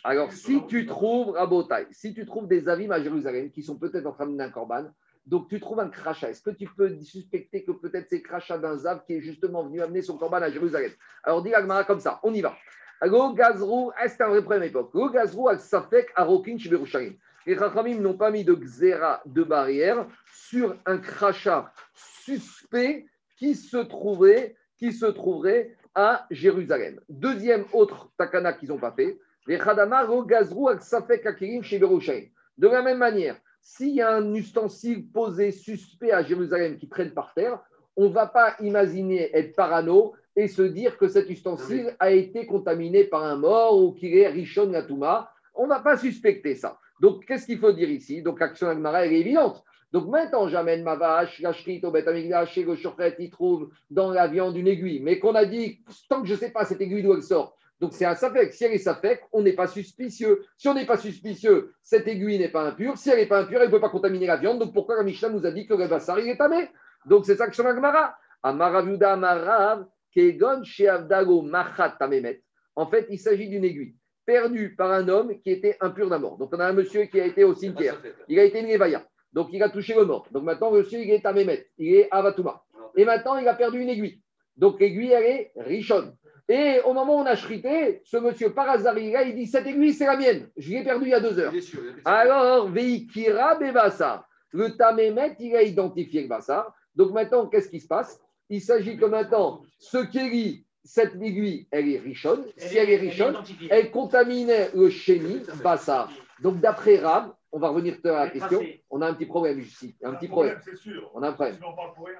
alors 0.03 0.33
si 0.33 0.67
tu 0.67 0.85
trouves, 0.87 1.31
Rabotai, 1.31 1.87
si 1.93 2.13
tu 2.13 2.27
trouves 2.27 2.49
des 2.49 2.69
avis 2.69 2.91
à 2.91 3.01
Jérusalem 3.01 3.51
qui 3.51 3.63
sont 3.63 3.79
peut-être 3.79 4.07
en 4.07 4.13
train 4.13 4.27
d'amener 4.27 4.45
un 4.45 4.51
corban, 4.51 4.91
donc 5.27 5.49
tu 5.49 5.61
trouves 5.61 5.81
un 5.81 5.89
crachat, 5.89 6.31
est-ce 6.31 6.43
que 6.43 6.51
tu 6.51 6.69
peux 6.77 7.01
suspecter 7.03 7.65
que 7.65 7.73
peut-être 7.73 8.07
c'est 8.09 8.23
crachat 8.23 8.59
d'un 8.59 8.77
Zav 8.77 9.05
qui 9.07 9.15
est 9.15 9.21
justement 9.21 9.65
venu 9.65 9.81
amener 9.81 10.03
son 10.03 10.19
corban 10.19 10.39
à 10.39 10.51
Jérusalem? 10.51 10.91
Alors, 11.23 11.43
dis 11.43 11.55
Agmara 11.55 11.85
comme 11.85 12.01
ça, 12.01 12.21
on 12.23 12.35
y 12.35 12.41
va. 12.41 12.57
Go 13.03 13.35
Gazrou, 13.35 13.93
est-ce 14.03 14.13
que 14.13 14.17
c'est 14.19 14.25
un 14.25 14.29
vrai 14.29 14.41
problème 14.41 14.63
à 14.63 14.67
l'époque? 14.67 14.91
Go 14.93 15.11
Gazrou 15.11 15.49
al 15.49 15.61
Safek 15.61 16.11
Arokin 16.17 16.59
Shiberusharim. 16.59 17.17
Les 17.47 17.57
Chachamim 17.57 18.01
n'ont 18.01 18.17
pas 18.17 18.31
mis 18.33 18.45
de 18.45 18.55
xéra 18.55 19.23
de 19.25 19.45
barrière 19.45 20.07
sur 20.33 20.77
un 20.85 20.99
crachat 20.99 21.73
suspect 21.95 23.07
qui 23.37 23.55
se 23.55 23.77
trouverait, 23.77 24.57
qui 24.79 24.93
se 24.93 25.07
trouverait 25.07 25.77
à 25.95 26.27
Jérusalem. 26.31 27.01
Deuxième 27.09 27.65
autre 27.73 28.11
takana 28.19 28.53
qu'ils 28.53 28.69
n'ont 28.69 28.79
pas 28.79 28.93
fait, 28.93 29.19
les 29.47 29.59
Chadamar 29.59 30.07
Go 30.07 30.25
Gazrou 30.25 30.69
al 30.69 30.81
Safek 30.81 31.25
Akirim 31.27 31.63
Shiberusharim. 31.63 32.29
De 32.59 32.69
la 32.69 32.83
même 32.83 32.99
manière, 32.99 33.37
s'il 33.61 33.95
y 33.95 34.01
a 34.01 34.15
un 34.15 34.35
ustensile 34.35 35.11
posé 35.11 35.51
suspect 35.51 36.13
à 36.13 36.23
Jérusalem 36.23 36.77
qui 36.77 36.89
traîne 36.89 37.13
par 37.13 37.35
terre, 37.35 37.61
on 37.97 38.09
ne 38.09 38.13
va 38.13 38.27
pas 38.27 38.55
imaginer 38.61 39.31
être 39.37 39.57
parano 39.57 40.15
et 40.37 40.49
se 40.49 40.63
dire 40.63 40.99
que 40.99 41.09
cet 41.09 41.31
ustensile 41.31 41.97
a 41.99 42.11
été 42.11 42.47
contaminé 42.47 43.05
par 43.05 43.25
un 43.25 43.37
mort 43.37 43.83
ou 43.83 43.93
qu'il 43.93 44.17
est 44.17 44.29
Rishon 44.29 44.71
Latouma. 44.71 45.31
On 45.55 45.65
ne 45.65 45.71
va 45.71 45.81
pas 45.81 45.97
suspecter 45.97 46.55
ça. 46.55 46.79
Donc, 47.01 47.25
qu'est-ce 47.25 47.47
qu'il 47.47 47.59
faut 47.59 47.73
dire 47.73 47.91
ici? 47.91 48.23
Donc, 48.23 48.41
l'action 48.41 48.69
Agmara, 48.69 49.07
elle 49.07 49.15
est 49.15 49.21
évidente. 49.21 49.65
Donc, 49.93 50.09
maintenant, 50.09 50.49
j'amène 50.49 50.83
ma 50.83 50.97
vache, 50.97 51.41
la 51.41 51.53
shrite 51.53 51.85
au 51.85 51.91
Beth 51.91 52.09
Amikdash, 52.09 52.59
et 52.59 52.65
le 52.65 52.75
shochet, 52.77 53.17
il 53.19 53.31
trouve 53.31 53.71
dans 53.91 54.11
la 54.11 54.27
viande 54.27 54.57
une 54.57 54.69
aiguille. 54.69 55.01
Mais 55.01 55.19
qu'on 55.19 55.35
a 55.35 55.45
dit, 55.45 55.81
tant 56.09 56.23
que 56.23 56.29
je 56.29 56.35
ne 56.35 56.39
sais 56.39 56.51
pas 56.51 56.65
cette 56.65 56.81
aiguille 56.81 57.03
d'où 57.03 57.15
elle 57.15 57.23
sort, 57.23 57.57
donc 57.81 57.93
c'est 57.93 58.07
un 58.07 58.15
safek. 58.15 58.53
Si 58.53 58.65
elle 58.65 58.73
est 58.73 58.79
safek, 58.79 59.23
on 59.33 59.43
n'est 59.43 59.53
pas 59.53 59.67
suspicieux. 59.67 60.45
Si 60.57 60.67
on 60.69 60.75
n'est 60.75 60.87
pas 60.87 60.97
suspicieux, 60.97 61.75
cette 61.83 62.09
aiguille 62.09 62.39
n'est 62.39 62.49
pas 62.49 62.63
impure. 62.63 62.97
Si 62.97 63.11
elle 63.11 63.19
n'est 63.19 63.27
pas 63.27 63.41
impure, 63.41 63.61
elle 63.61 63.67
ne 63.67 63.71
peut 63.71 63.81
pas 63.81 63.91
contaminer 63.91 64.27
la 64.27 64.37
viande. 64.37 64.59
Donc 64.59 64.73
pourquoi 64.73 64.97
la 64.97 65.03
Mishnah 65.03 65.29
nous 65.29 65.45
a 65.45 65.51
dit 65.51 65.67
que 65.67 65.75
le 65.75 65.87
bassar, 65.87 66.19
il 66.19 66.29
est 66.29 66.39
tamé? 66.39 66.71
Donc 67.05 67.27
c'est 67.27 67.37
ça 67.37 67.47
que 67.47 67.53
je 67.53 67.63
Gemara. 67.63 68.17
Amaravuda 68.43 69.13
Amarav, 69.13 69.87
Kegon 70.15 70.65
Sheavdago 70.65 71.43
Machat 71.43 71.97
Tamemet. 71.99 72.43
En 72.77 72.87
fait, 72.87 73.07
il 73.11 73.19
s'agit 73.19 73.49
d'une 73.49 73.65
aiguille 73.65 73.95
perdue 74.25 74.75
par 74.75 74.91
un 74.91 75.09
homme 75.09 75.39
qui 75.41 75.51
était 75.51 75.77
impur 75.81 76.09
d'un 76.09 76.19
mort. 76.19 76.37
Donc 76.39 76.51
on 76.53 76.59
a 76.59 76.67
un 76.67 76.73
monsieur 76.73 77.05
qui 77.05 77.21
a 77.21 77.27
été 77.27 77.45
au 77.45 77.55
cimetière. 77.55 78.01
Il 78.29 78.39
a 78.39 78.45
été 78.45 78.63
Nevaya. 78.63 79.07
Donc 79.37 79.51
il 79.53 79.63
a 79.63 79.69
touché 79.69 79.95
le 79.95 80.07
mort. 80.07 80.27
Donc 80.33 80.45
maintenant, 80.45 80.71
monsieur, 80.71 80.99
il 80.99 81.11
est 81.11 81.21
Tamemet. 81.21 81.69
Il 81.77 81.95
est 81.95 82.09
Avatouma. 82.11 82.65
Et 82.97 83.05
maintenant, 83.05 83.37
il 83.37 83.47
a 83.47 83.53
perdu 83.53 83.81
une 83.81 83.91
aiguille. 83.91 84.23
Donc 84.57 84.81
l'aiguille, 84.81 85.13
elle 85.13 85.25
est 85.25 85.53
Richon. 85.57 86.15
Et 86.49 86.81
au 86.87 86.95
moment 86.95 87.19
où 87.19 87.21
on 87.21 87.27
a 87.27 87.37
chrité, 87.37 88.01
ce 88.05 88.17
monsieur, 88.17 88.55
par 88.55 88.71
hasard, 88.71 88.97
il, 88.99 89.35
dit 89.35 89.47
Cette 89.47 89.67
aiguille, 89.67 89.93
c'est 89.93 90.07
la 90.07 90.17
mienne. 90.17 90.49
Je 90.57 90.71
l'ai 90.71 90.83
perdue 90.83 91.05
il 91.05 91.11
y 91.11 91.15
a 91.15 91.21
deux 91.21 91.39
heures. 91.39 91.53
Sûr. 91.61 91.83
Alors, 92.07 92.71
Veikira 92.71 93.57
Bebassa. 93.57 94.27
Le 94.53 94.75
Tamémet, 94.75 95.37
il 95.39 95.55
a 95.55 95.63
identifié 95.63 96.23
le 96.23 96.29
Bassar. 96.29 96.75
Donc 96.95 97.13
maintenant, 97.13 97.47
qu'est-ce 97.47 97.69
qui 97.69 97.81
se 97.81 97.89
passe? 97.89 98.19
Il 98.49 98.63
s'agit 98.63 98.97
que 98.97 99.05
maintenant, 99.05 99.61
ce 99.79 99.99
Kéli, 99.99 100.65
cette 100.83 101.15
aiguille, 101.17 101.69
elle 101.71 101.91
est 101.91 101.99
richonne. 101.99 102.47
Si 102.57 102.79
elle 102.79 102.89
est 102.89 102.97
richonne, 102.97 103.37
elle 103.69 103.91
contaminait 103.91 104.71
le 104.75 104.89
chéni, 104.89 105.43
Bassar. 105.63 106.11
Donc 106.41 106.61
d'après 106.61 106.97
Ram, 106.97 107.35
on 107.53 107.59
va 107.59 107.69
revenir 107.69 107.97
tout 108.01 108.09
à 108.09 108.11
l'heure 108.11 108.21
à 108.21 108.25
la 108.27 108.31
question. 108.31 108.61
On 108.91 109.01
a 109.01 109.09
un 109.09 109.15
petit 109.15 109.27
problème 109.27 109.61
ici. 109.61 109.97
Un 110.03 110.15
petit 110.15 110.27
Un 110.27 110.31
problème. 110.31 110.59
C'est 110.65 110.77
sûr. 110.77 111.11
On 111.15 111.23
a 111.23 111.29
un 111.29 111.33
problème. 111.33 111.57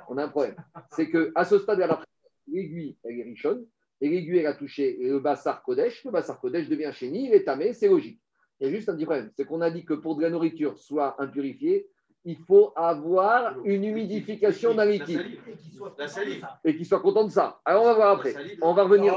On 0.09 0.19
a 0.19 0.25
un 0.25 0.29
problème. 0.29 0.57
C'est 0.91 1.11
qu'à 1.11 1.45
ce 1.45 1.59
stade, 1.59 1.81
l'aiguille, 2.49 2.97
elle 3.05 3.21
est 3.21 3.25
richonne, 3.25 3.67
et 4.01 4.09
l'aiguille, 4.09 4.39
elle 4.39 4.47
a 4.47 4.55
touché 4.55 4.97
le 5.01 5.19
Bassar 5.19 5.63
Kodesh. 5.63 6.05
Le 6.05 6.11
Bassar 6.11 6.41
Kodesh 6.41 6.69
devient 6.69 6.91
chéni, 6.93 7.27
il 7.27 7.35
est 7.35 7.45
tamé, 7.45 7.73
c'est 7.73 7.89
logique. 7.89 8.21
Il 8.61 8.67
y 8.67 8.71
a 8.71 8.73
juste 8.75 8.89
un 8.89 8.95
petit 8.95 9.05
problème. 9.05 9.31
C'est 9.37 9.45
qu'on 9.45 9.61
a 9.61 9.71
dit 9.71 9.85
que 9.85 9.95
pour 9.95 10.17
de 10.17 10.23
la 10.23 10.31
nourriture 10.31 10.79
soit 10.79 11.21
impurifiée, 11.21 11.89
il 12.25 12.39
faut 12.39 12.73
avoir 12.75 13.57
une 13.65 13.85
humidification 13.85 14.75
d'un 14.75 14.87
liquide. 14.87 15.23
Et 16.65 16.77
qu'il 16.77 16.87
soit 16.87 17.01
content 17.01 17.25
de 17.25 17.31
ça. 17.31 17.61
Alors 17.65 17.85
on 17.85 17.87
va 17.87 17.95
voir 17.95 18.11
après. 18.17 18.35
On 18.63 18.75
va 18.75 18.85
revenir. 18.85 19.15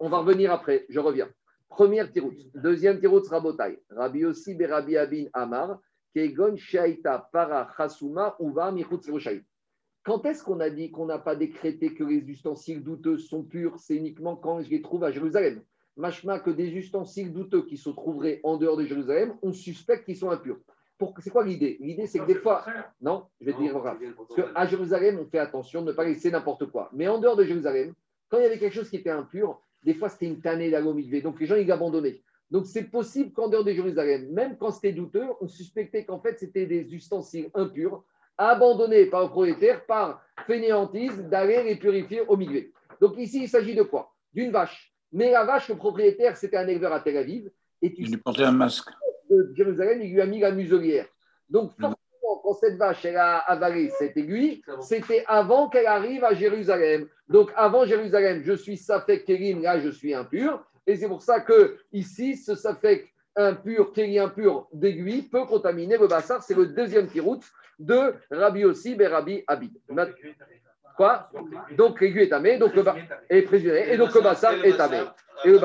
On 0.00 0.08
va 0.08 0.18
revenir 0.18 0.52
après, 0.52 0.86
je 0.88 1.00
reviens. 1.00 1.28
Première 1.68 2.10
tiroute. 2.12 2.38
Deuxième 2.54 3.00
tiroute 3.00 3.24
sera 3.24 3.40
Botaï. 3.40 3.78
Rabbi 3.90 4.24
aussi 4.24 4.54
Berabi 4.54 4.96
Abin 4.96 5.24
Amar, 5.32 5.80
Kegon 6.14 6.56
Shaita 6.56 7.28
Para 7.32 7.68
Chasuma 7.76 8.36
Uva 8.38 8.70
Michutz. 8.70 9.08
Quand 10.04 10.24
est-ce 10.26 10.44
qu'on 10.44 10.60
a 10.60 10.70
dit 10.70 10.90
qu'on 10.90 11.06
n'a 11.06 11.18
pas 11.18 11.34
décrété 11.34 11.94
que 11.94 12.04
les 12.04 12.18
ustensiles 12.28 12.82
douteux 12.84 13.18
sont 13.18 13.42
purs? 13.42 13.78
C'est 13.78 13.96
uniquement 13.96 14.36
quand 14.36 14.60
je 14.60 14.68
les 14.70 14.82
trouve 14.82 15.02
à 15.02 15.10
Jérusalem. 15.10 15.62
Machma 15.96 16.38
que 16.40 16.50
des 16.50 16.68
ustensiles 16.70 17.32
douteux 17.32 17.64
qui 17.64 17.76
se 17.76 17.88
trouveraient 17.90 18.40
en 18.44 18.56
dehors 18.56 18.76
de 18.76 18.84
Jérusalem, 18.84 19.34
on 19.42 19.52
suspecte 19.52 20.04
qu'ils 20.04 20.16
sont 20.16 20.30
impurs. 20.30 20.58
Pour- 20.98 21.14
C'est 21.20 21.30
quoi 21.30 21.44
l'idée? 21.44 21.76
L'idée, 21.80 22.06
c'est 22.06 22.18
que 22.18 22.26
des 22.26 22.34
fois. 22.34 22.64
Non, 23.00 23.26
je 23.40 23.46
vais 23.46 23.52
te 23.52 23.58
dire 23.60 23.72
Parce 23.82 24.34
qu'à 24.52 24.66
Jérusalem, 24.66 25.18
on 25.20 25.26
fait 25.26 25.38
attention 25.38 25.82
de 25.82 25.88
ne 25.88 25.92
pas 25.92 26.04
laisser 26.04 26.30
n'importe 26.30 26.66
quoi. 26.70 26.90
Mais 26.92 27.08
en 27.08 27.18
dehors 27.18 27.36
de 27.36 27.44
Jérusalem, 27.44 27.94
quand 28.28 28.38
il 28.38 28.42
y 28.42 28.46
avait 28.46 28.58
quelque 28.58 28.74
chose 28.74 28.90
qui 28.90 28.96
était 28.96 29.10
impur, 29.10 29.60
des 29.84 29.94
fois 29.94 30.08
c'était 30.08 30.26
une 30.26 30.40
tannée 30.40 30.70
d'agomigvé. 30.70 31.20
Donc 31.20 31.40
les 31.40 31.46
gens, 31.46 31.56
ils 31.56 31.66
l'abandonnaient. 31.66 32.22
Donc 32.50 32.66
c'est 32.66 32.84
possible 32.84 33.32
qu'en 33.32 33.48
dehors 33.48 33.64
de 33.64 33.72
Jérusalem, 33.72 34.30
même 34.32 34.56
quand 34.58 34.70
c'était 34.70 34.92
douteux, 34.92 35.26
on 35.40 35.48
suspectait 35.48 36.04
qu'en 36.04 36.20
fait 36.20 36.38
c'était 36.38 36.66
des 36.66 36.94
ustensiles 36.94 37.50
impurs, 37.54 38.04
abandonnés 38.36 39.06
par 39.06 39.22
le 39.22 39.28
propriétaire 39.28 39.86
par 39.86 40.22
fainéantise 40.46 41.18
d'aller 41.28 41.62
les 41.62 41.76
purifier 41.76 42.22
au 42.22 42.36
migvé. 42.36 42.72
Donc 43.00 43.16
ici, 43.18 43.42
il 43.42 43.48
s'agit 43.48 43.74
de 43.74 43.82
quoi? 43.82 44.12
D'une 44.32 44.50
vache. 44.50 44.92
Mais 45.12 45.30
la 45.30 45.44
vache, 45.44 45.68
le 45.68 45.76
propriétaire, 45.76 46.36
c'était 46.36 46.56
un 46.56 46.66
éleveur 46.66 46.92
à 46.92 47.00
Tel 47.00 47.16
Aviv. 47.16 47.50
Et 47.82 47.92
tu 47.92 48.02
Il 48.02 48.10
lui 48.10 48.16
portait 48.16 48.44
un 48.44 48.52
masque. 48.52 48.90
de 49.30 49.52
Jérusalem, 49.54 50.02
il 50.02 50.12
lui 50.12 50.20
a 50.20 50.26
mis 50.26 50.40
la 50.40 50.50
muselière. 50.50 51.06
Donc, 51.48 51.70
forcément, 51.78 51.96
quand 52.44 52.52
cette 52.52 52.76
vache 52.76 53.04
elle 53.06 53.16
a 53.16 53.38
avalé 53.38 53.90
cette 53.98 54.16
aiguille, 54.16 54.62
c'était 54.82 55.24
avant 55.26 55.68
qu'elle 55.70 55.86
arrive 55.86 56.22
à 56.24 56.34
Jérusalem. 56.34 57.08
Donc, 57.28 57.50
avant 57.56 57.86
Jérusalem, 57.86 58.42
je 58.44 58.52
suis 58.52 58.76
Safek 58.76 59.24
Kérim, 59.24 59.62
là, 59.62 59.80
je 59.80 59.88
suis 59.88 60.14
impur. 60.14 60.62
Et 60.86 60.96
c'est 60.96 61.08
pour 61.08 61.22
ça 61.22 61.40
que 61.40 61.78
ici, 61.92 62.36
ce 62.36 62.54
Safek 62.54 63.12
impur, 63.34 63.92
Kéri 63.94 64.18
impur 64.18 64.68
d'aiguille 64.74 65.22
peut 65.22 65.46
contaminer 65.46 65.96
le 65.96 66.06
bassar. 66.06 66.42
C'est 66.42 66.54
le 66.54 66.66
deuxième 66.66 67.08
tirout 67.08 67.40
de 67.78 68.12
Rabbi 68.30 68.64
Ossi 68.66 68.94
et 68.98 69.06
Rabbi 69.06 69.42
Abid. 69.46 69.72
Quoi 70.96 71.28
Donc, 71.76 72.00
l'aiguille 72.00 72.22
est 72.22 72.28
tamée, 72.28 72.58
donc 72.58 72.74
le 72.74 72.84
est 73.28 73.42
présumé, 73.42 73.92
et 73.92 73.96
donc 73.96 74.14
le 74.14 74.20
bassar 74.20 74.54
est 74.64 74.76
tamé. 74.76 75.02
Et 75.44 75.50
le 75.50 75.58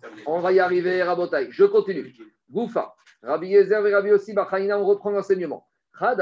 terminé. 0.00 0.22
On 0.26 0.40
va 0.40 0.52
y 0.52 0.60
arriver, 0.60 1.02
Rabotai. 1.02 1.48
Je 1.50 1.64
continue. 1.64 2.12
Goufa. 2.50 2.94
Rabbi 3.22 3.48
Yezer 3.48 3.86
et 3.86 3.94
Rabbi 3.94 4.10
Ossi 4.10 4.34
Bachaïna, 4.34 4.78
on 4.78 4.84
reprend 4.84 5.10
l'enseignement. 5.10 5.66
Il 5.98 6.18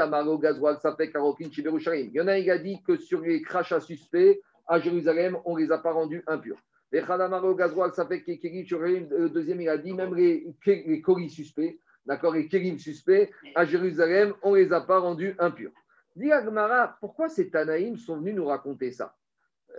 y 2.13 2.21
en 2.21 2.27
a, 2.27 2.37
il 2.39 2.49
a 2.49 2.57
dit 2.57 2.81
que 2.83 2.95
sur 2.97 3.21
les 3.21 3.41
crachats 3.41 3.81
suspects 3.81 4.41
à 4.67 4.79
Jérusalem, 4.79 5.37
on 5.43 5.55
ne 5.55 5.61
les 5.61 5.71
a 5.71 5.77
pas 5.77 5.91
rendus 5.91 6.23
impurs. 6.27 6.57
Et 6.93 7.01
Chad 7.05 7.19
Amaro 7.19 7.55
Gazwal 7.55 7.91
Shurim, 7.93 9.09
le 9.09 9.29
deuxième, 9.29 9.59
il 9.59 9.67
a 9.67 9.77
dit 9.77 9.93
même 9.93 10.15
les, 10.15 10.47
les 10.65 11.01
colis 11.01 11.29
suspects, 11.29 11.77
d'accord, 12.05 12.33
les 12.33 12.47
kérim 12.47 12.79
suspects 12.79 13.29
à 13.53 13.65
Jérusalem, 13.65 14.33
on 14.43 14.53
ne 14.53 14.59
les 14.59 14.71
a 14.71 14.79
pas 14.79 14.99
rendus 14.99 15.35
impurs. 15.39 15.71
Dit 16.15 16.31
Agmara, 16.31 16.97
pourquoi 16.99 17.29
ces 17.29 17.49
Tanaïm 17.49 17.97
sont 17.97 18.17
venus 18.17 18.35
nous 18.35 18.45
raconter 18.45 18.91
ça? 18.91 19.15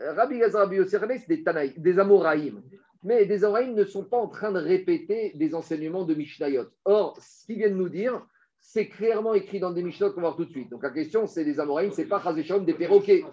Euh, 0.00 0.12
Rabbi 0.12 0.38
Gazar, 0.38 0.68
Rabbi 0.68 0.78
c'est 0.86 1.28
des 1.28 1.42
Tanaïm, 1.42 1.72
des 1.76 1.98
Amoraïm. 1.98 2.62
Mais 3.02 3.24
des 3.24 3.44
Amoraïm 3.44 3.74
ne 3.74 3.84
sont 3.84 4.04
pas 4.04 4.18
en 4.18 4.28
train 4.28 4.52
de 4.52 4.58
répéter 4.58 5.32
des 5.34 5.54
enseignements 5.54 6.04
de 6.04 6.14
Mishnayot. 6.14 6.66
Or, 6.84 7.18
ce 7.20 7.46
qu'ils 7.46 7.56
viennent 7.56 7.76
nous 7.76 7.88
dire, 7.88 8.26
c'est 8.58 8.88
clairement 8.88 9.32
écrit 9.32 9.60
dans 9.60 9.72
des 9.72 9.82
Mishnayot 9.82 10.12
qu'on 10.12 10.20
va 10.20 10.28
voir 10.28 10.36
tout 10.36 10.44
de 10.44 10.50
suite. 10.50 10.70
Donc 10.70 10.82
la 10.82 10.90
question, 10.90 11.26
c'est 11.26 11.44
des 11.44 11.58
Amoraïm, 11.58 11.92
c'est 11.92 12.04
pas 12.04 12.22
des 12.32 12.74
perroquets. 12.74 13.24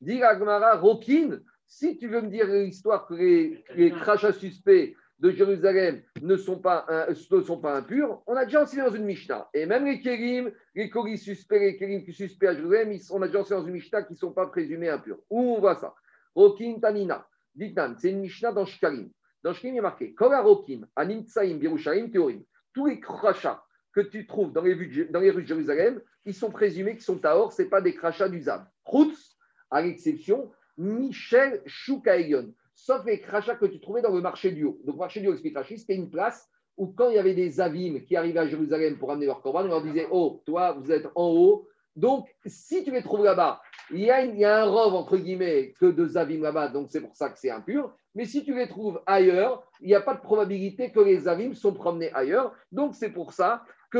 Dis 0.00 0.22
Agmara, 0.22 0.76
Rokin, 0.76 1.40
si 1.66 1.96
tu 1.96 2.08
veux 2.08 2.20
me 2.20 2.28
dire 2.28 2.46
l'histoire 2.46 3.06
que 3.06 3.14
les, 3.14 3.64
les 3.74 3.90
crachats 3.90 4.32
suspects 4.32 4.94
de 5.20 5.30
Jérusalem 5.30 6.02
ne 6.22 6.36
sont 6.36 6.58
pas, 6.58 6.86
ne 7.08 7.66
impurs, 7.66 8.22
on 8.26 8.34
a 8.34 8.44
déjà 8.46 8.62
enseigné 8.62 8.82
dans 8.82 8.94
une 8.94 9.04
Mishnah. 9.04 9.48
Et 9.52 9.66
même 9.66 9.84
les 9.84 10.00
Kérim, 10.00 10.50
les 10.74 10.88
Koris 10.88 11.18
suspects, 11.18 11.60
les 11.60 11.76
Kérim 11.76 12.02
qui 12.02 12.12
suspects 12.12 12.48
à 12.48 12.54
Jérusalem, 12.54 12.96
on 13.10 13.22
a 13.22 13.26
déjà 13.26 13.40
enseigné 13.40 13.60
dans 13.60 13.66
une 13.66 13.74
Mishnah 13.74 14.02
qui 14.04 14.14
ne 14.14 14.18
sont 14.18 14.32
pas 14.32 14.46
présumés 14.46 14.88
impurs. 14.88 15.18
Où 15.28 15.56
on 15.56 15.60
voit 15.60 15.76
ça? 15.76 15.94
Rokin 16.34 16.78
Tanina, 16.80 17.26
Ditnan, 17.54 17.96
c'est 17.98 18.10
une 18.10 18.20
Mishnah 18.20 18.52
dans 18.52 18.64
Shkarim. 18.64 19.10
Dans 19.42 19.52
Shkarim, 19.52 19.74
il 19.74 19.78
est 19.78 19.82
marqué 19.82 20.14
Kora 20.14 20.40
Rokim, 20.40 20.86
Anim 20.96 21.24
Birushaim, 21.58 22.08
Théorim. 22.10 22.42
Tous 22.72 22.86
les 22.86 22.98
crachats 22.98 23.62
que 23.92 24.00
tu 24.00 24.26
trouves 24.26 24.52
dans 24.52 24.62
les, 24.62 24.72
rues 24.72 24.88
de- 24.88 25.40
Jérusalem, 25.44 26.00
ils 26.24 26.34
sont 26.34 26.50
présumés 26.50 26.92
qu'ils 26.92 27.02
sont 27.02 27.18
Tahor, 27.18 27.52
ce 27.52 27.62
n'est 27.62 27.68
pas 27.68 27.80
des 27.80 27.94
crachats 27.94 28.28
du 28.28 28.40
Zav. 28.40 28.64
Chutz, 28.90 29.36
à 29.70 29.82
l'exception, 29.82 30.50
Michel 30.78 31.62
Choukaïon, 31.66 32.54
sauf 32.84 33.04
les 33.04 33.20
crachats 33.20 33.56
que 33.56 33.66
tu 33.66 33.80
trouvais 33.80 34.02
dans 34.02 34.14
le 34.14 34.20
marché 34.20 34.50
du 34.50 34.64
haut. 34.64 34.78
Donc, 34.84 34.94
le 34.96 35.00
marché 35.00 35.20
du 35.20 35.28
haut, 35.28 35.32
explique 35.32 35.56
Rachid, 35.56 35.78
c'était 35.78 35.94
une 35.94 36.10
place 36.10 36.48
où, 36.76 36.86
quand 36.86 37.10
il 37.10 37.16
y 37.16 37.18
avait 37.18 37.34
des 37.34 37.60
avim 37.60 38.00
qui 38.00 38.16
arrivaient 38.16 38.40
à 38.40 38.46
Jérusalem 38.46 38.98
pour 38.98 39.10
amener 39.10 39.26
leur 39.26 39.42
corban, 39.42 39.64
on 39.64 39.68
leur 39.68 39.82
disait 39.82 40.08
Oh, 40.10 40.42
toi, 40.46 40.72
vous 40.72 40.90
êtes 40.90 41.06
en 41.14 41.28
haut. 41.28 41.68
Donc, 41.96 42.26
si 42.46 42.82
tu 42.84 42.90
les 42.90 43.02
trouves 43.02 43.24
là-bas, 43.24 43.60
il 43.90 44.00
y, 44.00 44.10
a, 44.10 44.62
un 44.62 44.64
rove, 44.64 44.94
entre 44.94 45.16
guillemets, 45.16 45.74
que 45.78 45.86
de 45.86 46.06
zavim 46.06 46.40
là-bas, 46.40 46.68
donc 46.68 46.88
c'est 46.90 47.00
pour 47.00 47.16
ça 47.16 47.28
que 47.28 47.38
c'est 47.38 47.50
impur. 47.50 47.92
Mais 48.14 48.24
si 48.24 48.44
tu 48.44 48.54
les 48.54 48.68
trouves 48.68 49.02
ailleurs, 49.06 49.64
il 49.80 49.88
n'y 49.88 49.94
a 49.94 50.00
pas 50.00 50.14
de 50.14 50.20
probabilité 50.20 50.90
que 50.90 51.00
les 51.00 51.28
avim 51.28 51.52
sont 51.54 51.74
promenés 51.74 52.12
ailleurs. 52.14 52.54
Donc, 52.72 52.94
c'est 52.94 53.10
pour 53.10 53.32
ça 53.32 53.64
qu'on 53.92 53.98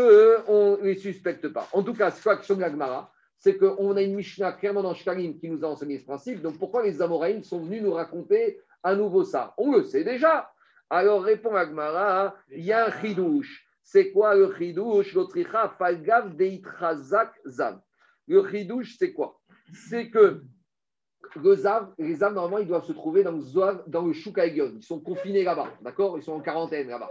ne 0.79 0.83
les 0.85 0.95
suspecte 0.95 1.49
pas. 1.49 1.69
En 1.73 1.83
tout 1.83 1.95
cas, 1.95 2.11
c'est 2.11 2.23
question 2.23 2.55
de 2.55 2.61
la 2.61 2.71
Gemara 2.71 3.13
c'est 3.41 3.57
qu'on 3.57 3.97
a 3.97 4.03
une 4.03 4.15
Mishnah 4.15 4.53
clairement 4.53 4.83
dans 4.83 4.95
Shkalim 4.95 5.39
qui 5.39 5.49
nous 5.49 5.65
a 5.65 5.69
enseigné 5.69 5.99
ce 5.99 6.05
principe. 6.05 6.43
Donc 6.43 6.59
pourquoi 6.59 6.83
les 6.85 7.01
Amoraïm 7.01 7.43
sont 7.43 7.59
venus 7.59 7.83
nous 7.83 7.95
raconter 7.95 8.61
à 8.83 8.95
nouveau 8.95 9.25
ça 9.25 9.55
On 9.59 9.73
le 9.73 9.85
sait 9.85 10.05
déjà. 10.05 10.51
Alors 10.89 11.23
répond 11.23 11.55
Agmara, 11.55 12.35
il 12.51 12.65
y 12.65 12.73
a 12.73 12.87
un 12.87 13.01
chidouche. 13.01 13.67
C'est 13.83 14.13
quoi 14.13 14.35
le 14.35 14.55
chidouche? 14.57 15.15
L'otricha 15.15 15.69
falgav 15.79 16.37
deitrazak 16.37 17.33
zav. 17.47 17.81
Le 18.27 18.49
chidouche, 18.49 18.97
c'est 18.99 19.13
quoi? 19.13 19.41
C'est 19.73 20.11
que 20.11 20.43
les 21.37 21.57
zav, 21.57 21.95
normalement, 22.35 22.59
ils 22.59 22.67
doivent 22.67 22.85
se 22.85 22.93
trouver 22.93 23.23
dans 23.23 23.33
le, 23.33 23.41
zav, 23.41 23.85
dans 23.87 24.03
le. 24.03 24.13
Ils 24.13 24.83
sont 24.83 25.01
confinés 25.01 25.45
là-bas, 25.45 25.69
d'accord? 25.83 26.19
Ils 26.19 26.23
sont 26.23 26.33
en 26.33 26.41
quarantaine 26.41 26.89
là-bas. 26.89 27.11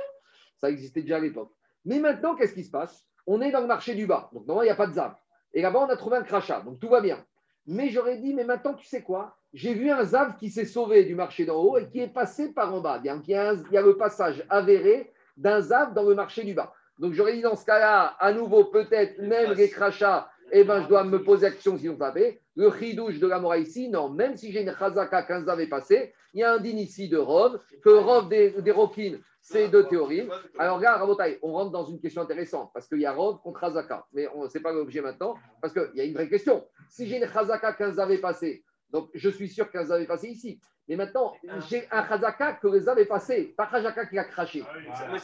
Ça 0.57 0.70
existait 0.70 1.01
déjà 1.01 1.17
à 1.17 1.20
l'époque. 1.20 1.51
Mais 1.86 1.99
maintenant, 1.99 2.36
qu'est-ce 2.36 2.53
qui 2.53 2.63
se 2.63 2.72
passe? 2.72 3.05
On 3.26 3.41
est 3.41 3.51
dans 3.51 3.61
le 3.61 3.67
marché 3.67 3.95
du 3.95 4.07
bas. 4.07 4.30
Donc 4.34 4.45
normalement, 4.45 4.63
il 4.63 4.67
n'y 4.67 4.72
a 4.72 4.76
pas 4.76 4.88
de 4.88 4.93
zav. 4.93 5.15
Et 5.53 5.61
là-bas, 5.61 5.80
on 5.80 5.89
a 5.89 5.95
trouvé 5.95 6.17
un 6.17 6.24
crachat, 6.24 6.61
donc 6.61 6.80
tout 6.80 6.89
va 6.89 7.01
bien. 7.01 7.26
Mais 7.65 7.89
j'aurais 7.89 8.17
dit, 8.17 8.34
mais 8.34 8.43
maintenant, 8.43 8.74
tu 8.74 8.86
sais 8.86 9.03
quoi? 9.03 9.38
J'ai 9.54 9.74
vu 9.74 9.89
un 9.89 10.04
Zav 10.04 10.36
qui 10.38 10.50
s'est 10.50 10.66
sauvé 10.66 11.06
du 11.06 11.16
marché 11.16 11.45
d'en 11.45 11.56
haut 11.58 11.78
et 11.78 11.88
qui 11.89 12.00
est 12.00 12.08
passé 12.14 12.54
par 12.54 12.74
en 12.74 12.82
bas. 12.82 13.00
Il 13.04 13.08
y 13.08 13.10
a, 13.10 13.50
un- 13.50 13.56
il 13.56 13.74
y 13.74 13.78
a 13.78 13.82
le 13.82 13.97
passage 13.97 14.43
avéré 14.50 15.12
d'un 15.38 15.60
Zav 15.62 15.93
dans 15.93 16.04
le 16.04 16.14
marché 16.14 16.43
du 16.43 16.54
bas. 16.54 16.72
Donc, 17.00 17.14
j'aurais 17.14 17.34
dit, 17.34 17.41
dans 17.41 17.56
ce 17.56 17.66
cas-là, 17.66 18.16
à 18.20 18.32
nouveau, 18.34 18.66
peut-être, 18.66 19.20
même 19.22 19.54
les 19.54 19.70
crachats, 19.70 20.30
eh 20.52 20.64
ben, 20.64 20.84
je 20.84 20.88
dois 20.88 21.04
me 21.04 21.24
poser 21.24 21.47
la 21.47 21.52
question 21.54 21.78
s'ils 21.78 21.89
ont 21.89 21.95
tapé. 21.95 22.41
Le 22.56 22.70
chidouche 22.72 23.20
de 23.20 23.28
la 23.28 23.39
mora 23.39 23.58
ici, 23.58 23.88
non, 23.89 24.10
même 24.10 24.36
si 24.36 24.52
j'ai 24.52 24.62
une 24.62 24.76
chazaka 24.78 25.24
qu'un 25.24 25.43
Zav 25.45 25.60
est 25.62 25.68
passé, 25.68 26.14
il 26.34 26.41
y 26.41 26.43
a 26.43 26.54
un 26.54 26.58
din 26.60 26.76
ici 26.78 27.08
de 27.10 27.18
Rov, 27.18 27.60
que 27.84 27.89
Rov 27.89 28.28
des, 28.30 28.52
des 28.62 28.72
Rokin, 28.72 29.14
c'est 29.41 29.70
de 29.70 29.82
théorie. 29.82 30.28
Alors, 30.60 30.78
regarde, 30.78 31.00
Rabotai, 31.00 31.39
on 31.41 31.54
rentre 31.54 31.72
dans 31.72 31.86
une 31.86 32.00
question 32.00 32.22
intéressante 32.22 32.70
parce 32.74 32.88
qu'il 32.88 33.00
y 33.00 33.06
a 33.06 33.14
Rov 33.14 33.39
contre 33.41 33.64
Hazaka. 33.64 34.06
Mais 34.14 34.28
ce 34.50 34.58
n'est 34.58 34.62
pas 34.62 34.74
l'objet 34.74 35.02
maintenant 35.02 35.36
parce 35.62 35.74
qu'il 35.74 35.89
y 35.95 36.02
a 36.02 36.04
une 36.04 36.14
vraie 36.14 36.30
question. 36.30 36.64
Si 36.89 37.08
j'ai 37.08 37.18
une 37.18 37.24
Hazaka 37.24 37.74
qu'un 37.74 37.93
Zav 37.93 38.12
est 38.12 38.18
passé, 38.20 38.64
donc 38.92 39.10
je 39.14 39.30
suis 39.30 39.50
sûr 39.50 39.70
qu'un 39.72 39.86
Zav 39.86 40.02
est 40.02 40.06
passé 40.08 40.30
ici. 40.30 40.60
Mais 40.88 40.96
maintenant, 40.96 41.36
j'ai 41.70 41.88
un 41.92 42.00
Hazaka 42.02 42.54
que 42.54 42.68
le 42.68 42.80
Zav 42.80 42.98
est 42.98 43.06
passé, 43.06 43.54
pas 43.56 43.70
Hazaka 43.72 44.08
qui 44.08 44.18
a 44.18 44.24
craché. 44.24 44.64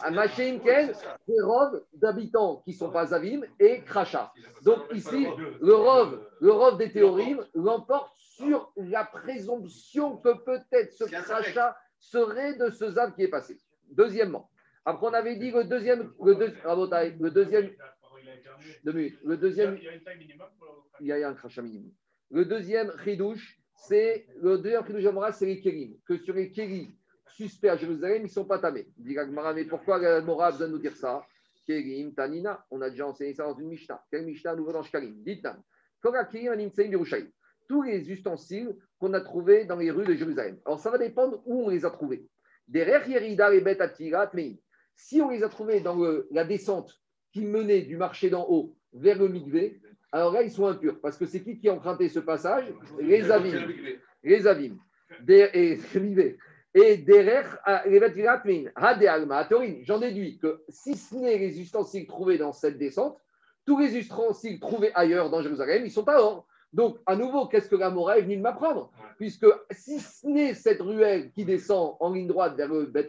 Un 0.03 0.11
machine 0.11 0.59
Ken, 0.61 0.91
des 1.28 1.41
Rov 1.41 1.84
d'habitants 1.93 2.61
qui 2.63 2.72
ne 2.72 2.76
sont 2.76 2.91
pas 2.91 3.07
Zavim 3.07 3.41
et 3.59 3.82
Kracha. 3.82 4.32
Donc 4.63 4.82
ici, 4.93 5.26
le 5.61 5.74
Rov, 5.74 6.24
le 6.39 6.51
Rov 6.51 6.78
des 6.78 6.91
théories 6.91 7.36
l'emporte 7.55 8.16
sur 8.16 8.72
la 8.76 9.05
présomption 9.05 10.18
que 10.18 10.34
peut-être 10.43 10.91
ce 10.93 11.05
Kracha 11.24 11.76
serait 11.99 12.55
de 12.57 12.70
ce 12.70 12.91
Zav 12.91 13.16
qui 13.16 13.24
est 13.24 13.28
passé. 13.30 13.57
Deuxièmement, 13.89 14.51
après 14.86 15.07
on 15.07 15.13
avait 15.13 15.36
dit 15.36 15.49
le 15.49 15.63
deuxième, 15.63 16.13
le, 16.24 16.36
deux- 16.36 16.53
le 17.20 17.30
deuxième, 17.32 17.72
Deux 18.84 18.93
minutes. 18.93 19.20
Le 19.24 19.38
deuxième, 19.38 19.78
il 20.99 21.07
y 21.07 21.11
a 21.11 21.28
un 21.28 21.34
crachat 21.34 21.61
minimum. 21.63 21.91
Le 22.32 22.45
deuxième 22.45 22.91
chidouche, 23.03 23.59
c'est 23.76 24.28
le 24.41 24.57
deuxième 24.57 24.86
chidouche 24.86 25.34
c'est 25.34 25.45
les 25.45 25.61
kélim. 25.61 25.97
Que 26.07 26.17
sur 26.17 26.34
les 26.34 26.51
kélim 26.51 26.91
suspects 27.28 27.69
à 27.69 27.78
Jérusalem, 27.78 28.21
ils 28.21 28.26
ne 28.26 28.30
sont 28.30 28.45
pas 28.45 28.59
tamés. 28.59 28.88
Dit 28.97 29.15
mais 29.55 29.65
pourquoi 29.65 29.99
l'Amora 29.99 30.47
a 30.47 30.51
besoin 30.51 30.67
de 30.67 30.73
nous 30.73 30.80
dire 30.80 30.95
ça? 30.95 31.21
Kélim, 31.65 32.13
Tanina, 32.13 32.63
on 32.69 32.82
a 32.82 32.89
déjà 32.89 33.07
enseigné 33.07 33.34
ça 33.34 33.43
dans 33.43 33.57
une 33.57 33.69
Mishnah. 33.69 34.03
Quelle 34.11 34.26
Mishnah? 34.26 34.55
Nouveau 34.55 34.71
dans 34.71 34.84
Shkalim 34.84 35.23
Dites-nous. 35.23 35.63
Tous 37.67 37.82
les 37.82 38.11
ustensiles 38.11 38.76
qu'on 38.99 39.13
a 39.13 39.21
trouvés 39.21 39.65
dans 39.65 39.78
les 39.78 39.89
rues 39.89 40.05
de 40.05 40.13
Jérusalem. 40.13 40.59
Alors 40.65 40.80
ça 40.80 40.91
va 40.91 40.97
dépendre 40.99 41.41
où 41.45 41.63
on 41.63 41.69
les 41.69 41.84
a 41.84 41.89
trouvés. 41.89 42.28
Derrière 42.67 43.07
Yerida, 43.07 43.47
Atirat, 43.80 44.30
mais 44.34 44.59
si 44.95 45.21
on 45.21 45.30
les 45.30 45.43
a 45.43 45.49
trouvés 45.49 45.82
dans 45.82 45.97
la 46.32 46.45
descente 46.45 47.01
qui 47.32 47.45
menait 47.45 47.82
du 47.82 47.97
marché 47.97 48.30
d'en 48.30 48.45
haut 48.47 48.76
vers 48.93 49.17
le 49.17 49.28
Migvé, 49.28 49.82
alors 50.16 50.32
là, 50.32 50.43
ils 50.43 50.51
sont 50.51 50.66
impurs. 50.66 50.97
Parce 51.01 51.18
que 51.18 51.26
c'est 51.26 51.43
qui 51.43 51.59
qui 51.59 51.68
a 51.68 51.74
emprunté 51.74 52.07
ce 52.07 52.20
passage 52.20 52.74
Les 53.01 53.30
Avim. 53.30 53.68
Les 54.24 54.47
Avim. 54.47 54.78
Et, 55.28 55.78
et 56.74 56.97
derrière, 56.97 57.59
ah. 57.66 57.84
J'en 59.84 59.99
déduis 59.99 60.38
que 60.38 60.63
si 60.70 60.95
ce 60.95 61.16
n'est 61.16 61.38
les 61.38 61.59
ustensiles 61.59 62.07
trouvés 62.07 62.38
dans 62.38 62.53
cette 62.53 62.78
descente, 62.78 63.20
tous 63.66 63.78
les 63.78 63.97
ustensiles 63.97 64.61
trouvés 64.61 64.93
ailleurs 64.95 65.30
dans 65.30 65.41
Jérusalem, 65.41 65.86
ils 65.86 65.91
sont 65.91 66.07
à 66.07 66.22
or. 66.22 66.47
Donc, 66.72 66.97
à 67.05 67.18
nouveau, 67.18 67.47
qu'est-ce 67.47 67.68
que 67.68 67.76
la 67.76 67.89
Mora 67.89 68.18
est 68.18 68.22
venue 68.22 68.38
de 68.38 68.41
m'apprendre 68.41 68.93
Puisque 69.18 69.47
si 69.72 69.99
ce 69.99 70.26
n'est 70.28 70.53
cette 70.53 70.82
ruelle 70.82 71.30
qui 71.34 71.43
descend 71.43 71.97
en 71.99 72.13
ligne 72.13 72.28
droite 72.28 72.55
vers 72.55 72.70
le 72.70 72.86
Bet 72.86 73.07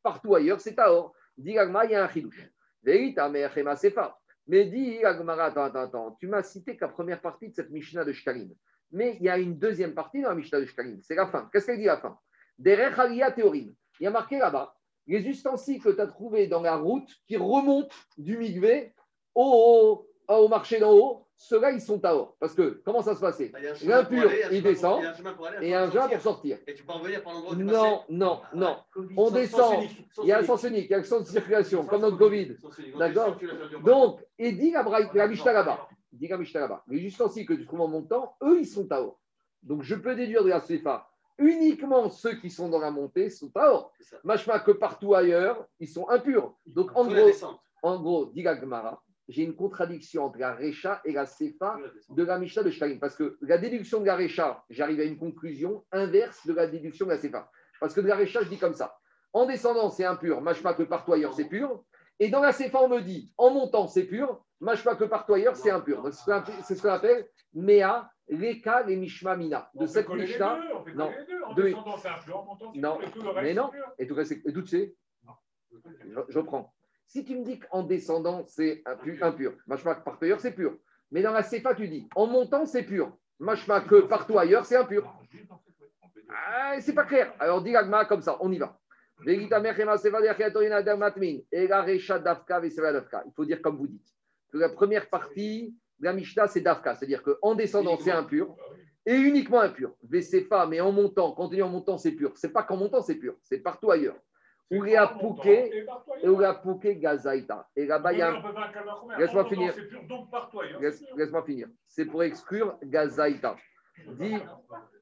partout 0.00 0.36
ailleurs, 0.36 0.60
c'est 0.60 0.78
à 0.78 0.92
or. 0.92 1.12
Dit 1.36 1.50
il 1.50 1.90
y 1.90 1.94
a 1.96 2.04
un 2.04 2.08
chidouche. 2.08 2.48
Vérita, 2.84 3.28
mais 3.28 3.48
Sefa. 3.74 4.19
Mais 4.46 4.64
dit 4.66 4.98
l'Agmara, 5.00 5.46
attends, 5.46 5.64
attends, 5.64 5.82
attends, 5.82 6.16
tu 6.18 6.26
m'as 6.26 6.42
cité 6.42 6.76
qu'à 6.76 6.88
première 6.88 7.20
partie 7.20 7.48
de 7.48 7.54
cette 7.54 7.70
Mishnah 7.70 8.04
de 8.04 8.12
Shkalim. 8.12 8.50
Mais 8.92 9.16
il 9.20 9.24
y 9.24 9.28
a 9.28 9.38
une 9.38 9.58
deuxième 9.58 9.94
partie 9.94 10.20
dans 10.22 10.30
la 10.30 10.34
Mishnah 10.34 10.60
de 10.60 10.66
Shkalim. 10.66 11.00
C'est 11.02 11.14
la 11.14 11.26
fin. 11.26 11.48
Qu'est-ce 11.52 11.66
qu'elle 11.66 11.78
dit 11.78 11.84
la 11.84 11.98
fin? 11.98 12.18
Derech 12.58 12.98
Halia 12.98 13.30
Théorim. 13.30 13.74
Il 14.00 14.04
y 14.04 14.06
a 14.06 14.10
marqué 14.10 14.38
là-bas 14.38 14.74
les 15.06 15.26
ustensiles 15.26 15.82
que 15.82 15.90
tu 15.90 16.00
as 16.00 16.06
trouvés 16.06 16.46
dans 16.46 16.62
la 16.62 16.76
route 16.76 17.10
qui 17.26 17.36
remontent 17.36 17.94
du 18.16 18.36
Migvé 18.36 18.94
au, 19.34 20.06
au, 20.28 20.34
au 20.34 20.48
marché 20.48 20.78
d'en 20.78 20.92
haut, 20.92 21.26
ceux-là, 21.42 21.72
ils 21.72 21.80
sont 21.80 22.04
à 22.04 22.14
or. 22.14 22.36
Parce 22.38 22.54
que 22.54 22.82
comment 22.84 23.00
ça 23.00 23.14
se 23.14 23.20
passait 23.20 23.50
L'impur, 23.82 24.30
il 24.52 24.62
descend, 24.62 25.02
et 25.62 25.74
un 25.74 25.90
chemin 25.90 26.08
pour 26.08 26.20
sortir. 26.20 26.58
Et 26.66 26.74
tu 26.74 26.84
peux 26.84 26.92
revenir 26.92 27.22
par 27.22 27.32
l'endroit 27.32 27.54
où 27.54 27.56
Non, 27.56 28.02
non, 28.10 28.42
non. 28.52 28.76
On 29.16 29.30
descend, 29.30 29.84
il 30.22 30.28
y 30.28 30.32
a 30.32 30.40
un 30.40 30.44
sens 30.44 30.64
unique, 30.64 30.84
il 30.84 30.90
y 30.90 30.94
a 30.94 30.98
un 30.98 31.02
sens 31.02 31.24
de 31.24 31.28
circulation, 31.28 31.86
comme 31.86 32.02
le 32.02 32.10
Covid. 32.10 32.56
D'accord 32.98 33.38
Donc, 33.82 34.20
et 34.38 34.52
dit 34.52 34.70
la, 34.70 35.26
Mishnah 35.26 35.52
là-bas, 35.54 35.88
dit 36.12 36.28
la 36.28 36.36
Mishnah 36.36 36.60
là-bas, 36.60 36.84
les 36.88 37.00
ustensiles 37.00 37.46
que 37.46 37.54
tu 37.54 37.64
trouves 37.64 37.80
en 37.80 37.88
montant, 37.88 38.36
eux, 38.42 38.60
ils 38.60 38.66
sont 38.66 38.92
à 38.92 39.00
or. 39.00 39.18
Donc, 39.62 39.82
je 39.82 39.94
peux 39.94 40.14
déduire 40.14 40.44
de 40.44 40.50
la 40.50 40.60
CFA, 40.60 41.08
uniquement 41.38 42.10
ceux 42.10 42.34
qui 42.34 42.50
sont 42.50 42.68
dans 42.68 42.80
la 42.80 42.90
montée 42.90 43.30
sont 43.30 43.50
à 43.54 43.72
or. 43.72 43.92
C'est 43.98 44.04
ça. 44.04 44.18
Machma 44.24 44.58
que 44.60 44.72
partout 44.72 45.14
ailleurs, 45.14 45.66
ils 45.78 45.88
sont 45.88 46.06
impurs. 46.10 46.54
Donc, 46.66 46.90
en 46.94 47.06
gros, 47.06 47.30
en 47.82 47.98
gros, 47.98 48.26
dit 48.26 48.42
la 48.42 48.60
Gemara, 48.60 49.02
j'ai 49.30 49.44
une 49.44 49.54
contradiction 49.54 50.24
entre 50.26 50.38
la 50.38 50.54
Recha 50.54 51.00
et 51.04 51.12
la 51.12 51.24
Sefa 51.24 51.78
de 52.10 52.22
la 52.24 52.38
Mishnah 52.38 52.62
de 52.62 52.70
Shkalim. 52.70 52.98
Parce 53.00 53.16
que 53.16 53.38
la 53.40 53.58
déduction 53.58 54.00
de 54.00 54.06
la 54.06 54.16
Recha, 54.16 54.64
j'arrive 54.68 55.00
à 55.00 55.04
une 55.04 55.18
conclusion 55.18 55.84
inverse 55.92 56.46
de 56.46 56.52
la 56.52 56.66
déduction 56.66 57.06
de 57.06 57.12
la 57.12 57.18
Sefa. 57.18 57.50
Parce 57.80 57.94
que 57.94 58.00
de 58.00 58.08
la 58.08 58.16
Recha, 58.16 58.42
je 58.42 58.48
dis 58.48 58.58
comme 58.58 58.74
ça. 58.74 58.96
En 59.32 59.46
descendant, 59.46 59.88
c'est 59.90 60.04
impur. 60.04 60.40
Machma 60.42 60.74
que 60.74 60.82
partout 60.82 61.12
ailleurs, 61.12 61.32
c'est 61.34 61.44
pur. 61.48 61.84
Et 62.18 62.28
dans 62.28 62.40
la 62.42 62.52
Sefa, 62.52 62.82
on 62.82 62.88
me 62.88 63.00
dit, 63.00 63.32
en 63.38 63.50
montant, 63.50 63.86
c'est 63.86 64.04
pur. 64.04 64.44
Machma 64.60 64.94
que 64.96 65.04
partout 65.04 65.34
ailleurs, 65.34 65.56
c'est 65.56 65.70
impur. 65.70 66.02
Donc, 66.02 66.12
c'est 66.64 66.74
ce 66.74 66.82
qu'on 66.82 66.90
appelle- 66.90 67.26
Mea, 67.54 68.10
Leka, 68.28 68.82
les 68.82 68.96
Mishma 68.96 69.36
Mina. 69.36 69.70
De 69.74 69.84
On 69.84 69.86
cette 69.86 70.08
Mishnah. 70.08 70.56
deux, 70.60 70.74
on 70.74 70.84
fait 70.84 70.92
non. 70.94 71.06
coller 71.06 71.18
les 71.20 71.26
deux. 71.26 71.42
En 71.44 71.54
descendant, 71.54 71.96
c'est 71.96 72.08
impur. 72.08 72.38
En 72.38 72.44
montant, 72.44 72.72
c'est 72.74 72.80
Non. 72.80 72.96
pur, 72.98 73.08
et 73.08 73.10
tout 73.12 73.22
le 73.22 73.28
reste, 73.30 73.42
Mais 73.44 73.54
non. 73.54 73.70
Et 73.98 74.06
tout 74.06 74.16
c'est- 74.66 74.94
je, 76.08 76.20
je 76.28 76.40
prends. 76.40 76.72
Si 77.10 77.24
tu 77.24 77.36
me 77.36 77.42
dis 77.44 77.58
qu'en 77.58 77.82
descendant, 77.82 78.44
c'est 78.46 78.84
impu- 78.86 79.20
impur, 79.20 79.52
machma 79.66 79.96
que 79.96 80.04
partout 80.04 80.24
ailleurs, 80.26 80.38
c'est 80.38 80.52
pur. 80.52 80.76
Mais 81.10 81.22
dans 81.22 81.32
la 81.32 81.42
CFA, 81.42 81.74
tu 81.74 81.88
dis 81.88 82.08
en 82.14 82.28
montant, 82.28 82.66
c'est 82.66 82.84
pur. 82.84 83.18
Machma 83.40 83.80
que 83.80 84.02
partout 84.02 84.38
ailleurs, 84.38 84.64
c'est 84.64 84.76
impur. 84.76 85.12
Ah, 86.32 86.80
c'est 86.80 86.94
pas 86.94 87.02
clair. 87.04 87.34
Alors, 87.40 87.62
dis 87.62 87.72
l'agma 87.72 88.04
comme 88.04 88.22
ça, 88.22 88.36
on 88.40 88.52
y 88.52 88.58
va. 88.58 88.78
Il 93.26 93.32
faut 93.34 93.44
dire 93.44 93.60
comme 93.60 93.76
vous 93.76 93.88
dites. 93.88 94.06
Que 94.52 94.58
la 94.58 94.68
première 94.68 95.10
partie 95.10 95.74
de 95.98 96.04
la 96.04 96.12
Mishnah, 96.12 96.46
c'est 96.46 96.60
dafka. 96.60 96.94
C'est-à-dire 96.94 97.24
qu'en 97.24 97.56
descendant, 97.56 97.96
c'est 97.98 98.12
impur. 98.12 98.54
Et 99.04 99.16
uniquement 99.16 99.60
impur. 99.60 99.96
Vesefa, 100.08 100.66
mais 100.66 100.80
en 100.80 100.92
montant, 100.92 101.32
quand 101.32 101.46
on 101.46 101.48
dit 101.48 101.60
en 101.60 101.68
montant, 101.70 101.98
c'est 101.98 102.12
pur. 102.12 102.32
C'est 102.36 102.52
pas 102.52 102.62
qu'en 102.62 102.76
montant, 102.76 103.02
c'est 103.02 103.16
pur. 103.16 103.34
C'est 103.42 103.58
partout 103.58 103.90
ailleurs. 103.90 104.16
Ou 104.70 104.82
les 104.82 104.94
apouké, 104.94 105.84
et 106.22 106.28
ou 106.28 106.38
les 106.38 106.96
gazaïta. 106.96 107.68
Et 107.74 107.86
là-bas, 107.86 108.12
il 108.12 108.18
y 108.20 108.22
a 108.22 108.40
Laisse-moi 109.18 109.44
finir. 109.46 109.74
Pur. 109.74 110.62
Laisse-moi 111.16 111.42
finir. 111.42 111.68
C'est 111.88 112.04
pour 112.04 112.22
exclure 112.22 112.78
Gazaïta. 112.82 113.56
Dis, 114.18 114.36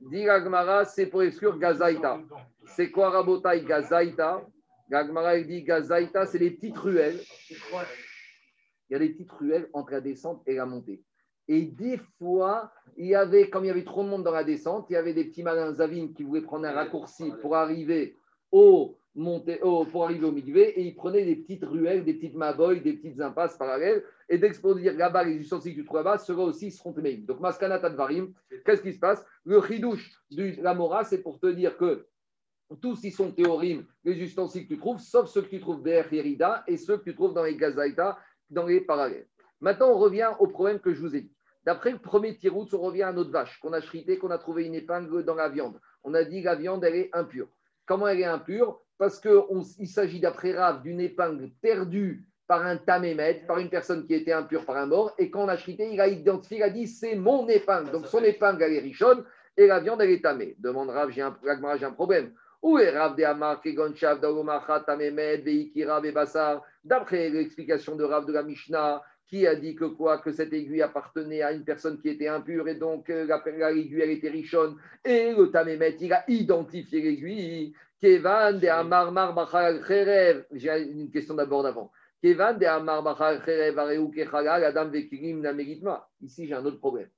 dis 0.01 0.25
Gagmara, 0.25 0.85
c'est 0.85 1.07
pour 1.07 1.23
exclure 1.23 1.59
Gazaïta. 1.59 2.19
C'est 2.65 2.91
quoi 2.91 3.11
Rabotai 3.11 3.65
Gazaïta? 3.65 4.43
Gagmara, 4.91 5.37
il 5.37 5.47
dit 5.47 5.63
Gazaïta, 5.63 6.25
c'est 6.25 6.39
les 6.39 6.51
petites 6.51 6.79
ruelles. 6.79 7.21
Il 8.89 8.93
y 8.93 8.97
a 8.97 8.99
des 8.99 9.11
petites 9.11 9.33
ruelles 9.33 9.69
entre 9.75 9.93
la 9.93 10.01
descente 10.01 10.43
et 10.47 10.55
la 10.55 10.65
montée. 10.65 11.03
Et 11.47 11.63
des 11.63 11.99
fois, 12.19 12.73
il 12.97 13.07
y 13.07 13.15
avait, 13.15 13.49
comme 13.49 13.65
il 13.65 13.69
y 13.69 13.71
avait 13.71 13.85
trop 13.85 14.03
de 14.03 14.09
monde 14.09 14.25
dans 14.25 14.33
la 14.33 14.45
descente, 14.45 14.87
il 14.91 14.95
y 14.95 14.97
avait 14.97 15.15
des 15.15 15.25
petits 15.25 15.43
malins 15.43 15.75
zavines 15.75 16.15
qui 16.15 16.23
voulaient 16.23 16.43
prendre 16.43 16.67
un 16.67 16.73
raccourci 16.73 17.33
pour 17.41 17.57
arriver 17.57 18.17
au 18.51 18.98
au- 19.17 19.85
pour 19.87 20.05
arriver 20.05 20.27
au 20.27 20.33
Migvé, 20.33 20.79
et 20.79 20.83
ils 20.83 20.95
prenaient 20.95 21.25
des 21.25 21.37
petites 21.37 21.65
ruelles, 21.65 22.05
des 22.05 22.15
petites 22.15 22.35
maboy, 22.35 22.81
des 22.81 22.93
petites 22.93 23.21
impasses 23.21 23.57
parallèles, 23.57 24.05
et 24.29 24.39
dès 24.39 24.51
dire 24.51 24.97
là-bas, 24.97 25.25
les 25.25 25.37
ustensiles 25.37 25.75
que 25.75 25.81
tu 25.81 25.85
trouves 25.85 25.99
là-bas, 25.99 26.19
ceux-là 26.19 26.43
aussi 26.43 26.71
seront 26.71 26.93
téméim. 26.93 27.25
Donc, 27.27 27.41
Maskana 27.41 27.79
Tadvarim, 27.79 28.33
qu'est-ce 28.65 28.83
qui 28.83 28.93
se 28.93 28.99
passe? 28.99 29.25
Le 29.45 29.61
chidouche 29.63 30.11
de 30.31 30.63
la 30.63 30.75
Mora, 30.75 31.05
c'est 31.05 31.23
pour 31.23 31.41
te 31.41 31.47
dire 31.47 31.77
que 31.77 32.07
tous 32.83 33.03
ils 33.03 33.13
sont 33.13 33.33
théorim, 33.33 33.87
les 34.05 34.21
ustensiles 34.21 34.65
que 34.65 34.75
tu 34.75 34.79
trouves, 34.79 35.01
sauf 35.01 35.29
ceux 35.29 35.43
que 35.43 35.49
tu 35.49 35.61
trouves 35.61 35.83
derrière 35.83 36.13
Yerida 36.13 36.65
et 36.67 36.77
ceux 36.77 36.99
que 36.99 37.05
tu 37.05 37.15
trouves 37.15 37.33
dans 37.33 37.45
les 37.45 37.57
Gazaïta, 37.57 38.19
dans 38.51 38.67
les 38.67 38.83
parallèles. 38.83 39.27
Maintenant, 39.61 39.91
on 39.91 39.99
revient 39.99 40.31
au 40.39 40.47
problème 40.47 40.79
que 40.79 40.93
je 40.93 41.01
vous 41.01 41.17
ai 41.17 41.23
dit. 41.23 41.33
D'après 41.65 41.91
le 41.91 41.99
premier 41.99 42.37
tirout, 42.37 42.67
on 42.73 42.79
revient 42.79 43.03
à 43.03 43.13
notre 43.13 43.31
vache 43.31 43.59
qu'on 43.61 43.73
a 43.73 43.81
chrité, 43.81 44.19
qu'on 44.19 44.31
a 44.31 44.39
trouvé 44.39 44.65
une 44.65 44.75
épingle 44.75 45.25
dans 45.25 45.35
la 45.35 45.49
viande. 45.49 45.81
On 46.05 46.15
a 46.15 46.25
dit 46.25 46.43
la 46.43 46.55
viande, 46.55 46.85
elle 46.85 46.95
est 46.95 47.11
impure. 47.13 47.49
Comment 47.85 48.09
elle 48.09 48.21
est 48.21 48.25
impure? 48.25 48.81
Parce 48.99 49.21
qu'il 49.21 49.87
s'agit, 49.87 50.21
d'après 50.21 50.53
Rav, 50.53 50.83
d'une 50.83 51.01
épingle 51.01 51.51
perdue 51.63 52.27
par 52.49 52.65
un 52.65 52.79
tamémet, 52.79 53.45
par 53.47 53.59
une 53.59 53.69
personne 53.69 54.07
qui 54.07 54.15
était 54.15 54.33
impure 54.33 54.65
par 54.65 54.77
un 54.77 54.87
mort. 54.87 55.15
Et 55.19 55.31
quand 55.31 55.45
on 55.45 55.49
a 55.49 55.57
chrité, 55.57 55.89
il 55.93 56.01
a 56.01 56.09
identifié, 56.09 56.59
il 56.59 56.63
a 56.63 56.71
dit 56.71 56.87
c'est 56.87 57.15
mon 57.15 57.47
épingle. 57.47 57.93
Donc 57.93 58.07
son 58.07 58.25
épingle, 58.25 58.63
elle 58.63 58.73
est 58.73 58.81
richonne 58.81 59.25
et 59.57 59.67
la 59.67 59.81
viande, 59.81 60.01
elle 60.01 60.11
est 60.11 60.23
tamée. 60.23 60.57
Demande 60.59 60.91
Rav, 60.91 61.11
j'ai 61.11 61.23
un, 61.23 61.37
j'ai 61.79 61.85
un 61.85 61.93
problème. 61.93 62.33
Où 62.63 62.79
est 62.79 62.91
Rav 62.91 63.17
de 63.17 63.23
Amar, 63.23 63.61
Kegon 63.61 63.95
Shav, 63.95 64.21
Dagomacha, 64.21 64.81
Tamemet, 64.81 65.39
Veikira, 65.39 66.01
Bebassar 66.01 66.65
D'après 66.83 67.29
l'explication 67.29 67.95
de 67.95 68.05
Rav 68.05 68.25
de 68.27 68.33
la 68.33 68.43
Mishnah, 68.43 69.03
qui 69.27 69.47
a 69.47 69.55
dit 69.55 69.75
que 69.75 69.85
quoi? 69.85 70.19
Que 70.19 70.33
cette 70.33 70.53
aiguille 70.53 70.83
appartenait 70.83 71.43
à 71.43 71.53
une 71.53 71.65
personne 71.65 72.01
qui 72.01 72.09
était 72.09 72.29
impure 72.29 72.67
et 72.67 72.77
donc 72.77 73.11
euh, 73.11 73.27
la, 73.27 73.43
la 73.59 73.73
aiguille, 73.73 74.01
elle 74.01 74.11
était 74.11 74.31
richonne. 74.31 74.77
Et 75.05 75.35
le 75.35 75.51
Tamemet, 75.51 75.97
il 76.01 76.13
a 76.13 76.25
identifié 76.29 77.03
l'aiguille. 77.03 77.75
Kevan 78.01 78.61
de 78.61 78.69
Amar 78.69 79.11
Mar 79.11 79.35
Bachal 79.35 79.85
Cherev. 79.85 80.45
J'ai 80.53 80.83
une 80.83 81.11
question 81.11 81.35
d'abord 81.35 81.65
d'avant. 81.65 81.91
Kevan 82.23 82.57
de 82.57 82.65
Amar 82.65 83.03
Bachal 83.03 83.43
Cherev, 83.45 83.77
Areu 83.77 84.09
Kechalal, 84.11 84.65
Adam 84.65 84.89
Vekirim 84.89 85.41
Nameritma. 85.41 86.09
Ici, 86.21 86.47
j'ai 86.47 86.55
un 86.55 86.65
autre 86.65 86.79
problème. 86.79 87.09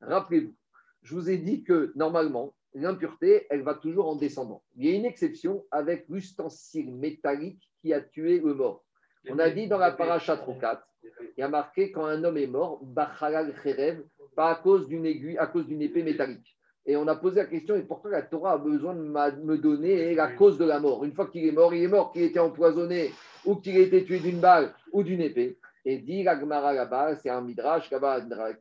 Rappelez-vous, 0.00 0.54
je 1.02 1.14
vous 1.14 1.28
ai 1.28 1.38
dit 1.38 1.64
que 1.64 1.92
normalement, 1.96 2.54
l'impureté, 2.74 3.46
elle 3.50 3.62
va 3.62 3.74
toujours 3.74 4.08
en 4.08 4.14
descendant. 4.14 4.62
Il 4.76 4.86
y 4.86 4.92
a 4.92 4.96
une 4.96 5.06
exception 5.06 5.64
avec 5.72 6.06
l'ustensile 6.08 6.94
métallique 6.94 7.68
qui 7.80 7.92
a 7.92 8.00
tué 8.00 8.38
le 8.38 8.54
mort. 8.54 8.84
On 9.28 9.40
a 9.40 9.50
dit 9.50 9.66
dans 9.66 9.78
la 9.78 9.90
paracha 9.90 10.36
4, 10.36 10.86
il 11.02 11.40
y 11.40 11.42
a 11.42 11.48
marqué 11.48 11.90
quand 11.90 12.06
un 12.06 12.22
homme 12.22 12.36
est 12.36 12.46
mort, 12.46 12.78
Bachalal 12.84 13.54
Cherev, 13.62 14.04
pas 14.36 14.52
à 14.52 14.54
cause 14.54 14.86
d'une 14.86 15.04
aiguille, 15.04 15.38
à 15.38 15.48
cause 15.48 15.66
d'une 15.66 15.82
épée 15.82 16.04
métallique. 16.04 16.57
Et 16.88 16.96
on 16.96 17.06
a 17.06 17.14
posé 17.14 17.36
la 17.36 17.44
question, 17.44 17.76
et 17.76 17.82
pourquoi 17.82 18.10
la 18.10 18.22
Torah 18.22 18.52
a 18.52 18.58
besoin 18.58 18.94
de 18.94 19.02
me 19.02 19.58
donner 19.58 20.14
la 20.14 20.32
cause 20.32 20.56
de 20.56 20.64
la 20.64 20.80
mort 20.80 21.04
Une 21.04 21.12
fois 21.12 21.26
qu'il 21.26 21.44
est 21.44 21.52
mort, 21.52 21.74
il 21.74 21.82
est 21.82 21.88
mort, 21.88 22.12
qu'il 22.12 22.22
était 22.22 22.38
empoisonné, 22.38 23.12
ou 23.44 23.56
qu'il 23.56 23.76
ait 23.76 23.82
été 23.82 24.06
tué 24.06 24.20
d'une 24.20 24.40
balle 24.40 24.72
ou 24.92 25.02
d'une 25.02 25.20
épée. 25.20 25.58
Et 25.84 25.98
dit 25.98 26.22
la 26.22 26.40
Gemara 26.40 26.72
là-bas, 26.72 27.16
c'est 27.16 27.28
un 27.28 27.42
midrash 27.42 27.90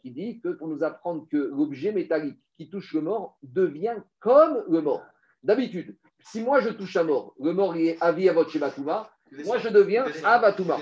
qui 0.01 0.11
dit 0.11 0.41
que 0.41 0.49
pour 0.49 0.67
nous 0.67 0.83
apprendre 0.83 1.25
que 1.31 1.37
l'objet 1.37 1.93
métallique 1.93 2.39
qui 2.57 2.69
touche 2.69 2.93
le 2.93 3.01
mort 3.01 3.37
devient 3.43 3.95
comme 4.19 4.61
le 4.69 4.81
mort. 4.81 5.05
D'habitude, 5.41 5.95
si 6.19 6.41
moi 6.41 6.59
je 6.59 6.69
touche 6.69 6.97
un 6.97 7.03
mort, 7.03 7.33
le 7.39 7.53
mort 7.53 7.77
il 7.77 7.87
est 7.87 7.97
avi 8.01 8.27
à 8.27 8.33
votre 8.33 8.49
Shebatuma, 8.49 9.09
moi 9.45 9.57
je 9.57 9.69
deviens 9.69 10.05
Avatuma. 10.25 10.77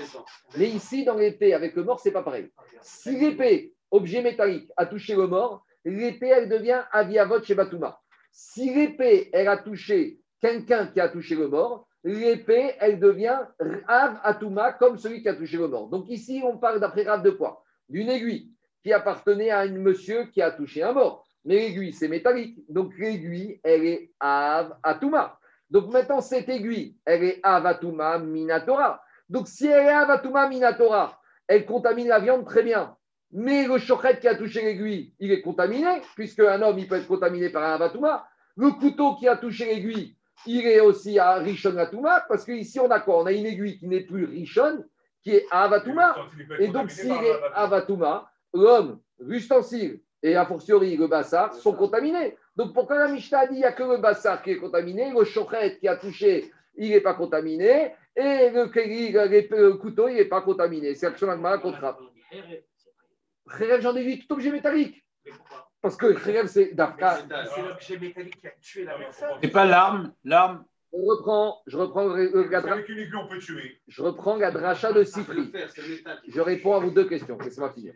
Mais 0.58 0.68
ici, 0.68 1.04
dans 1.04 1.16
l'épée, 1.16 1.54
avec 1.54 1.76
le 1.76 1.84
mort, 1.84 2.00
c'est 2.00 2.10
pas 2.10 2.22
pareil. 2.22 2.50
Si 2.82 3.16
l'épée, 3.16 3.74
objet 3.90 4.22
métallique, 4.22 4.70
a 4.76 4.86
touché 4.86 5.14
le 5.14 5.26
mort, 5.26 5.65
l'épée, 5.90 6.28
elle 6.28 6.48
devient 6.48 6.82
Aviavot 6.92 7.42
chez 7.42 7.54
Batuma. 7.54 7.98
Si 8.32 8.72
l'épée, 8.74 9.30
elle 9.32 9.48
a 9.48 9.56
touché 9.56 10.20
quelqu'un 10.40 10.86
qui 10.88 11.00
a 11.00 11.08
touché 11.08 11.34
le 11.34 11.48
mort, 11.48 11.88
l'épée, 12.04 12.74
elle 12.78 13.00
devient 13.00 13.40
Av 13.88 14.20
Atuma, 14.22 14.72
comme 14.72 14.98
celui 14.98 15.22
qui 15.22 15.28
a 15.28 15.34
touché 15.34 15.56
le 15.56 15.68
mort. 15.68 15.88
Donc 15.88 16.08
ici, 16.08 16.42
on 16.44 16.58
parle 16.58 16.80
d'après 16.80 17.02
Rav 17.02 17.22
de 17.22 17.30
quoi? 17.30 17.62
D'une 17.88 18.10
aiguille 18.10 18.52
qui 18.82 18.92
appartenait 18.92 19.50
à 19.50 19.60
un 19.60 19.70
monsieur 19.70 20.24
qui 20.26 20.42
a 20.42 20.50
touché 20.50 20.82
un 20.82 20.92
mort. 20.92 21.24
Mais 21.44 21.54
l'aiguille, 21.54 21.92
c'est 21.92 22.08
métallique. 22.08 22.58
Donc 22.68 22.92
l'aiguille, 22.98 23.60
elle 23.64 23.84
est 23.84 24.12
Av 24.20 24.76
Atuma. 24.82 25.38
Donc 25.70 25.92
maintenant, 25.92 26.20
cette 26.20 26.48
aiguille, 26.48 26.96
elle 27.04 27.24
est 27.24 27.40
Avatuma 27.42 28.18
Minatora. 28.18 29.02
Donc 29.28 29.48
si 29.48 29.66
elle 29.66 29.86
est 29.86 29.90
Avatuma 29.90 30.48
Minatora, 30.48 31.20
elle 31.48 31.66
contamine 31.66 32.08
la 32.08 32.20
viande 32.20 32.44
très 32.44 32.62
bien. 32.62 32.96
Mais 33.32 33.66
le 33.66 33.78
chochet 33.78 34.18
qui 34.20 34.28
a 34.28 34.34
touché 34.36 34.62
l'aiguille, 34.62 35.12
il 35.18 35.32
est 35.32 35.42
contaminé, 35.42 36.00
puisque 36.14 36.40
un 36.40 36.62
homme, 36.62 36.78
il 36.78 36.86
peut 36.88 36.96
être 36.96 37.08
contaminé 37.08 37.50
par 37.50 37.64
un 37.64 37.74
Avatuma. 37.74 38.26
Le 38.56 38.70
couteau 38.70 39.16
qui 39.16 39.28
a 39.28 39.36
touché 39.36 39.66
l'aiguille, 39.66 40.16
il 40.46 40.66
est 40.66 40.80
aussi 40.80 41.18
à 41.18 41.34
Rishon 41.34 41.76
Atuma, 41.76 42.24
parce 42.28 42.44
qu'ici, 42.44 42.78
on 42.80 42.90
a 42.90 43.00
quoi? 43.00 43.18
On 43.22 43.26
a 43.26 43.32
une 43.32 43.46
aiguille 43.46 43.78
qui 43.78 43.88
n'est 43.88 44.00
plus 44.02 44.24
Rishon, 44.24 44.84
qui 45.22 45.32
est 45.32 45.46
Avatuma. 45.50 46.14
Et 46.58 46.68
donc, 46.68 46.90
s'il 46.90 47.10
est 47.10 47.40
Avatuma, 47.54 48.30
l'homme, 48.54 49.00
l'ustensile 49.18 50.00
et 50.22 50.34
a 50.36 50.46
fortiori 50.46 50.96
le 50.96 51.06
bassar 51.08 51.52
sont 51.54 51.72
contaminés. 51.74 52.36
Donc 52.56 52.72
pourquoi 52.74 52.96
la 52.98 53.08
Mishnah 53.08 53.40
a 53.40 53.46
dit 53.46 53.54
qu'il 53.54 53.58
n'y 53.58 53.64
a 53.64 53.72
que 53.72 53.82
le 53.82 53.98
bassar 53.98 54.42
qui 54.42 54.50
est 54.52 54.56
contaminé, 54.56 55.12
le 55.16 55.24
chochet 55.24 55.76
qui 55.78 55.88
a 55.88 55.96
touché, 55.96 56.50
il 56.76 56.90
n'est 56.90 57.00
pas 57.00 57.14
contaminé, 57.14 57.92
et 58.16 58.50
le, 58.50 58.66
kéli, 58.68 59.12
le- 59.12 59.28
le 59.56 59.74
couteau, 59.74 60.08
il 60.08 60.14
n'est 60.16 60.24
pas 60.24 60.40
contaminé. 60.40 60.94
C'est 60.94 61.06
l'action 61.06 61.26
d'Agmara 61.26 61.58
contre 61.58 61.96
Kherev, 63.48 63.80
j'en 63.80 63.94
ai 63.96 64.02
vu 64.04 64.18
tout 64.18 64.32
objet 64.34 64.50
métallique. 64.50 65.04
Parce 65.82 65.96
que 65.96 66.12
Kherev, 66.12 66.46
c'est 66.46 66.74
Dafka. 66.74 67.18
C'est 67.54 67.62
l'objet 67.62 67.98
métallique 67.98 68.40
qui 68.40 68.46
a 68.46 68.52
tué 68.60 68.84
la 68.84 68.98
personne. 68.98 69.28
C'est 69.42 69.48
pas 69.50 69.64
l'arme, 69.64 70.12
l'arme. 70.24 70.64
On 70.92 71.04
reprend, 71.04 71.60
je 71.66 71.76
reprends 71.76 72.04
le- 72.06 72.30
le- 72.32 72.48
la, 72.48 72.60
dra- 72.60 72.72
Avec 72.74 72.88
une 72.88 72.98
aiguille, 72.98 73.14
on 73.16 73.28
peut 73.28 73.38
tuer. 73.38 73.80
je 73.86 74.02
reprends 74.02 74.36
la 74.36 74.50
dracha 74.50 74.92
de 74.92 75.00
métal. 75.00 75.68
Je 76.26 76.40
réponds 76.40 76.74
à 76.74 76.78
vos 76.78 76.90
deux 76.90 77.06
questions. 77.08 77.36
Laissez-moi 77.38 77.72
finir. 77.72 77.92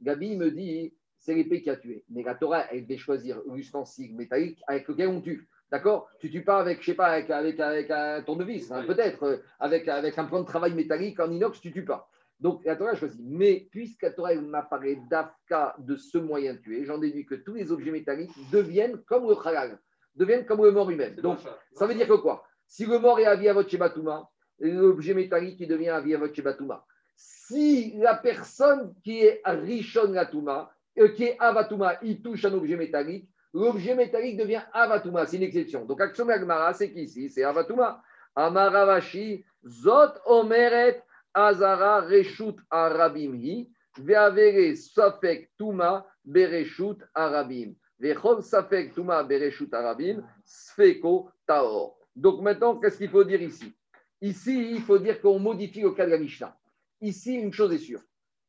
Gabi 0.00 0.36
me 0.36 0.50
dit, 0.50 0.94
c'est 1.18 1.34
l'épée 1.34 1.62
qui 1.62 1.70
a 1.70 1.76
tué. 1.76 2.04
Mais 2.10 2.22
la 2.22 2.34
Torah, 2.34 2.66
elle 2.70 2.82
devait 2.82 2.98
choisir 2.98 3.40
l'ustensile 3.50 4.14
métallique 4.14 4.62
avec 4.66 4.86
lequel 4.86 5.08
on 5.08 5.20
tue. 5.20 5.48
D'accord? 5.70 6.08
Tu 6.20 6.30
tues 6.30 6.44
pas 6.44 6.60
avec, 6.60 6.80
je 6.82 6.86
sais 6.86 6.94
pas, 6.94 7.06
avec, 7.06 7.30
avec, 7.30 7.58
avec 7.58 7.90
un 7.90 8.22
tournevis, 8.22 8.70
hein, 8.70 8.84
peut-être. 8.86 9.22
euh, 9.24 9.38
Avec, 9.58 9.88
avec 9.88 10.16
un 10.18 10.24
plan 10.26 10.40
de 10.42 10.46
travail 10.46 10.74
métallique 10.74 11.18
en 11.18 11.30
inox, 11.32 11.60
tu 11.60 11.72
tues 11.72 11.84
pas. 11.84 12.08
Donc 12.40 12.64
la 12.64 12.76
Torah 12.76 12.90
a 12.90 12.94
choisi. 12.94 13.22
Mais 13.22 13.68
puisque 13.70 14.02
la 14.02 14.10
Torah 14.10 14.32
elle 14.32 14.42
m'a 14.42 14.62
parlé 14.62 14.98
d'Afka 15.10 15.76
de 15.78 15.96
ce 15.96 16.18
moyen 16.18 16.54
de 16.54 16.58
tuer, 16.58 16.84
j'en 16.84 16.98
déduis 16.98 17.26
que 17.26 17.36
tous 17.36 17.54
les 17.54 17.70
objets 17.72 17.90
métalliques 17.90 18.32
deviennent 18.50 18.98
comme 19.04 19.28
le 19.28 19.36
halal, 19.46 19.78
deviennent 20.14 20.44
comme 20.44 20.62
le 20.62 20.70
mort 20.70 20.88
lui-même. 20.88 21.14
Donc 21.16 21.38
ça 21.72 21.86
veut 21.86 21.94
dire 21.94 22.08
que 22.08 22.14
quoi? 22.14 22.44
Si 22.66 22.86
le 22.86 22.98
mort 22.98 23.20
est 23.20 23.68
Shebatuma, 23.68 24.28
l'objet 24.58 25.14
métallique 25.14 25.60
il 25.60 25.68
devient 25.68 25.90
Aviavot 25.90 26.32
Shebatuma. 26.32 26.84
Si 27.16 27.92
la 27.98 28.16
personne 28.16 28.94
qui 29.02 29.20
est 29.20 29.40
Rishon 29.44 30.12
Latuma, 30.12 30.70
euh, 30.98 31.08
qui 31.08 31.24
est 31.24 31.36
Avatuma, 31.38 31.98
il 32.02 32.22
touche 32.22 32.44
un 32.44 32.54
objet 32.54 32.76
métallique, 32.76 33.28
l'objet 33.52 33.94
métallique 33.94 34.36
devient 34.36 34.62
Avatuma. 34.72 35.26
C'est 35.26 35.36
une 35.36 35.42
exception. 35.44 35.84
Donc, 35.84 36.00
Action 36.00 36.28
Agmara, 36.28 36.72
c'est 36.72 36.92
qu'ici, 36.92 37.30
c'est 37.30 37.44
Avatuma. 37.44 38.02
Amaravashi, 38.36 39.44
Zot 39.66 40.14
Omeret, 40.26 41.02
Azara, 41.34 42.00
Reshut, 42.00 42.56
Arabimhi, 42.70 43.68
Veavere, 43.98 44.74
Safek, 44.76 45.50
Tuma, 45.58 46.06
Bereshut, 46.24 46.98
Arabim. 47.14 47.74
Vechol 48.00 48.42
Safek, 48.42 48.94
Tuma, 48.94 49.22
Bereshut, 49.22 49.72
Arabim, 49.72 50.22
Sfeko, 50.44 51.30
Taor. 51.46 51.98
Donc, 52.16 52.40
maintenant, 52.40 52.78
qu'est-ce 52.78 52.98
qu'il 52.98 53.10
faut 53.10 53.24
dire 53.24 53.42
ici? 53.42 53.74
Ici, 54.20 54.70
il 54.72 54.80
faut 54.80 54.98
dire 54.98 55.20
qu'on 55.20 55.38
modifie 55.38 55.82
le 55.82 55.90
cas 55.90 56.06
de 56.06 56.10
la 56.10 56.18
Mishnah. 56.18 56.56
Ici, 57.00 57.34
une 57.34 57.52
chose 57.52 57.72
est 57.74 57.78
sûre. 57.78 58.00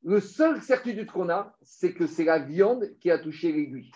Le 0.03 0.19
seul 0.19 0.61
certitude 0.61 1.11
qu'on 1.11 1.29
a, 1.29 1.55
c'est 1.61 1.93
que 1.93 2.05
c'est 2.05 2.25
la 2.25 2.39
viande 2.39 2.95
qui 2.99 3.09
a 3.09 3.17
touché 3.17 3.51
l'aiguille. 3.51 3.91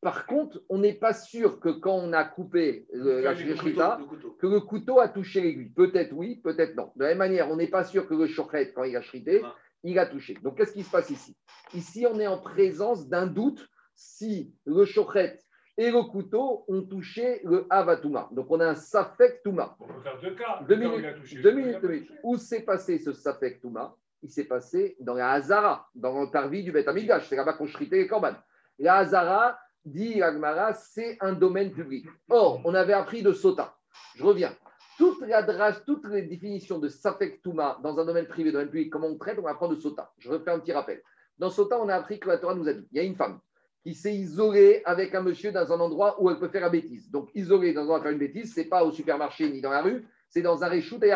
Par 0.00 0.24
contre, 0.26 0.62
on 0.70 0.78
n'est 0.78 0.94
pas 0.94 1.12
sûr 1.12 1.60
que 1.60 1.68
quand 1.68 1.94
on 1.94 2.12
a 2.14 2.24
coupé 2.24 2.86
le- 2.92 3.20
la 3.20 3.34
shrita, 3.34 3.98
que 4.38 4.46
le 4.46 4.60
couteau 4.60 4.98
a 4.98 5.08
touché 5.08 5.42
l'aiguille. 5.42 5.70
Peut-être 5.70 6.12
oui, 6.12 6.36
peut-être 6.42 6.74
non. 6.74 6.90
De 6.96 7.02
la 7.02 7.10
même 7.10 7.18
manière, 7.18 7.50
on 7.50 7.56
n'est 7.56 7.68
pas 7.68 7.84
sûr 7.84 8.06
que 8.08 8.14
le 8.14 8.26
chochet, 8.26 8.72
quand 8.72 8.84
il 8.84 8.96
a 8.96 9.02
shrité, 9.02 9.42
Non. 9.42 9.52
il 9.84 9.98
a 9.98 10.06
touché. 10.06 10.34
Donc, 10.42 10.56
qu'est-ce 10.56 10.72
qui 10.72 10.84
se 10.84 10.90
passe 10.90 11.10
ici? 11.10 11.36
Ici, 11.74 12.06
on 12.10 12.18
est 12.18 12.26
en 12.26 12.38
présence 12.38 13.08
d'un 13.08 13.26
doute 13.26 13.68
si 13.94 14.54
le 14.64 14.86
chochet 14.86 15.38
et 15.76 15.90
le 15.90 16.02
couteau 16.04 16.64
ont 16.68 16.82
touché 16.82 17.42
le 17.44 17.66
avatuma. 17.68 18.28
Donc, 18.32 18.46
on 18.50 18.58
a 18.60 18.68
un 18.68 18.74
safek 18.74 19.42
touma. 19.42 19.76
On 19.80 19.86
peut 19.86 20.00
faire 20.02 20.18
deux 20.22 20.34
cas. 20.34 20.62
Deux 20.66 20.76
minutes, 20.76 20.94
il 21.00 21.06
a 21.06 21.12
touché, 21.12 21.42
deux 21.42 21.52
minutes, 21.52 21.80
deux. 21.82 22.06
Où 22.22 22.38
s'est 22.38 22.62
passé 22.62 22.98
ce 22.98 23.12
Safek 23.12 23.60
Touma? 23.60 23.94
Il 24.22 24.30
s'est 24.30 24.44
passé 24.44 24.96
dans 25.00 25.14
la 25.14 25.30
Hazara, 25.32 25.88
dans 25.94 26.22
le 26.22 26.30
parvis 26.30 26.62
du 26.62 26.72
Beth 26.72 26.88
Amigash. 26.88 27.28
C'est 27.28 27.36
là-bas 27.36 27.52
qu'on 27.54 27.66
shritait 27.66 27.96
les 27.98 28.06
corbanes. 28.06 28.36
La 28.78 28.96
Hazara, 28.96 29.58
dit 29.84 30.22
Agmara, 30.22 30.74
c'est 30.74 31.16
un 31.20 31.32
domaine 31.32 31.72
public. 31.72 32.06
Or, 32.28 32.60
on 32.64 32.74
avait 32.74 32.92
appris 32.92 33.22
de 33.22 33.32
Sota. 33.32 33.76
Je 34.16 34.24
reviens. 34.24 34.54
Toute 34.98 35.20
la 35.22 35.42
drache, 35.42 35.76
toutes 35.86 36.06
les 36.08 36.22
définitions 36.22 36.78
de 36.78 36.88
Safek 36.88 37.42
Touma 37.42 37.78
dans 37.82 37.98
un 37.98 38.04
domaine 38.04 38.26
privé, 38.26 38.52
domaine 38.52 38.68
public, 38.68 38.90
comment 38.90 39.08
on 39.08 39.16
traite, 39.16 39.38
on 39.42 39.46
apprend 39.46 39.68
de 39.68 39.76
Sota. 39.76 40.12
Je 40.18 40.28
refais 40.28 40.50
un 40.50 40.58
petit 40.58 40.72
rappel. 40.72 41.02
Dans 41.38 41.48
Sota, 41.48 41.80
on 41.80 41.88
a 41.88 41.94
appris 41.94 42.20
que 42.20 42.28
la 42.28 42.36
Torah 42.36 42.54
nous 42.54 42.68
a 42.68 42.74
dit 42.74 42.86
il 42.92 42.96
y 42.98 43.00
a 43.00 43.04
une 43.04 43.16
femme 43.16 43.40
qui 43.82 43.94
s'est 43.94 44.14
isolée 44.14 44.82
avec 44.84 45.14
un 45.14 45.22
monsieur 45.22 45.52
dans 45.52 45.72
un 45.72 45.80
endroit 45.80 46.22
où 46.22 46.28
elle 46.28 46.38
peut 46.38 46.48
faire 46.48 46.60
la 46.60 46.68
bêtise. 46.68 47.10
Donc, 47.10 47.30
isolée 47.34 47.72
dans 47.72 47.80
un 47.80 47.84
endroit 47.84 48.00
où 48.00 48.02
faire 48.02 48.12
une 48.12 48.18
bêtise, 48.18 48.52
c'est 48.52 48.66
pas 48.66 48.84
au 48.84 48.92
supermarché 48.92 49.50
ni 49.50 49.62
dans 49.62 49.70
la 49.70 49.80
rue, 49.80 50.06
c'est 50.28 50.42
dans 50.42 50.62
un 50.62 50.68
réchout 50.68 51.02
et 51.02 51.14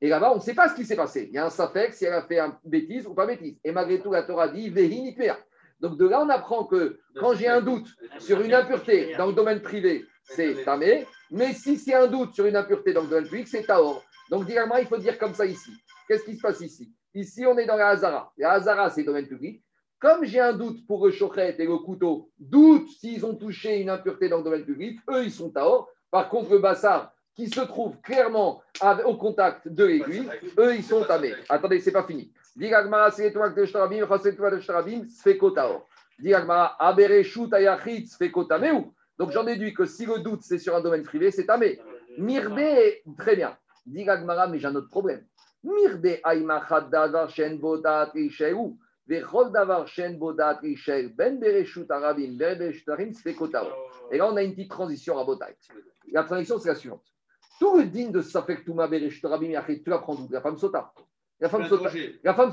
Et 0.00 0.08
là-bas, 0.08 0.32
on 0.32 0.36
ne 0.36 0.40
sait 0.40 0.54
pas 0.54 0.68
ce 0.68 0.74
qui 0.74 0.84
s'est 0.84 0.96
passé. 0.96 1.28
Il 1.28 1.34
y 1.34 1.38
a 1.38 1.46
un 1.46 1.50
safek 1.50 1.94
si 1.94 2.04
elle 2.04 2.14
a 2.14 2.22
fait 2.22 2.40
une 2.40 2.54
bêtise 2.64 3.06
ou 3.06 3.14
pas 3.14 3.24
bêtise. 3.24 3.56
Et 3.62 3.70
malgré 3.70 4.00
tout, 4.00 4.10
la 4.10 4.24
Torah 4.24 4.48
dit 4.48 4.68
Vehi 4.68 5.00
nikmea. 5.00 5.38
Donc 5.82 5.98
de 5.98 6.06
là, 6.06 6.22
on 6.22 6.28
apprend 6.28 6.64
que 6.64 7.00
quand 7.16 7.34
j'ai 7.34 7.48
un 7.48 7.60
doute 7.60 7.88
sur 8.20 8.40
une 8.40 8.54
impureté 8.54 9.14
dans 9.18 9.26
le 9.26 9.32
domaine 9.32 9.60
privé, 9.60 10.06
c'est 10.22 10.64
tamé. 10.64 11.06
Mais 11.30 11.52
si 11.52 11.76
c'est 11.76 11.94
un 11.94 12.06
doute 12.06 12.34
sur 12.34 12.46
une 12.46 12.54
impureté 12.54 12.92
dans 12.92 13.02
le 13.02 13.08
domaine 13.08 13.24
public, 13.24 13.48
c'est 13.48 13.64
taor. 13.64 14.04
Donc 14.30 14.46
directement, 14.46 14.76
il 14.76 14.86
faut 14.86 14.96
dire 14.96 15.18
comme 15.18 15.34
ça 15.34 15.44
ici. 15.44 15.72
Qu'est-ce 16.06 16.24
qui 16.24 16.36
se 16.36 16.40
passe 16.40 16.60
ici? 16.60 16.92
Ici, 17.14 17.44
on 17.46 17.58
est 17.58 17.66
dans 17.66 17.76
la 17.76 17.88
Hazara. 17.88 18.32
La 18.38 18.52
Hazara, 18.52 18.90
c'est 18.90 19.02
domaine 19.02 19.26
public. 19.26 19.62
Comme 19.98 20.24
j'ai 20.24 20.40
un 20.40 20.52
doute 20.52 20.86
pour 20.86 21.04
le 21.04 21.12
chochet 21.12 21.56
et 21.58 21.66
le 21.66 21.78
couteau, 21.78 22.30
doute 22.38 22.88
s'ils 22.88 23.26
ont 23.26 23.34
touché 23.34 23.80
une 23.80 23.90
impureté 23.90 24.28
dans 24.28 24.38
le 24.38 24.44
domaine 24.44 24.64
public, 24.64 25.00
eux, 25.10 25.24
ils 25.24 25.32
sont 25.32 25.50
taor. 25.50 25.88
Par 26.10 26.28
contre, 26.28 26.50
le 26.52 26.58
bassar, 26.58 27.12
qui 27.34 27.48
se 27.48 27.60
trouve 27.60 28.00
clairement 28.02 28.62
au 29.04 29.16
contact 29.16 29.66
de 29.66 29.84
l'aiguille, 29.84 30.28
eux, 30.58 30.76
ils 30.76 30.84
sont 30.84 31.02
tamés. 31.04 31.34
Attendez, 31.48 31.80
c'est 31.80 31.92
pas 31.92 32.04
fini. 32.04 32.32
Dit 32.54 32.72
Agmara, 32.74 33.10
c'est 33.10 33.32
toi 33.32 33.50
que 33.50 33.64
shtarabim, 33.64 34.06
chasset 34.06 34.36
toi 34.36 34.50
de 34.50 34.60
shtarabim, 34.60 35.06
sfekotaor. 35.08 35.86
Dit 36.18 36.34
Agmara, 36.34 36.76
abereshut 36.78 37.52
ayachit, 37.52 38.06
sfekotameu. 38.06 38.84
Donc 39.18 39.30
j'en 39.30 39.44
déduis 39.44 39.74
que 39.74 39.86
si 39.86 40.06
le 40.06 40.18
doute 40.18 40.42
c'est 40.42 40.58
sur 40.58 40.76
un 40.76 40.80
domaine 40.80 41.02
privé, 41.02 41.30
c'est 41.30 41.46
tamé. 41.46 41.80
Mirde, 42.18 42.60
très 43.18 43.36
bien. 43.36 43.56
Dit 43.86 44.08
Agmara, 44.08 44.46
mais 44.48 44.58
j'ai 44.58 44.66
un 44.66 44.74
autre 44.74 44.90
problème. 44.90 45.24
Mirde 45.62 46.20
aimachad 46.24 46.90
davar 46.90 47.30
shen 47.30 47.58
bodat 47.58 48.12
risheu. 48.12 48.74
Ben. 49.04 49.26
Et 54.10 54.18
là, 54.18 54.28
on 54.28 54.36
a 54.36 54.42
une 54.42 54.54
petite 54.54 54.70
transition 54.70 55.18
à 55.18 55.24
Botaï. 55.24 55.54
La 56.12 56.22
transition, 56.22 56.58
c'est 56.58 56.68
la 56.68 56.74
suivante. 56.76 57.04
Tout 57.58 57.78
le 57.78 57.84
digne 57.84 58.12
de 58.12 58.20
Safek 58.20 58.64
Touma 58.64 58.86
Bereshut 58.86 59.26
Rabim 59.26 59.50
Yachid, 59.50 59.82
tu 59.82 59.90
l'apprends 59.90 60.14
d'où? 60.14 60.28
La 60.30 60.40
femme 60.40 60.56
Sota. 60.56 60.92
La 61.42 61.48
femme 61.48 61.66
Sota. 61.68 61.90
La 62.22 62.34
femme. 62.34 62.52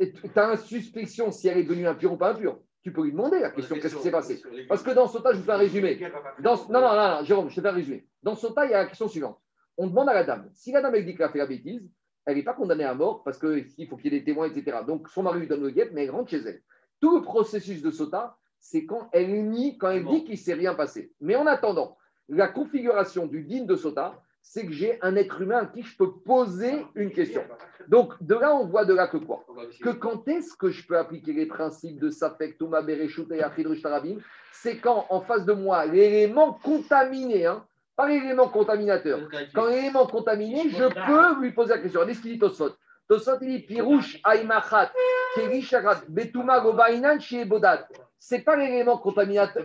Et 0.00 0.12
tu 0.12 0.28
as 0.34 0.50
une 0.50 0.56
suspicion 0.56 1.30
si 1.30 1.46
elle 1.46 1.58
est 1.58 1.62
devenue 1.62 1.86
impure 1.86 2.12
ou 2.12 2.16
pas 2.16 2.32
impure. 2.32 2.58
Tu 2.82 2.92
peux 2.92 3.04
lui 3.04 3.12
demander 3.12 3.38
la 3.38 3.50
question 3.50 3.76
qu'est-ce 3.76 3.94
qui 3.94 4.02
s'est 4.02 4.10
passé 4.10 4.42
Parce 4.68 4.82
que 4.82 4.90
dans 4.90 5.06
Sota, 5.06 5.32
je 5.32 5.38
vous 5.38 5.44
fais 5.44 5.52
un 5.52 5.58
résumé. 5.58 6.00
Dans, 6.40 6.56
non, 6.68 6.80
non, 6.80 6.96
non, 6.96 7.08
non, 7.16 7.24
Jérôme, 7.24 7.48
je 7.48 7.56
te 7.56 7.60
fais 7.60 7.68
un 7.68 7.72
résumé. 7.72 8.06
Dans 8.22 8.34
Sota, 8.34 8.64
il 8.64 8.72
y 8.72 8.74
a 8.74 8.78
la 8.78 8.86
question 8.86 9.06
suivante. 9.06 9.38
On 9.76 9.86
demande 9.86 10.08
à 10.08 10.14
la 10.14 10.24
dame, 10.24 10.50
si 10.52 10.72
la 10.72 10.82
dame 10.82 10.96
elle 10.96 11.04
dit 11.04 11.14
qu'elle 11.14 11.26
a 11.26 11.28
fait 11.28 11.38
la 11.38 11.46
bêtise, 11.46 11.88
elle 12.26 12.36
n'est 12.36 12.42
pas 12.42 12.54
condamnée 12.54 12.84
à 12.84 12.94
mort 12.94 13.22
parce 13.22 13.38
qu'il 13.38 13.86
faut 13.88 13.96
qu'il 13.96 14.12
y 14.12 14.16
ait 14.16 14.18
des 14.18 14.24
témoins, 14.24 14.48
etc. 14.48 14.78
Donc 14.86 15.08
son 15.08 15.22
mari 15.22 15.40
lui 15.40 15.46
donne 15.46 15.62
le 15.62 15.70
guet, 15.70 15.90
mais 15.92 16.04
elle 16.04 16.10
rentre 16.10 16.30
chez 16.30 16.38
elle. 16.38 16.62
Tout 17.00 17.16
le 17.16 17.22
processus 17.22 17.82
de 17.82 17.90
Sota, 17.90 18.36
c'est 18.58 18.84
quand 18.84 19.08
elle 19.12 19.48
nie, 19.48 19.78
quand 19.78 19.90
elle 19.90 20.06
dit 20.06 20.24
qu'il 20.24 20.34
ne 20.34 20.38
s'est 20.38 20.54
rien 20.54 20.74
passé. 20.74 21.12
Mais 21.20 21.36
en 21.36 21.46
attendant, 21.46 21.96
la 22.28 22.48
configuration 22.48 23.26
du 23.26 23.44
digne 23.44 23.66
de 23.66 23.76
Sota, 23.76 24.22
c'est 24.42 24.66
que 24.66 24.72
j'ai 24.72 24.98
un 25.02 25.16
être 25.16 25.40
humain 25.40 25.58
à 25.58 25.66
qui 25.66 25.82
je 25.82 25.96
peux 25.96 26.12
poser 26.12 26.84
une 26.94 27.12
question. 27.12 27.42
Donc 27.88 28.14
de 28.22 28.34
là, 28.34 28.54
on 28.54 28.66
voit 28.66 28.84
de 28.84 28.94
là 28.94 29.06
que 29.06 29.16
quoi? 29.16 29.44
Que 29.82 29.90
quand 29.90 30.26
est-ce 30.28 30.56
que 30.56 30.70
je 30.70 30.86
peux 30.86 30.96
appliquer 30.98 31.32
les 31.32 31.46
principes 31.46 31.98
de 31.98 32.10
Safek, 32.10 32.58
Touma, 32.58 32.82
Bereshut 32.82 33.30
et 33.32 33.42
Achid 33.42 33.66
Rushtarabim 33.66 34.18
C'est 34.52 34.78
quand, 34.78 35.06
en 35.10 35.20
face 35.20 35.44
de 35.44 35.52
moi, 35.52 35.86
l'élément 35.86 36.54
contaminé, 36.62 37.46
hein, 37.46 37.64
Par 37.96 38.08
l'élément 38.08 38.48
contaminateur. 38.48 39.28
Quand 39.54 39.66
l'élément 39.66 40.06
contaminé, 40.06 40.70
je 40.70 40.84
peux 41.06 41.40
lui 41.40 41.52
poser 41.52 41.74
la 41.74 41.78
question. 41.78 42.00
Regardez 42.00 42.14
ce 42.14 42.22
qu'il 42.22 42.32
dit 42.32 42.38
Tosfot. 42.38 42.70
Tosfot, 43.08 43.38
il 43.42 43.48
dit 43.48 43.62
Pirouche 43.66 44.18
Aimachat, 44.24 44.92
Kerisharat, 45.34 46.02
Betuma 46.08 46.60
Gobainan, 46.60 47.18
Shiebodat. 47.20 47.86
C'est 48.18 48.40
pas 48.40 48.56
l'élément 48.56 48.98
contaminateur. 48.98 49.64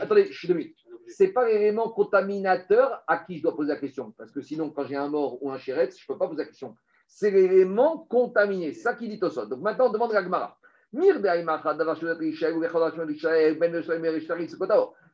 Attendez, 0.00 0.28
je 0.30 0.38
suis 0.38 0.48
deux 0.48 0.54
minutes. 0.54 0.76
C'est 1.08 1.28
pas 1.28 1.46
l'élément 1.46 1.88
contaminateur 1.90 3.02
à 3.06 3.18
qui 3.18 3.38
je 3.38 3.42
dois 3.42 3.56
poser 3.56 3.70
la 3.72 3.78
question. 3.78 4.12
Parce 4.16 4.30
que 4.30 4.40
sinon, 4.40 4.70
quand 4.70 4.84
j'ai 4.84 4.96
un 4.96 5.08
mort 5.08 5.42
ou 5.42 5.50
un 5.50 5.58
chéret, 5.58 5.88
je 5.90 6.02
ne 6.02 6.06
peux 6.14 6.18
pas 6.18 6.28
poser 6.28 6.42
la 6.42 6.46
question. 6.46 6.76
C'est 7.06 7.30
l'élément 7.30 8.06
contaminé. 8.08 8.72
C'est 8.72 8.82
ça 8.82 8.94
qui 8.94 9.08
dit 9.08 9.18
Tosfot. 9.18 9.46
Donc 9.46 9.60
maintenant, 9.60 9.86
on 9.88 9.92
demande 9.92 10.14
à 10.14 10.22
Gmara. 10.22 10.58
Ben 10.90 11.20
Ben 11.20 11.46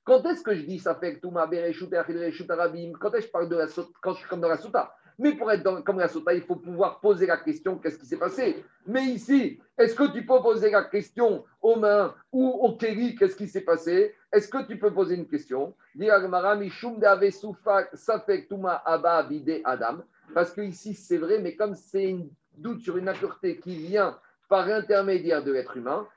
Quand 0.05 0.25
est-ce 0.27 0.43
que 0.43 0.55
je 0.55 0.62
dis 0.62 0.79
ça 0.79 0.95
fait 0.95 1.15
que 1.16 1.21
tout 1.21 1.31
ma 1.31 1.47
Bereshut, 1.47 1.93
Achid 1.95 2.51
Arabim 2.51 2.93
Quand 3.01 3.12
est-ce 3.15 3.23
que 3.23 3.27
je 3.27 3.33
parle 3.33 3.49
de 3.49 3.57
la 3.57 3.69
sota? 3.69 3.89
Quand 4.03 4.12
je 4.12 4.19
suis 4.19 4.29
comme 4.29 4.41
dans 4.41 4.49
la 4.49 4.59
sota. 4.59 4.95
Mais 5.19 5.37
pour 5.37 5.51
être 5.51 5.62
dans- 5.62 5.83
comme 5.83 5.99
la 5.99 6.09
sota, 6.09 6.35
il 6.35 6.43
faut 6.43 6.57
pouvoir 6.57 7.01
poser 7.01 7.27
la 7.27 7.37
question 7.37 7.79
qu'est-ce 7.79 7.99
qui 7.99 8.07
s'est 8.07 8.19
passé? 8.19 8.65
Mais 8.87 9.05
ici, 9.05 9.61
est-ce 9.79 9.95
que 9.95 10.12
tu 10.12 10.27
peux 10.27 10.41
poser 10.43 10.71
la 10.71 10.85
question 10.85 11.45
aux 11.62 11.77
mains 11.77 12.15
ou 12.33 12.49
au 12.49 12.77
Kéli 12.77 13.15
qu'est-ce 13.15 13.37
qui 13.37 13.49
s'est 13.49 13.62
passé? 13.62 14.15
Est-ce 14.35 14.48
que 14.48 14.66
tu 14.66 14.77
peux 14.77 14.93
poser 14.93 15.15
une 15.15 15.28
question? 15.28 15.74
Parce 20.35 20.51
que 20.52 20.61
ici, 20.61 20.94
c'est 20.94 21.19
vrai, 21.19 21.39
mais 21.39 21.55
comme 21.55 21.77
c'est 21.77 22.11
un 22.11 22.23
doute 22.56 22.81
sur 22.81 22.97
une 22.97 23.09
impureté 23.09 23.59
qui 23.59 23.77
vient 23.77 24.19
par 24.48 24.66
intermédiaire 24.66 25.44
de 25.44 25.52
l'être 25.52 25.77
humain. 25.77 26.09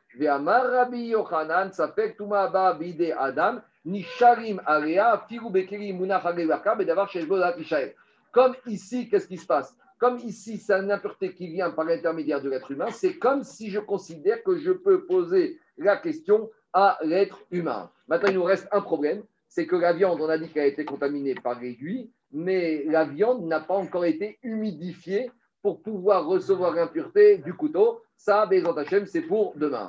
Comme 8.31 8.55
ici, 8.65 9.09
qu'est-ce 9.09 9.27
qui 9.27 9.37
se 9.37 9.45
passe? 9.45 9.77
Comme 9.99 10.17
ici, 10.17 10.57
c'est 10.57 10.73
une 10.73 10.91
impureté 10.91 11.35
qui 11.35 11.49
vient 11.49 11.69
par 11.69 11.85
l'intermédiaire 11.85 12.41
de 12.41 12.49
l'être 12.49 12.71
humain, 12.71 12.89
c'est 12.89 13.17
comme 13.17 13.43
si 13.43 13.69
je 13.69 13.79
considère 13.79 14.41
que 14.43 14.57
je 14.57 14.71
peux 14.71 15.05
poser 15.05 15.59
la 15.77 15.97
question 15.97 16.49
à 16.73 16.97
l'être 17.03 17.39
humain. 17.51 17.89
Maintenant, 18.07 18.29
il 18.29 18.35
nous 18.35 18.43
reste 18.43 18.67
un 18.71 18.81
problème, 18.81 19.23
c'est 19.47 19.65
que 19.65 19.75
la 19.75 19.93
viande, 19.93 20.21
on 20.21 20.29
a 20.29 20.37
dit 20.37 20.49
qu'elle 20.49 20.63
a 20.63 20.67
été 20.67 20.85
contaminée 20.85 21.35
par 21.35 21.59
l'aiguille, 21.59 22.11
mais 22.31 22.83
la 22.85 23.05
viande 23.05 23.45
n'a 23.45 23.59
pas 23.59 23.75
encore 23.75 24.05
été 24.05 24.39
humidifiée 24.43 25.31
pour 25.61 25.81
pouvoir 25.81 26.25
recevoir 26.25 26.73
l'impureté 26.73 27.37
du 27.39 27.53
couteau. 27.53 28.01
Ça, 28.15 28.45
Bézant 28.45 28.75
Hachem, 28.75 29.05
c'est 29.05 29.21
pour 29.21 29.53
demain. 29.55 29.85